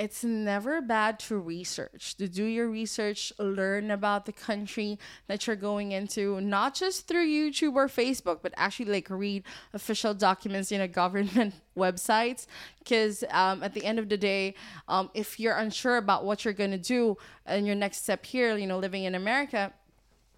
it's 0.02 0.24
never 0.24 0.82
bad 0.82 1.20
to 1.20 1.38
research, 1.38 2.16
to 2.18 2.28
do 2.28 2.44
your 2.44 2.68
research, 2.68 3.32
learn 3.38 3.92
about 3.92 4.26
the 4.26 4.32
country 4.32 4.98
that 5.28 5.46
you're 5.46 5.56
going 5.56 5.92
into, 5.92 6.42
not 6.42 6.74
just 6.74 7.08
through 7.08 7.28
YouTube 7.28 7.76
or 7.76 7.88
Facebook, 7.88 8.40
but 8.42 8.52
actually 8.58 8.92
like 8.92 9.12
read 9.12 9.44
official 9.74 10.16
documents, 10.16 10.72
you 10.72 10.80
know, 10.80 10.88
government 11.04 11.54
websites. 11.78 12.48
Because 12.80 13.24
um, 13.30 13.62
at 13.62 13.76
the 13.76 13.86
end 13.86 14.00
of 14.00 14.10
the 14.10 14.18
day, 14.18 14.56
um, 14.88 15.12
if 15.14 15.40
you're 15.40 15.58
unsure 15.58 15.98
about 15.98 16.26
what 16.26 16.46
you're 16.46 16.56
going 16.56 16.72
to 16.72 16.80
do 16.80 17.16
and 17.46 17.68
your 17.68 17.76
next 17.76 18.02
step 18.02 18.26
here, 18.26 18.58
you 18.58 18.66
know, 18.66 18.80
living 18.80 19.04
in 19.04 19.14
America, 19.14 19.72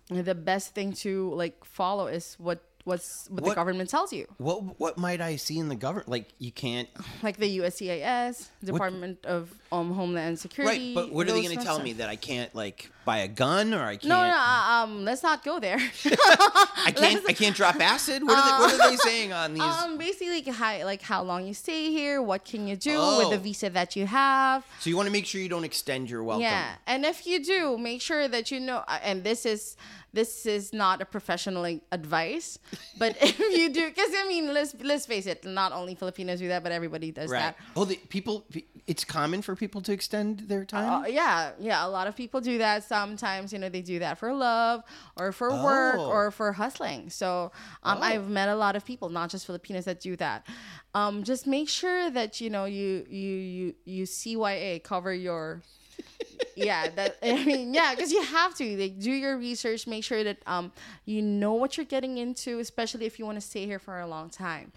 the 0.10 0.36
best 0.36 0.76
thing 0.76 0.91
to 0.91 1.34
like 1.36 1.63
follow 1.63 2.08
is 2.08 2.36
what 2.38 2.62
what's 2.84 3.28
what, 3.30 3.43
What- 3.43 3.50
the 3.50 3.56
government 3.56 3.89
tells 3.89 4.12
you 4.13 4.26
What 4.38 4.80
what 4.80 4.98
might 4.98 5.22
I 5.22 5.36
see 5.38 5.58
in 5.58 5.69
the 5.69 5.76
government? 5.76 6.10
Like 6.10 6.30
you 6.39 6.52
can't, 6.52 6.89
like 7.24 7.38
the 7.38 7.58
USCIS, 7.60 8.48
Department 8.63 9.26
of 9.26 9.54
um, 9.72 9.93
Homeland 9.93 10.39
Security. 10.39 10.96
right? 10.96 10.96
But 10.96 11.13
what 11.13 11.28
are 11.28 11.32
they 11.32 11.41
going 11.43 11.58
to 11.58 11.63
tell 11.63 11.80
me 11.82 11.93
that 11.93 12.10
I 12.10 12.15
can't 12.15 12.54
like 12.56 12.91
buy 13.06 13.20
a 13.20 13.28
gun 13.28 13.74
or 13.74 13.84
I 13.84 13.96
can't. 13.98 14.06
No, 14.06 14.22
no, 14.24 14.36
uh, 14.36 14.84
um, 14.84 15.04
let's 15.06 15.24
not 15.24 15.44
go 15.44 15.60
there. 15.60 15.78
I 16.06 16.92
can't. 16.96 17.23
I 17.27 17.34
can't 17.34 17.56
drop 17.56 17.75
acid. 17.80 18.23
What 18.23 18.38
are 18.38 18.46
they, 18.46 18.63
what 18.75 18.80
are 18.86 18.90
they 18.92 18.98
saying 18.98 19.34
on 19.34 19.54
these? 19.58 19.62
um, 19.63 19.98
basically, 19.98 20.30
like 20.42 20.48
how, 20.48 20.86
like 20.86 21.02
how 21.02 21.23
long 21.23 21.46
you 21.48 21.54
stay 21.54 21.92
here, 21.92 22.21
what 22.21 22.46
can 22.46 22.67
you 22.67 22.75
do 22.75 22.96
Oh. 22.98 23.19
with 23.19 23.30
the 23.32 23.38
visa 23.44 23.69
that 23.69 23.96
you 23.96 24.06
have. 24.06 24.65
so 24.80 24.90
you 24.90 24.96
want 24.98 25.08
to 25.08 25.12
make 25.12 25.25
sure 25.25 25.42
you 25.42 25.50
don't 25.50 25.63
extend 25.63 26.10
your 26.10 26.23
welcome. 26.23 26.44
Yeah, 26.44 26.75
and 26.88 27.06
if 27.06 27.25
you 27.27 27.44
do, 27.44 27.77
make 27.77 28.02
sure 28.02 28.27
that 28.27 28.52
you 28.52 28.60
know. 28.60 28.84
uh, 28.88 29.00
And 29.04 29.23
this 29.23 29.46
is 29.46 29.75
this 30.13 30.46
is 30.46 30.73
not 30.73 31.02
a 31.02 31.06
professional 31.06 31.63
like, 31.63 31.82
advice, 31.92 32.60
but 33.00 33.17
if 33.19 33.40
you 33.40 33.69
do, 33.73 33.90
because 33.90 34.12
I 34.15 34.27
mean, 34.27 34.54
let's 34.54 34.75
let's 34.82 35.06
face 35.08 35.25
it, 35.25 35.44
not 35.44 35.71
only 35.71 35.96
Filipinos 35.96 36.40
do 36.40 36.48
that, 36.50 36.62
but 36.63 36.71
everybody 36.71 37.12
does 37.12 37.30
Right. 37.32 37.40
that. 37.40 37.58
Oh, 37.75 37.86
the 37.86 37.96
people. 38.10 38.46
It's 38.86 39.06
common 39.06 39.42
for 39.42 39.56
people 39.56 39.80
to 39.84 39.94
extend 39.94 40.42
their 40.50 40.65
time. 40.65 40.90
Uh, 41.06 41.08
yeah, 41.08 41.52
yeah. 41.58 41.86
A 41.86 41.88
lot 41.88 42.06
of 42.08 42.17
people 42.17 42.42
do 42.42 42.58
that. 42.58 42.84
Sometimes, 42.98 43.52
you 43.52 43.58
know, 43.58 43.69
they 43.69 43.81
do 43.81 43.98
that 44.06 44.19
for 44.19 44.31
love 44.33 44.83
or 45.17 45.31
for 45.31 45.50
work 45.50 45.96
Oh. 45.98 46.06
or 46.15 46.29
for 46.29 46.52
hustling. 46.54 47.10
So, 47.10 47.52
um, 47.81 47.98
Oh. 47.98 48.02
I've 48.10 48.27
met 48.29 48.50
a 48.50 48.56
lot 48.56 48.75
of 48.75 48.85
people, 48.85 49.10
not 49.10 49.31
just 49.33 49.48
Filipinos, 49.48 49.85
that 49.85 50.00
do 50.00 50.15
that. 50.17 50.46
Um, 50.94 51.23
just 51.23 51.48
make 51.48 51.69
sure 51.69 52.12
that 52.12 52.39
you 52.41 52.50
know 52.56 52.65
you 52.65 53.04
you 53.10 53.35
you 53.58 53.65
you 53.96 54.04
CYA 54.06 54.71
cover 54.83 55.12
your. 55.27 55.63
yeah, 56.56 56.87
that 56.98 57.17
I 57.23 57.44
mean, 57.46 57.73
yeah, 57.73 57.96
because 57.96 58.12
you 58.12 58.21
have 58.23 58.54
to 58.62 58.65
like 58.77 59.00
do 59.00 59.12
your 59.12 59.37
research, 59.37 59.87
make 59.87 60.04
sure 60.04 60.23
that 60.23 60.37
um 60.46 60.71
you 61.06 61.21
know 61.23 61.54
what 61.54 61.77
you're 61.77 61.91
getting 61.96 62.17
into, 62.25 62.60
especially 62.60 63.06
if 63.06 63.17
you 63.17 63.25
want 63.25 63.37
to 63.41 63.46
stay 63.52 63.65
here 63.65 63.79
for 63.79 64.00
a 64.00 64.08
long 64.08 64.29
time. 64.29 64.71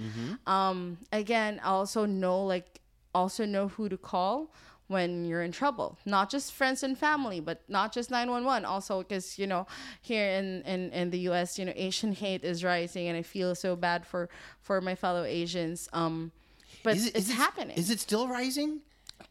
Um, 0.46 0.96
again, 1.12 1.60
also 1.64 2.06
know 2.06 2.44
like 2.54 2.80
also 3.14 3.44
know 3.44 3.68
who 3.68 3.88
to 3.88 3.96
call 3.98 4.36
when 4.88 5.24
you're 5.24 5.42
in 5.42 5.52
trouble. 5.52 5.98
Not 6.04 6.30
just 6.30 6.52
friends 6.52 6.82
and 6.82 6.96
family 6.96 7.40
but 7.40 7.62
not 7.68 7.92
just 7.92 8.10
911 8.10 8.64
also 8.64 9.02
because 9.02 9.38
you 9.38 9.46
know 9.46 9.66
here 10.00 10.28
in, 10.38 10.62
in 10.62 10.90
in 10.92 11.10
the 11.10 11.18
us 11.18 11.58
you 11.58 11.64
know 11.64 11.72
asian 11.76 12.12
hate 12.12 12.44
is 12.44 12.62
rising 12.62 13.08
and 13.08 13.16
i 13.16 13.22
feel 13.22 13.54
so 13.54 13.74
bad 13.76 14.06
for 14.06 14.28
for 14.60 14.80
my 14.80 14.94
fellow 14.94 15.24
asians. 15.24 15.88
Um 15.92 16.32
but 16.84 16.96
Is 16.96 17.06
it- 17.06 17.16
it's 17.16 17.24
is 17.26 17.30
it- 17.30 17.34
happening. 17.36 17.76
Is 17.76 17.90
it 17.90 18.00
still 18.00 18.28
rising? 18.28 18.80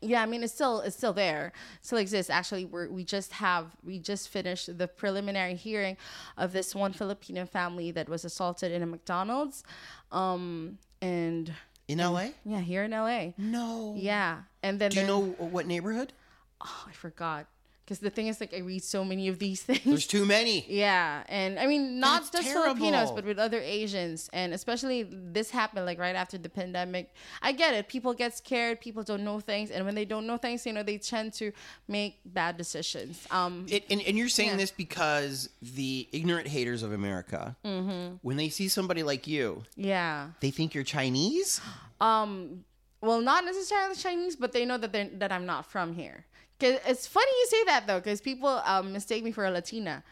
yeah 0.01 0.21
i 0.21 0.25
mean 0.25 0.41
it's 0.43 0.53
still 0.53 0.81
it's 0.81 0.97
still 0.97 1.13
there. 1.13 1.53
Still 1.81 1.99
exists. 1.99 2.29
Actually 2.29 2.65
we're, 2.65 2.89
we 2.89 3.03
just 3.05 3.31
have 3.33 3.65
we 3.83 3.99
just 3.99 4.29
finished 4.29 4.77
the 4.77 4.87
preliminary 4.87 5.55
hearing 5.55 5.95
of 6.37 6.51
this 6.53 6.73
one 6.75 6.91
filipino 6.91 7.45
family 7.45 7.91
that 7.91 8.09
was 8.09 8.25
assaulted 8.25 8.71
in 8.71 8.81
a 8.81 8.85
mcdonald's. 8.85 9.63
Um 10.11 10.79
and 11.01 11.53
In 11.87 11.99
LA? 11.99 12.29
yeah 12.43 12.59
here 12.61 12.83
in 12.83 12.91
la 12.91 13.31
No. 13.37 13.93
yeah 13.97 14.43
and 14.63 14.79
then 14.81 14.91
Do 14.91 14.99
you 15.01 15.07
know 15.07 15.21
what 15.37 15.67
neighborhood? 15.67 16.13
oh, 16.61 16.85
i 16.87 16.91
forgot 16.93 17.45
because 17.85 17.99
the 17.99 18.09
thing 18.09 18.25
is 18.27 18.39
like 18.41 18.53
i 18.53 18.57
read 18.57 18.83
so 18.83 19.05
many 19.05 19.27
of 19.27 19.37
these 19.37 19.61
things 19.69 19.83
There's 19.85 20.07
too 20.07 20.25
many. 20.25 20.65
yeah 20.67 21.23
and 21.29 21.59
i 21.59 21.67
mean 21.67 21.99
not 21.99 22.23
That's 22.31 22.43
just 22.43 22.53
filipinos 22.53 23.11
but 23.11 23.23
with 23.25 23.37
other 23.37 23.59
asians 23.61 24.29
and 24.33 24.53
especially 24.53 25.03
this 25.11 25.51
happened 25.51 25.85
like 25.85 25.99
right 25.99 26.15
after 26.15 26.37
the 26.37 26.49
pandemic 26.49 27.13
i 27.41 27.51
get 27.51 27.73
it 27.75 27.87
people 27.87 28.13
get 28.13 28.35
scared 28.35 28.81
people 28.81 29.03
don't 29.03 29.23
know 29.23 29.39
things 29.39 29.69
and 29.71 29.85
when 29.85 29.93
they 29.95 30.05
don't 30.05 30.25
know 30.25 30.37
things 30.37 30.65
you 30.65 30.73
know 30.73 30.83
they 30.83 30.97
tend 30.97 31.31
to 31.33 31.51
make 31.87 32.19
bad 32.25 32.57
decisions 32.57 33.25
um 33.31 33.65
It, 33.69 33.83
and, 33.91 34.01
and 34.01 34.17
you're 34.17 34.29
saying 34.29 34.49
Yeah. 34.51 34.57
this 34.57 34.71
because 34.71 35.49
the 35.61 36.07
ignorant 36.11 36.47
haters 36.47 36.81
of 36.83 36.91
America, 36.91 37.55
Mm-hmm. 37.63 38.15
when 38.21 38.37
they 38.37 38.49
see 38.49 38.67
somebody 38.67 39.03
like 39.03 39.27
you, 39.27 39.63
yeah 39.75 40.29
they 40.39 40.51
think 40.51 40.73
you're 40.73 40.83
Chinese. 40.83 41.61
um 42.01 42.63
well 43.01 43.21
not 43.21 43.45
necessarily 43.45 43.95
chinese 43.95 44.35
but 44.35 44.51
they 44.51 44.65
know 44.65 44.77
that 44.77 44.91
they're 44.91 45.09
that 45.21 45.31
i'm 45.31 45.45
not 45.45 45.65
from 45.69 45.93
here 45.93 46.25
because 46.57 46.79
it's 46.87 47.07
funny 47.07 47.31
you 47.31 47.47
say 47.49 47.63
that 47.65 47.87
though 47.87 47.99
because 47.99 48.21
people 48.21 48.49
um 48.65 48.93
mistake 48.93 49.23
me 49.23 49.31
for 49.31 49.45
a 49.45 49.51
latina. 49.51 50.03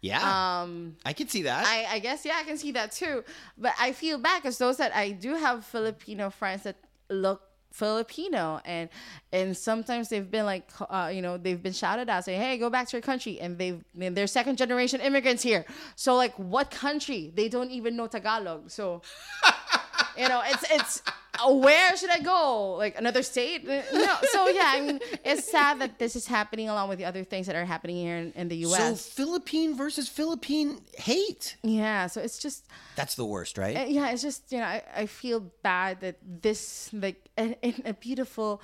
Yeah, 0.00 0.62
um 0.62 0.96
I 1.04 1.12
can 1.12 1.28
see 1.28 1.42
that. 1.42 1.64
I, 1.66 1.94
I 1.94 1.98
guess 2.00 2.24
yeah, 2.24 2.36
I 2.36 2.42
can 2.42 2.58
see 2.58 2.72
that 2.72 2.92
too. 2.92 3.24
But 3.56 3.72
I 3.80 3.92
feel 3.92 4.18
bad 4.18 4.42
because 4.42 4.58
those 4.58 4.78
that 4.78 4.94
I 4.94 5.12
do 5.12 5.34
have 5.36 5.64
Filipino 5.64 6.30
friends 6.30 6.64
that 6.64 6.76
look 7.08 7.42
Filipino 7.72 8.60
and 8.64 8.88
and 9.32 9.56
sometimes 9.56 10.08
they've 10.08 10.30
been 10.30 10.44
like 10.44 10.68
uh, 10.80 11.10
you 11.12 11.22
know 11.22 11.36
they've 11.38 11.62
been 11.62 11.72
shouted 11.72 12.08
at 12.08 12.24
saying 12.24 12.40
hey 12.40 12.58
go 12.58 12.70
back 12.70 12.88
to 12.88 12.96
your 12.96 13.02
country 13.02 13.40
and 13.40 13.58
they've 13.58 13.82
and 13.98 14.16
they're 14.16 14.26
second 14.26 14.56
generation 14.58 15.00
immigrants 15.00 15.42
here. 15.42 15.64
So 15.96 16.14
like 16.14 16.34
what 16.34 16.70
country? 16.70 17.32
They 17.34 17.48
don't 17.48 17.70
even 17.70 17.96
know 17.96 18.06
Tagalog. 18.06 18.70
So 18.70 19.02
you 20.16 20.28
know 20.28 20.42
it's 20.44 20.64
it's 20.70 21.02
where 21.48 21.96
should 21.96 22.10
I 22.10 22.18
go 22.20 22.74
like 22.76 22.94
another 22.98 23.22
state 23.22 23.66
Uh, 23.66 23.82
no 23.92 24.14
so 24.32 24.48
yeah 24.48 24.70
I 24.76 24.80
mean 24.80 25.00
it's 25.24 25.50
sad 25.50 25.80
that 25.80 25.98
this 25.98 26.14
is 26.14 26.26
happening 26.26 26.68
along 26.68 26.88
with 26.90 26.98
the 26.98 27.06
other 27.06 27.24
things 27.24 27.46
that 27.46 27.56
are 27.56 27.64
happening 27.64 27.96
here 27.96 28.16
in, 28.16 28.32
in 28.36 28.48
the 28.48 28.62
so 28.64 28.68
U.S. 28.76 29.08
Philippine 29.08 29.74
versus 29.74 30.08
Philippine 30.08 30.80
hate. 30.98 31.56
yeah 31.62 32.06
so 32.06 32.20
it's 32.20 32.38
just 32.38 32.66
That's 32.96 33.14
the 33.14 33.24
worst, 33.24 33.56
right? 33.56 33.76
Uh, 33.76 33.84
yeah, 33.88 34.10
it's 34.12 34.22
just 34.22 34.52
you 34.52 34.58
know 34.58 34.66
I, 34.66 34.82
I 34.94 35.06
feel 35.06 35.40
bad 35.62 36.00
that 36.00 36.16
this 36.42 36.90
like 36.92 37.18
in, 37.38 37.56
in 37.62 37.74
a 37.86 37.94
beautiful 37.94 38.60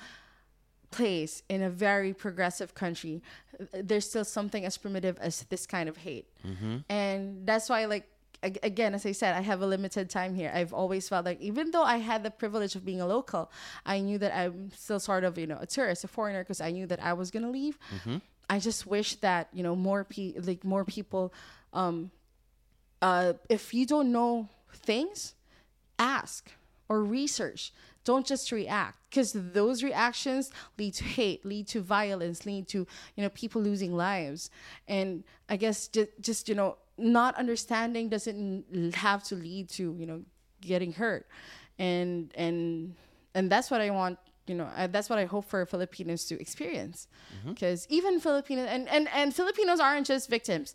place 0.91 1.43
in 1.49 1.61
a 1.61 1.69
very 1.69 2.13
progressive 2.13 2.73
country, 2.73 3.21
uh, 3.59 3.65
there's 3.83 4.07
still 4.09 4.25
something 4.25 4.63
as 4.65 4.77
primitive 4.77 5.17
as 5.19 5.43
this 5.49 5.65
kind 5.65 5.87
of 5.89 5.97
hate, 5.97 6.27
and 6.89 7.45
that's 7.47 7.67
why 7.69 7.85
like. 7.85 8.05
Ag- 8.43 8.59
Again, 8.63 8.93
as 8.93 9.05
I 9.05 9.11
said, 9.13 9.35
I 9.35 9.41
have 9.41 9.61
a 9.61 9.65
limited 9.67 10.09
time 10.09 10.33
here. 10.35 10.51
I've 10.53 10.73
always 10.73 11.07
felt 11.09 11.25
like, 11.25 11.39
even 11.41 11.71
though 11.71 11.83
I 11.83 11.97
had 11.97 12.23
the 12.23 12.31
privilege 12.31 12.75
of 12.75 12.83
being 12.85 13.01
a 13.01 13.07
local, 13.07 13.51
I 13.85 13.99
knew 13.99 14.17
that 14.19 14.35
I'm 14.35 14.71
still 14.75 14.99
sort 14.99 15.23
of, 15.23 15.37
you 15.37 15.47
know, 15.47 15.57
a 15.59 15.65
tourist, 15.65 16.03
a 16.03 16.07
foreigner, 16.07 16.43
because 16.43 16.61
I 16.61 16.71
knew 16.71 16.85
that 16.87 17.01
I 17.03 17.13
was 17.13 17.31
gonna 17.31 17.51
leave. 17.51 17.77
I 18.49 18.59
just 18.59 18.87
wish 18.87 19.15
that 19.17 19.47
you 19.53 19.61
know 19.61 19.75
more 19.75 20.03
pe- 20.03 20.33
like 20.41 20.63
more 20.63 20.83
people 20.83 21.31
um, 21.73 22.09
uh, 23.01 23.33
if 23.47 23.73
you 23.73 23.85
don't 23.85 24.11
know 24.11 24.49
things, 24.73 25.35
ask 25.97 26.51
or 26.87 27.03
research. 27.03 27.71
Don't 28.05 28.25
just 28.25 28.51
react 28.51 28.97
because 29.09 29.33
those 29.33 29.83
reactions 29.83 30.49
lead 30.79 30.95
to 30.95 31.03
hate, 31.03 31.45
lead 31.45 31.67
to 31.67 31.81
violence, 31.81 32.45
lead 32.45 32.67
to 32.69 32.87
you 33.15 33.23
know 33.23 33.29
people 33.29 33.61
losing 33.61 33.95
lives. 33.95 34.49
And 34.87 35.23
I 35.47 35.57
guess 35.57 35.87
just, 35.87 36.09
just 36.19 36.49
you 36.49 36.55
know 36.55 36.77
not 36.99 37.35
understanding 37.35 38.09
doesn't 38.09 38.95
have 38.95 39.23
to 39.25 39.35
lead 39.35 39.69
to 39.69 39.95
you 39.97 40.05
know 40.05 40.21
getting 40.61 40.93
hurt. 40.93 41.27
And 41.77 42.31
and 42.35 42.95
and 43.33 43.51
that's 43.51 43.71
what 43.71 43.81
I 43.81 43.89
want 43.89 44.19
you 44.47 44.55
know 44.55 44.67
that's 44.89 45.11
what 45.11 45.19
i 45.19 45.25
hope 45.25 45.45
for 45.45 45.63
filipinos 45.67 46.25
to 46.25 46.33
experience 46.41 47.07
because 47.45 47.85
even 47.87 48.19
filipinos 48.19 48.67
and, 48.67 48.89
and 48.89 49.07
and 49.13 49.35
filipinos 49.35 49.79
aren't 49.79 50.07
just 50.07 50.27
victims 50.27 50.73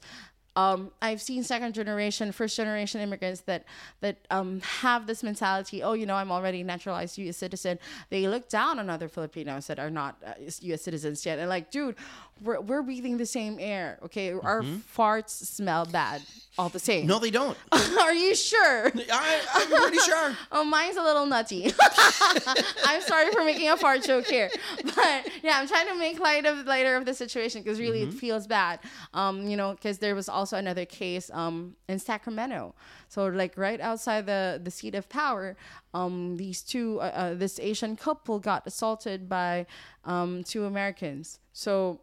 um, 0.56 0.92
I've 1.02 1.20
seen 1.20 1.42
second 1.42 1.74
generation, 1.74 2.30
first 2.30 2.56
generation 2.56 3.00
immigrants 3.00 3.40
that 3.42 3.64
that 4.00 4.18
um, 4.30 4.60
have 4.60 5.06
this 5.06 5.22
mentality. 5.22 5.82
Oh, 5.82 5.94
you 5.94 6.06
know, 6.06 6.14
I'm 6.14 6.30
already 6.30 6.62
naturalized 6.62 7.18
U.S. 7.18 7.36
citizen. 7.36 7.78
They 8.08 8.28
look 8.28 8.48
down 8.48 8.78
on 8.78 8.88
other 8.88 9.08
Filipinos 9.08 9.66
that 9.66 9.80
are 9.80 9.90
not 9.90 10.22
uh, 10.24 10.34
U.S. 10.60 10.82
citizens 10.82 11.26
yet, 11.26 11.40
and 11.40 11.48
like, 11.48 11.72
dude, 11.72 11.96
we're, 12.42 12.60
we're 12.60 12.82
breathing 12.82 13.16
the 13.16 13.26
same 13.26 13.58
air. 13.60 13.98
Okay, 14.04 14.32
our 14.32 14.62
farts 14.62 15.30
smell 15.30 15.84
bad 15.86 16.22
all 16.56 16.68
the 16.68 16.78
same. 16.78 17.06
no, 17.06 17.18
they 17.18 17.30
don't. 17.30 17.56
are 17.72 18.14
you 18.14 18.34
sure? 18.34 18.92
I, 19.12 19.40
I'm 19.54 19.68
pretty 19.68 19.98
sure. 19.98 20.36
Oh, 20.52 20.62
mine's 20.64 20.96
a 20.96 21.02
little 21.02 21.26
nutty. 21.26 21.72
I'm 22.84 23.00
sorry 23.02 23.30
for 23.32 23.44
making 23.44 23.68
a 23.70 23.76
fart 23.76 24.04
joke 24.04 24.26
here, 24.26 24.48
but 24.84 25.28
yeah, 25.42 25.58
I'm 25.58 25.66
trying 25.66 25.88
to 25.88 25.96
make 25.96 26.20
light 26.20 26.46
of 26.46 26.66
lighter 26.66 26.96
of 26.96 27.04
the 27.06 27.14
situation 27.14 27.62
because 27.62 27.80
really 27.80 28.02
it 28.02 28.12
feels 28.12 28.46
bad. 28.46 28.78
Um, 29.14 29.46
you 29.48 29.56
know, 29.56 29.72
because 29.72 29.98
there 29.98 30.14
was 30.14 30.28
also 30.28 30.56
another 30.56 30.84
case 30.84 31.30
um 31.32 31.74
in 31.88 31.98
Sacramento, 31.98 32.74
so 33.08 33.26
like 33.26 33.56
right 33.56 33.80
outside 33.80 34.26
the 34.26 34.60
the 34.62 34.70
seat 34.70 34.94
of 34.94 35.08
power, 35.08 35.56
um, 35.92 36.36
these 36.36 36.62
two 36.62 37.00
uh, 37.00 37.04
uh, 37.04 37.34
this 37.34 37.58
Asian 37.58 37.96
couple 37.96 38.38
got 38.38 38.66
assaulted 38.66 39.28
by 39.28 39.66
um 40.04 40.44
two 40.44 40.64
Americans. 40.66 41.40
So 41.52 42.00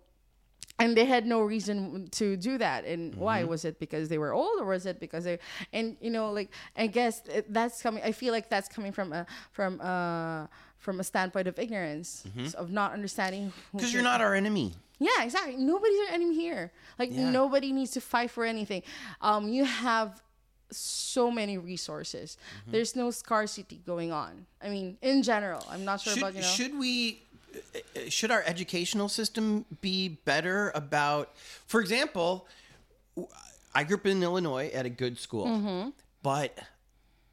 and 0.82 0.96
they 0.98 1.06
had 1.06 1.26
no 1.26 1.42
reason 1.42 2.08
to 2.20 2.36
do 2.38 2.58
that. 2.58 2.86
And 2.86 3.14
why? 3.16 3.44
Was 3.44 3.66
it 3.66 3.80
because 3.80 4.10
they 4.10 4.18
were 4.18 4.34
old 4.34 4.60
or 4.60 4.66
was 4.66 4.86
it 4.86 5.00
because 5.00 5.24
they 5.24 5.38
and 5.74 5.96
you 6.02 6.10
know 6.12 6.32
like 6.32 6.50
i 6.76 6.88
guess 6.88 7.22
that's 7.50 7.82
coming 7.82 8.02
i 8.04 8.12
feel 8.12 8.32
like 8.34 8.50
that's 8.50 8.68
coming 8.68 8.92
from 8.92 9.14
a 9.14 9.26
from 9.52 9.80
a 9.82 10.50
from 10.78 11.00
a 11.00 11.04
standpoint 11.04 11.48
of 11.48 11.58
ignorance 11.60 12.24
of 12.56 12.72
not 12.72 12.94
understanding 12.94 13.54
Because 13.72 13.94
you're 13.94 14.04
not 14.04 14.20
our 14.22 14.34
enemy. 14.36 14.74
yeah 15.00 15.24
exactly. 15.24 15.56
Nobody's 15.58 16.00
our 16.08 16.14
enemy 16.16 16.36
here. 16.36 16.72
Like 17.00 17.10
Yeah. 17.12 17.30
nobody 17.30 17.72
needs 17.72 17.92
to 17.98 18.02
fight 18.02 18.30
for 18.32 18.44
anything. 18.46 18.82
Um 19.22 19.48
you 19.50 19.64
have 19.66 20.22
so 20.72 21.30
many 21.30 21.58
resources. 21.58 22.38
Mm-hmm. 22.38 22.72
there's 22.72 22.96
no 22.96 23.12
scarcity 23.12 23.82
going 23.86 24.12
on. 24.12 24.46
I 24.62 24.70
mean 24.70 24.98
in 25.02 25.22
general 25.22 25.64
i'm 25.70 25.84
not 25.86 26.02
sure 26.02 26.14
Should, 26.14 26.24
about 26.24 26.34
you 26.36 26.42
know. 26.42 26.48
should 26.58 26.74
we? 26.80 27.24
Should 28.10 28.32
our 28.32 28.44
educational 28.46 29.10
system 29.10 29.66
be 29.82 30.10
better 30.10 30.72
about? 30.76 31.32
For 31.68 31.80
example, 31.82 32.48
I 33.74 33.84
grew 33.84 33.98
up 33.98 34.06
in 34.06 34.22
Illinois 34.24 34.70
at 34.74 34.86
a 34.86 34.90
good 34.90 35.18
school, 35.20 35.46
Mm-hmm. 35.46 35.90
but 36.24 36.58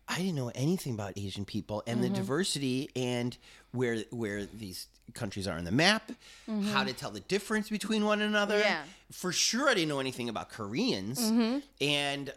I 0.08 0.16
didn't 0.18 0.36
know 0.36 0.50
anything 0.54 0.94
about 0.94 1.12
Asian 1.16 1.44
people 1.44 1.82
and 1.86 2.00
Mm-hmm. 2.00 2.12
the 2.12 2.18
diversity 2.20 2.90
and 2.96 3.36
where 3.72 3.98
where 4.10 4.44
these 4.46 4.86
countries 5.14 5.48
are 5.48 5.56
on 5.56 5.64
the 5.64 5.72
map, 5.72 6.10
how 6.72 6.84
to 6.84 6.92
tell 6.92 7.10
the 7.10 7.20
difference 7.20 7.68
between 7.70 8.04
one 8.04 8.20
another. 8.20 8.56
Mm-hmm. 8.58 8.68
Yeah. 8.68 8.82
For 9.10 9.32
sure 9.32 9.68
I 9.68 9.74
didn't 9.74 9.88
know 9.88 10.00
anything 10.00 10.28
about 10.28 10.50
Koreans. 10.50 11.18
Mm-hmm. 11.20 11.58
And 11.80 12.32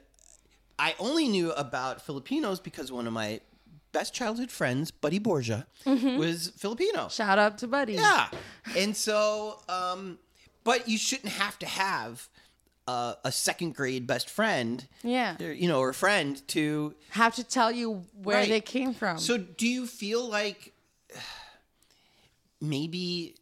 I 0.80 0.96
only 1.00 1.28
knew 1.28 1.52
about 1.52 2.02
Filipinos 2.02 2.60
because 2.60 2.92
one 2.92 3.08
of 3.08 3.14
my 3.14 3.42
best 3.92 4.14
childhood 4.14 4.52
friends, 4.52 4.92
Buddy 4.92 5.20
Borgia, 5.20 5.68
Mm-hmm. 5.86 6.18
was 6.18 6.50
Filipino. 6.58 7.08
Shout 7.10 7.40
out 7.40 7.58
to 7.60 7.68
Buddy. 7.68 7.94
Yeah. 7.94 8.28
And 8.78 8.96
so, 8.96 9.60
um, 9.70 10.20
but 10.64 10.88
you 10.88 10.98
shouldn't 10.98 11.34
have 11.34 11.58
to 11.60 11.66
have 11.66 12.30
uh, 12.88 13.14
a 13.24 13.32
second 13.32 13.76
grade 13.76 14.06
best 14.08 14.30
friend, 14.30 14.88
Yeah. 15.04 15.38
or, 15.42 15.52
you 15.52 15.68
know, 15.68 15.80
or 15.80 15.94
friend 15.94 16.42
to. 16.50 16.94
Have 17.12 17.36
to 17.36 17.44
tell 17.44 17.72
you 17.72 18.06
where 18.24 18.38
Right. 18.38 18.50
they 18.50 18.62
came 18.62 18.94
from. 18.94 19.18
So, 19.20 19.38
do 19.38 19.68
you 19.68 19.86
feel 19.88 20.28
like 20.28 20.74
maybe, 22.62 23.36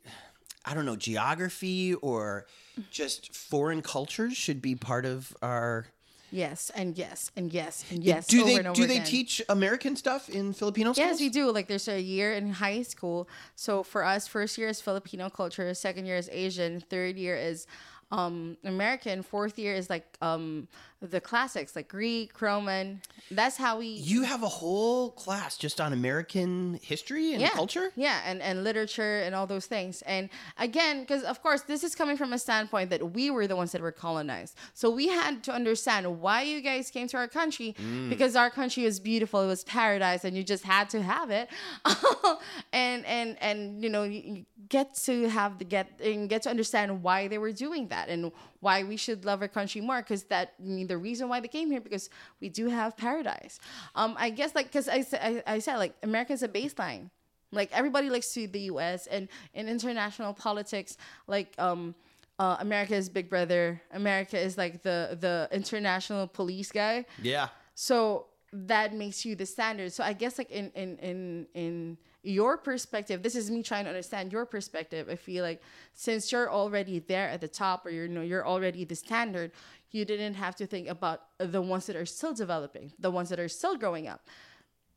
I 0.66 0.74
don't 0.74 0.86
know, 0.86 0.95
geography 0.95 1.93
or 1.95 2.45
just 2.91 3.36
foreign 3.36 3.82
cultures 3.82 4.36
should 4.38 4.62
be 4.62 4.76
part 4.76 5.06
of 5.06 5.36
our. 5.41 5.88
Yes, 6.32 6.71
and 6.75 6.97
yes, 6.97 7.32
and 7.36 7.51
yes, 7.53 7.86
and 7.91 8.03
yes. 8.03 8.27
do 8.27 8.41
over 8.41 8.49
they 8.49 8.55
and 8.57 8.67
over 8.67 8.75
do 8.75 8.88
they 8.88 8.95
again. 8.95 9.05
teach 9.05 9.41
American 9.49 9.95
stuff 9.95 10.30
in 10.30 10.53
Filipino 10.53 10.93
schools? 10.93 11.07
Yes, 11.07 11.19
we 11.19 11.30
do. 11.30 11.51
Like 11.51 11.67
there's 11.67 11.88
a 11.88 11.99
year 12.01 12.34
in 12.34 12.51
high 12.51 12.84
school. 12.84 13.27
So 13.55 13.84
for 13.84 14.03
us, 14.03 14.27
first 14.27 14.57
year 14.57 14.67
is 14.69 14.82
Filipino 14.82 15.30
culture, 15.30 15.73
second 15.73 16.05
year 16.05 16.17
is 16.17 16.30
Asian, 16.32 16.80
third 16.80 17.17
year 17.17 17.36
is 17.36 17.67
um 18.11 18.57
American, 18.63 19.21
fourth 19.21 19.59
year 19.59 19.73
is 19.75 19.89
like 19.89 20.05
um 20.21 20.67
the 21.02 21.22
classics 21.22 21.76
like 21.76 21.88
Greek, 21.88 22.41
Roman. 22.41 23.02
That's 23.32 23.56
how 23.56 23.80
we 23.80 23.88
You 23.88 24.24
have 24.24 24.43
a 24.43 24.47
whole 24.47 25.12
class 25.12 25.58
just 25.58 25.80
on 25.80 25.93
American 25.93 26.78
history 26.82 27.32
and 27.32 27.41
yeah. 27.41 27.50
culture. 27.50 27.91
Yeah, 27.95 28.20
and, 28.26 28.41
and 28.41 28.64
literature 28.66 29.22
and 29.22 29.34
all 29.34 29.47
those 29.47 29.66
things. 29.66 30.02
And 30.02 30.30
again, 30.58 31.02
because 31.02 31.24
of 31.24 31.41
course, 31.41 31.62
this 31.62 31.84
is 31.84 31.95
coming 31.95 32.18
from 32.18 32.34
a 32.34 32.39
standpoint 32.39 32.89
that 32.89 33.14
we 33.14 33.30
were 33.30 33.47
the 33.47 33.56
ones 33.56 33.72
that 33.72 33.82
were 33.82 33.93
colonized. 33.93 34.58
So 34.74 34.89
we 34.89 35.08
had 35.08 35.43
to 35.43 35.54
understand 35.54 36.20
why 36.20 36.41
you 36.41 36.60
guys 36.60 36.91
came 36.91 37.08
to 37.10 37.18
our 37.18 37.28
country 37.28 37.76
mm. 37.80 38.10
because 38.10 38.36
our 38.36 38.50
country 38.50 38.84
was 38.84 39.00
beautiful, 39.00 39.41
it 39.41 39.47
was 39.47 39.64
paradise, 39.64 40.26
and 40.26 40.36
you 40.36 40.43
just 40.43 40.66
had 40.66 40.89
to 40.89 41.02
have 41.02 41.30
it. 41.30 41.50
and 42.74 43.06
and 43.06 43.38
and 43.41 43.82
you 43.82 43.89
know, 43.89 44.04
you 44.04 44.45
get 44.68 44.95
to 44.95 45.30
have 45.30 45.60
the 45.60 45.66
get 45.66 46.00
and 46.04 46.28
get 46.28 46.41
to 46.41 46.50
understand 46.50 47.02
why 47.02 47.28
they 47.30 47.38
were 47.38 47.54
doing 47.54 47.88
that 47.88 48.10
and 48.10 48.32
why 48.60 48.84
we 48.84 48.97
should 48.97 49.26
love 49.26 49.41
our 49.41 49.47
country 49.47 49.82
more 49.82 50.01
because 50.01 50.24
that 50.24 50.53
I 50.60 50.68
mean 50.68 50.88
the 50.88 50.97
reason 50.97 51.30
why 51.30 51.39
they 51.39 51.47
came 51.47 51.72
here 51.72 51.82
because 51.82 52.10
we 52.41 52.49
do 52.49 52.68
have 52.68 52.97
paradise. 52.97 53.60
Um, 53.95 54.16
I 54.18 54.30
guess 54.30 54.55
like 54.55 54.68
because 54.68 54.89
I, 54.89 55.05
I 55.14 55.43
I 55.47 55.60
said 55.60 55.78
like 55.78 55.95
America's 56.03 56.43
a 56.43 56.47
baseline. 56.47 57.10
Like 57.51 57.72
everybody 57.72 58.10
likes 58.10 58.34
to 58.36 58.47
the 58.47 58.60
U.S. 58.74 59.07
and 59.07 59.28
in 59.55 59.68
international 59.68 60.34
politics, 60.34 60.97
like 61.26 61.53
um, 61.57 61.95
uh, 62.38 62.57
America 62.60 62.95
is 62.95 63.10
Big 63.10 63.28
Brother. 63.28 63.82
America 63.91 64.38
is 64.38 64.57
like 64.57 64.84
the 64.84 65.18
the 65.20 65.49
international 65.51 66.28
police 66.28 66.72
guy. 66.72 67.05
Yeah. 67.22 67.49
So 67.74 68.28
that 68.53 68.93
makes 68.93 69.26
you 69.26 69.36
the 69.36 69.45
standard. 69.45 69.93
So 69.93 70.03
I 70.03 70.14
guess 70.14 70.38
like 70.38 70.51
in 70.51 70.72
in 70.76 70.97
in 70.97 71.47
in 71.53 71.97
your 72.24 72.57
perspective, 72.57 73.24
this 73.24 73.36
is 73.36 73.49
me 73.49 73.63
trying 73.63 73.86
to 73.86 73.89
understand 73.89 74.32
your 74.32 74.45
perspective. 74.45 75.07
I 75.09 75.15
feel 75.15 75.43
like 75.43 75.61
since 75.93 76.32
you're 76.32 76.51
already 76.51 76.99
there 76.99 77.30
at 77.30 77.41
the 77.41 77.47
top, 77.47 77.86
or 77.86 77.89
you're 77.89 78.05
you 78.05 78.13
know 78.13 78.22
you're 78.22 78.45
already 78.45 78.84
the 78.84 78.95
standard, 78.95 79.51
you 79.91 80.05
didn't 80.05 80.36
have 80.36 80.55
to 80.57 80.65
think 80.65 80.88
about 80.88 81.22
the 81.38 81.61
ones 81.61 81.86
that 81.88 81.95
are 81.95 82.05
still 82.05 82.34
developing, 82.34 82.91
the 82.99 83.11
ones 83.11 83.30
that 83.30 83.39
are 83.39 83.47
still 83.47 83.78
growing 83.78 84.07
up. 84.07 84.28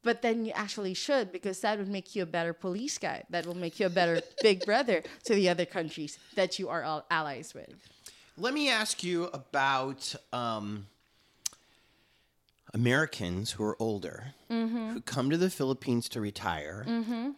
But 0.02 0.20
then 0.20 0.44
you 0.44 0.52
actually 0.54 0.94
should 0.94 1.30
because 1.30 1.60
that 1.60 1.78
would 1.78 1.88
make 1.88 2.16
you 2.16 2.24
a 2.24 2.26
better 2.26 2.52
police 2.52 2.98
guy. 2.98 3.22
That 3.30 3.46
will 3.46 3.56
make 3.56 3.78
you 3.78 3.86
a 3.86 3.90
better 3.90 4.20
big 4.42 4.64
brother 4.64 5.02
to 5.24 5.34
the 5.34 5.48
other 5.48 5.64
countries 5.64 6.18
that 6.34 6.58
you 6.58 6.68
are 6.68 6.82
all 6.82 7.06
allies 7.08 7.54
with. 7.54 7.68
Let 8.36 8.52
me 8.52 8.68
ask 8.68 9.04
you 9.04 9.24
about 9.26 10.12
um, 10.32 10.86
Americans 12.74 13.52
who 13.52 13.64
are 13.64 13.76
older 13.80 14.34
Mm-hmm. 14.50 14.90
who 14.92 15.00
come 15.00 15.30
to 15.30 15.38
the 15.38 15.48
Philippines 15.48 16.10
to 16.10 16.20
retire, 16.20 16.84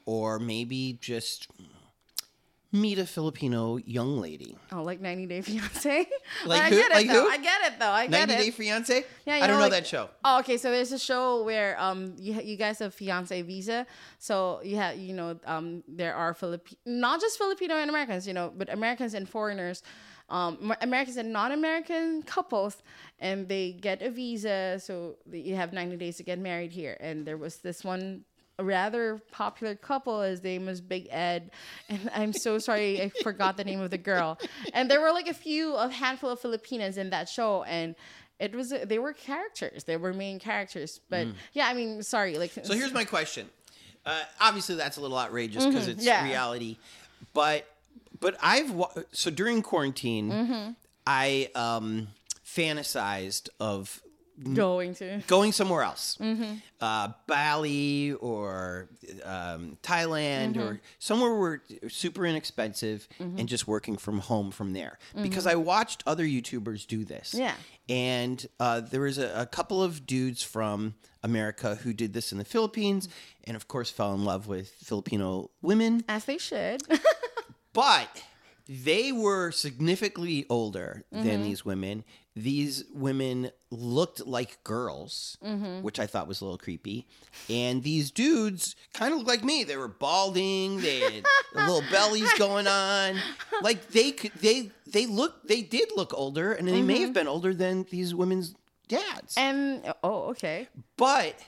or 0.05 0.41
maybe 0.41 0.99
just 1.01 1.47
meet 2.73 2.99
a 2.99 3.07
Filipino 3.07 3.77
young 3.77 4.21
lady. 4.21 4.59
Oh, 4.73 4.83
like 4.83 5.01
90 5.01 5.27
Day 5.27 5.41
Fiance. 5.43 6.09
Like 6.45 6.63
I 6.63 6.71
who? 6.71 6.77
get 6.77 6.91
it 6.91 6.95
Like 6.95 7.07
though. 7.07 7.23
who? 7.23 7.29
I 7.31 7.37
get 7.39 7.73
it 7.73 7.79
though. 7.79 7.89
I 7.91 8.07
get 8.09 8.29
90 8.29 8.35
it. 8.35 8.37
Day 8.47 8.51
Fiance? 8.51 9.05
Yeah, 9.25 9.35
I 9.37 9.47
don't 9.47 9.59
know 9.59 9.63
like- 9.63 9.71
that 9.71 9.87
show. 9.87 10.11
Oh, 10.25 10.41
okay. 10.41 10.57
So 10.57 10.73
there's 10.73 10.91
a 10.91 10.99
show 10.99 11.45
where 11.45 11.81
um 11.81 12.17
you 12.19 12.35
you 12.43 12.57
guys 12.57 12.81
have 12.81 12.93
fiance 12.93 13.41
visa. 13.43 13.87
So 14.19 14.61
you 14.65 14.75
have 14.75 14.99
you 14.99 15.13
know 15.15 15.39
um 15.47 15.85
there 15.87 16.17
are 16.17 16.35
Filipino 16.35 16.77
not 16.85 17.21
just 17.21 17.39
Filipino 17.39 17.77
and 17.77 17.89
Americans, 17.91 18.27
you 18.27 18.35
know, 18.35 18.53
but 18.57 18.69
Americans 18.73 19.15
and 19.15 19.29
foreigners, 19.29 19.85
um 20.35 20.75
Americans 20.89 21.17
and 21.23 21.33
non-American 21.33 22.23
couples, 22.37 22.75
and 23.21 23.49
they 23.53 23.67
get 23.89 24.03
a 24.03 24.11
visa. 24.11 24.79
So 24.87 25.17
you 25.31 25.55
have 25.63 25.73
90 25.73 25.97
days 25.97 26.17
to 26.19 26.23
get 26.31 26.39
married 26.51 26.73
here. 26.81 26.97
And 27.01 27.17
there 27.29 27.37
was 27.45 27.55
this 27.67 27.85
one 27.85 28.25
rather 28.59 29.21
popular 29.33 29.75
couple. 29.75 30.21
His 30.23 30.43
name 30.51 30.67
was 30.67 30.81
Big 30.81 31.05
Ed, 31.11 31.43
and 31.89 32.01
I'm 32.21 32.33
so 32.33 32.59
sorry 32.59 33.01
I 33.03 33.09
forgot 33.23 33.57
the 33.57 33.65
name 33.65 33.81
of 33.81 33.91
the 33.91 33.99
girl. 34.13 34.39
And 34.73 34.91
there 34.91 35.01
were 35.01 35.13
like 35.13 35.29
a 35.29 35.35
few, 35.47 35.75
a 35.75 35.89
handful 35.89 36.31
of 36.31 36.41
Filipinas 36.41 36.97
in 36.99 37.11
that 37.11 37.29
show, 37.29 37.63
and 37.65 37.95
it 38.41 38.53
was 38.55 38.71
they 38.93 38.99
were 38.99 39.13
characters. 39.13 39.85
They 39.85 39.97
were 39.97 40.13
main 40.13 40.39
characters. 40.41 41.01
But 41.09 41.27
yeah, 41.53 41.67
I 41.69 41.75
mean, 41.75 42.03
sorry. 42.03 42.39
Like, 42.39 42.53
So 42.65 42.75
here's 42.75 42.93
my 42.93 43.05
question. 43.05 43.49
Uh, 44.07 44.21
obviously, 44.41 44.75
that's 44.75 44.97
a 44.99 45.01
little 45.01 45.19
outrageous 45.19 45.65
because 45.65 45.87
it's 45.89 46.01
Mm-hmm. 46.01 46.07
Yeah. 46.09 46.25
reality, 46.25 46.77
but 47.33 47.67
but 48.25 48.35
I've 48.43 48.71
wa- 48.73 48.93
so 49.13 49.31
during 49.31 49.63
quarantine, 49.63 50.27
Mm-hmm. 50.31 50.71
I 51.07 51.51
um, 51.55 52.09
fantasized 52.45 53.49
of 53.61 54.01
going 54.55 54.95
to. 54.97 55.21
going 55.29 55.53
somewhere 55.53 55.83
else, 55.83 56.17
Mm-hmm. 56.21 56.55
uh, 56.81 57.09
Bali 57.29 58.13
or 58.15 58.89
um, 59.25 59.79
Thailand 59.83 60.55
Mm-hmm. 60.55 60.61
or 60.63 60.81
somewhere 60.99 61.35
where 61.39 61.63
super 61.89 62.27
inexpensive 62.27 63.07
and 63.21 63.47
just 63.49 63.69
working 63.69 63.97
from 63.97 64.19
home 64.19 64.51
from 64.51 64.73
there. 64.73 64.99
Because 65.23 65.47
I 65.47 65.55
watched 65.55 66.03
other 66.07 66.25
YouTubers 66.25 66.87
do 66.87 67.05
this. 67.05 67.29
Mm-hmm. 67.35 67.43
Yeah. 67.43 67.55
And 67.89 68.47
uh, 68.59 68.81
there 68.81 69.03
was 69.03 69.19
a, 69.19 69.31
a 69.43 69.47
couple 69.47 69.83
of 69.83 70.07
dudes 70.07 70.43
from 70.43 70.95
America 71.23 71.77
who 71.77 71.93
did 71.93 72.13
this 72.13 72.33
in 72.33 72.39
the 72.39 72.45
Philippines 72.45 73.09
and, 73.47 73.57
of 73.57 73.69
course, 73.69 73.91
fell 73.91 74.15
in 74.15 74.25
love 74.25 74.47
with 74.49 74.71
Filipino 74.83 75.51
women. 75.63 76.03
As 76.09 76.25
they 76.25 76.39
should. 76.39 76.83
But 77.75 78.23
they 78.67 79.13
were 79.13 79.51
significantly 79.51 80.47
older 80.49 81.05
Mm-hmm. 81.13 81.27
than 81.29 81.43
these 81.43 81.65
women. 81.67 82.05
These 82.37 82.85
women 82.93 83.51
looked 83.71 84.27
like 84.27 84.65
girls, 84.65 85.37
Mm-hmm. 85.45 85.83
which 85.83 86.01
I 86.01 86.07
thought 86.07 86.27
was 86.27 86.41
a 86.41 86.45
little 86.45 86.59
creepy. 86.59 87.07
And 87.51 87.83
these 87.83 88.11
dudes 88.11 88.75
kind 88.95 89.13
of 89.13 89.19
looked 89.19 89.29
like 89.29 89.45
me. 89.45 89.63
They 89.65 89.77
were 89.77 89.89
balding. 89.89 90.81
They 90.81 91.01
had 91.01 91.25
little 91.55 91.83
bellies 91.91 92.33
going 92.39 92.67
on. 92.67 93.17
Like 93.63 93.89
they 93.89 94.13
could, 94.13 94.33
they 94.41 94.71
they 94.87 95.05
look, 95.07 95.47
they 95.47 95.61
did 95.63 95.91
look 95.95 96.13
older, 96.15 96.53
and 96.53 96.67
they 96.67 96.83
may 96.83 97.01
have 97.01 97.13
been 97.13 97.29
older 97.29 97.53
than 97.55 97.85
these 97.91 98.15
women's 98.15 98.55
dads. 98.89 99.35
and 99.37 99.93
oh, 100.03 100.31
okay. 100.31 100.69
But 100.97 101.39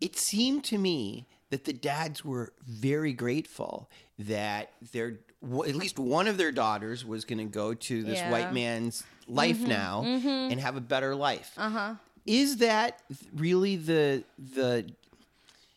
it 0.00 0.16
seemed 0.16 0.64
to 0.64 0.78
me 0.78 1.26
that 1.50 1.64
the 1.64 1.72
dads 1.72 2.24
were 2.24 2.52
very 2.66 3.12
grateful 3.12 3.88
that 4.18 4.72
their 4.92 5.20
w- 5.48 5.68
at 5.70 5.76
least 5.76 5.98
one 5.98 6.26
of 6.28 6.36
their 6.36 6.52
daughters 6.52 7.04
was 7.04 7.24
going 7.24 7.38
to 7.38 7.44
go 7.44 7.74
to 7.74 8.02
this 8.02 8.18
Yeah. 8.18 8.30
white 8.30 8.52
man's 8.52 9.04
life 9.28 9.58
Mm-hmm. 9.58 9.68
now 9.68 10.02
and 10.50 10.60
have 10.60 10.76
a 10.76 10.80
better 10.80 11.14
life. 11.14 11.52
Uh-huh. 11.56 11.94
Is 12.26 12.56
that 12.58 13.02
really 13.34 13.76
the 13.76 14.24
the 14.38 14.90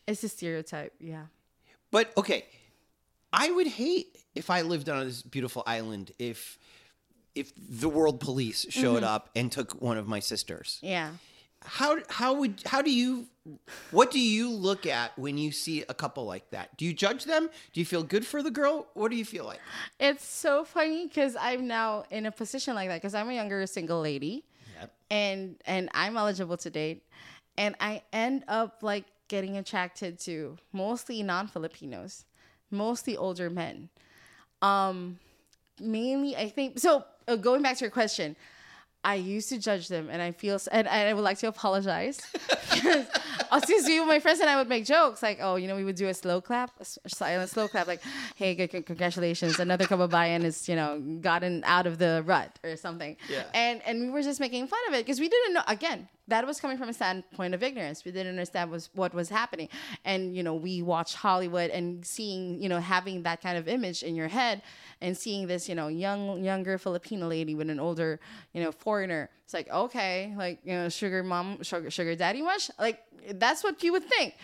It's 0.07 0.23
a 0.23 0.29
stereotype. 0.29 0.93
Yeah. 0.99 1.25
but 1.91 2.11
okay, 2.17 2.45
I 3.33 3.51
would 3.51 3.67
hate 3.67 4.17
if 4.35 4.49
I 4.49 4.61
lived 4.61 4.87
on 4.89 5.05
this 5.05 5.21
beautiful 5.21 5.63
island 5.67 6.11
if 6.19 6.57
if 7.35 7.51
the 7.57 7.89
world 7.89 8.19
police 8.19 8.65
showed 8.69 9.03
Mm-hmm. 9.03 9.15
up 9.15 9.29
and 9.35 9.51
took 9.51 9.73
one 9.81 9.97
of 9.97 10.07
my 10.07 10.19
sisters. 10.19 10.79
Yeah. 10.81 11.11
How 11.63 11.97
how 12.09 12.33
would 12.33 12.61
how 12.65 12.81
do 12.81 12.91
you 12.91 13.27
what 13.91 14.11
do 14.11 14.19
you 14.19 14.49
look 14.51 14.85
at 14.85 15.17
when 15.17 15.37
you 15.37 15.51
see 15.51 15.83
a 15.87 15.93
couple 15.93 16.25
like 16.25 16.49
that 16.51 16.75
do 16.77 16.85
you 16.85 16.93
judge 16.93 17.23
them 17.25 17.49
do 17.73 17.79
you 17.79 17.85
feel 17.85 18.03
good 18.03 18.25
for 18.25 18.43
the 18.43 18.51
girl 18.51 18.87
what 18.93 19.09
do 19.09 19.17
you 19.17 19.25
feel 19.25 19.45
like 19.45 19.59
It's 19.99 20.25
so 20.25 20.63
funny 20.65 21.07
because 21.07 21.35
I'm 21.39 21.67
now 21.67 22.03
in 22.11 22.25
a 22.25 22.31
position 22.31 22.75
like 22.75 22.89
that 22.89 23.01
because 23.01 23.15
I'm 23.15 23.29
a 23.29 23.33
younger 23.33 23.65
single 23.67 24.01
lady. 24.01 24.43
yep. 24.79 24.91
and 25.09 25.55
and 25.65 25.89
I'm 25.93 26.17
eligible 26.17 26.57
to 26.57 26.69
date, 26.69 27.03
and 27.57 27.75
I 27.79 28.01
end 28.11 28.43
up 28.47 28.79
like 28.83 29.05
getting 29.29 29.57
attracted 29.57 30.19
to 30.19 30.57
mostly 30.71 31.23
non-Filipinos, 31.23 32.25
mostly 32.71 33.17
older 33.17 33.49
men. 33.49 33.89
Um, 34.61 35.19
mainly 35.81 36.35
I 36.35 36.49
think 36.49 36.79
so. 36.79 37.03
Uh, 37.27 37.35
going 37.35 37.61
back 37.61 37.77
to 37.77 37.83
your 37.85 37.91
question, 37.91 38.35
I 39.07 39.15
used 39.15 39.47
to 39.49 39.57
judge 39.57 39.87
them, 39.87 40.09
and 40.11 40.21
I 40.21 40.33
feel 40.33 40.59
and, 40.69 40.85
and 40.85 41.09
I 41.09 41.13
would 41.13 41.23
like 41.23 41.37
to 41.37 41.47
apologize. 41.47 42.19
Since 43.65 43.87
we, 43.87 44.03
my 44.03 44.19
friends 44.19 44.41
and 44.41 44.49
I 44.49 44.57
would 44.57 44.67
make 44.67 44.83
jokes 44.83 45.23
like, 45.23 45.37
oh, 45.41 45.55
you 45.55 45.69
know, 45.69 45.77
we 45.77 45.85
would 45.85 45.95
do 45.95 46.09
a 46.09 46.13
slow 46.13 46.41
clap, 46.41 46.71
a 46.81 47.09
silent 47.09 47.49
slow 47.49 47.69
clap, 47.69 47.87
like, 47.87 48.01
hey, 48.35 48.53
good, 48.53 48.69
good, 48.69 48.85
congratulations, 48.85 49.61
another 49.61 49.85
kababayan 49.85 50.43
is, 50.43 50.67
you 50.67 50.75
know, 50.75 50.99
gotten 51.21 51.63
out 51.65 51.87
of 51.87 51.99
the 51.99 52.21
rut 52.25 52.59
or 52.65 52.75
something. 52.75 53.15
Yeah. 53.29 53.43
And 53.53 53.81
and 53.85 54.01
we 54.01 54.09
were 54.09 54.21
just 54.21 54.41
making 54.41 54.67
fun 54.67 54.79
of 54.89 54.93
it 54.95 55.05
because 55.05 55.21
we 55.21 55.29
didn't 55.29 55.53
know. 55.53 55.63
Again, 55.67 56.09
that 56.27 56.45
was 56.45 56.59
coming 56.59 56.77
from 56.77 56.89
a 56.89 56.93
standpoint 56.93 57.53
of 57.53 57.63
ignorance. 57.63 58.03
We 58.03 58.11
didn't 58.11 58.31
understand 58.31 58.69
was 58.69 58.89
what 58.93 59.13
was 59.13 59.29
happening, 59.29 59.69
and 60.03 60.35
you 60.35 60.43
know, 60.43 60.55
we 60.55 60.81
watched 60.81 61.15
Hollywood 61.15 61.71
and 61.71 62.05
seeing, 62.05 62.61
you 62.61 62.67
know, 62.69 62.79
having 62.79 63.23
that 63.23 63.41
kind 63.41 63.57
of 63.57 63.67
image 63.67 64.03
in 64.03 64.15
your 64.15 64.27
head, 64.27 64.61
and 65.01 65.17
seeing 65.17 65.47
this, 65.47 65.69
you 65.69 65.75
know, 65.75 65.87
young 65.87 66.43
younger 66.43 66.77
Filipino 66.77 67.27
lady 67.27 67.55
with 67.55 67.69
an 67.69 67.79
older, 67.79 68.19
you 68.53 68.61
know, 68.61 68.71
foreigner. 68.71 69.29
It's 69.45 69.53
like 69.53 69.69
okay, 69.69 70.33
like 70.37 70.59
you 70.63 70.73
know, 70.73 70.89
sugar 70.89 71.23
mom, 71.23 71.63
sugar, 71.63 71.89
sugar 71.89 72.15
daddy 72.15 72.41
much. 72.41 72.69
Like 72.77 73.01
that's 73.33 73.63
what 73.63 73.81
you 73.83 73.93
would 73.93 74.03
think, 74.03 74.35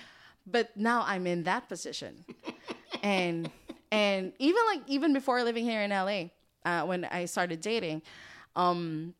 but 0.47 0.75
now 0.77 1.03
I'm 1.05 1.27
in 1.27 1.43
that 1.43 1.67
position, 1.67 2.23
and 3.03 3.49
and 3.91 4.33
even 4.39 4.61
like 4.67 4.81
even 4.87 5.13
before 5.13 5.43
living 5.43 5.65
here 5.65 5.81
in 5.81 5.91
LA, 5.91 6.29
uh, 6.65 6.85
when 6.85 7.03
I 7.05 7.25
started 7.25 7.59
dating, 7.61 8.01
um, 8.55 9.13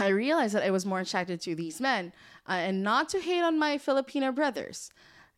I 0.00 0.08
realized 0.08 0.54
that 0.54 0.62
I 0.62 0.70
was 0.70 0.86
more 0.86 1.00
attracted 1.00 1.40
to 1.42 1.54
these 1.54 1.80
men, 1.80 2.12
uh, 2.48 2.52
and 2.52 2.82
not 2.82 3.08
to 3.10 3.20
hate 3.20 3.42
on 3.42 3.58
my 3.58 3.78
Filipino 3.78 4.32
brothers. 4.32 4.90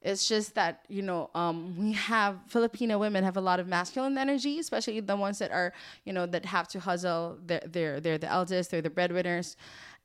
It's 0.05 0.27
just 0.27 0.55
that 0.57 0.85
you 0.89 1.03
know 1.03 1.31
um, 1.35 1.77
we 1.79 1.93
have 1.93 2.39
Filipino 2.49 2.99
women 2.99 3.23
have 3.23 3.37
a 3.37 3.41
lot 3.41 3.61
of 3.61 3.69
masculine 3.69 4.19
energy, 4.19 4.59
especially 4.59 4.99
the 5.01 5.17
ones 5.17 5.39
that 5.39 5.53
are 5.53 5.73
you 6.05 6.13
know 6.13 6.27
that 6.27 6.45
have 6.45 6.69
to 6.69 6.81
hustle. 6.81 7.39
They're 7.47 7.63
they're, 7.67 8.01
they're 8.01 8.19
the 8.19 8.31
eldest, 8.31 8.71
they're 8.73 8.83
the 8.83 8.91
breadwinners, 8.91 9.57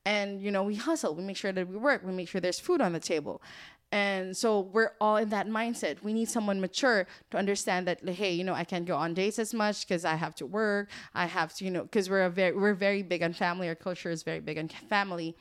and 0.06 0.42
you 0.42 0.52
know 0.52 0.64
we 0.64 0.76
hustle. 0.76 1.16
We 1.16 1.24
make 1.24 1.38
sure 1.38 1.52
that 1.52 1.68
we 1.68 1.78
work. 1.78 2.04
We 2.06 2.12
make 2.12 2.30
sure 2.30 2.40
there's 2.40 2.60
food 2.60 2.80
on 2.80 2.94
the 2.94 3.00
table. 3.00 3.42
And 3.92 4.36
so 4.36 4.60
we're 4.60 4.92
all 5.00 5.16
in 5.18 5.30
that 5.30 5.48
mindset. 5.48 6.04
We 6.04 6.12
need 6.12 6.30
someone 6.30 6.60
mature 6.60 7.08
to 7.32 7.38
understand 7.38 7.88
that, 7.88 8.06
like, 8.06 8.16
hey, 8.16 8.34
you 8.34 8.44
know, 8.44 8.54
I 8.54 8.66
can't 8.66 8.86
go 8.86 8.98
on 8.98 9.14
dates 9.14 9.40
as 9.40 9.54
much 9.54 9.88
because 9.88 10.04
I 10.04 10.16
have 10.16 10.36
to 10.36 10.46
work. 10.46 10.90
I 11.14 11.26
have 11.26 11.54
to, 11.56 11.66
you 11.66 11.72
know, 11.72 11.84
because 11.84 12.10
we're 12.10 12.26
a 12.26 12.30
very 12.30 12.56
we're 12.56 12.74
very 12.74 13.02
big 13.02 13.24
on 13.24 13.32
family. 13.32 13.68
Our 13.70 13.76
culture 13.76 14.10
is 14.10 14.24
very 14.24 14.42
big 14.42 14.58
on 14.58 14.68
family. 14.68 15.36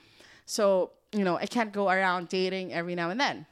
So 0.44 0.92
you 1.12 1.24
know, 1.24 1.36
I 1.36 1.47
can't 1.47 1.72
go 1.72 1.88
around 1.88 2.28
dating 2.28 2.72
every 2.72 2.94
now 2.94 3.11
and 3.11 3.20
then. 3.20 3.47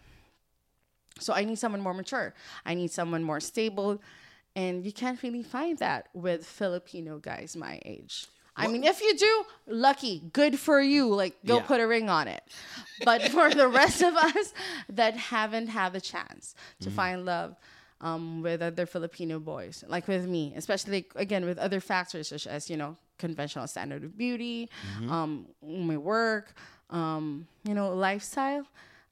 So 1.18 1.32
I 1.32 1.44
need 1.44 1.58
someone 1.58 1.80
more 1.80 1.94
mature. 1.94 2.34
I 2.66 2.74
need 2.74 2.90
someone 2.90 3.22
more 3.22 3.40
stable. 3.40 4.00
And 4.56 4.84
you 4.84 4.92
can't 4.92 5.20
really 5.22 5.42
find 5.42 5.78
that 5.78 6.08
with 6.14 6.46
Filipino 6.46 7.18
guys 7.18 7.56
my 7.56 7.80
age. 7.84 8.26
I 8.56 8.68
mean, 8.68 8.84
if 8.84 9.00
you 9.00 9.16
do, 9.16 9.44
lucky, 9.66 10.22
good 10.32 10.58
for 10.58 10.80
you. 10.80 11.08
Like, 11.14 11.34
go 11.44 11.56
Yeah. 11.56 11.62
put 11.66 11.80
a 11.80 11.86
ring 11.86 12.08
on 12.08 12.28
it. 12.28 12.42
But 13.04 13.22
for 13.30 13.50
the 13.50 13.66
rest 13.68 14.02
of 14.02 14.14
us 14.30 14.52
that 14.88 15.16
haven't 15.16 15.68
had 15.68 15.92
the 15.92 16.00
chance 16.00 16.54
to 16.80 16.90
find 16.90 17.24
love 17.24 17.56
um, 18.00 18.42
with 18.42 18.62
other 18.62 18.86
Filipino 18.86 19.38
boys, 19.40 19.82
like 19.88 20.06
with 20.08 20.26
me, 20.28 20.52
especially 20.56 21.06
again 21.16 21.44
with 21.44 21.58
other 21.58 21.80
factors 21.80 22.28
such 22.28 22.46
as 22.46 22.70
you 22.70 22.76
know 22.76 22.96
conventional 23.18 23.66
standard 23.66 24.04
of 24.04 24.16
beauty, 24.16 24.68
um, 25.08 25.46
my 25.62 25.96
work, 25.96 26.54
um, 26.90 27.46
you 27.64 27.74
know, 27.74 27.94
lifestyle. 27.94 28.66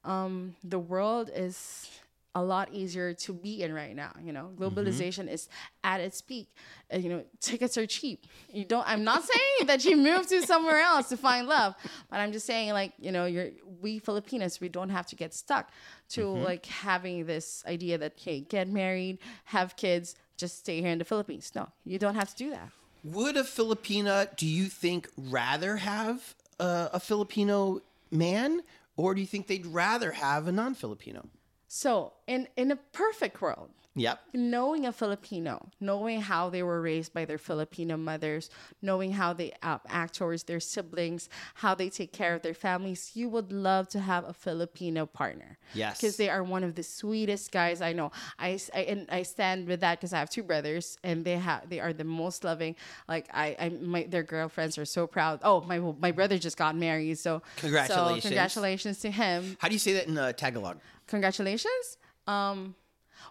Um, 0.05 0.55
the 0.63 0.79
world 0.79 1.29
is 1.33 1.89
a 2.35 2.41
lot 2.43 2.73
easier 2.73 3.13
to 3.13 3.33
be 3.33 3.61
in 3.61 3.73
right 3.73 3.95
now. 3.95 4.11
You 4.23 4.33
know, 4.33 4.51
globalization 4.57 5.29
is 5.29 5.47
at 5.83 5.99
its 6.01 6.21
peak. 6.21 6.49
Uh, 6.93 6.97
you 6.97 7.09
know, 7.09 7.23
tickets 7.39 7.77
are 7.77 7.85
cheap. 7.85 8.25
You 8.51 8.65
don't. 8.65 8.87
I'm 8.87 9.03
not 9.03 9.23
saying 9.33 9.67
that 9.67 9.85
you 9.85 9.95
move 9.95 10.27
to 10.27 10.41
somewhere 10.41 10.79
else 10.79 11.09
to 11.09 11.17
find 11.17 11.47
love, 11.47 11.75
but 12.09 12.19
I'm 12.19 12.31
just 12.31 12.45
saying 12.45 12.73
like 12.73 12.93
you 12.99 13.11
know, 13.11 13.25
you're 13.25 13.49
we 13.81 13.99
Filipinos 13.99 14.59
we 14.59 14.69
don't 14.69 14.89
have 14.89 15.05
to 15.07 15.15
get 15.15 15.33
stuck 15.33 15.69
to 16.09 16.27
like 16.27 16.65
having 16.65 17.25
this 17.25 17.63
idea 17.67 17.97
that 17.97 18.13
hey, 18.19 18.41
get 18.41 18.67
married, 18.67 19.19
have 19.45 19.75
kids, 19.75 20.15
just 20.37 20.59
stay 20.59 20.81
here 20.81 20.91
in 20.91 20.99
the 20.99 21.05
Philippines. 21.05 21.51
No, 21.55 21.69
you 21.85 21.99
don't 21.99 22.15
have 22.15 22.29
to 22.29 22.35
do 22.35 22.49
that. 22.49 22.69
Would 23.03 23.35
a 23.35 23.43
Filipina, 23.43 24.33
do 24.37 24.47
you 24.47 24.65
think, 24.65 25.09
rather 25.17 25.77
have 25.77 26.35
uh, 26.57 26.87
a 26.93 26.99
Filipino 27.01 27.81
man, 28.11 28.61
or 28.95 29.13
do 29.13 29.19
you 29.19 29.27
think 29.27 29.47
they'd 29.47 29.65
rather 29.65 30.13
have 30.13 30.47
a 30.47 30.53
non-Filipino? 30.53 31.27
So 31.75 32.13
in 32.27 32.47
in 32.55 32.69
a 32.69 32.75
perfect 32.75 33.41
world, 33.41 33.71
Yep. 33.95 34.19
knowing 34.33 34.85
a 34.85 34.91
Filipino, 34.91 35.69
knowing 35.79 36.21
how 36.21 36.49
they 36.51 36.61
were 36.61 36.81
raised 36.81 37.13
by 37.13 37.25
their 37.25 37.39
Filipino 37.39 37.97
mothers, 37.97 38.51
knowing 38.81 39.13
how 39.13 39.33
they 39.33 39.53
uh, 39.63 39.79
act 39.87 40.13
towards 40.15 40.43
their 40.43 40.59
siblings, 40.59 41.29
how 41.55 41.73
they 41.73 41.89
take 41.89 42.11
care 42.11 42.35
of 42.35 42.43
their 42.43 42.53
families, 42.53 43.11
you 43.15 43.27
would 43.27 43.51
love 43.51 43.87
to 43.89 43.99
have 43.99 44.23
a 44.23 44.33
Filipino 44.33 45.07
partner. 45.07 45.57
Yes. 45.73 45.99
Because 45.99 46.17
they 46.17 46.29
are 46.29 46.43
one 46.43 46.63
of 46.63 46.75
the 46.75 46.83
sweetest 46.83 47.51
guys 47.51 47.81
I 47.81 47.93
know. 47.93 48.11
I, 48.37 48.59
I, 48.73 48.81
and 48.81 49.07
I 49.11 49.23
stand 49.23 49.67
with 49.67 49.79
that 49.81 49.99
because 49.99 50.13
I 50.13 50.19
have 50.19 50.29
two 50.29 50.43
brothers 50.43 50.97
and 51.03 51.25
they 51.25 51.37
have 51.37 51.67
they 51.69 51.79
are 51.79 51.93
the 51.93 52.03
most 52.03 52.43
loving. 52.43 52.75
Like 53.07 53.29
I, 53.33 53.55
I 53.59 53.69
my 53.69 54.03
their 54.03 54.23
girlfriends 54.23 54.77
are 54.77 54.85
so 54.85 55.07
proud. 55.07 55.39
Oh, 55.43 55.61
my 55.61 55.79
my 55.79 56.11
brother 56.11 56.37
just 56.37 56.57
got 56.57 56.75
married, 56.75 57.17
so 57.17 57.41
Congratulations. 57.57 58.23
So 58.23 58.29
congratulations 58.29 58.99
to 58.99 59.09
him 59.09 59.57
How 59.59 59.67
do 59.69 59.73
you 59.73 59.79
say 59.79 59.93
that 59.93 60.07
in 60.07 60.17
uh, 60.19 60.33
Tagalog? 60.33 60.77
Congratulations. 61.07 61.97
Um, 62.27 62.75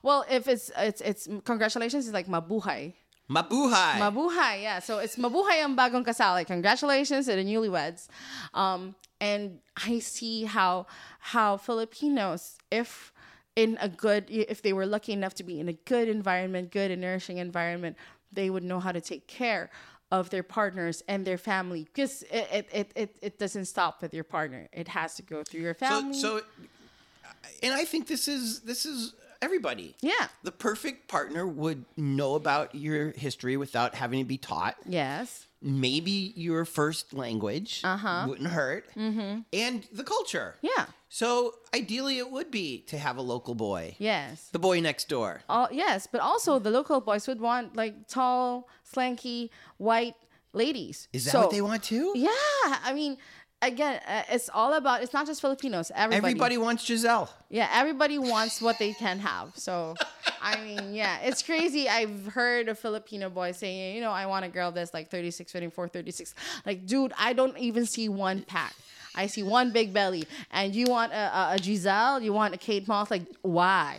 well, 0.03 0.25
if 0.31 0.49
it's 0.49 0.71
it's 0.77 1.01
it's 1.01 1.29
congratulations 1.45 2.07
is 2.07 2.13
like 2.13 2.27
mabuhay. 2.27 2.95
Mabuhay. 3.31 3.95
Mabuhay, 3.99 4.63
yeah. 4.63 4.79
So 4.81 4.99
it's 4.99 5.17
mabuhay 5.17 5.63
ang 5.63 5.77
bagong 5.77 6.05
kasal. 6.05 6.33
Like, 6.33 6.49
congratulations 6.49 7.27
to 7.27 7.37
the 7.37 7.45
newlyweds. 7.45 8.09
Um, 8.53 8.95
and 9.21 9.61
I 9.77 10.01
see 10.01 10.45
how 10.45 10.87
how 11.21 11.57
Filipinos, 11.57 12.59
if 12.71 13.13
in 13.55 13.79
a 13.81 13.89
good, 13.89 14.27
if 14.29 14.63
they 14.63 14.73
were 14.73 14.87
lucky 14.87 15.13
enough 15.13 15.35
to 15.35 15.45
be 15.45 15.61
in 15.61 15.69
a 15.69 15.73
good 15.73 16.09
environment, 16.09 16.73
good 16.73 16.91
and 16.91 17.01
nourishing 17.01 17.39
environment, 17.39 17.97
they 18.33 18.51
would 18.51 18.65
know 18.65 18.81
how 18.81 18.93
to 18.93 19.01
take 19.01 19.29
care 19.29 19.71
of 20.11 20.31
their 20.31 20.43
partners 20.43 21.03
and 21.07 21.27
their 21.27 21.39
family. 21.39 21.85
Because 21.85 22.23
it, 22.31 22.69
it, 22.73 22.93
it, 22.95 23.17
it, 23.23 23.39
doesn't 23.39 23.67
stop 23.67 24.03
with 24.03 24.13
your 24.13 24.25
partner. 24.25 24.69
It 24.73 24.89
has 24.89 25.15
to 25.17 25.23
go 25.23 25.43
through 25.43 25.61
your 25.61 25.77
so, 25.79 25.87
family. 25.87 26.15
so, 26.15 26.41
and 27.63 27.73
I 27.75 27.85
think 27.85 28.07
this 28.07 28.29
is 28.29 28.61
this 28.61 28.87
is 28.87 29.15
everybody. 29.41 29.97
yeah. 30.01 30.29
The 30.45 30.53
perfect 30.53 31.09
partner 31.09 31.47
would 31.47 31.85
know 31.97 32.35
about 32.37 32.75
your 32.75 33.11
history 33.13 33.57
without 33.57 33.95
having 33.97 34.21
to 34.21 34.25
be 34.25 34.39
taught. 34.39 34.77
Yes. 34.87 35.47
Maybe 35.61 36.33
your 36.37 36.65
first 36.65 37.13
language 37.13 37.81
Uh-huh. 37.85 38.27
wouldn't 38.29 38.49
hurt, 38.51 38.87
mm-hmm. 38.97 39.41
and 39.53 39.85
the 39.93 40.05
culture. 40.05 40.57
Yeah. 40.61 40.87
So 41.09 41.55
ideally, 41.75 42.19
it 42.19 42.31
would 42.31 42.51
be 42.51 42.79
to 42.89 42.99
have 42.99 43.17
a 43.17 43.23
local 43.23 43.55
boy, 43.55 43.95
Yes. 43.99 44.49
the 44.53 44.59
boy 44.59 44.81
next 44.81 45.09
door. 45.09 45.43
Yes, 45.71 46.07
but 46.11 46.21
also 46.21 46.59
the 46.59 46.71
local 46.71 47.01
boys 47.01 47.27
would 47.29 47.41
want 47.41 47.77
like 47.77 48.09
tall, 48.09 48.69
slanky, 48.93 49.51
white 49.79 50.15
ladies. 50.53 51.09
Is 51.13 51.25
that 51.27 51.33
So- 51.33 51.41
what 51.43 51.51
they 51.51 51.61
want 51.63 51.83
too? 51.85 52.13
Yeah, 52.17 52.31
I 52.85 52.93
mean, 52.95 53.19
again, 53.63 54.01
uh, 54.07 54.23
it's 54.31 54.51
all 54.53 54.75
about. 54.75 55.03
It's 55.03 55.13
not 55.13 55.27
just 55.27 55.41
Filipinos. 55.41 55.91
Everybody. 55.95 56.33
Everybody 56.33 56.59
wants 56.59 56.87
Gisele. 56.87 57.31
Yeah, 57.49 57.69
everybody 57.73 58.19
wants 58.19 58.61
what 58.61 58.79
they 58.79 58.93
can 58.93 59.19
have. 59.21 59.53
So, 59.57 59.95
I 60.43 60.61
mean, 60.61 60.95
yeah, 60.95 61.21
it's 61.23 61.43
crazy. 61.43 61.89
I've 61.89 62.27
heard 62.27 62.69
a 62.69 62.75
Filipino 62.75 63.31
boy 63.31 63.53
saying, 63.53 63.95
you 63.95 64.01
know, 64.01 64.11
I 64.11 64.27
want 64.27 64.45
a 64.45 64.49
girl 64.49 64.73
that's 64.73 64.93
like 64.93 65.11
36, 65.11 65.51
24, 65.51 65.89
36. 65.89 66.35
Like, 66.67 66.87
dude, 66.87 67.13
I 67.19 67.33
don't 67.33 67.57
even 67.59 67.87
see 67.87 68.09
one 68.09 68.43
pack. 68.43 68.75
I 69.15 69.27
see 69.27 69.43
one 69.43 69.73
big 69.73 69.93
belly. 69.93 70.27
And 70.51 70.75
you 70.75 70.87
want 70.89 71.13
a, 71.13 71.39
a, 71.39 71.55
a 71.55 71.59
Gisele? 71.59 72.21
You 72.23 72.33
want 72.33 72.55
a 72.55 72.59
Kate 72.59 72.89
Moss? 72.89 73.11
Like, 73.11 73.27
why? 73.43 73.99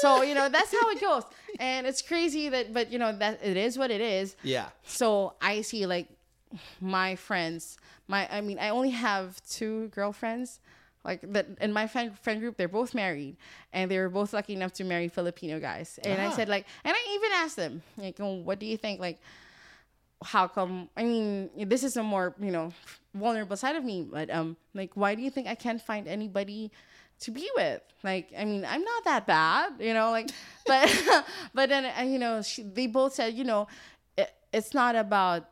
So, 0.00 0.22
you 0.22 0.34
know, 0.34 0.48
that's 0.48 0.72
how 0.72 0.90
it 0.90 1.00
goes. 1.00 1.22
And 1.58 1.86
it's 1.86 2.02
crazy 2.02 2.48
that, 2.48 2.72
but, 2.72 2.90
you 2.90 2.98
know, 2.98 3.16
that 3.16 3.40
it 3.42 3.56
is 3.56 3.78
what 3.78 3.90
it 3.90 4.00
is. 4.00 4.36
Yeah. 4.42 4.68
So 4.84 5.34
I 5.40 5.62
see 5.62 5.86
like 5.86 6.08
my 6.80 7.16
friends, 7.16 7.78
my 8.08 8.28
I 8.30 8.40
mean 8.40 8.58
I 8.58 8.68
only 8.70 8.90
have 8.90 9.40
two 9.48 9.88
girlfriends. 9.88 10.60
Like 11.04 11.20
that 11.32 11.46
in 11.60 11.72
my 11.72 11.86
friend 11.86 12.18
friend 12.18 12.40
group, 12.40 12.56
they're 12.56 12.66
both 12.68 12.94
married, 12.94 13.36
and 13.72 13.88
they 13.90 13.98
were 13.98 14.08
both 14.08 14.32
lucky 14.32 14.54
enough 14.54 14.72
to 14.74 14.84
marry 14.84 15.08
Filipino 15.08 15.60
guys. 15.60 15.98
And 16.02 16.20
I 16.20 16.26
Ah. 16.26 16.30
said 16.30 16.48
like, 16.48 16.66
and 16.84 16.94
I 16.96 17.14
even 17.14 17.30
asked 17.34 17.56
them 17.56 17.82
like, 17.96 18.16
oh, 18.20 18.34
what 18.42 18.58
do 18.58 18.66
you 18.66 18.76
think? 18.76 18.98
Like, 19.00 19.18
how 20.24 20.48
come? 20.48 20.88
I 20.96 21.04
mean, 21.04 21.50
this 21.68 21.84
is 21.84 21.96
a 21.96 22.02
more 22.02 22.34
you 22.40 22.50
know 22.50 22.72
vulnerable 23.14 23.56
side 23.56 23.76
of 23.76 23.84
me, 23.84 24.02
but 24.10 24.30
um, 24.30 24.56
like, 24.74 24.92
why 24.94 25.14
do 25.14 25.22
you 25.22 25.30
think 25.30 25.46
I 25.46 25.54
can't 25.54 25.80
find 25.80 26.08
anybody? 26.08 26.70
to 27.18 27.30
be 27.30 27.48
with 27.56 27.80
like 28.04 28.28
i 28.38 28.44
mean 28.44 28.62
i'm 28.68 28.82
not 28.84 29.04
that 29.04 29.26
bad 29.26 29.72
you 29.80 29.94
know 29.94 30.10
like 30.10 30.28
but 30.66 30.84
but 31.54 31.70
then 31.70 31.86
uh, 31.98 32.02
you 32.02 32.18
know 32.18 32.42
she, 32.42 32.62
they 32.62 32.86
both 32.86 33.14
said 33.14 33.32
you 33.32 33.42
know 33.42 33.66
it, 34.18 34.30
it's 34.52 34.74
not 34.74 34.94
about 34.94 35.48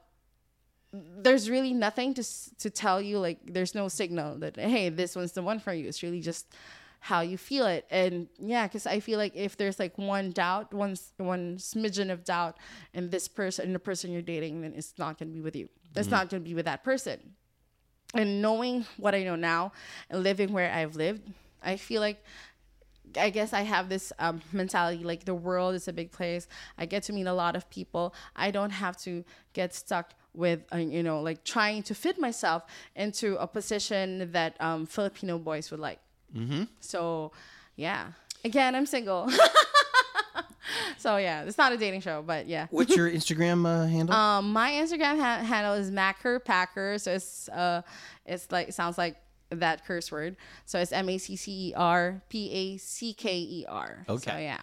there's 0.95 1.51
really 1.51 1.73
nothing 1.73 2.15
to 2.15 2.25
to 2.59 2.71
tell 2.71 3.01
you 3.01 3.19
like 3.19 3.39
there's 3.47 3.75
no 3.75 3.89
signal 3.89 4.39
that 4.39 4.57
hey 4.57 4.89
this 4.89 5.17
one's 5.17 5.33
the 5.33 5.43
one 5.43 5.59
for 5.59 5.73
you. 5.73 5.89
It's 5.89 6.03
really 6.03 6.21
just 6.21 6.47
how 7.01 7.21
you 7.21 7.37
feel 7.37 7.67
it. 7.67 7.87
And 7.91 8.29
yeah 8.39 8.67
because 8.67 8.87
i 8.87 9.01
feel 9.01 9.19
like 9.19 9.35
if 9.35 9.57
there's 9.57 9.79
like 9.79 9.99
one 9.99 10.31
doubt 10.31 10.73
one 10.73 10.97
one 11.17 11.57
smidgen 11.57 12.11
of 12.11 12.25
doubt 12.25 12.59
in 12.93 13.11
this 13.11 13.29
person 13.29 13.67
in 13.67 13.73
the 13.73 13.79
person 13.79 14.13
you're 14.13 14.23
dating 14.23 14.63
then 14.63 14.73
it's 14.75 14.95
not 14.99 15.19
going 15.19 15.31
to 15.31 15.35
be 15.35 15.41
with 15.41 15.57
you. 15.57 15.69
It's 15.97 16.07
mm-hmm. 16.07 16.17
not 16.17 16.31
going 16.31 16.43
to 16.43 16.49
be 16.49 16.55
with 16.55 16.67
that 16.67 16.85
person. 16.85 17.19
And 18.15 18.41
knowing 18.41 18.87
what 18.97 19.15
I 19.15 19.25
know 19.25 19.37
now 19.37 19.73
and 20.09 20.23
living 20.23 20.53
where 20.53 20.73
I've 20.73 20.95
lived, 20.95 21.23
I 21.63 21.77
feel 21.77 22.01
like 22.01 22.23
I 23.19 23.31
guess 23.31 23.53
I 23.53 23.63
have 23.63 23.89
this 23.89 24.13
um, 24.19 24.43
mentality 24.53 25.05
like 25.05 25.25
the 25.25 25.35
world 25.35 25.75
is 25.75 25.89
a 25.89 25.93
big 25.93 26.11
place. 26.13 26.47
I 26.79 26.87
get 26.87 27.03
to 27.05 27.13
meet 27.13 27.27
a 27.27 27.33
lot 27.33 27.57
of 27.57 27.69
people. 27.71 28.15
I 28.37 28.51
don't 28.51 28.71
have 28.71 28.97
to 28.99 29.25
get 29.53 29.75
stuck 29.75 30.15
with, 30.35 30.65
uh, 30.73 30.79
you 30.79 31.03
know, 31.03 31.21
like 31.21 31.45
trying 31.45 31.83
to 31.85 31.95
fit 31.95 32.19
myself 32.19 32.65
into 32.97 33.37
a 33.41 33.47
position 33.47 34.33
that 34.33 34.61
um, 34.61 34.87
Filipino 34.87 35.39
boys 35.39 35.71
would 35.71 35.81
like. 35.81 36.01
Mm-hmm. 36.37 36.65
So, 36.81 37.33
yeah. 37.77 38.09
Again, 38.45 38.75
I'm 38.75 38.87
single. 38.87 39.31
so, 40.99 41.17
yeah, 41.17 41.45
it's 41.45 41.57
not 41.57 41.73
a 41.73 41.77
dating 41.77 42.01
show, 42.01 42.23
but 42.27 42.47
yeah. 42.47 42.67
What's 42.71 42.97
your 42.97 43.11
Instagram 43.11 43.65
uh, 43.67 43.87
handle? 43.87 44.15
Um, 44.15 44.53
my 44.53 44.73
Instagram 44.73 45.19
ha- 45.19 45.43
handle 45.45 45.75
is 45.75 45.91
Macker 45.91 46.41
Packer. 46.41 46.99
So 46.99 47.13
it's 47.13 47.49
uh, 47.49 47.83
it's 48.27 48.51
like 48.51 48.69
it 48.69 48.75
sounds 48.75 48.99
like 48.99 49.17
that 49.51 49.85
curse 49.85 50.11
word. 50.11 50.37
So 50.65 50.79
it's 50.79 50.93
M 50.93 51.09
A 51.09 51.19
C 51.19 51.37
C 51.37 51.69
E 51.69 51.75
R 51.75 52.23
P 52.29 52.51
A 52.51 52.77
C 52.79 53.13
K 53.13 53.39
E 53.39 53.65
R. 53.69 54.05
Okay. 54.09 54.31
So 54.31 54.39
yeah. 54.39 54.61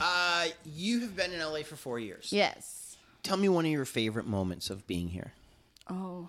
uh, 0.00 0.46
you 0.64 1.00
have 1.00 1.16
been 1.16 1.32
in 1.32 1.40
LA 1.40 1.62
for 1.62 1.76
four 1.76 1.98
years. 1.98 2.32
Yes. 2.32 2.79
Tell 3.22 3.36
me 3.36 3.48
one 3.48 3.64
of 3.64 3.70
your 3.70 3.84
favorite 3.84 4.26
moments 4.26 4.70
of 4.70 4.86
being 4.86 5.08
here. 5.08 5.32
Oh. 5.88 6.28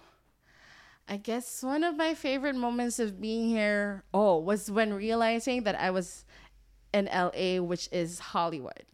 I 1.07 1.17
guess 1.17 1.63
one 1.63 1.83
of 1.83 1.97
my 1.97 2.13
favorite 2.13 2.55
moments 2.55 2.99
of 2.99 3.19
being 3.19 3.49
here, 3.49 4.03
oh, 4.13 4.37
was 4.37 4.71
when 4.71 4.93
realizing 4.93 5.63
that 5.63 5.75
I 5.75 5.91
was 5.91 6.25
in 6.93 7.09
LA, 7.13 7.61
which 7.61 7.89
is 7.91 8.19
Hollywood. 8.19 8.85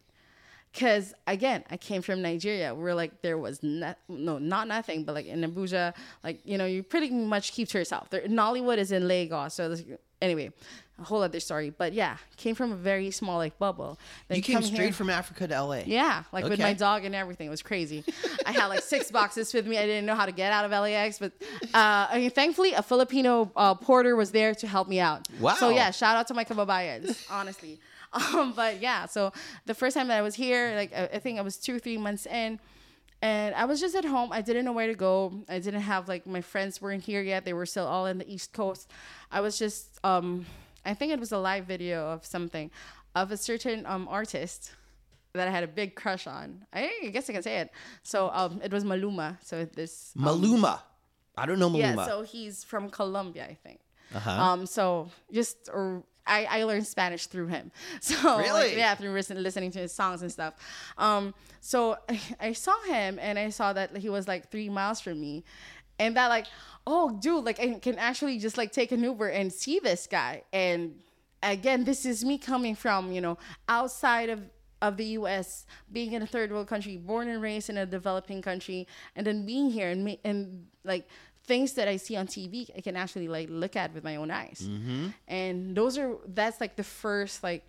Cause 0.74 1.14
again, 1.26 1.64
I 1.70 1.76
came 1.76 2.02
from 2.02 2.20
Nigeria, 2.20 2.74
where 2.74 2.94
like 2.94 3.22
there 3.22 3.38
was 3.38 3.62
no, 3.62 3.94
no 4.08 4.38
not 4.38 4.68
nothing, 4.68 5.04
but 5.04 5.14
like 5.14 5.26
in 5.26 5.40
Abuja, 5.40 5.94
like 6.22 6.40
you 6.44 6.58
know, 6.58 6.66
you 6.66 6.82
pretty 6.82 7.10
much 7.10 7.52
keep 7.52 7.68
to 7.68 7.78
yourself. 7.78 8.10
Nollywood 8.10 8.78
is 8.78 8.92
in 8.92 9.08
Lagos, 9.08 9.54
so 9.54 9.74
anyway, 10.20 10.52
a 10.98 11.04
whole 11.04 11.22
other 11.22 11.40
story. 11.40 11.70
But 11.70 11.92
yeah, 11.92 12.16
came 12.36 12.54
from 12.54 12.72
a 12.72 12.76
very 12.76 13.10
small 13.10 13.36
like 13.38 13.58
bubble. 13.58 13.98
Then 14.28 14.36
You 14.36 14.42
came 14.42 14.62
straight 14.62 14.80
here- 14.84 14.92
from 14.92 15.10
Africa 15.10 15.46
to 15.48 15.54
LA. 15.62 15.82
yeah, 15.86 16.24
like 16.32 16.44
with 16.44 16.58
my 16.58 16.72
dog 16.74 17.04
and 17.04 17.14
everything. 17.14 17.46
It 17.46 17.50
was 17.50 17.62
crazy. 17.62 18.04
I 18.46 18.52
had 18.52 18.66
like 18.66 18.82
six 18.82 19.10
boxes 19.10 19.52
with 19.54 19.66
me. 19.66 19.78
I 19.78 19.86
didn't 19.86 20.06
know 20.06 20.14
how 20.14 20.26
to 20.26 20.32
get 20.32 20.52
out 20.52 20.64
of 20.64 20.70
LAX, 20.70 21.18
but 21.18 21.32
uh, 21.74 22.08
I 22.10 22.18
mean, 22.18 22.30
thankfully, 22.30 22.72
a 22.72 22.82
Filipino 22.82 23.50
uh, 23.56 23.74
porter 23.74 24.16
was 24.16 24.30
there 24.32 24.54
to 24.56 24.66
help 24.66 24.88
me 24.88 24.98
out. 25.00 25.26
Wow. 25.40 25.54
So 25.54 25.70
yeah, 25.70 25.90
shout 25.90 26.16
out 26.16 26.26
to 26.28 26.34
my 26.34 26.44
kababayans, 26.44 27.26
honestly. 27.30 27.78
Um, 28.10 28.54
but 28.56 28.80
yeah, 28.80 29.04
so 29.04 29.32
the 29.66 29.74
first 29.74 29.94
time 29.94 30.08
that 30.08 30.16
I 30.16 30.22
was 30.22 30.34
here, 30.34 30.72
like 30.74 30.94
I, 30.96 31.04
I 31.16 31.18
think 31.18 31.38
I 31.38 31.42
was 31.42 31.58
two 31.58 31.76
or 31.76 31.78
three 31.78 31.98
months 31.98 32.24
in. 32.24 32.58
And 33.20 33.54
I 33.54 33.66
was 33.66 33.80
just 33.80 33.94
at 33.96 34.04
home. 34.06 34.32
I 34.32 34.40
didn't 34.40 34.64
know 34.64 34.72
where 34.72 34.86
to 34.86 34.94
go. 34.94 35.42
I 35.46 35.58
didn't 35.58 35.82
have 35.82 36.08
like 36.08 36.26
my 36.26 36.40
friends 36.40 36.80
weren't 36.80 37.02
here 37.02 37.20
yet. 37.20 37.44
They 37.44 37.52
were 37.52 37.66
still 37.66 37.86
all 37.86 38.06
in 38.06 38.16
the 38.16 38.32
East 38.32 38.54
Coast. 38.54 38.88
I 39.30 39.40
was 39.42 39.58
just 39.58 39.98
um 40.04 40.46
I 40.84 40.94
think 40.94 41.12
it 41.12 41.20
was 41.20 41.32
a 41.32 41.38
live 41.38 41.66
video 41.66 42.06
of 42.08 42.24
something 42.24 42.70
of 43.14 43.30
a 43.32 43.36
certain 43.36 43.84
um 43.86 44.08
artist 44.08 44.72
that 45.34 45.46
I 45.48 45.50
had 45.50 45.62
a 45.64 45.68
big 45.68 45.94
crush 45.94 46.26
on. 46.26 46.64
I 46.72 47.10
guess 47.12 47.28
I 47.28 47.32
can 47.32 47.42
say 47.42 47.58
it. 47.58 47.70
So 48.02 48.30
um 48.32 48.60
it 48.62 48.72
was 48.72 48.84
Maluma. 48.84 49.36
So 49.44 49.64
this 49.64 50.12
um, 50.18 50.24
Maluma. 50.24 50.80
I 51.36 51.46
don't 51.46 51.58
know 51.58 51.70
Maluma. 51.70 51.96
yeah, 51.96 52.06
so 52.06 52.22
he's 52.22 52.64
from 52.64 52.90
Colombia, 52.90 53.44
I 53.48 53.54
think. 53.54 53.80
Uh-huh. 54.14 54.30
Um, 54.30 54.66
so 54.66 55.10
just 55.32 55.68
or 55.72 56.02
I, 56.26 56.44
I 56.44 56.62
learned 56.64 56.86
Spanish 56.86 57.26
through 57.26 57.46
him. 57.48 57.70
So 58.00 58.14
like, 58.36 58.46
Really? 58.46 58.76
yeah, 58.76 58.94
through 58.94 59.12
listen, 59.12 59.42
listening 59.42 59.70
to 59.72 59.78
his 59.78 59.92
songs 59.92 60.22
and 60.22 60.30
stuff. 60.30 60.54
Um, 60.98 61.34
so 61.60 61.96
I, 62.08 62.20
I 62.40 62.52
saw 62.52 62.80
him 62.84 63.18
and 63.20 63.38
I 63.38 63.48
saw 63.50 63.72
that 63.72 63.96
he 63.96 64.08
was 64.10 64.28
like 64.28 64.50
three 64.50 64.68
miles 64.68 65.00
from 65.00 65.20
me, 65.20 65.44
and 65.98 66.16
that 66.16 66.28
like, 66.28 66.46
oh 66.86 67.18
dude, 67.20 67.44
like 67.44 67.60
I 67.60 67.74
can 67.74 67.98
actually 67.98 68.38
just 68.38 68.56
like 68.56 68.72
take 68.72 68.92
an 68.92 69.02
Uber 69.02 69.28
and 69.28 69.52
see 69.52 69.78
this 69.78 70.06
guy. 70.06 70.42
And 70.52 71.00
again, 71.42 71.84
this 71.84 72.04
is 72.06 72.24
me 72.24 72.38
coming 72.38 72.74
from 72.74 73.12
you 73.12 73.20
know 73.20 73.38
outside 73.68 74.28
of 74.30 74.42
of 74.80 74.96
the 74.96 75.04
U.S., 75.04 75.66
being 75.90 76.12
in 76.12 76.22
a 76.22 76.26
third 76.26 76.52
world 76.52 76.68
country, 76.68 76.96
born 76.96 77.28
and 77.28 77.42
raised 77.42 77.68
in 77.68 77.78
a 77.78 77.86
developing 77.86 78.40
country, 78.40 78.86
and 79.16 79.26
then 79.26 79.44
being 79.44 79.70
here 79.70 79.90
and 79.90 80.04
ma- 80.04 80.22
and 80.24 80.66
like 80.84 81.08
things 81.44 81.72
that 81.72 81.88
I 81.88 81.96
see 81.96 82.14
on 82.14 82.26
TV, 82.26 82.70
I 82.76 82.80
can 82.80 82.94
actually 82.94 83.26
like 83.26 83.48
look 83.50 83.74
at 83.74 83.92
with 83.94 84.04
my 84.04 84.16
own 84.16 84.30
eyes. 84.30 84.68
Mm-hmm. 84.70 85.08
And 85.26 85.74
those 85.74 85.98
are 85.98 86.16
that's 86.26 86.60
like 86.60 86.76
the 86.76 86.84
first 86.84 87.42
like 87.42 87.66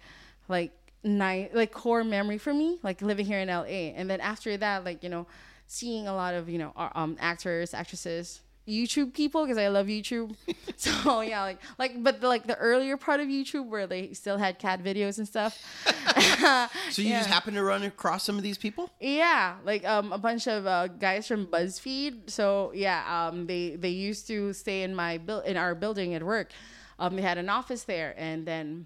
like 0.47 0.71
night 1.03 1.55
like 1.55 1.71
core 1.71 2.03
memory 2.03 2.38
for 2.38 2.53
me, 2.53 2.77
like 2.84 3.01
living 3.01 3.25
here 3.25 3.39
in 3.39 3.47
LA. 3.47 3.95
And 3.97 4.09
then 4.09 4.21
after 4.21 4.55
that, 4.57 4.84
like 4.86 5.03
you 5.03 5.09
know, 5.09 5.25
seeing 5.70 6.07
a 6.07 6.13
lot 6.13 6.34
of 6.34 6.49
you 6.49 6.57
know 6.57 6.74
um 6.76 7.15
actors, 7.20 7.74
actresses. 7.74 8.41
YouTube 8.67 9.15
people 9.15 9.45
because 9.45 9.57
I 9.57 9.67
love 9.70 9.88
YouTube. 9.88 10.36
so 10.76 11.22
yeah, 11.22 11.41
like 11.41 11.59
like 11.80 12.03
but 12.03 12.22
the, 12.22 12.28
like 12.28 12.45
the 12.45 12.55
earlier 12.57 12.97
part 12.97 13.20
of 13.20 13.28
YouTube 13.28 13.67
where 13.67 13.88
they 13.88 14.13
still 14.13 14.38
had 14.38 14.59
cat 14.59 14.84
videos 14.84 15.17
and 15.17 15.28
stuff. 15.28 15.57
so 16.91 17.01
you 17.01 17.09
yeah. 17.09 17.20
just 17.20 17.30
happened 17.30 17.55
to 17.55 17.63
run 17.63 17.82
across 17.84 18.24
some 18.24 18.38
of 18.38 18.43
these 18.43 18.59
people? 18.59 18.91
Yeah, 18.99 19.55
like 19.65 19.84
um, 19.86 20.13
a 20.13 20.20
bunch 20.20 20.47
of 20.47 20.67
uh, 20.67 20.88
guys 20.88 21.28
from 21.28 21.47
BuzzFeed. 21.47 22.30
So 22.30 22.72
yeah, 22.76 23.03
um, 23.07 23.47
they 23.47 23.76
they 23.76 23.89
used 23.89 24.28
to 24.28 24.53
stay 24.53 24.84
in 24.84 24.93
my 24.93 25.17
build 25.17 25.45
in 25.45 25.57
our 25.57 25.74
building 25.74 26.13
at 26.13 26.22
work. 26.22 26.51
Um, 26.99 27.15
they 27.15 27.24
had 27.24 27.39
an 27.39 27.49
office 27.49 27.86
there, 27.86 28.13
and 28.17 28.45
then 28.45 28.86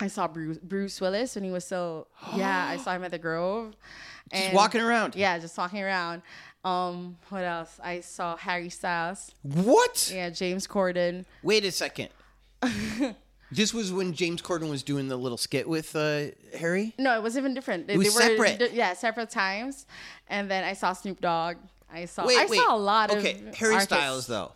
I 0.00 0.08
saw 0.08 0.26
Bruce 0.26 0.58
Bruce 0.58 1.00
Willis 1.00 1.36
when 1.36 1.44
he 1.44 1.50
was 1.50 1.64
still 1.64 2.08
yeah. 2.34 2.66
I 2.66 2.76
saw 2.82 2.92
him 2.92 3.04
at 3.04 3.12
the 3.12 3.18
Grove. 3.18 3.76
Just 4.32 4.44
And- 4.44 4.54
walking 4.54 4.80
around. 4.80 5.14
Yeah, 5.16 5.38
just 5.38 5.56
walking 5.58 5.82
around. 5.82 6.22
Um, 6.64 7.16
what 7.30 7.42
else? 7.44 7.80
I 7.82 8.00
saw 8.00 8.36
Harry 8.36 8.68
Styles. 8.68 9.32
What? 9.42 10.10
Yeah, 10.14 10.30
James 10.30 10.66
Corden. 10.66 11.24
Wait 11.42 11.64
a 11.64 11.72
second. 11.72 12.10
this 13.50 13.72
was 13.72 13.92
when 13.92 14.12
James 14.12 14.42
Corden 14.42 14.68
was 14.68 14.82
doing 14.82 15.08
the 15.08 15.16
little 15.16 15.38
skit 15.38 15.68
with 15.68 15.96
uh, 15.96 16.26
Harry? 16.58 16.94
No, 16.98 17.16
it 17.16 17.22
was 17.22 17.38
even 17.38 17.54
different. 17.54 17.86
They, 17.86 17.96
was 17.96 18.14
they 18.14 18.36
were 18.36 18.46
separate. 18.46 18.72
yeah, 18.72 18.92
separate 18.92 19.30
times. 19.30 19.86
And 20.28 20.50
then 20.50 20.62
I 20.64 20.74
saw 20.74 20.92
Snoop 20.92 21.20
Dogg. 21.20 21.56
I 21.92 22.04
saw. 22.04 22.26
Wait, 22.26 22.38
I 22.38 22.46
wait. 22.46 22.58
saw 22.60 22.76
a 22.76 22.78
lot 22.78 23.10
of 23.10 23.18
Okay, 23.18 23.42
Harry 23.56 23.74
artists. 23.74 23.92
Styles 23.94 24.26
though. 24.26 24.52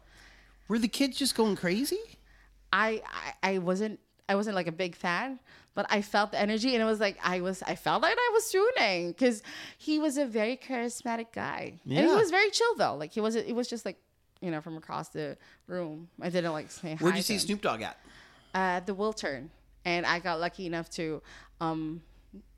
Were 0.69 0.79
the 0.79 0.89
kids 0.89 1.19
just 1.19 1.35
going 1.35 1.57
crazy? 1.57 1.99
I, 2.73 3.03
I 3.43 3.55
I 3.55 3.59
wasn't 3.59 3.99
I 4.29 4.35
wasn't 4.35 4.57
like 4.57 4.67
a 4.67 4.73
big 4.73 4.95
fan, 4.95 5.39
but 5.75 5.87
I 5.91 6.03
felt 6.03 6.31
the 6.33 6.41
energy 6.41 6.75
and 6.75 6.83
it 6.83 6.87
was 6.87 7.01
like 7.01 7.19
I 7.23 7.41
was 7.41 7.63
I 7.63 7.75
felt 7.75 8.03
like 8.03 8.17
I 8.17 8.31
was 8.33 8.51
tuning 8.51 9.09
because 9.13 9.43
he 9.79 9.99
was 9.99 10.17
a 10.19 10.27
very 10.27 10.57
charismatic 10.57 11.27
guy 11.33 11.81
and 11.85 11.93
he 11.99 12.07
was 12.07 12.31
very 12.31 12.51
chill 12.51 12.75
though. 12.77 12.95
Like 12.97 13.13
he 13.13 13.21
was 13.21 13.35
it 13.37 13.55
was 13.55 13.69
just 13.69 13.85
like 13.85 13.97
you 14.41 14.51
know 14.51 14.61
from 14.61 14.77
across 14.77 15.09
the 15.09 15.37
room. 15.67 16.09
I 16.21 16.31
didn't 16.31 16.53
like 16.53 16.71
say 16.71 16.97
Where'd 16.97 17.17
you 17.17 17.23
see 17.23 17.35
him. 17.35 17.41
Snoop 17.41 17.63
Dogg 17.63 17.83
at? 17.83 17.99
Uh, 18.55 18.79
the 18.81 18.95
Wiltern, 18.95 19.49
and 19.85 20.07
I 20.07 20.21
got 20.21 20.39
lucky 20.41 20.67
enough 20.67 20.89
to 20.91 21.21
um 21.61 22.03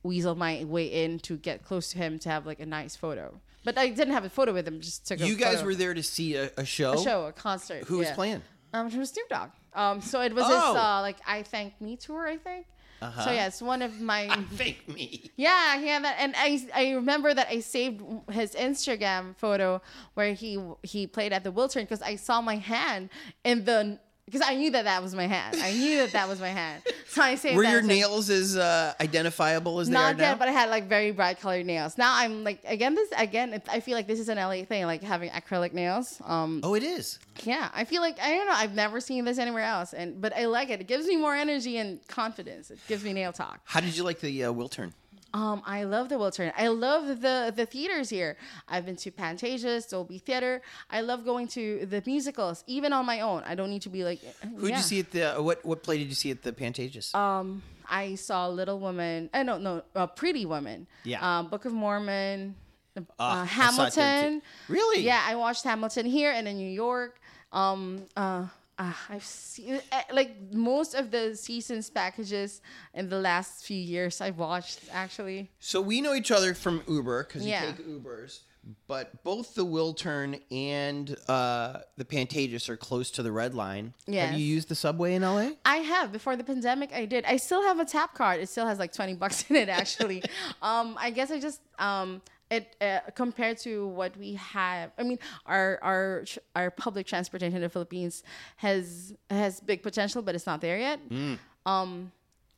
weasel 0.02 0.34
my 0.34 0.64
way 0.64 0.86
in 1.04 1.18
to 1.20 1.36
get 1.36 1.64
close 1.64 1.90
to 1.90 1.98
him 1.98 2.18
to 2.20 2.28
have 2.28 2.46
like 2.46 2.60
a 2.60 2.66
nice 2.66 2.94
photo. 2.96 3.40
But 3.64 3.76
I 3.78 3.88
didn't 3.88 4.12
have 4.14 4.24
a 4.24 4.28
photo 4.30 4.52
with 4.52 4.68
him. 4.68 4.80
Just 4.80 5.06
took 5.08 5.20
a 5.20 5.26
You 5.26 5.34
guys 5.36 5.54
photo. 5.56 5.66
were 5.66 5.74
there 5.74 5.92
to 5.94 6.02
see 6.02 6.36
a, 6.36 6.50
a 6.56 6.64
show? 6.64 6.92
a 6.92 6.98
show, 7.02 7.26
a 7.26 7.32
concert. 7.32 7.84
Who 7.84 7.98
was 7.98 8.10
playing? 8.12 8.42
Um, 8.72 8.86
it 8.86 8.94
was 8.94 9.10
Snoop 9.10 9.28
Dogg. 9.28 9.50
Um, 9.74 10.00
so 10.00 10.20
it 10.20 10.32
was 10.34 10.44
Oh. 10.46 10.48
this 10.48 10.80
uh, 10.82 11.00
like 11.00 11.16
I 11.26 11.42
Thank 11.42 11.80
Me 11.80 11.96
tour, 11.96 12.26
I 12.28 12.36
think. 12.36 12.66
Uh-huh. 13.02 13.24
So 13.24 13.30
yes, 13.30 13.60
one 13.60 13.82
of 13.82 14.00
my 14.00 14.28
Fake 14.52 14.88
me. 14.88 15.30
yeah, 15.36 15.76
yeah. 15.78 15.98
That 16.00 16.16
and 16.18 16.34
I 16.36 16.60
I 16.74 16.92
remember 16.92 17.34
that 17.34 17.48
I 17.50 17.60
saved 17.60 18.02
his 18.30 18.54
Instagram 18.54 19.36
photo 19.36 19.82
where 20.14 20.32
he 20.32 20.58
he 20.82 21.06
played 21.06 21.32
at 21.32 21.44
the 21.44 21.52
Wiltern 21.52 21.82
because 21.82 22.02
I 22.02 22.16
saw 22.16 22.40
my 22.40 22.56
hand 22.56 23.10
in 23.44 23.64
the 23.64 23.98
because 24.26 24.42
I 24.44 24.56
knew 24.56 24.70
that 24.72 24.84
that 24.84 25.02
was 25.02 25.14
my 25.14 25.26
hand. 25.26 25.56
I 25.62 25.72
knew 25.72 25.98
that 25.98 26.12
that 26.12 26.28
was 26.28 26.40
my 26.40 26.48
hand. 26.50 26.82
So 27.08 27.22
I 27.22 27.36
say, 27.36 27.56
Were 27.56 27.64
your 27.64 27.80
nails 27.80 28.28
as 28.28 28.58
uh, 28.58 28.92
identifiable 29.00 29.80
as 29.80 29.88
they 29.88 29.94
are 29.96 29.98
Not 30.12 30.16
now? 30.18 30.30
yet, 30.30 30.38
but 30.38 30.48
I 30.48 30.50
had 30.50 30.68
like 30.68 30.86
very 30.86 31.10
bright 31.12 31.40
colored 31.40 31.64
nails. 31.64 31.96
Now 31.96 32.14
I'm 32.14 32.44
like 32.44 32.60
again 32.66 32.94
this 32.94 33.08
again. 33.16 33.54
It, 33.54 33.62
I 33.70 33.80
feel 33.80 33.94
like 33.94 34.06
this 34.06 34.20
is 34.20 34.28
an 34.28 34.36
LA 34.36 34.64
thing, 34.64 34.84
like 34.84 35.02
having 35.02 35.30
acrylic 35.30 35.72
nails. 35.72 36.20
Um, 36.26 36.60
oh, 36.62 36.74
it 36.74 36.82
is. 36.82 37.18
yeah, 37.44 37.70
I 37.72 37.84
feel 37.86 38.02
like 38.02 38.20
I 38.20 38.34
don't 38.36 38.46
know. 38.46 38.52
I've 38.52 38.74
never 38.74 39.00
seen 39.00 39.24
this 39.24 39.38
anywhere 39.38 39.62
else, 39.64 39.94
and 39.94 40.20
but 40.20 40.36
I 40.36 40.44
like 40.44 40.68
it. 40.68 40.82
It 40.82 40.88
gives 40.88 41.06
me 41.06 41.16
more 41.16 41.34
energy 41.34 41.78
and 41.78 42.06
confidence. 42.06 42.70
It 42.70 42.80
gives 42.86 43.02
me 43.02 43.14
nail 43.14 43.32
talk. 43.32 43.60
How 43.64 43.80
did 43.80 43.96
you 43.96 44.04
like 44.04 44.20
the 44.20 44.44
uh, 44.44 44.52
Wiltern? 44.52 44.92
Um, 45.36 45.62
I 45.66 45.84
love 45.84 46.08
the 46.08 46.14
Wiltern. 46.14 46.50
I 46.56 46.68
love 46.68 47.20
the 47.20 47.52
the 47.54 47.66
theaters 47.66 48.08
here. 48.08 48.38
I've 48.68 48.86
been 48.86 48.96
to 48.96 49.10
Pantages, 49.10 49.86
Dolby 49.90 50.18
Theater. 50.18 50.62
I 50.90 51.02
love 51.02 51.26
going 51.26 51.46
to 51.48 51.84
the 51.84 52.02
musicals, 52.06 52.64
even 52.66 52.90
on 52.94 53.04
my 53.04 53.20
own. 53.20 53.42
I 53.44 53.54
don't 53.54 53.68
need 53.68 53.82
to 53.82 53.90
be 53.90 54.02
like. 54.02 54.20
Who 54.42 54.68
did 54.68 54.76
you 54.78 54.82
see 54.82 55.00
at 55.00 55.10
the 55.10 55.38
uh, 55.38 55.42
what? 55.42 55.62
What 55.64 55.82
play 55.82 55.98
did 55.98 56.08
you 56.08 56.14
see 56.14 56.30
at 56.30 56.42
the 56.42 56.52
Pantages? 56.52 57.14
Um, 57.14 57.62
I 57.88 58.14
saw 58.14 58.48
Little 58.48 58.78
Woman. 58.78 59.28
I 59.34 59.42
don't 59.44 59.62
know, 59.62 59.82
uh, 59.94 60.06
Pretty 60.06 60.46
Woman. 60.46 60.86
Yeah. 61.04 61.20
Um, 61.20 61.48
Book 61.48 61.66
of 61.66 61.72
Mormon. 61.74 62.54
uh, 62.96 63.02
I 63.20 63.26
saw 63.26 63.42
it 63.42 63.46
there 63.46 63.46
too. 63.46 64.00
Hamilton. 64.00 64.42
Really? 64.68 65.02
Yeah, 65.02 65.22
I 65.22 65.34
watched 65.36 65.64
Hamilton 65.64 66.06
here 66.06 66.32
and 66.32 66.48
in 66.48 66.56
New 66.56 66.70
York. 66.70 67.20
Um, 67.52 68.06
uh, 68.16 68.46
uh, 68.78 68.92
I've 69.08 69.24
seen 69.24 69.80
uh, 69.92 70.00
like 70.12 70.36
most 70.52 70.94
of 70.94 71.10
the 71.10 71.34
seasons 71.36 71.88
packages 71.90 72.60
in 72.94 73.08
the 73.08 73.18
last 73.18 73.64
few 73.64 73.76
years. 73.78 74.20
I've 74.20 74.38
watched 74.38 74.80
actually. 74.92 75.50
So 75.60 75.80
we 75.80 76.00
know 76.00 76.14
each 76.14 76.30
other 76.30 76.54
from 76.54 76.82
Uber 76.88 77.24
because 77.24 77.42
you 77.44 77.50
Yeah. 77.50 77.72
take 77.72 77.86
Ubers. 77.86 78.40
But 78.88 79.22
both 79.22 79.54
the 79.54 79.64
Wiltern 79.64 80.40
and 80.50 81.16
uh, 81.28 81.78
the 81.96 82.04
Pantages 82.04 82.68
are 82.68 82.76
close 82.76 83.12
to 83.12 83.22
the 83.22 83.30
red 83.30 83.54
line. 83.54 83.94
Have 84.12 84.32
you 84.32 84.44
used 84.44 84.66
the 84.68 84.74
subway 84.74 85.14
in 85.14 85.22
LA? 85.22 85.50
I 85.64 85.76
have 85.76 86.10
before 86.10 86.34
the 86.34 86.42
pandemic. 86.42 86.92
I 86.92 87.04
did. 87.04 87.24
I 87.26 87.36
still 87.36 87.62
have 87.62 87.78
a 87.78 87.84
tap 87.84 88.14
card. 88.14 88.40
It 88.40 88.48
still 88.48 88.66
has 88.66 88.80
like 88.80 88.92
twenty 88.92 89.14
bucks 89.14 89.44
in 89.50 89.54
it. 89.56 89.68
Actually, 89.68 90.24
um, 90.62 90.96
I 90.98 91.10
guess 91.10 91.30
I 91.30 91.38
just 91.38 91.60
um, 91.78 92.20
it 92.50 92.76
uh, 92.80 93.00
compared 93.14 93.58
to 93.58 93.88
what 93.88 94.16
we 94.16 94.34
have. 94.34 94.92
I 94.98 95.02
mean, 95.02 95.18
our 95.46 95.78
our 95.82 96.24
our 96.54 96.70
public 96.70 97.06
transportation 97.06 97.56
in 97.56 97.62
the 97.62 97.68
Philippines 97.68 98.22
has 98.56 99.14
has 99.30 99.60
big 99.60 99.82
potential, 99.82 100.22
but 100.22 100.34
it's 100.34 100.46
not 100.46 100.60
there 100.60 100.78
yet. 100.78 101.00
Um, 101.10 102.12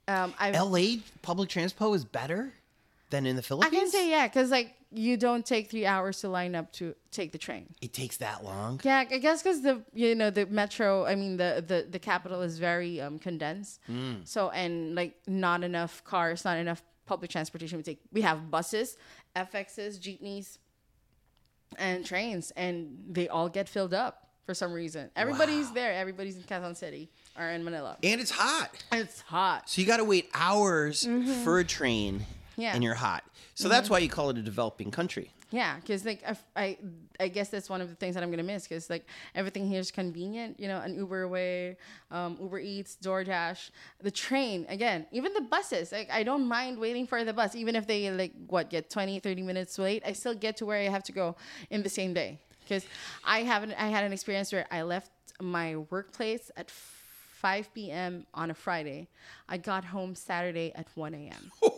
um, 0.06 0.34
I 0.38 0.50
LA 0.50 1.00
public 1.22 1.48
transpo 1.48 1.94
is 1.94 2.04
better 2.04 2.52
than 3.10 3.24
in 3.26 3.36
the 3.36 3.42
philippines 3.42 3.72
I 3.72 3.78
can 3.78 3.90
say 3.90 4.10
yeah, 4.10 4.26
because 4.28 4.50
like 4.50 4.74
you 4.90 5.16
don't 5.16 5.44
take 5.44 5.70
three 5.70 5.86
hours 5.86 6.20
to 6.20 6.28
line 6.28 6.54
up 6.54 6.72
to 6.72 6.94
take 7.10 7.32
the 7.32 7.38
train. 7.38 7.66
it 7.82 7.92
takes 7.92 8.18
that 8.18 8.42
long. 8.44 8.80
Yeah, 8.84 9.04
I 9.10 9.18
guess 9.18 9.42
because 9.42 9.62
the 9.62 9.82
you 9.94 10.14
know 10.14 10.30
the 10.30 10.46
metro, 10.46 11.04
I 11.06 11.14
mean 11.14 11.36
the 11.38 11.64
the 11.66 11.86
the 11.90 11.98
capital 11.98 12.42
is 12.42 12.58
very 12.58 13.00
um 13.00 13.18
condensed. 13.18 13.80
So 14.24 14.50
and 14.50 14.94
like 14.94 15.14
not 15.26 15.62
enough 15.64 16.04
cars, 16.04 16.44
not 16.44 16.58
enough 16.58 16.82
public 17.06 17.30
transportation. 17.30 17.78
We 17.78 17.82
take 17.82 18.00
we 18.12 18.20
have 18.22 18.50
buses, 18.50 18.96
FXs, 19.36 20.00
jeepneys, 20.00 20.58
and 21.78 22.04
trains, 22.04 22.50
and 22.56 22.98
they 23.10 23.28
all 23.28 23.48
get 23.48 23.68
filled 23.68 23.94
up 23.94 24.28
for 24.46 24.54
some 24.54 24.72
reason. 24.72 25.10
Everybody's 25.16 25.66
Wow. 25.68 25.72
there. 25.74 25.92
Everybody's 25.92 26.36
in 26.36 26.42
Quezon 26.42 26.76
City 26.76 27.10
or 27.38 27.44
in 27.48 27.62
Manila. 27.64 27.98
And 28.02 28.20
it's 28.20 28.30
hot. 28.30 28.70
It's 28.92 29.20
hot. 29.20 29.68
So 29.68 29.80
you 29.82 29.86
got 29.86 29.98
to 29.98 30.04
wait 30.04 30.30
hours 30.34 31.06
for 31.44 31.58
a 31.58 31.64
train 31.64 32.20
Mm-hmm. 32.20 32.60
Yeah. 32.62 32.68
Mm-hmm. 32.68 32.74
and 32.76 32.84
you're 32.84 32.94
hot. 32.94 33.24
So 33.54 33.68
that's 33.68 33.88
why 33.90 33.98
you 33.98 34.08
call 34.08 34.30
it 34.30 34.38
a 34.38 34.42
developing 34.42 34.90
country. 34.90 35.30
Yeah, 35.50 35.76
because 35.76 36.04
like 36.04 36.22
I, 36.26 36.36
I, 36.62 36.78
I 37.18 37.28
guess 37.28 37.48
that's 37.48 37.70
one 37.70 37.80
of 37.80 37.88
the 37.88 37.94
things 37.94 38.14
that 38.14 38.22
I'm 38.22 38.30
gonna 38.30 38.42
miss 38.42 38.64
because 38.68 38.90
like 38.90 39.06
everything 39.34 39.66
here 39.66 39.80
is 39.80 39.90
convenient. 39.90 40.60
You 40.60 40.68
know, 40.68 40.78
an 40.80 40.94
Uber 40.94 41.22
away, 41.22 41.78
um, 42.10 42.36
Uber 42.40 42.58
Eats, 42.58 42.98
DoorDash, 43.02 43.70
the 44.02 44.10
train 44.10 44.66
again, 44.68 45.06
even 45.10 45.32
the 45.32 45.40
buses. 45.40 45.90
Like 45.90 46.10
I 46.10 46.22
don't 46.22 46.46
mind 46.46 46.78
waiting 46.78 47.06
for 47.06 47.24
the 47.24 47.32
bus, 47.32 47.54
even 47.54 47.76
if 47.76 47.86
they 47.86 48.10
like 48.10 48.32
what 48.46 48.68
get 48.68 48.90
20, 48.90 49.20
30 49.20 49.42
minutes 49.42 49.78
late. 49.78 50.02
I 50.04 50.12
still 50.12 50.34
get 50.34 50.58
to 50.58 50.66
where 50.66 50.78
I 50.78 50.90
have 50.90 51.04
to 51.04 51.12
go 51.12 51.34
in 51.70 51.82
the 51.82 51.88
same 51.88 52.12
day 52.12 52.38
because 52.62 52.84
I 53.24 53.42
haven't. 53.42 53.72
I 53.72 53.88
had 53.88 54.04
an 54.04 54.12
experience 54.12 54.52
where 54.52 54.66
I 54.70 54.82
left 54.82 55.10
my 55.40 55.76
workplace 55.76 56.50
at 56.58 56.70
5 56.70 57.72
p.m. 57.72 58.26
on 58.34 58.50
a 58.50 58.54
Friday. 58.54 59.08
I 59.48 59.56
got 59.56 59.84
home 59.84 60.14
Saturday 60.14 60.72
at 60.74 60.88
1 60.94 61.14
a.m. 61.14 61.52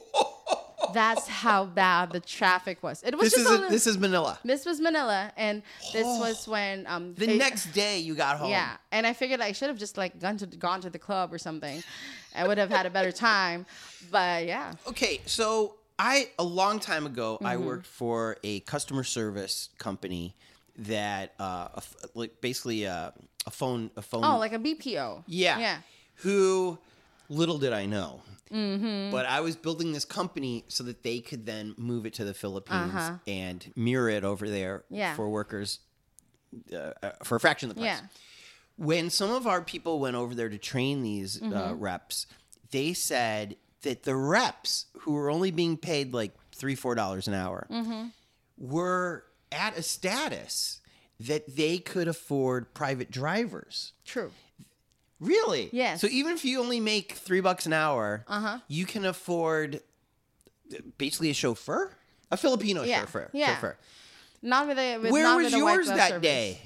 That's 1.03 1.27
how 1.29 1.65
bad 1.67 2.13
the 2.13 2.21
traffic 2.21 2.83
was. 2.83 3.03
It 3.03 3.17
was 3.17 3.31
This 3.33 3.45
just 3.45 3.53
is 3.53 3.61
a, 3.61 3.71
this 3.71 3.87
is 3.87 3.99
Manila. 3.99 4.39
this 4.45 4.65
was 4.67 4.81
Manila, 4.81 5.33
and 5.37 5.63
this 5.93 6.07
was 6.07 6.47
when 6.49 6.87
um 6.87 7.15
The 7.15 7.33
I- 7.33 7.37
next 7.37 7.67
day 7.73 7.99
you 7.99 8.15
got 8.15 8.39
home. 8.39 8.51
yeah, 8.51 8.77
and 8.93 9.07
I 9.07 9.13
figured 9.13 9.41
I 9.41 9.53
should 9.53 9.69
have 9.69 9.79
just 9.79 9.97
like 9.97 10.19
gone 10.21 10.37
to 10.39 10.47
gone 10.47 10.81
to 10.83 10.91
the 10.91 10.99
club 10.99 11.33
or 11.33 11.39
something. 11.39 11.83
I 12.35 12.47
would 12.47 12.59
have 12.59 12.71
had 12.71 12.87
a 12.87 12.91
better 12.91 13.13
time, 13.13 13.67
but 14.11 14.47
yeah, 14.47 14.73
Okay, 14.87 15.21
so 15.27 15.75
I 15.99 16.29
a 16.39 16.45
long 16.45 16.79
time 16.81 17.05
ago 17.07 17.39
I 17.45 17.57
Mm-hmm. 17.57 17.67
worked 17.67 17.87
for 17.87 18.37
a 18.45 18.61
customer 18.61 19.05
service 19.05 19.69
company 19.79 20.35
that 20.79 21.35
uh 21.39 21.69
a 21.75 21.83
like 22.15 22.41
basically 22.41 22.85
a, 22.85 23.13
a 23.47 23.51
phone 23.51 23.91
a 23.97 24.03
phone 24.03 24.25
oh, 24.25 24.39
like 24.39 24.53
a 24.55 24.59
BPO. 24.59 25.25
yeah 25.27 25.59
yeah, 25.59 25.79
who 26.23 26.79
little 27.31 27.57
did 27.59 27.73
I 27.73 27.87
know. 27.87 28.23
Mm-hmm. 28.53 29.11
But 29.13 29.25
I 29.27 29.41
was 29.41 29.55
building 29.57 29.93
this 29.93 30.05
company 30.05 30.65
so 30.69 30.85
that 30.85 31.03
they 31.05 31.21
could 31.21 31.47
then 31.47 31.75
move 31.79 32.05
it 32.05 32.15
to 32.15 32.25
the 32.25 32.35
Philippines 32.35 32.93
Uh-huh. 32.95 33.19
and 33.27 33.73
mirror 33.77 34.09
it 34.11 34.25
over 34.25 34.49
there 34.51 34.85
Yeah. 34.91 35.15
for 35.15 35.29
workers 35.31 35.79
uh, 36.73 36.91
uh, 37.03 37.13
for 37.23 37.37
a 37.37 37.41
fraction 37.41 37.71
of 37.71 37.77
the 37.77 37.81
price. 37.81 38.01
yeah, 38.01 38.07
when 38.77 39.09
some 39.09 39.31
of 39.31 39.47
our 39.47 39.63
people 39.63 40.01
went 40.01 40.17
over 40.17 40.35
there 40.35 40.49
to 40.49 40.59
train 40.59 41.03
these 41.03 41.41
uh, 41.41 41.45
Mm-hmm. 41.47 41.79
reps, 41.81 42.27
they 42.73 42.93
said 42.93 43.57
that 43.83 44.03
the 44.03 44.17
reps 44.17 44.87
who 45.03 45.13
were 45.13 45.31
only 45.31 45.53
being 45.53 45.77
paid 45.77 46.13
like 46.13 46.33
three, 46.53 46.75
four 46.75 46.95
dollars 46.97 47.29
an 47.29 47.35
hour 47.35 47.67
Mm-hmm. 47.71 48.09
were 48.59 49.25
at 49.53 49.77
a 49.79 49.83
status 49.83 50.81
that 51.21 51.57
they 51.57 51.79
could 51.79 52.09
afford 52.09 52.73
private 52.75 53.11
drivers. 53.13 53.93
true. 54.05 54.33
Really? 55.21 55.69
Yes. 55.73 56.01
So 56.01 56.07
even 56.11 56.33
if 56.33 56.45
you 56.45 56.61
only 56.61 56.81
make 56.81 57.13
three 57.13 57.41
bucks 57.41 57.67
an 57.67 57.73
hour, 57.75 58.25
Uh-huh. 58.27 58.59
you 58.69 58.87
can 58.87 59.05
afford 59.05 59.81
basically 60.99 61.31
a 61.31 61.35
chauffeur, 61.35 61.93
a 62.31 62.37
Filipino 62.37 62.83
Yeah. 62.83 63.01
chauffeur. 63.01 63.31
Yeah. 63.33 63.55
Chauffeur. 63.55 63.77
Not 64.43 64.67
with 64.69 64.79
a 64.79 64.97
with, 64.99 65.13
Where 65.13 65.37
was 65.37 65.53
yours 65.53 65.87
that 65.89 66.09
service. 66.11 66.23
day? 66.23 66.63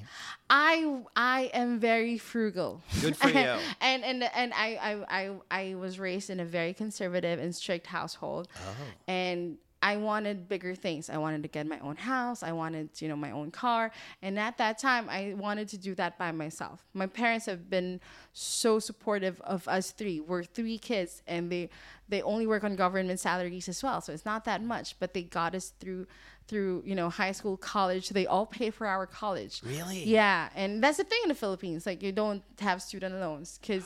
I 0.49 1.01
I 1.17 1.51
am 1.55 1.81
very 1.81 2.19
frugal. 2.19 2.83
Good 3.01 3.17
for 3.17 3.29
you. 3.29 3.35
and 3.81 4.05
and 4.05 4.23
and 4.23 4.53
I, 4.55 4.77
I 5.11 5.21
I 5.23 5.31
I 5.71 5.75
was 5.75 5.99
raised 5.99 6.29
in 6.31 6.39
a 6.39 6.45
very 6.45 6.75
conservative 6.75 7.41
and 7.41 7.55
strict 7.57 7.87
household. 7.87 8.47
Oh. 8.55 8.75
And 9.09 9.57
I 9.85 9.97
wanted 9.97 10.49
bigger 10.49 10.75
things. 10.75 11.11
I 11.11 11.19
wanted 11.19 11.43
to 11.43 11.49
get 11.49 11.67
my 11.67 11.79
own 11.81 11.97
house. 11.97 12.43
I 12.43 12.53
wanted, 12.53 12.89
you 13.03 13.09
know, 13.09 13.17
my 13.17 13.33
own 13.33 13.51
car. 13.51 13.93
And 14.23 14.39
at 14.39 14.57
that 14.57 14.79
time, 14.79 15.11
I 15.11 15.35
wanted 15.37 15.69
to 15.69 15.79
do 15.79 15.95
that 15.97 16.17
by 16.17 16.33
myself. 16.33 16.83
My 16.95 17.07
parents 17.07 17.45
have 17.45 17.69
been 17.69 18.01
so 18.33 18.79
supportive 18.79 19.43
of 19.43 19.69
us 19.69 19.91
three. 19.91 20.21
We're 20.21 20.43
three 20.43 20.79
kids, 20.79 21.23
and 21.27 21.53
they 21.53 21.69
they 22.09 22.23
only 22.23 22.47
work 22.47 22.65
on 22.65 22.77
government 22.77 23.21
salaries 23.21 23.69
as 23.69 23.83
well. 23.83 24.01
So 24.01 24.15
it's 24.15 24.25
not 24.25 24.47
that 24.47 24.63
much, 24.63 24.99
but 25.01 25.13
they 25.13 25.23
got 25.23 25.55
us 25.55 25.75
through 25.79 26.07
through 26.49 26.83
you 26.87 26.95
know 26.95 27.11
high 27.11 27.33
school, 27.33 27.59
college. 27.59 28.09
They 28.09 28.27
all 28.27 28.47
pay 28.47 28.71
for 28.71 28.87
our 28.87 29.07
college. 29.07 29.61
Really? 29.63 30.03
Yeah, 30.05 30.49
and 30.55 30.83
that's 30.83 30.97
the 30.97 31.05
thing 31.05 31.21
in 31.25 31.29
the 31.29 31.35
Philippines. 31.35 31.85
Like 31.85 32.03
you 32.03 32.13
don't 32.13 32.43
have 32.61 32.81
student 32.81 33.17
loans 33.17 33.59
because, 33.61 33.85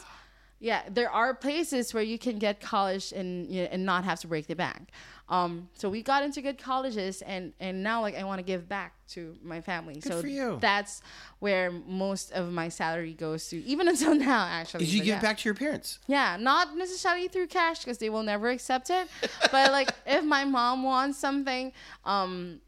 yeah, 0.60 0.82
there 0.90 1.10
are 1.10 1.34
places 1.34 1.94
where 1.94 2.02
you 2.02 2.18
can 2.18 2.38
get 2.38 2.60
college 2.60 3.12
and 3.12 3.48
you 3.48 3.62
know, 3.62 3.68
and 3.70 3.84
not 3.86 4.04
have 4.04 4.20
to 4.20 4.26
break 4.26 4.46
the 4.46 4.56
bank. 4.56 4.88
Um, 5.30 5.68
so 5.74 5.90
we 5.90 6.02
got 6.02 6.22
into 6.22 6.40
good 6.40 6.56
colleges, 6.58 7.20
and 7.22 7.52
and 7.60 7.82
now 7.82 8.00
like 8.00 8.16
I 8.16 8.24
want 8.24 8.38
to 8.38 8.42
give 8.42 8.66
back 8.68 8.94
to 9.08 9.36
my 9.42 9.60
family. 9.60 10.00
so 10.00 10.20
for 10.22 10.26
you. 10.26 10.56
that's 10.60 11.02
where 11.38 11.70
most 11.70 12.32
of 12.32 12.50
my 12.50 12.68
salary 12.70 13.12
goes 13.12 13.46
to, 13.48 13.56
even 13.64 13.88
until 13.92 14.14
now. 14.14 14.46
Actually, 14.46 14.84
Did 14.86 14.92
you 14.94 15.00
But 15.00 15.04
give 15.04 15.14
yeah. 15.16 15.20
back 15.20 15.38
to 15.38 15.44
your 15.44 15.54
parents? 15.54 15.98
Yeah, 16.06 16.36
not 16.40 16.76
necessarily 16.76 17.28
through 17.28 17.48
cash 17.48 17.80
because 17.80 17.98
they 17.98 18.08
will 18.10 18.22
never 18.22 18.48
accept 18.48 18.88
it. 18.90 19.08
but 19.52 19.70
like 19.70 19.90
if 20.06 20.24
my 20.24 20.44
mom 20.44 20.82
wants 20.82 21.18
something, 21.18 21.72
um, 22.06 22.60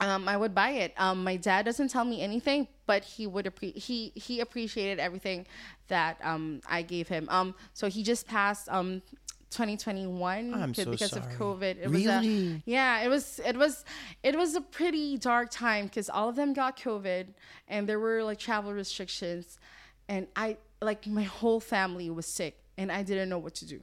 um, 0.00 0.28
I 0.28 0.36
would 0.36 0.54
buy 0.54 0.70
it. 0.70 0.94
Um, 0.96 1.24
my 1.24 1.36
dad 1.36 1.64
doesn't 1.64 1.88
tell 1.88 2.04
me 2.04 2.20
anything, 2.22 2.68
but 2.86 3.02
he 3.04 3.26
would 3.26 3.46
appre- 3.46 3.76
he 3.76 4.12
he 4.14 4.40
appreciated 4.40 5.00
everything 5.00 5.46
that 5.88 6.18
um 6.22 6.60
I 6.68 6.82
gave 6.82 7.08
him. 7.08 7.26
Um, 7.30 7.54
so 7.74 7.88
he 7.88 8.02
just 8.02 8.26
passed 8.26 8.68
um. 8.68 9.02
2021 9.50 10.52
I'm 10.52 10.74
so 10.74 10.90
because 10.90 11.10
sorry. 11.10 11.22
of 11.24 11.38
COVID. 11.38 11.76
It 11.82 11.88
was 11.90 12.04
a, 12.04 12.20
Really? 12.20 12.62
yeah, 12.66 13.00
it 13.00 13.08
was 13.08 13.40
it 13.46 13.56
was 13.56 13.82
it 14.22 14.36
was 14.36 14.54
a 14.54 14.60
pretty 14.60 15.16
dark 15.16 15.50
time 15.50 15.86
because 15.86 16.10
all 16.10 16.28
of 16.28 16.36
them 16.36 16.52
got 16.52 16.78
COVID 16.78 17.28
and 17.66 17.88
there 17.88 17.98
were 17.98 18.22
like 18.22 18.38
travel 18.38 18.74
restrictions, 18.74 19.58
and 20.06 20.26
I 20.36 20.58
like 20.82 21.06
my 21.06 21.22
whole 21.22 21.60
family 21.60 22.10
was 22.10 22.26
sick 22.26 22.58
and 22.76 22.92
I 22.92 23.02
didn't 23.02 23.30
know 23.30 23.38
what 23.38 23.54
to 23.56 23.64
do, 23.66 23.80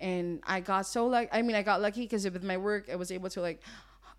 and 0.00 0.40
I 0.44 0.58
got 0.58 0.86
so 0.86 1.06
like 1.06 1.28
I 1.32 1.42
mean 1.42 1.54
I 1.54 1.62
got 1.62 1.80
lucky 1.80 2.02
because 2.02 2.24
with 2.24 2.42
my 2.42 2.56
work 2.56 2.88
I 2.92 2.96
was 2.96 3.12
able 3.12 3.30
to 3.30 3.40
like, 3.40 3.62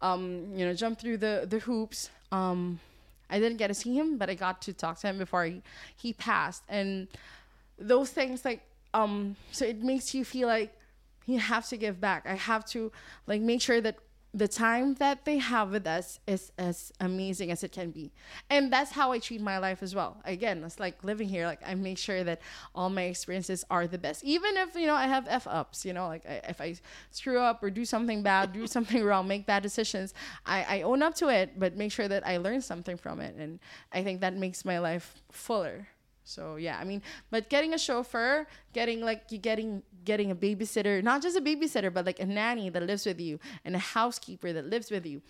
um 0.01 0.47
you 0.55 0.65
know 0.65 0.73
jump 0.73 0.99
through 0.99 1.17
the 1.17 1.45
the 1.49 1.59
hoops. 1.59 2.09
Um, 2.31 2.79
I 3.29 3.39
didn't 3.39 3.57
get 3.57 3.67
to 3.67 3.73
see 3.73 3.95
him, 3.97 4.17
but 4.17 4.29
I 4.29 4.35
got 4.35 4.61
to 4.63 4.73
talk 4.73 4.99
to 4.99 5.07
him 5.07 5.17
before 5.17 5.45
he 5.45 5.61
he 5.95 6.13
passed, 6.13 6.63
and 6.69 7.07
those 7.77 8.09
things 8.09 8.45
like 8.45 8.61
um 8.93 9.35
so 9.51 9.65
it 9.65 9.83
makes 9.83 10.13
you 10.13 10.23
feel 10.23 10.47
like 10.47 10.73
you 11.25 11.39
have 11.39 11.67
to 11.67 11.77
give 11.77 11.99
back 11.99 12.25
i 12.25 12.33
have 12.33 12.65
to 12.65 12.91
like 13.27 13.41
make 13.41 13.61
sure 13.61 13.81
that 13.81 13.97
the 14.35 14.49
time 14.49 14.95
that 14.95 15.23
they 15.23 15.37
have 15.37 15.71
with 15.71 15.87
us 15.87 16.19
is 16.27 16.51
as 16.57 16.91
amazing 16.99 17.51
as 17.51 17.63
it 17.63 17.71
can 17.71 17.89
be. 17.91 18.11
And 18.49 18.71
that's 18.71 18.91
how 18.91 19.13
i 19.13 19.19
treat 19.19 19.39
my 19.39 19.57
life 19.59 19.81
as 19.81 19.95
well. 19.95 20.17
Again 20.25 20.61
it's 20.65 20.77
like 20.77 21.01
living 21.03 21.29
here 21.29 21.45
like 21.45 21.61
i 21.65 21.73
make 21.73 21.97
sure 21.97 22.21
that 22.25 22.41
all 22.75 22.89
my 22.89 23.03
experiences 23.03 23.63
are 23.69 23.87
the 23.87 23.97
best. 23.97 24.25
Even 24.25 24.57
if 24.57 24.75
you 24.75 24.87
know 24.87 24.93
i 24.93 25.07
have 25.07 25.25
f 25.29 25.47
ups 25.47 25.85
you 25.85 25.93
know 25.93 26.07
like 26.07 26.25
I, 26.25 26.41
if 26.49 26.59
i 26.59 26.75
screw 27.11 27.39
up 27.39 27.63
or 27.63 27.69
do 27.69 27.85
something 27.85 28.23
bad 28.23 28.51
do 28.51 28.67
something 28.67 29.01
wrong 29.03 29.25
make 29.27 29.45
bad 29.45 29.63
decisions 29.63 30.13
I, 30.45 30.65
I 30.77 30.81
own 30.81 31.01
up 31.01 31.15
to 31.15 31.29
it 31.29 31.57
but 31.57 31.77
make 31.77 31.93
sure 31.93 32.09
that 32.09 32.27
i 32.27 32.35
learn 32.37 32.61
something 32.61 32.97
from 32.97 33.21
it. 33.21 33.35
And 33.37 33.59
i 33.93 34.03
think 34.03 34.19
that 34.19 34.35
makes 34.35 34.65
my 34.65 34.79
life 34.79 35.21
fuller 35.31 35.87
so 36.25 36.57
yeah, 36.57 36.77
I 36.77 36.83
mean, 36.83 37.01
but 37.31 37.49
getting 37.49 37.73
a 37.73 37.77
chauffeur, 37.77 38.45
getting 38.73 38.99
like 39.01 39.31
you 39.31 39.37
getting 39.37 39.81
getting 40.03 40.31
a 40.31 40.35
babysitter, 40.35 41.01
not 41.01 41.21
just 41.21 41.37
a 41.37 41.41
babysitter, 41.41 41.93
but 41.93 42.05
like 42.05 42.19
a 42.19 42.25
nanny 42.25 42.69
that 42.69 42.83
lives 42.83 43.05
with 43.05 43.19
you 43.21 43.39
and 43.63 43.75
a 43.75 43.79
housekeeper 43.79 44.51
that 44.51 44.65
lives 44.65 44.91
with 44.91 45.05
you. 45.05 45.21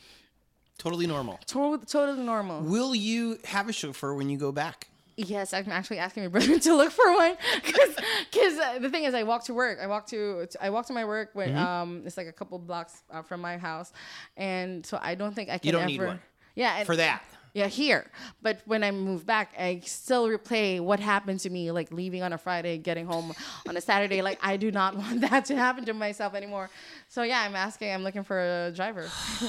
Totally 0.77 1.07
normal. 1.07 1.37
To- 1.47 1.81
totally 1.87 2.23
normal. 2.23 2.61
Will 2.61 2.93
you 2.95 3.37
have 3.45 3.69
a 3.69 3.73
chauffeur 3.73 4.13
when 4.15 4.29
you 4.29 4.37
go 4.37 4.51
back? 4.51 4.89
Yes, 5.17 5.53
I'm 5.53 5.71
actually 5.71 5.99
asking 5.99 6.23
my 6.23 6.27
brother 6.29 6.59
to 6.67 6.75
look 6.75 6.91
for 6.91 7.13
one 7.13 7.37
because 7.63 8.59
uh, 8.59 8.79
the 8.79 8.89
thing 8.89 9.05
is, 9.05 9.13
I 9.13 9.23
walk 9.23 9.45
to 9.45 9.53
work. 9.53 9.79
I 9.81 9.87
walk 9.87 10.07
to, 10.07 10.45
I 10.59 10.69
walk 10.69 10.87
to 10.87 10.93
my 10.93 11.05
work 11.05 11.29
when 11.33 11.49
Mm-hmm. 11.51 11.57
um 11.57 12.01
it's 12.05 12.17
like 12.17 12.27
a 12.27 12.33
couple 12.33 12.59
blocks 12.59 13.03
uh, 13.09 13.21
from 13.21 13.39
my 13.39 13.57
house, 13.57 13.93
and 14.35 14.85
so 14.85 14.99
I 15.01 15.15
don't 15.15 15.33
think 15.33 15.49
I 15.49 15.57
can 15.57 15.67
You 15.67 15.71
don't 15.71 15.81
ever. 15.83 15.89
need 15.91 16.01
one. 16.01 16.19
Yeah, 16.55 16.75
and, 16.77 16.85
For 16.85 16.97
that. 16.97 17.23
Yeah, 17.55 17.67
here. 17.67 18.11
But 18.41 18.59
when 18.65 18.83
I 18.83 18.91
move 18.91 19.25
back, 19.25 19.53
I 19.57 19.79
still 19.85 20.27
replay 20.27 20.81
what 20.81 20.99
happened 20.99 21.39
to 21.39 21.49
me, 21.49 21.71
like 21.71 21.89
leaving 21.89 22.21
on 22.21 22.33
a 22.33 22.37
Friday, 22.37 22.77
getting 22.77 23.05
home 23.05 23.33
on 23.65 23.77
a 23.77 23.81
Saturday. 23.81 24.21
Like 24.21 24.39
I 24.43 24.57
do 24.57 24.71
not 24.71 24.97
want 25.01 25.21
that 25.21 25.45
to 25.45 25.55
happen 25.55 25.85
to 25.85 25.93
myself 25.93 26.35
anymore. 26.35 26.69
So 27.07 27.23
yeah, 27.23 27.39
I'm 27.39 27.55
asking. 27.55 27.93
I'm 27.93 28.03
looking 28.03 28.25
for 28.25 28.39
a 28.67 28.71
driver. 28.75 29.07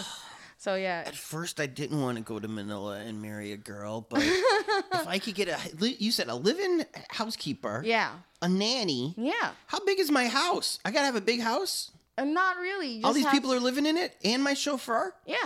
so 0.57 0.77
yeah, 0.77 1.03
At 1.05 1.17
first, 1.17 1.59
I 1.59 1.67
didn't 1.67 2.01
want 2.01 2.17
to 2.17 2.23
go 2.23 2.39
to 2.39 2.47
Manila 2.47 3.01
and 3.01 3.21
marry 3.21 3.51
a 3.51 3.57
girl, 3.57 4.07
but 4.09 4.23
if 4.23 5.09
I 5.09 5.19
could 5.19 5.35
get 5.35 5.49
a, 5.49 5.59
you 5.99 6.13
said 6.13 6.29
a 6.29 6.35
live-in 6.37 6.87
housekeeper, 7.11 7.83
yeah, 7.85 8.13
a 8.41 8.49
nanny. 8.49 9.15
yeah. 9.19 9.51
How 9.67 9.81
big 9.85 9.99
is 9.99 10.13
my 10.13 10.29
house? 10.29 10.79
I 10.85 10.93
gotta 10.93 11.07
have 11.07 11.17
a 11.17 11.21
big 11.21 11.41
house. 11.41 11.91
And 12.19 12.33
not 12.33 12.57
really. 12.57 13.03
All 13.05 13.12
these 13.12 13.25
have- 13.25 13.33
people 13.33 13.53
are 13.53 13.61
living 13.61 13.85
in 13.85 13.97
it, 13.99 14.17
and 14.25 14.43
my 14.43 14.55
chauffeur. 14.55 15.14
Yeah. 15.27 15.37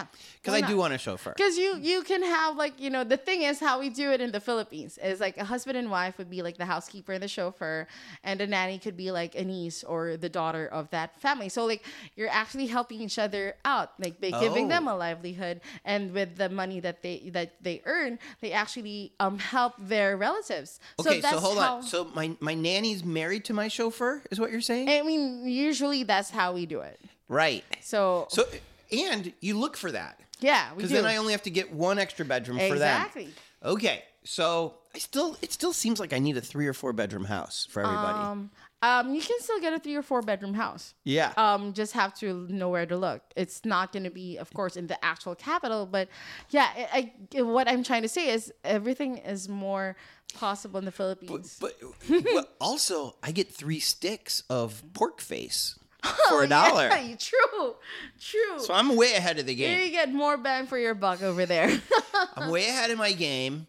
Because 0.40 0.54
I 0.54 0.60
not? 0.60 0.70
do 0.70 0.76
want 0.76 0.94
a 0.94 0.98
chauffeur. 0.98 1.34
Because 1.36 1.58
you 1.58 1.76
you 1.80 2.02
can 2.02 2.22
have 2.22 2.56
like 2.56 2.80
you 2.80 2.90
know 2.90 3.02
the 3.02 3.16
thing 3.16 3.42
is 3.42 3.58
how 3.58 3.80
we 3.80 3.88
do 3.90 4.10
it 4.12 4.20
in 4.20 4.30
the 4.30 4.40
Philippines 4.40 4.96
is 5.02 5.18
like 5.20 5.36
a 5.36 5.44
husband 5.44 5.76
and 5.76 5.90
wife 5.90 6.16
would 6.16 6.30
be 6.30 6.42
like 6.42 6.56
the 6.58 6.64
housekeeper 6.64 7.12
and 7.12 7.22
the 7.22 7.28
chauffeur, 7.28 7.88
and 8.22 8.40
a 8.40 8.46
nanny 8.46 8.78
could 8.78 8.96
be 8.96 9.10
like 9.10 9.34
a 9.34 9.44
niece 9.44 9.82
or 9.82 10.16
the 10.16 10.28
daughter 10.28 10.66
of 10.68 10.88
that 10.90 11.20
family. 11.20 11.48
So 11.48 11.66
like 11.66 11.82
you're 12.14 12.30
actually 12.30 12.68
helping 12.68 13.00
each 13.00 13.18
other 13.18 13.56
out, 13.64 13.90
like 13.98 14.20
by 14.20 14.30
giving 14.40 14.68
them 14.68 14.86
Oh. 14.86 14.94
a 14.94 14.96
livelihood, 14.96 15.60
and 15.84 16.12
with 16.12 16.36
the 16.36 16.48
money 16.48 16.78
that 16.80 17.02
they 17.02 17.30
that 17.34 17.50
they 17.60 17.82
earn, 17.84 18.18
they 18.40 18.52
actually 18.52 19.12
um 19.18 19.38
help 19.38 19.74
their 19.78 20.16
relatives. 20.16 20.78
Okay, 21.00 21.20
so, 21.20 21.28
that's 21.28 21.42
hold 21.42 21.58
how, 21.58 21.76
on. 21.76 21.82
So 21.82 22.04
my 22.14 22.36
my 22.38 22.54
nanny's 22.54 23.04
married 23.04 23.44
to 23.46 23.52
my 23.52 23.66
chauffeur, 23.68 24.22
is 24.30 24.38
what 24.38 24.52
you're 24.52 24.60
saying? 24.60 24.88
I 24.88 25.02
mean, 25.02 25.46
usually 25.48 26.04
that's 26.04 26.30
how 26.30 26.54
we 26.54 26.59
do 26.66 26.80
it. 26.80 27.00
right. 27.28 27.64
So, 27.80 28.26
So 28.30 28.44
and 28.92 29.32
you 29.40 29.58
look 29.58 29.76
for 29.76 29.92
that 29.92 30.20
yeah, 30.40 30.70
we 30.72 30.76
because 30.76 30.90
do. 30.90 30.96
then 30.96 31.06
I 31.06 31.16
only 31.16 31.32
have 31.32 31.42
to 31.42 31.50
get 31.50 31.72
one 31.72 31.98
extra 31.98 32.24
bedroom 32.24 32.58
for 32.58 32.78
that. 32.78 33.06
exactly. 33.06 33.28
Okay, 33.62 34.02
so 34.24 34.74
I 34.94 34.98
still 34.98 35.36
it 35.42 35.52
still 35.52 35.72
seems 35.72 36.00
like 36.00 36.12
I 36.12 36.18
need 36.18 36.36
a 36.36 36.40
three 36.40 36.66
or 36.66 36.72
four 36.72 36.92
bedroom 36.92 37.24
house 37.24 37.66
for 37.70 37.82
everybody. 37.82 38.18
Um, 38.18 38.50
um, 38.82 39.14
you 39.14 39.20
can 39.20 39.38
still 39.40 39.60
get 39.60 39.74
a 39.74 39.78
three 39.78 39.94
or 39.94 40.02
four 40.02 40.22
bedroom 40.22 40.54
house. 40.54 40.94
yeah. 41.04 41.32
um 41.36 41.74
just 41.74 41.92
have 41.92 42.14
to 42.14 42.46
know 42.48 42.70
where 42.70 42.86
to 42.86 42.96
look 42.96 43.20
it's 43.36 43.62
not 43.66 43.92
going 43.92 44.04
to 44.04 44.10
be 44.10 44.38
of 44.38 44.50
course 44.54 44.74
in 44.76 44.86
the 44.86 45.02
actual 45.04 45.34
capital 45.34 45.84
but 45.84 46.08
yeah 46.48 46.68
I, 46.74 47.12
I 47.36 47.42
what 47.42 47.68
i'm 47.68 47.82
trying 47.82 48.00
to 48.02 48.08
say 48.08 48.30
is 48.30 48.50
everything 48.64 49.18
is 49.18 49.50
more 49.50 49.96
possible 50.32 50.78
in 50.78 50.86
the 50.86 50.92
philippines 50.92 51.58
but, 51.60 51.78
but 52.34 52.56
also 52.60 53.16
I 53.22 53.32
get 53.32 53.52
three 53.52 53.80
sticks 53.80 54.44
of 54.48 54.82
pork 54.94 55.20
face 55.20 55.78
for 56.28 56.34
a 56.34 56.38
Oh, 56.38 56.40
yeah, 56.42 56.46
dollar. 56.48 56.88
true 57.18 57.74
true 58.20 58.58
So 58.58 58.74
I'm 58.74 58.96
way 58.96 59.14
ahead 59.14 59.38
of 59.38 59.46
the 59.46 59.54
game. 59.54 59.80
you 59.80 59.90
get 59.90 60.12
more 60.12 60.36
bang 60.36 60.66
for 60.66 60.78
your 60.78 60.94
buck 60.94 61.22
over 61.22 61.46
there 61.46 61.70
I'm 62.36 62.50
way 62.50 62.68
ahead 62.68 62.90
of 62.90 62.98
my 62.98 63.12
game. 63.12 63.66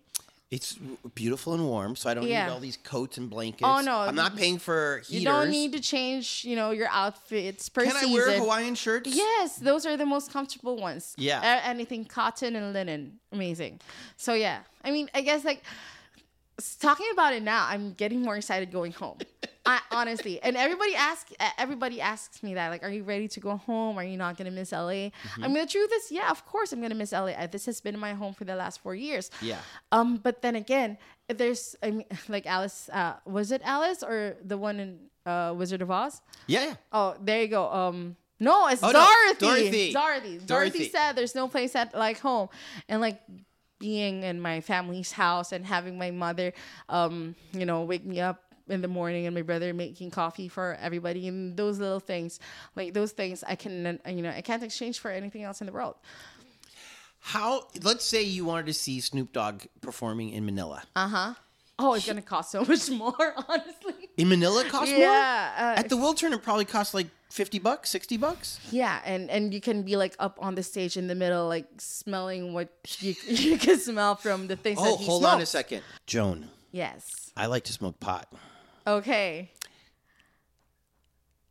It's 0.49 0.77
beautiful 1.15 1.53
and 1.53 1.65
warm, 1.65 1.95
so 1.95 2.09
I 2.09 2.13
don't 2.13 2.27
Yeah. 2.27 2.45
need 2.47 2.51
all 2.51 2.59
these 2.59 2.75
coats 2.75 3.17
and 3.17 3.29
blankets. 3.29 3.63
Oh, 3.63 3.79
no. 3.79 3.99
I'm 4.01 4.15
not 4.15 4.35
paying 4.35 4.59
for 4.59 4.97
heaters. 5.05 5.11
you 5.11 5.23
don't 5.23 5.49
need 5.49 5.71
to 5.71 5.79
change 5.79 6.43
you 6.43 6.57
know 6.57 6.71
your 6.71 6.89
outfits 6.91 7.69
per 7.69 7.85
Can 7.85 7.95
I 7.95 8.05
wear 8.11 8.37
Hawaiian 8.37 8.75
shirts? 8.75 9.09
Yes, 9.15 9.55
those 9.55 9.85
are 9.85 9.95
the 9.95 10.05
most 10.05 10.33
comfortable 10.33 10.75
ones. 10.75 11.13
Yeah. 11.17 11.61
Anything 11.63 12.03
cotton 12.03 12.57
and 12.57 12.73
linen, 12.73 13.19
amazing. 13.31 13.79
So 14.17 14.33
yeah, 14.33 14.59
I 14.83 14.91
mean, 14.91 15.09
I 15.13 15.21
guess 15.21 15.45
like 15.45 15.63
talking 16.79 17.07
about 17.13 17.33
it 17.33 17.43
now, 17.43 17.65
I'm 17.67 17.93
getting 17.93 18.21
more 18.21 18.37
excited 18.37 18.71
going 18.71 18.91
home. 18.91 19.17
I 19.65 19.79
honestly, 19.91 20.41
and 20.41 20.57
everybody 20.57 20.95
asks, 20.95 21.31
everybody 21.57 22.01
asks 22.01 22.41
me 22.41 22.55
that, 22.55 22.69
like, 22.69 22.83
are 22.83 22.89
you 22.89 23.03
ready 23.03 23.27
to 23.27 23.39
go 23.39 23.57
home? 23.57 23.97
Are 23.99 24.03
you 24.03 24.17
not 24.17 24.35
gonna 24.35 24.49
miss 24.49 24.71
LA? 24.71 24.79
Mm-hmm. 25.11 25.43
I 25.43 25.47
mean, 25.47 25.57
the 25.59 25.67
truth 25.67 25.91
is, 25.93 26.11
yeah, 26.11 26.31
of 26.31 26.45
course 26.47 26.73
I'm 26.73 26.81
gonna 26.81 26.95
miss 26.95 27.11
LA. 27.11 27.45
This 27.45 27.67
has 27.67 27.79
been 27.79 27.97
my 27.99 28.13
home 28.13 28.33
for 28.33 28.43
the 28.43 28.55
last 28.55 28.81
four 28.81 28.95
years. 28.95 29.29
Yeah. 29.39 29.59
Um, 29.91 30.17
but 30.17 30.41
then 30.41 30.55
again, 30.55 30.97
there's, 31.27 31.75
I 31.83 31.91
mean, 31.91 32.05
like 32.27 32.47
Alice, 32.47 32.89
uh, 32.91 33.17
was 33.25 33.51
it 33.51 33.61
Alice 33.63 34.01
or 34.01 34.35
the 34.43 34.57
one 34.57 34.79
in 34.79 34.99
uh, 35.27 35.53
Wizard 35.55 35.83
of 35.83 35.91
Oz? 35.91 36.21
Yeah, 36.47 36.65
yeah. 36.65 36.75
Oh, 36.91 37.15
there 37.21 37.41
you 37.43 37.47
go. 37.47 37.71
Um, 37.71 38.15
no, 38.39 38.67
it's 38.67 38.81
Oh, 38.81 38.89
no, 38.89 38.93
Dorothy. 39.37 39.45
Dorothy. 39.45 39.93
Dorothy. 39.93 39.93
Dorothy. 39.93 40.45
Dorothy. 40.47 40.89
said 40.89 41.13
there's 41.13 41.35
no 41.35 41.47
place 41.47 41.75
at 41.75 41.93
like 41.93 42.19
home, 42.19 42.49
and 42.89 42.99
like 42.99 43.21
being 43.81 44.23
in 44.23 44.39
my 44.39 44.61
family's 44.61 45.11
house 45.11 45.51
and 45.51 45.65
having 45.65 45.97
my 45.97 46.11
mother, 46.11 46.53
um, 46.87 47.35
you 47.51 47.65
know, 47.65 47.81
wake 47.83 48.05
me 48.05 48.21
up 48.21 48.43
in 48.69 48.81
the 48.81 48.87
morning 48.87 49.25
and 49.25 49.35
my 49.35 49.41
brother 49.41 49.73
making 49.73 50.11
coffee 50.11 50.47
for 50.47 50.77
everybody 50.79 51.27
and 51.27 51.57
those 51.57 51.79
little 51.79 51.99
things, 51.99 52.39
like 52.77 52.93
those 52.93 53.11
things, 53.11 53.43
I 53.45 53.55
can, 53.55 53.99
you 54.07 54.21
know, 54.21 54.29
I 54.29 54.41
can't 54.41 54.63
exchange 54.63 54.99
for 54.99 55.11
anything 55.11 55.43
else 55.43 55.59
in 55.59 55.67
the 55.67 55.73
world. 55.73 55.95
How? 57.19 57.67
Let's 57.83 58.05
say 58.05 58.23
you 58.23 58.45
wanted 58.45 58.67
to 58.67 58.73
see 58.73 58.99
Snoop 58.99 59.33
Dogg 59.33 59.63
performing 59.81 60.29
in 60.29 60.45
Manila. 60.45 60.83
Uh 60.95 61.07
huh. 61.07 61.33
Oh, 61.77 61.93
it's 61.95 62.05
gonna 62.05 62.21
cost 62.21 62.51
so 62.51 62.63
much 62.67 62.89
more, 62.89 63.33
honestly. 63.49 64.09
in 64.17 64.29
Manila, 64.29 64.61
it 64.61 64.69
costs 64.69 64.91
more. 64.91 64.99
Yeah. 65.01 65.73
Uh, 65.75 65.79
At 65.79 65.89
the 65.89 65.97
Wiltern, 65.97 66.33
it 66.33 66.41
probably 66.43 66.65
costs 66.65 66.93
like 66.93 67.07
fifty 67.31 67.57
bucks, 67.59 67.89
sixty 67.89 68.17
bucks. 68.17 68.59
Yeah, 68.71 68.99
and 69.05 69.29
and 69.29 69.53
you 69.53 69.61
can 69.61 69.83
be 69.83 69.95
like 69.95 70.15
up 70.19 70.37
on 70.41 70.55
the 70.55 70.63
stage 70.63 70.97
in 70.97 71.07
the 71.07 71.15
middle, 71.15 71.47
like 71.47 71.67
smelling 71.79 72.53
what 72.53 72.69
you 72.99 73.15
you 73.27 73.57
can 73.57 73.79
smell 73.79 74.15
from 74.15 74.47
the 74.47 74.55
things 74.55 74.77
Oh, 74.79 74.91
that 74.91 74.99
he 74.99 75.05
hold 75.05 75.25
on 75.25 75.41
a 75.41 75.45
second, 75.45 75.81
Joan. 76.05 76.49
Yes. 76.71 77.31
I 77.35 77.47
like 77.47 77.63
to 77.65 77.73
smoke 77.73 77.99
pot. 77.99 78.31
Okay. 78.85 79.51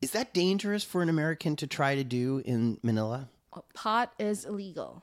Is 0.00 0.12
that 0.12 0.32
dangerous 0.32 0.82
for 0.82 1.02
an 1.02 1.08
American 1.10 1.56
to 1.56 1.66
try 1.66 1.94
to 1.94 2.04
do 2.04 2.42
in 2.44 2.78
Manila? 2.82 3.28
Pot 3.74 4.12
is 4.18 4.44
illegal, 4.44 5.02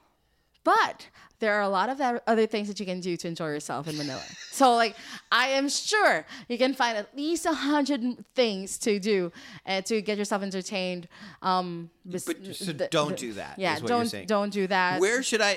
but 0.72 0.98
there 1.40 1.54
are 1.58 1.62
a 1.72 1.74
lot 1.80 1.88
of 1.94 1.98
other- 2.32 2.48
things 2.54 2.68
that 2.70 2.78
you 2.82 2.86
can 2.92 3.00
do 3.00 3.14
to 3.22 3.26
enjoy 3.34 3.50
yourself 3.58 3.84
in 3.88 3.96
Manila. 4.02 4.24
so, 4.60 4.66
like, 4.84 4.94
I 5.32 5.46
am 5.60 5.68
sure 5.70 6.26
you 6.52 6.58
can 6.64 6.74
find 6.82 6.94
at 7.04 7.08
least 7.22 7.46
a 7.46 7.54
hundred 7.54 8.02
things 8.40 8.78
to 8.86 8.92
do 9.12 9.32
and 9.66 9.86
to 9.86 9.96
get 10.08 10.16
yourself 10.18 10.42
entertained. 10.50 11.04
Um, 11.52 11.90
bes- 12.06 12.26
But- 12.26 12.56
so 12.56 12.72
the- 12.74 12.88
don't 13.00 13.12
the- 13.12 13.26
do 13.28 13.34
that, 13.42 13.54
Yeah, 13.66 13.80
don't 13.80 14.12
don't 14.36 14.52
do 14.62 14.66
that. 14.68 15.00
Where 15.00 15.22
should 15.30 15.42
I? 15.52 15.54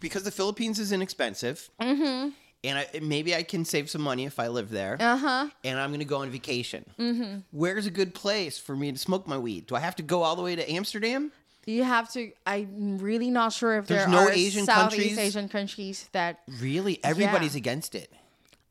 Because 0.00 0.22
the 0.30 0.30
Philippines 0.40 0.78
is 0.78 0.92
inexpensive. 0.92 1.56
Mm-hmm. 1.80 2.30
And 2.64 2.74
I, 2.80 2.86
maybe 3.14 3.30
I 3.40 3.44
can 3.52 3.64
save 3.64 3.86
some 3.94 4.02
money 4.02 4.24
if 4.32 4.36
I 4.44 4.48
live 4.48 4.68
there. 4.70 4.96
Uh 5.00 5.16
huh. 5.16 5.48
And 5.64 5.78
I'm 5.80 5.90
going 5.90 6.00
to 6.08 6.12
go 6.14 6.18
on 6.24 6.28
vacation. 6.30 6.82
Mm-hmm. 6.98 7.32
Where's 7.52 7.86
a 7.86 7.90
good 8.00 8.12
place 8.14 8.58
for 8.66 8.74
me 8.76 8.90
to 8.92 8.98
smoke 8.98 9.26
my 9.28 9.38
weed? 9.38 9.66
Do 9.68 9.74
I 9.76 9.80
have 9.88 9.94
to 9.96 10.02
go 10.02 10.22
all 10.24 10.34
the 10.36 10.42
way 10.42 10.54
to 10.56 10.64
Amsterdam? 10.78 11.30
You 11.68 11.84
have 11.84 12.10
to. 12.14 12.32
I'm 12.46 12.98
really 12.98 13.30
not 13.30 13.52
sure 13.52 13.76
if 13.78 13.86
There's 13.86 14.00
there 14.06 14.08
no 14.08 14.20
are 14.28 14.30
Asian 14.32 14.64
Southeast 14.64 14.96
countries? 15.14 15.18
Asian 15.18 15.48
countries 15.48 16.08
that. 16.12 16.40
Really? 16.60 16.98
Everybody's 17.04 17.54
against 17.54 17.94
it. 17.94 18.10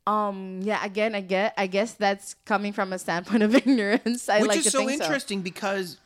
Um. 0.07 0.61
Yeah. 0.63 0.83
Again, 0.83 1.13
I 1.15 1.21
get. 1.21 1.53
I 1.57 1.67
guess 1.67 1.93
that's 1.93 2.35
coming 2.45 2.73
from 2.73 2.91
a 2.93 2.97
standpoint 2.99 3.43
of 3.43 3.53
ignorance. 3.61 4.29
I 4.29 4.39
Which 4.39 4.47
like 4.49 4.57
is 4.59 4.63
to 4.65 4.71
so 4.71 4.89
interesting 4.89 5.41
because 5.41 5.97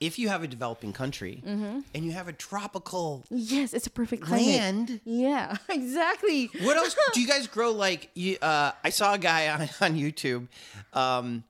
if 0.00 0.18
you 0.18 0.28
have 0.28 0.42
a 0.42 0.48
developing 0.48 0.92
country 0.92 1.42
Mm-hmm. 1.46 1.80
and 1.94 2.04
you 2.04 2.10
have 2.12 2.26
a 2.26 2.32
tropical 2.32 3.22
Yes, 3.30 3.72
it's 3.72 3.86
a 3.86 3.90
perfect 3.90 4.22
climate. 4.24 4.46
land, 4.48 5.00
Yeah. 5.04 5.56
Exactly. 5.68 6.50
what 6.60 6.76
else 6.76 6.96
do 7.14 7.20
you 7.20 7.28
guys 7.28 7.46
grow? 7.46 7.70
Like, 7.70 8.10
you, 8.14 8.36
uh, 8.42 8.72
I 8.82 8.90
saw 8.90 9.14
a 9.14 9.18
guy 9.18 9.48
on, 9.48 9.60
on 9.80 9.94
YouTube 9.96 10.48
um, 10.92 11.44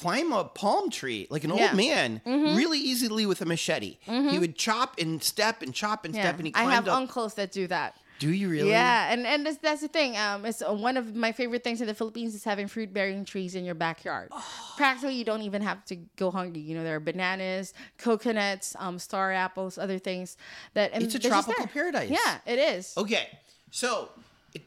climb 0.00 0.32
a 0.32 0.44
palm 0.44 0.90
tree, 0.90 1.26
like 1.30 1.44
an 1.44 1.50
Yeah. 1.50 1.70
Mm-hmm. 1.70 1.78
old 1.80 2.24
man, 2.26 2.56
really 2.56 2.78
easily 2.78 3.26
with 3.26 3.40
a 3.42 3.46
machete. 3.46 3.98
He 4.04 4.38
would 4.38 4.56
chop 4.56 4.98
and 4.98 5.22
step 5.22 5.60
and 5.62 5.74
chop 5.74 6.04
and 6.04 6.14
Yeah. 6.14 6.22
step, 6.22 6.36
and 6.38 6.46
he 6.46 6.52
I 6.54 6.62
climbed 6.62 6.72
have 6.74 6.88
up. 6.88 6.96
uncles 6.96 7.34
that 7.34 7.50
do 7.52 7.66
that. 7.68 7.96
do 8.20 8.30
you 8.32 8.48
really? 8.48 8.70
Yeah, 8.70 9.12
and 9.12 9.24
and 9.26 9.46
that's, 9.46 9.58
that's 9.58 9.80
the 9.80 9.86
thing. 9.98 10.16
Um, 10.16 10.44
it's 10.44 10.60
uh, 10.60 10.72
one 10.74 10.96
of 10.96 11.14
my 11.14 11.30
favorite 11.32 11.62
things 11.62 11.80
in 11.80 11.86
the 11.86 11.94
Philippines 11.94 12.34
is 12.34 12.42
having 12.44 12.66
fruit 12.68 12.90
bearing 12.92 13.24
trees 13.24 13.54
in 13.54 13.64
your 13.64 13.76
backyard. 13.76 14.28
Practically, 14.76 15.14
you 15.14 15.24
don't 15.24 15.42
even 15.42 15.62
have 15.62 15.84
to 15.86 15.94
go 16.16 16.30
hungry. 16.32 16.60
You 16.68 16.74
know, 16.76 16.82
there 16.84 16.96
are 16.96 17.00
bananas, 17.12 17.74
coconuts, 17.96 18.74
um, 18.78 18.98
star 18.98 19.32
apples, 19.32 19.78
other 19.78 19.98
things 19.98 20.36
that. 20.74 20.90
And 20.92 21.02
It's 21.04 21.14
a 21.14 21.20
tropical 21.20 21.66
paradise. 21.68 22.10
Yeah, 22.10 22.38
it 22.52 22.58
is. 22.58 22.92
Okay, 22.96 23.26
so 23.70 24.10
it, 24.54 24.62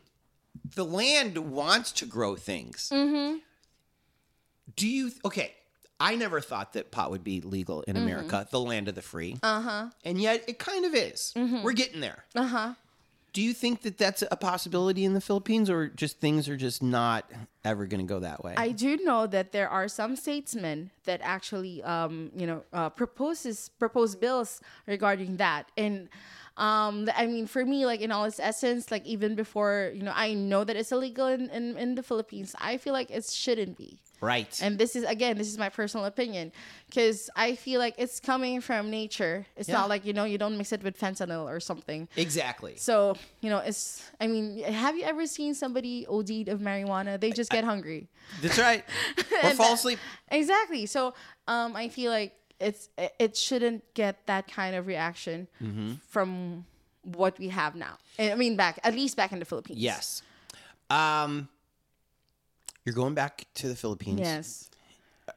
the 0.76 0.86
land 0.86 1.38
wants 1.38 1.92
to 2.00 2.06
grow 2.06 2.36
things. 2.38 2.90
Mm-hmm. 2.94 3.40
Do 4.76 4.88
you? 4.88 5.12
Okay, 5.26 5.54
I 6.00 6.16
never 6.16 6.42
thought 6.42 6.74
that 6.74 6.92
pot 6.92 7.12
would 7.12 7.24
be 7.24 7.42
legal 7.42 7.80
Mm-hmm. 7.82 7.92
in 7.98 7.98
America, 8.04 8.48
the 8.52 8.60
land 8.60 8.88
of 8.88 8.96
the 8.96 9.02
free, 9.02 9.38
Uh 9.44 9.62
huh. 9.62 9.90
and 10.06 10.20
yet 10.22 10.44
it 10.48 10.60
kind 10.60 10.86
of 10.86 10.94
is. 10.96 11.34
Mm-hmm. 11.36 11.64
We're 11.64 11.74
getting 11.74 12.02
there. 12.02 12.26
Uh 12.36 12.48
huh. 12.48 12.74
Do 13.34 13.42
you 13.42 13.54
think 13.54 13.84
that 13.84 13.98
that's 13.98 14.26
a 14.30 14.36
possibility 14.36 15.06
in 15.06 15.14
the 15.14 15.22
Philippines, 15.22 15.70
or 15.70 15.88
just 15.88 16.20
things 16.20 16.50
are 16.50 16.58
just 16.58 16.84
not 16.84 17.32
ever 17.64 17.86
going 17.86 18.06
to 18.06 18.06
go 18.06 18.20
that 18.20 18.44
way? 18.44 18.56
I 18.58 18.72
do 18.72 18.98
know 18.98 19.26
that 19.26 19.54
there 19.54 19.70
are 19.70 19.88
some 19.88 20.18
statesmen 20.18 20.92
that 21.06 21.22
actually, 21.24 21.82
um, 21.84 22.32
you 22.36 22.46
know, 22.46 22.64
uh, 22.74 22.90
proposes 22.90 23.70
propose 23.80 24.16
bills 24.18 24.60
regarding 24.86 25.38
that, 25.38 25.72
and 25.78 26.10
Um, 26.62 27.10
I 27.18 27.26
mean, 27.26 27.48
for 27.48 27.66
me, 27.66 27.88
like 27.88 28.02
in 28.02 28.12
all 28.12 28.26
its 28.26 28.40
essence, 28.40 28.92
like 28.92 29.04
even 29.06 29.34
before, 29.34 29.92
you 29.96 30.04
know, 30.04 30.14
I 30.16 30.36
know 30.36 30.64
that 30.64 30.76
it's 30.76 30.92
illegal 30.92 31.26
in, 31.26 31.50
in, 31.50 31.76
in 31.76 31.96
the 31.96 32.04
Philippines. 32.04 32.54
I 32.62 32.78
feel 32.78 32.94
like 32.94 33.10
it 33.10 33.26
shouldn't 33.26 33.78
be. 33.78 33.98
Right. 34.22 34.54
And 34.62 34.78
this 34.78 34.96
is 34.96 35.04
again, 35.04 35.40
this 35.40 35.48
is 35.48 35.58
my 35.58 35.70
personal 35.70 36.06
opinion, 36.06 36.52
because 36.88 37.32
I 37.36 37.56
feel 37.56 37.80
like 37.80 37.96
it's 37.98 38.20
coming 38.20 38.62
from 38.62 38.92
nature. 38.92 39.48
It's 39.58 39.68
Yeah. 39.68 39.78
not 39.80 39.90
like 39.90 40.06
you 40.06 40.14
know 40.14 40.26
you 40.26 40.38
don't 40.38 40.56
mix 40.60 40.72
it 40.72 40.84
with 40.84 40.96
fentanyl 41.00 41.46
or 41.50 41.60
something. 41.60 42.08
exactly. 42.16 42.76
So 42.78 43.16
you 43.42 43.50
know, 43.50 43.58
it's. 43.58 44.08
I 44.22 44.28
mean, 44.28 44.62
have 44.62 44.96
you 44.96 45.06
ever 45.06 45.26
seen 45.26 45.56
somebody 45.56 46.06
OD'd 46.08 46.48
of 46.54 46.60
marijuana? 46.60 47.20
They 47.20 47.32
just 47.32 47.50
get 47.50 47.64
hungry. 47.64 48.10
That's 48.44 48.60
right. 48.60 48.84
or 49.44 49.50
fall 49.56 49.74
asleep. 49.74 49.98
Exactly. 50.30 50.86
So 50.86 51.16
um, 51.48 51.76
I 51.76 51.90
feel 51.90 52.12
like 52.12 52.34
it's 52.62 52.90
it- 52.98 53.36
shouldn't 53.38 53.82
get 53.94 54.26
that 54.28 54.48
kind 54.48 54.76
of 54.76 54.88
reaction 54.88 55.48
Mm-hmm. 55.62 55.94
from 56.10 56.66
what 57.04 57.40
we 57.40 57.50
have 57.50 57.76
now. 57.76 57.98
I 58.20 58.36
mean, 58.36 58.56
back 58.56 58.80
at 58.84 58.94
least 58.94 59.18
back 59.18 59.32
in 59.32 59.40
the 59.40 59.46
Philippines. 59.46 59.80
Yes. 59.80 60.22
Um, 60.90 61.50
you're 62.86 62.96
going 62.96 63.16
back 63.16 63.46
to 63.56 63.68
the 63.68 63.76
Philippines. 63.76 64.20
Yes. 64.20 64.70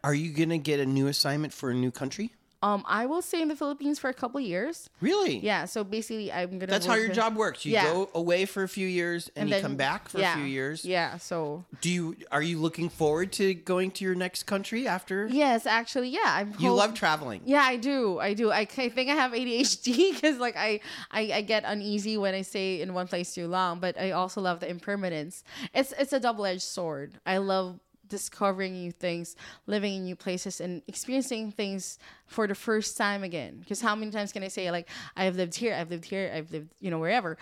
Are 0.03 0.15
you 0.15 0.33
gonna 0.33 0.59
get 0.59 0.81
a 0.81 0.87
new 0.87 1.07
assignment 1.07 1.53
for 1.53 1.71
a 1.71 1.75
new 1.75 1.91
country? 1.91 2.33
Um, 2.65 2.83
I 2.89 3.05
will 3.05 3.21
stay 3.21 3.43
in 3.43 3.49
the 3.49 3.57
Philippines 3.57 3.99
for 3.99 4.09
a 4.09 4.15
couple 4.15 4.41
years. 4.41 4.89
Really? 5.03 5.37
Yeah. 5.39 5.67
So 5.67 5.85
basically, 5.85 6.33
I'm 6.33 6.59
gonna. 6.59 6.73
That's 6.73 6.87
how 6.87 6.95
your 6.95 7.09
the- 7.09 7.15
job 7.15 7.37
works. 7.37 7.65
You 7.67 7.73
Yeah. 7.73 7.93
go 7.93 8.09
away 8.15 8.47
for 8.47 8.63
a 8.63 8.69
few 8.69 8.87
years 8.89 9.31
and, 9.37 9.49
you 9.49 9.55
then- 9.55 9.63
come 9.63 9.77
back 9.77 10.09
for 10.09 10.19
yeah, 10.19 10.33
a 10.33 10.37
few 10.37 10.47
years. 10.47 10.83
Yeah. 10.85 11.19
So 11.19 11.65
Do 11.83 11.91
you 11.91 12.17
are 12.33 12.41
you 12.41 12.57
looking 12.59 12.89
forward 12.89 13.33
to 13.33 13.53
going 13.53 13.91
to 13.97 14.05
your 14.05 14.15
next 14.15 14.45
country 14.45 14.89
after? 14.89 15.27
yes, 15.31 15.67
actually, 15.67 16.09
yeah. 16.09 16.21
I'm. 16.39 16.49
You 16.59 16.69
hope- 16.71 16.79
love 16.79 16.95
traveling. 16.95 17.43
Yeah, 17.45 17.63
I 17.63 17.77
do. 17.77 18.19
I 18.19 18.33
do. 18.33 18.51
I, 18.51 18.61
I 18.61 18.89
think 18.89 19.11
I 19.11 19.15
have 19.15 19.33
ADHD 19.33 20.15
because 20.15 20.39
like 20.47 20.57
I, 20.57 20.81
I 21.11 21.21
I 21.39 21.41
get 21.43 21.65
uneasy 21.67 22.17
when 22.17 22.35
I 22.35 22.41
stay 22.43 22.81
in 22.81 22.95
one 22.95 23.09
place 23.09 23.35
too 23.35 23.47
long. 23.47 23.79
But 23.79 24.01
I 24.01 24.13
also 24.13 24.41
love 24.41 24.61
the 24.61 24.71
impermanence. 24.71 25.45
It's 25.75 25.93
it's 25.99 26.15
a 26.15 26.21
double 26.21 26.47
edged 26.47 26.63
sword. 26.63 27.21
I 27.27 27.37
love 27.39 27.79
discovering 28.15 28.73
new 28.75 28.93
things, 28.93 29.37
living 29.67 29.95
in 29.99 30.05
new 30.05 30.17
places, 30.17 30.61
and 30.61 30.83
experiencing 30.87 31.51
things 31.51 31.99
for 32.27 32.47
the 32.47 32.55
first 32.55 32.97
time 32.97 33.23
again. 33.25 33.59
Because 33.61 33.81
how 33.81 33.95
many 33.95 34.11
times 34.11 34.33
can 34.33 34.43
I 34.43 34.49
say 34.49 34.71
like 34.71 34.89
I've 35.17 35.37
lived 35.37 35.55
here, 35.55 35.75
I've 35.75 35.91
lived 35.91 36.07
here, 36.07 36.31
I've 36.35 36.51
lived 36.53 36.71
you 36.81 36.91
know 36.91 36.99
wherever, 36.99 37.37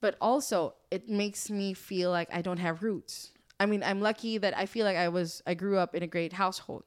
but 0.00 0.16
also 0.20 0.74
it 0.90 1.08
makes 1.08 1.50
me 1.50 1.74
feel 1.74 2.10
like 2.10 2.28
I 2.32 2.42
don't 2.42 2.58
have 2.58 2.82
roots. 2.82 3.32
I 3.60 3.66
mean, 3.66 3.82
I'm 3.82 4.00
lucky 4.00 4.38
that 4.38 4.56
I 4.56 4.66
feel 4.66 4.84
like 4.84 4.96
I 4.96 5.08
was 5.08 5.42
I 5.46 5.54
grew 5.54 5.78
up 5.78 5.94
in 5.94 6.02
a 6.02 6.06
great 6.06 6.32
household. 6.32 6.84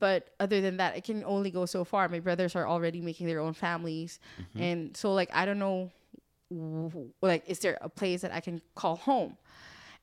But 0.00 0.30
other 0.38 0.60
than 0.60 0.76
that, 0.76 0.96
it 0.96 1.04
can 1.04 1.24
only 1.24 1.50
go 1.50 1.66
so 1.66 1.84
far. 1.84 2.08
My 2.08 2.20
brothers 2.20 2.54
are 2.54 2.68
already 2.68 3.00
making 3.00 3.26
their 3.26 3.40
own 3.40 3.52
families, 3.52 4.20
mm-hmm. 4.40 4.62
and 4.62 4.96
so 4.96 5.12
like 5.12 5.30
I 5.32 5.44
don't 5.44 5.58
know, 5.58 5.90
like 7.20 7.42
is 7.46 7.58
there 7.58 7.78
a 7.80 7.88
place 7.88 8.22
that 8.22 8.32
I 8.32 8.40
can 8.40 8.62
call 8.74 8.96
home? 8.96 9.36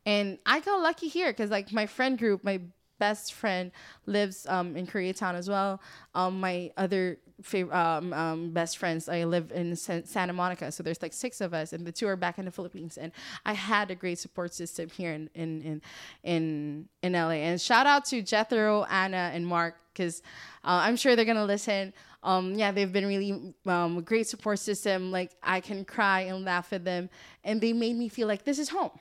And 0.05 0.37
I 0.45 0.59
got 0.59 0.81
lucky 0.81 1.07
here 1.07 1.31
because 1.31 1.49
like 1.49 1.71
my 1.71 1.85
friend 1.85 2.17
group, 2.17 2.43
my 2.43 2.61
best 2.99 3.33
friend 3.33 3.71
lives 4.05 4.45
um, 4.47 4.75
in 4.75 4.87
Koreatown 4.87 5.33
as 5.33 5.49
well. 5.49 5.81
Um, 6.13 6.39
my 6.39 6.71
other 6.77 7.17
fav- 7.41 7.73
um, 7.73 8.13
um, 8.13 8.51
best 8.51 8.77
friends, 8.77 9.09
I 9.09 9.23
live 9.25 9.51
in 9.51 9.75
San- 9.75 10.05
Santa 10.05 10.33
Monica, 10.33 10.71
so 10.71 10.83
there's 10.83 11.01
like 11.01 11.13
six 11.13 11.41
of 11.41 11.53
us, 11.53 11.73
and 11.73 11.85
the 11.85 11.91
two 11.91 12.07
are 12.07 12.15
back 12.15 12.39
in 12.39 12.45
the 12.45 12.51
Philippines. 12.51 12.97
And 12.97 13.11
I 13.45 13.53
had 13.53 13.91
a 13.91 13.95
great 13.95 14.19
support 14.19 14.53
system 14.53 14.89
here 14.89 15.11
in 15.13 15.29
in 15.33 15.61
in 15.61 15.81
in, 16.23 16.89
in 17.03 17.13
LA. 17.13 17.31
And 17.31 17.59
shout 17.59 17.85
out 17.85 18.05
to 18.05 18.21
Jethro, 18.21 18.83
Anna, 18.85 19.31
and 19.33 19.45
Mark 19.45 19.75
because 19.93 20.21
uh, 20.63 20.81
I'm 20.83 20.97
sure 20.97 21.15
they're 21.15 21.25
gonna 21.25 21.45
listen. 21.45 21.93
Um, 22.23 22.55
yeah, 22.55 22.71
they've 22.71 22.91
been 22.91 23.05
really 23.05 23.53
um, 23.67 24.01
great 24.01 24.27
support 24.27 24.59
system. 24.59 25.11
Like 25.11 25.31
I 25.43 25.59
can 25.59 25.85
cry 25.85 26.21
and 26.21 26.43
laugh 26.43 26.71
with 26.71 26.83
them, 26.83 27.09
and 27.43 27.61
they 27.61 27.73
made 27.73 27.95
me 27.95 28.09
feel 28.09 28.27
like 28.27 28.45
this 28.45 28.59
is 28.59 28.69
home. 28.69 28.91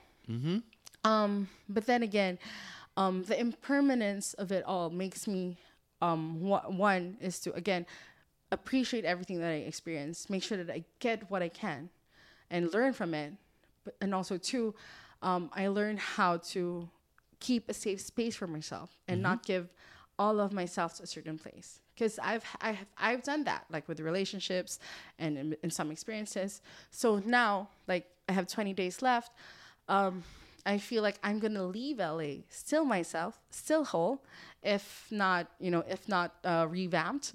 Um, 1.05 1.47
but 1.69 1.85
then 1.85 2.03
again, 2.03 2.39
um, 2.97 3.23
the 3.23 3.39
impermanence 3.39 4.33
of 4.33 4.51
it 4.51 4.63
all 4.65 4.89
makes 4.89 5.27
me 5.27 5.57
um, 6.01 6.41
wha- 6.41 6.67
one 6.67 7.17
is 7.21 7.39
to 7.41 7.53
again 7.53 7.85
appreciate 8.51 9.05
everything 9.05 9.39
that 9.39 9.51
I 9.51 9.55
experience, 9.67 10.29
make 10.29 10.43
sure 10.43 10.57
that 10.57 10.69
I 10.69 10.83
get 10.99 11.29
what 11.29 11.41
I 11.41 11.49
can, 11.49 11.89
and 12.49 12.73
learn 12.73 12.93
from 12.93 13.13
it. 13.13 13.33
But 13.83 13.95
and 14.01 14.13
also 14.15 14.37
two, 14.37 14.73
um, 15.21 15.49
I 15.53 15.67
learn 15.67 15.97
how 15.97 16.37
to 16.37 16.89
keep 17.39 17.69
a 17.69 17.73
safe 17.73 18.01
space 18.01 18.35
for 18.35 18.47
myself 18.47 18.97
and 19.07 19.21
not 19.21 19.45
give 19.45 19.69
all 20.17 20.39
of 20.39 20.53
myself 20.53 20.95
to 20.95 21.03
a 21.03 21.07
certain 21.07 21.37
place 21.37 21.81
because 21.93 22.17
I've 22.19 22.43
I 22.61 22.71
have, 22.71 22.87
I've 22.97 23.23
done 23.23 23.43
that 23.43 23.65
like 23.69 23.87
with 23.87 23.99
relationships 23.99 24.79
and 25.19 25.37
in, 25.37 25.57
in 25.61 25.69
some 25.69 25.91
experiences. 25.91 26.61
So 26.89 27.21
now 27.25 27.69
like 27.87 28.05
I 28.27 28.31
have 28.31 28.47
20 28.47 28.73
days 28.73 29.01
left. 29.01 29.31
Um, 29.87 30.23
I 30.65 30.77
feel 30.79 31.03
like 31.03 31.19
I'm 31.23 31.39
gonna 31.39 31.63
leave 31.65 31.99
LA 31.99 32.43
still 32.49 32.85
myself, 32.85 33.39
still 33.51 33.85
whole, 33.85 34.23
if 34.63 35.07
not 35.11 35.47
you 35.59 35.71
know 35.71 35.83
if 35.87 36.07
not 36.07 36.33
uh, 36.43 36.65
revamped, 36.69 37.33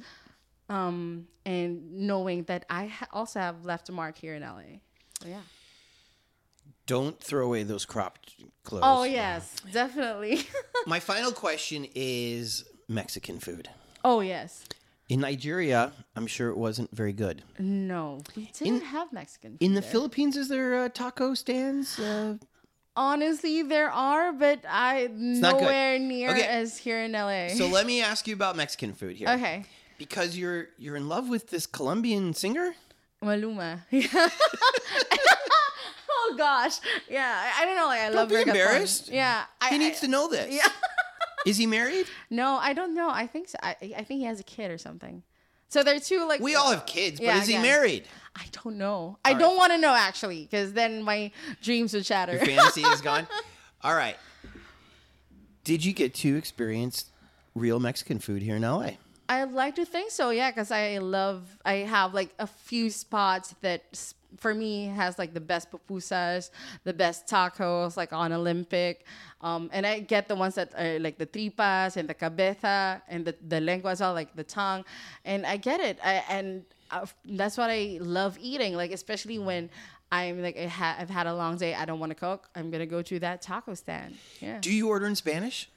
um, 0.69 1.27
and 1.45 1.93
knowing 1.93 2.45
that 2.45 2.65
I 2.69 2.87
ha- 2.87 3.09
also 3.13 3.41
have 3.41 3.65
left 3.65 3.89
a 3.89 3.93
mark 3.93 4.17
here 4.19 4.35
in 4.35 4.43
LA. 4.43 4.81
So 5.23 5.29
yeah. 5.29 5.43
Don't 6.87 7.21
throw 7.21 7.47
away 7.47 7.63
those 7.63 7.85
cropped 7.85 8.35
clothes. 8.65 8.83
Oh 8.85 9.05
yes, 9.05 9.55
definitely. 9.73 10.41
My 10.87 10.99
final 10.99 11.31
question 11.31 11.87
is 11.95 12.65
Mexican 12.89 13.39
food. 13.39 13.69
oh 14.05 14.21
yes. 14.21 14.65
In 15.09 15.21
Nigeria, 15.21 15.93
I'm 16.15 16.29
sure 16.29 16.51
it 16.51 16.57
wasn't 16.57 16.95
very 16.95 17.13
good. 17.13 17.43
No, 17.59 18.21
we 18.37 18.49
didn't 18.57 18.83
have 18.83 19.13
Mexican. 19.13 19.57
In 19.59 19.75
the 19.75 19.81
there. 19.81 19.91
Philippines, 19.91 20.37
is 20.37 20.49
there 20.49 20.85
uh, 20.85 20.89
taco 20.89 21.35
stands? 21.35 21.99
Uh, 21.99 22.37
honestly, 22.97 23.63
there 23.63 23.91
are, 23.91 24.33
but 24.33 24.61
I 24.69 25.09
nowhere 25.13 25.99
near 25.99 26.31
Okay. 26.31 26.43
as 26.47 26.77
here 26.79 27.03
in 27.03 27.13
LA. 27.13 27.49
so 27.49 27.67
let 27.69 27.87
me 27.87 28.03
ask 28.03 28.27
you 28.29 28.35
about 28.35 28.57
Mexican 28.57 28.93
food 28.95 29.17
here. 29.17 29.29
okay, 29.29 29.65
Because 29.99 30.37
you're 30.37 30.69
you're 30.79 30.97
in 30.97 31.09
love 31.09 31.29
with 31.29 31.51
this 31.51 31.67
Colombian 31.67 32.35
singer. 32.35 32.75
Maluma. 33.23 33.81
oh 36.11 36.35
gosh, 36.37 36.79
yeah. 37.09 37.53
I, 37.57 37.63
I 37.63 37.65
don't 37.67 37.77
know. 37.77 37.87
Like 37.87 38.01
I 38.01 38.09
love 38.09 38.29
be 38.29 38.37
embarrassed. 38.37 39.09
Yeah, 39.11 39.45
I, 39.61 39.69
He 39.71 39.79
needs 39.79 39.99
I- 39.99 40.07
to 40.07 40.09
know 40.09 40.29
this. 40.29 40.53
Yeah. 40.55 40.69
Is 41.47 41.57
he 41.57 41.67
married? 41.67 42.07
No, 42.29 42.57
I 42.57 42.75
don't 42.75 42.95
know. 42.95 43.09
I 43.09 43.27
think 43.27 43.49
so. 43.49 43.57
I, 43.63 43.71
I 43.97 44.05
think 44.05 44.21
he 44.21 44.25
has 44.25 44.41
a 44.41 44.43
kid 44.43 44.71
or 44.71 44.77
something. 44.77 45.23
So 45.71 45.83
they're 45.83 45.99
two 45.99 46.29
like 46.29 46.41
We 46.43 46.55
all 46.55 46.71
have 46.71 46.85
kids, 46.85 47.19
but 47.19 47.25
Yeah, 47.25 47.41
is 47.41 47.47
he 47.47 47.55
yeah. 47.55 47.63
married? 47.63 48.05
I 48.37 48.45
don't 48.53 48.79
know. 48.79 49.19
I 49.25 49.33
All 49.33 49.39
don't 49.39 49.57
want 49.57 49.73
to 49.73 49.79
know 49.79 49.95
actually, 49.95 50.43
because 50.43 50.73
then 50.73 51.03
my 51.03 51.31
dreams 51.63 51.93
would 51.95 52.07
shatter. 52.07 52.33
Your 52.33 52.45
fantasy 52.45 52.83
is 52.83 53.01
gone. 53.01 53.27
All 53.83 53.95
right. 53.95 54.17
Did 55.65 55.85
you 55.85 55.93
get 55.93 56.15
to 56.15 56.37
experience 56.37 57.07
real 57.55 57.81
Mexican 57.81 58.19
food 58.19 58.43
here 58.43 58.57
in 58.57 58.63
LA? 58.63 58.93
I 59.29 59.45
like 59.45 59.77
to 59.77 59.85
think 59.85 60.11
so, 60.11 60.31
yeah, 60.31 60.51
because 60.51 60.73
I 60.73 60.99
love. 60.99 61.47
I 61.65 61.75
have 61.87 62.15
like 62.15 62.35
a 62.39 62.47
few 62.47 62.91
spots 62.91 63.55
that 63.61 64.13
for 64.39 64.55
me 64.55 64.87
has 64.87 65.19
like 65.19 65.35
the 65.35 65.41
best 65.41 65.71
pupusas, 65.71 66.51
the 66.85 66.93
best 66.93 67.27
tacos, 67.27 67.97
like 67.97 68.13
on 68.13 68.33
Olympic, 68.33 69.07
um, 69.41 69.71
and 69.73 69.87
I 69.87 70.01
get 70.01 70.27
the 70.27 70.35
ones 70.35 70.57
that 70.57 70.73
are 70.77 70.99
like 70.99 71.19
the 71.19 71.27
tripas 71.27 71.97
and 71.97 72.09
the 72.09 72.15
cabeza 72.15 73.03
and 73.09 73.25
the 73.25 73.37
the 73.47 73.61
lengua 73.61 73.93
as 73.93 74.01
well, 74.01 74.15
like 74.15 74.35
the 74.35 74.45
tongue, 74.45 74.85
and 75.25 75.47
I 75.47 75.59
get 75.59 75.79
it, 75.79 75.99
I, 76.03 76.25
and 76.29 76.65
uh, 76.91 77.07
that's 77.25 77.57
what 77.57 77.71
I 77.71 77.99
love 78.01 78.39
eating, 78.41 78.75
like 78.75 78.93
especially 78.93 79.39
when. 79.39 79.71
I'm 80.13 80.43
like 80.43 80.59
I 80.59 80.67
ha- 80.67 80.97
I've 80.99 81.09
had 81.09 81.29
a 81.29 81.35
long 81.35 81.57
day. 81.57 81.73
I 81.73 81.85
don't 81.85 82.01
want 82.01 82.11
to 82.11 82.17
cook. 82.17 82.49
I'm 82.57 82.69
gonna 82.73 82.85
go 82.85 83.01
to 83.01 83.21
that 83.21 83.43
taco 83.43 83.75
stand. 83.75 84.17
Yeah. 84.41 84.59
Do 84.61 84.73
you 84.73 84.89
order 84.89 85.07
in 85.07 85.15
Spanish? 85.15 85.71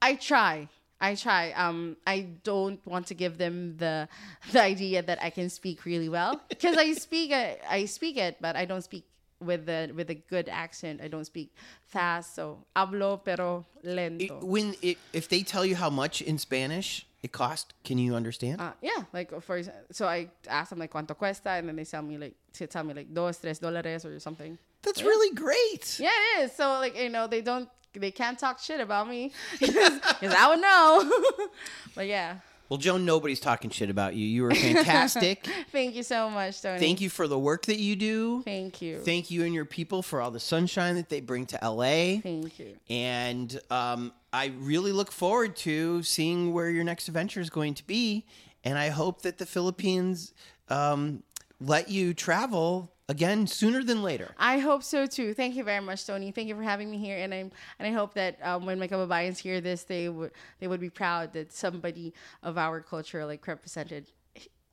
I 0.00 0.14
try. 0.14 0.68
I 0.98 1.14
try. 1.14 1.52
Um, 1.52 1.98
I 2.06 2.20
don't 2.42 2.80
want 2.86 3.08
to 3.08 3.14
give 3.14 3.36
them 3.36 3.76
the 3.76 4.08
the 4.52 4.62
idea 4.62 5.02
that 5.02 5.22
I 5.22 5.28
can 5.28 5.50
speak 5.50 5.84
really 5.84 6.08
well 6.08 6.40
because 6.48 6.78
I 6.78 6.94
speak 6.94 7.32
it. 7.32 7.60
I 7.68 7.84
speak 7.84 8.16
it, 8.16 8.38
but 8.40 8.56
I 8.56 8.64
don't 8.64 8.82
speak 8.82 9.04
with 9.40 9.66
the 9.66 9.92
with 9.94 10.10
a 10.10 10.14
good 10.14 10.48
accent. 10.48 11.00
I 11.02 11.08
don't 11.08 11.24
speak 11.24 11.54
fast. 11.84 12.34
So 12.34 12.64
hablo 12.74 13.22
pero 13.24 13.66
lento. 13.82 14.40
When 14.42 14.74
it, 14.82 14.98
if 15.12 15.28
they 15.28 15.42
tell 15.42 15.64
you 15.64 15.76
how 15.76 15.90
much 15.90 16.22
in 16.22 16.38
Spanish 16.38 17.06
it 17.22 17.32
cost, 17.32 17.74
can 17.84 17.98
you 17.98 18.14
understand? 18.14 18.60
Uh, 18.60 18.72
yeah, 18.82 19.04
like 19.12 19.40
for 19.42 19.62
so 19.90 20.06
I 20.06 20.30
ask 20.48 20.70
them 20.70 20.78
like 20.78 20.92
cuánto 20.92 21.16
cuesta, 21.16 21.50
and 21.50 21.68
then 21.68 21.76
they 21.76 21.84
tell 21.84 22.02
me 22.02 22.18
like 22.18 22.34
to 22.54 22.66
tell 22.66 22.84
me 22.84 22.94
like 22.94 23.12
dos 23.12 23.38
tres 23.38 23.60
dólares 23.60 24.04
or 24.04 24.18
something. 24.20 24.58
That's 24.82 25.02
really 25.02 25.34
great. 25.34 25.98
Yeah, 25.98 26.10
it 26.10 26.44
is. 26.44 26.52
So 26.52 26.74
like 26.74 26.96
you 26.96 27.08
know 27.08 27.26
they 27.26 27.42
don't 27.42 27.68
they 27.92 28.10
can't 28.10 28.38
talk 28.38 28.58
shit 28.58 28.80
about 28.80 29.08
me 29.08 29.32
because 29.60 30.00
I 30.22 30.48
would 30.48 30.60
know. 30.60 31.48
but 31.94 32.06
yeah, 32.06 32.36
Well, 32.68 32.78
Joan, 32.78 33.04
nobody's 33.04 33.40
talking 33.40 33.70
shit 33.70 33.90
about 33.90 34.14
you. 34.14 34.26
You 34.26 34.42
were 34.42 34.54
fantastic. 34.54 35.46
thank 35.70 35.94
you 35.94 36.02
so 36.02 36.28
much, 36.28 36.60
Tony. 36.62 36.80
Thank 36.80 37.00
you 37.00 37.08
for 37.08 37.28
the 37.28 37.38
work 37.38 37.66
that 37.66 37.78
you 37.78 37.94
do. 37.96 38.42
Thank 38.42 38.82
you. 38.82 38.98
Thank 38.98 39.30
you 39.30 39.44
and 39.44 39.54
your 39.54 39.64
people 39.64 40.02
for 40.02 40.20
all 40.20 40.30
the 40.30 40.40
sunshine 40.40 40.96
that 40.96 41.08
they 41.08 41.20
bring 41.20 41.46
to 41.46 41.58
LA. 41.62 42.18
Thank 42.20 42.58
you. 42.58 42.76
And 42.90 43.58
um, 43.70 44.12
I 44.32 44.52
really 44.58 44.92
look 44.92 45.12
forward 45.12 45.56
to 45.58 46.02
seeing 46.02 46.52
where 46.52 46.68
your 46.70 46.84
next 46.84 47.08
adventure 47.08 47.40
is 47.40 47.50
going 47.50 47.74
to 47.74 47.86
be. 47.86 48.26
And 48.64 48.76
I 48.76 48.88
hope 48.88 49.22
that 49.22 49.38
the 49.38 49.46
Philippines 49.46 50.34
um, 50.68 51.22
let 51.60 51.88
you 51.88 52.14
travel 52.14 52.92
again 53.08 53.46
sooner 53.46 53.82
than 53.82 54.02
later. 54.02 54.34
I 54.38 54.58
hope 54.58 54.82
so 54.82 55.06
too. 55.06 55.34
Thank 55.34 55.54
you 55.54 55.64
very 55.64 55.80
much, 55.84 56.06
Tony. 56.06 56.30
Thank 56.32 56.48
you 56.48 56.54
for 56.56 56.62
having 56.62 56.90
me 56.90 56.98
here, 56.98 57.18
and 57.18 57.32
I 57.32 57.38
and 57.38 57.52
I 57.80 57.90
hope 57.90 58.14
that 58.14 58.38
um, 58.42 58.66
when 58.66 58.78
my 58.78 58.88
Kababayans 58.88 59.38
hear 59.38 59.60
this, 59.60 59.84
they 59.84 60.08
would 60.08 60.32
they 60.60 60.66
would 60.68 60.80
be 60.80 60.90
proud 60.90 61.32
that 61.34 61.52
somebody 61.52 62.14
of 62.42 62.58
our 62.58 62.80
culture 62.80 63.24
like 63.24 63.46
represented, 63.46 64.10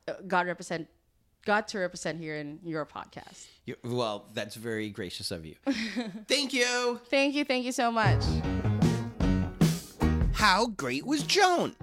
uh, 0.08 0.14
God 0.26 0.46
represent, 0.46 0.88
got 1.44 1.68
to 1.68 1.78
represent 1.78 2.18
here 2.18 2.36
in 2.36 2.58
your 2.64 2.84
podcast. 2.86 3.46
You- 3.64 3.76
well, 3.84 4.26
that's 4.34 4.56
very 4.56 4.90
gracious 4.90 5.30
of 5.30 5.44
you. 5.46 5.54
Thank 6.28 6.52
you. 6.52 7.00
Thank 7.08 7.34
you, 7.34 7.44
thank 7.44 7.64
you 7.64 7.72
so 7.72 7.90
much. 7.90 8.22
How 10.34 10.66
great 10.66 11.06
was 11.06 11.22
Joan? 11.22 11.74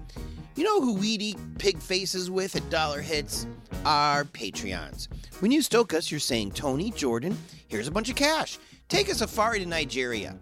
You 0.55 0.63
know 0.65 0.81
who 0.81 0.93
we'd 0.95 1.21
eat 1.21 1.37
pig 1.57 1.79
faces 1.79 2.29
with 2.29 2.55
at 2.55 2.69
Dollar 2.69 3.01
Hits? 3.01 3.47
Our 3.85 4.25
Patreons. 4.25 5.07
When 5.39 5.51
you 5.51 5.61
stoke 5.61 5.93
us, 5.93 6.11
you're 6.11 6.19
saying, 6.19 6.51
Tony, 6.51 6.91
Jordan, 6.91 7.37
here's 7.67 7.87
a 7.87 7.91
bunch 7.91 8.09
of 8.09 8.15
cash. 8.15 8.59
Take 8.89 9.09
a 9.09 9.15
safari 9.15 9.59
to 9.59 9.65
Nigeria. 9.65 10.37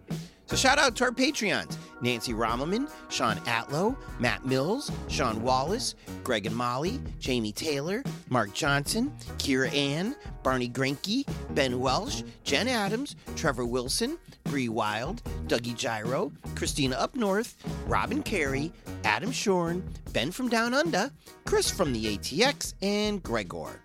So 0.47 0.55
shout 0.55 0.79
out 0.79 0.95
to 0.97 1.03
our 1.05 1.11
Patreons 1.11 1.77
Nancy 2.01 2.33
Rommelman, 2.33 2.89
Sean 3.09 3.37
Atlow, 3.41 3.95
Matt 4.19 4.45
Mills, 4.45 4.91
Sean 5.07 5.41
Wallace, 5.41 5.95
Greg 6.23 6.45
and 6.45 6.55
Molly, 6.55 6.99
Jamie 7.19 7.51
Taylor, 7.51 8.03
Mark 8.29 8.53
Johnson, 8.53 9.13
Kira 9.37 9.71
Ann, 9.73 10.15
Barney 10.41 10.69
Grinke, 10.69 11.27
Ben 11.51 11.79
Welsh, 11.79 12.23
Jen 12.43 12.67
Adams, 12.67 13.15
Trevor 13.35 13.65
Wilson, 13.65 14.17
Bree 14.49 14.69
Wild, 14.69 15.21
Dougie 15.47 15.75
Gyro, 15.75 16.31
Christina 16.55 16.95
Up 16.95 17.15
North, 17.15 17.55
Robin 17.85 18.23
Carey, 18.23 18.71
Adam 19.03 19.31
Shorn, 19.31 19.87
Ben 20.11 20.31
from 20.31 20.49
Down 20.49 20.73
Under, 20.73 21.11
Chris 21.45 21.69
from 21.69 21.93
the 21.93 22.17
ATX, 22.17 22.73
and 22.81 23.21
Gregor. 23.21 23.79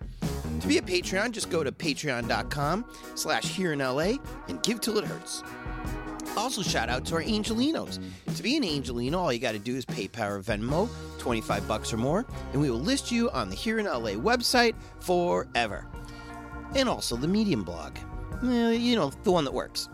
To 0.61 0.67
be 0.67 0.79
a 0.79 0.81
Patreon, 0.81 1.31
just 1.31 1.51
go 1.51 1.63
to 1.63 1.71
patreon.com 1.71 2.85
slash 3.13 3.43
here 3.45 3.73
in 3.73 3.79
LA 3.79 4.15
and 4.47 4.61
give 4.63 4.81
till 4.81 4.97
it 4.97 5.05
hurts. 5.05 5.43
Also, 6.35 6.63
shout 6.63 6.89
out 6.89 7.05
to 7.05 7.15
our 7.15 7.21
Angelinos. 7.21 7.99
To 8.35 8.43
be 8.43 8.57
an 8.57 8.63
Angelino, 8.63 9.19
all 9.19 9.31
you 9.31 9.39
got 9.39 9.51
to 9.53 9.59
do 9.59 9.75
is 9.75 9.85
PayPal 9.85 10.31
or 10.31 10.41
Venmo, 10.41 10.89
25 11.19 11.67
bucks 11.67 11.93
or 11.93 11.97
more, 11.97 12.25
and 12.51 12.61
we 12.61 12.69
will 12.71 12.79
list 12.79 13.11
you 13.11 13.29
on 13.29 13.49
the 13.49 13.55
Here 13.55 13.77
in 13.77 13.85
LA 13.85 14.11
website 14.11 14.73
forever. 14.99 15.85
And 16.75 16.89
also 16.89 17.15
the 17.15 17.27
Medium 17.27 17.63
blog. 17.63 17.97
You 18.41 18.95
know, 18.95 19.11
the 19.23 19.31
one 19.31 19.45
that 19.45 19.53
works. 19.53 19.87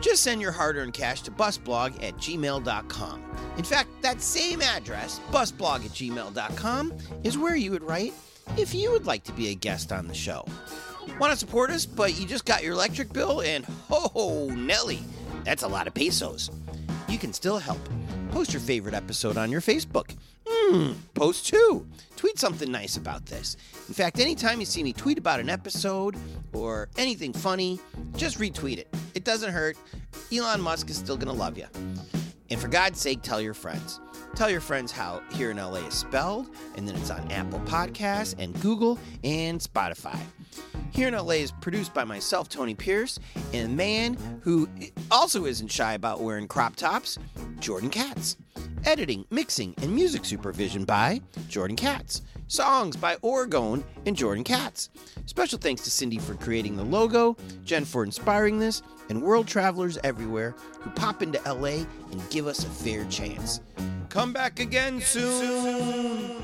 Just 0.00 0.22
send 0.22 0.40
your 0.40 0.52
hard 0.52 0.76
earned 0.76 0.94
cash 0.94 1.22
to 1.22 1.30
busblog 1.30 2.02
at 2.02 2.16
gmail.com. 2.16 3.22
In 3.56 3.64
fact, 3.64 3.88
that 4.02 4.20
same 4.22 4.62
address, 4.62 5.20
busblog 5.30 5.84
at 5.84 5.90
gmail.com, 5.92 6.94
is 7.22 7.36
where 7.36 7.56
you 7.56 7.70
would 7.70 7.82
write 7.82 8.14
if 8.56 8.74
you 8.74 8.90
would 8.90 9.06
like 9.06 9.24
to 9.24 9.32
be 9.32 9.48
a 9.48 9.54
guest 9.54 9.92
on 9.92 10.08
the 10.08 10.14
show. 10.14 10.44
Want 11.18 11.32
to 11.32 11.38
support 11.38 11.70
us, 11.70 11.84
but 11.84 12.18
you 12.18 12.26
just 12.26 12.44
got 12.44 12.62
your 12.62 12.72
electric 12.72 13.12
bill 13.12 13.42
and 13.42 13.64
ho 13.88 14.46
Nelly, 14.54 15.00
that's 15.44 15.62
a 15.62 15.68
lot 15.68 15.86
of 15.86 15.94
pesos. 15.94 16.50
You 17.10 17.18
can 17.18 17.32
still 17.32 17.58
help. 17.58 17.80
Post 18.30 18.52
your 18.52 18.60
favorite 18.60 18.94
episode 18.94 19.36
on 19.36 19.50
your 19.50 19.60
Facebook. 19.60 20.14
Hmm, 20.48 20.92
post 21.14 21.44
two. 21.44 21.84
Tweet 22.14 22.38
something 22.38 22.70
nice 22.70 22.96
about 22.96 23.26
this. 23.26 23.56
In 23.88 23.94
fact, 23.94 24.20
anytime 24.20 24.60
you 24.60 24.66
see 24.66 24.84
me 24.84 24.92
tweet 24.92 25.18
about 25.18 25.40
an 25.40 25.50
episode 25.50 26.16
or 26.52 26.88
anything 26.96 27.32
funny, 27.32 27.80
just 28.16 28.38
retweet 28.38 28.78
it. 28.78 28.94
It 29.16 29.24
doesn't 29.24 29.52
hurt. 29.52 29.76
Elon 30.32 30.60
Musk 30.60 30.88
is 30.88 30.96
still 30.96 31.16
going 31.16 31.26
to 31.26 31.32
love 31.32 31.58
you. 31.58 31.66
And 32.48 32.60
for 32.60 32.68
God's 32.68 33.00
sake, 33.00 33.22
tell 33.22 33.40
your 33.40 33.54
friends. 33.54 33.98
Tell 34.36 34.48
your 34.48 34.60
friends 34.60 34.92
how 34.92 35.20
Here 35.32 35.50
in 35.50 35.56
LA 35.56 35.78
is 35.78 35.94
spelled, 35.94 36.48
and 36.76 36.86
then 36.86 36.94
it's 36.94 37.10
on 37.10 37.28
Apple 37.32 37.60
Podcasts 37.60 38.36
and 38.38 38.58
Google 38.60 39.00
and 39.24 39.60
Spotify. 39.60 40.18
Here 40.92 41.08
in 41.08 41.14
LA 41.14 41.34
is 41.34 41.52
produced 41.52 41.94
by 41.94 42.04
myself, 42.04 42.48
Tony 42.48 42.74
Pierce, 42.74 43.18
and 43.52 43.72
a 43.72 43.74
man 43.74 44.40
who 44.42 44.68
also 45.10 45.46
isn't 45.46 45.68
shy 45.68 45.94
about 45.94 46.20
wearing 46.20 46.48
crop 46.48 46.76
tops, 46.76 47.18
Jordan 47.58 47.90
Katz. 47.90 48.36
Editing, 48.84 49.24
mixing, 49.30 49.74
and 49.82 49.94
music 49.94 50.24
supervision 50.24 50.84
by 50.84 51.20
Jordan 51.48 51.76
Katz. 51.76 52.22
Songs 52.48 52.96
by 52.96 53.16
Oregon 53.22 53.84
and 54.06 54.16
Jordan 54.16 54.42
Katz. 54.42 54.90
Special 55.26 55.58
thanks 55.58 55.82
to 55.82 55.90
Cindy 55.90 56.18
for 56.18 56.34
creating 56.34 56.76
the 56.76 56.82
logo, 56.82 57.36
Jen 57.64 57.84
for 57.84 58.02
inspiring 58.02 58.58
this, 58.58 58.82
and 59.08 59.22
world 59.22 59.46
travelers 59.46 59.98
everywhere 60.02 60.54
who 60.80 60.90
pop 60.90 61.22
into 61.22 61.40
LA 61.46 61.84
and 62.10 62.30
give 62.30 62.46
us 62.46 62.64
a 62.64 62.68
fair 62.68 63.04
chance. 63.04 63.60
Come 64.08 64.32
back 64.32 64.58
again 64.58 65.00
soon. 65.00 66.36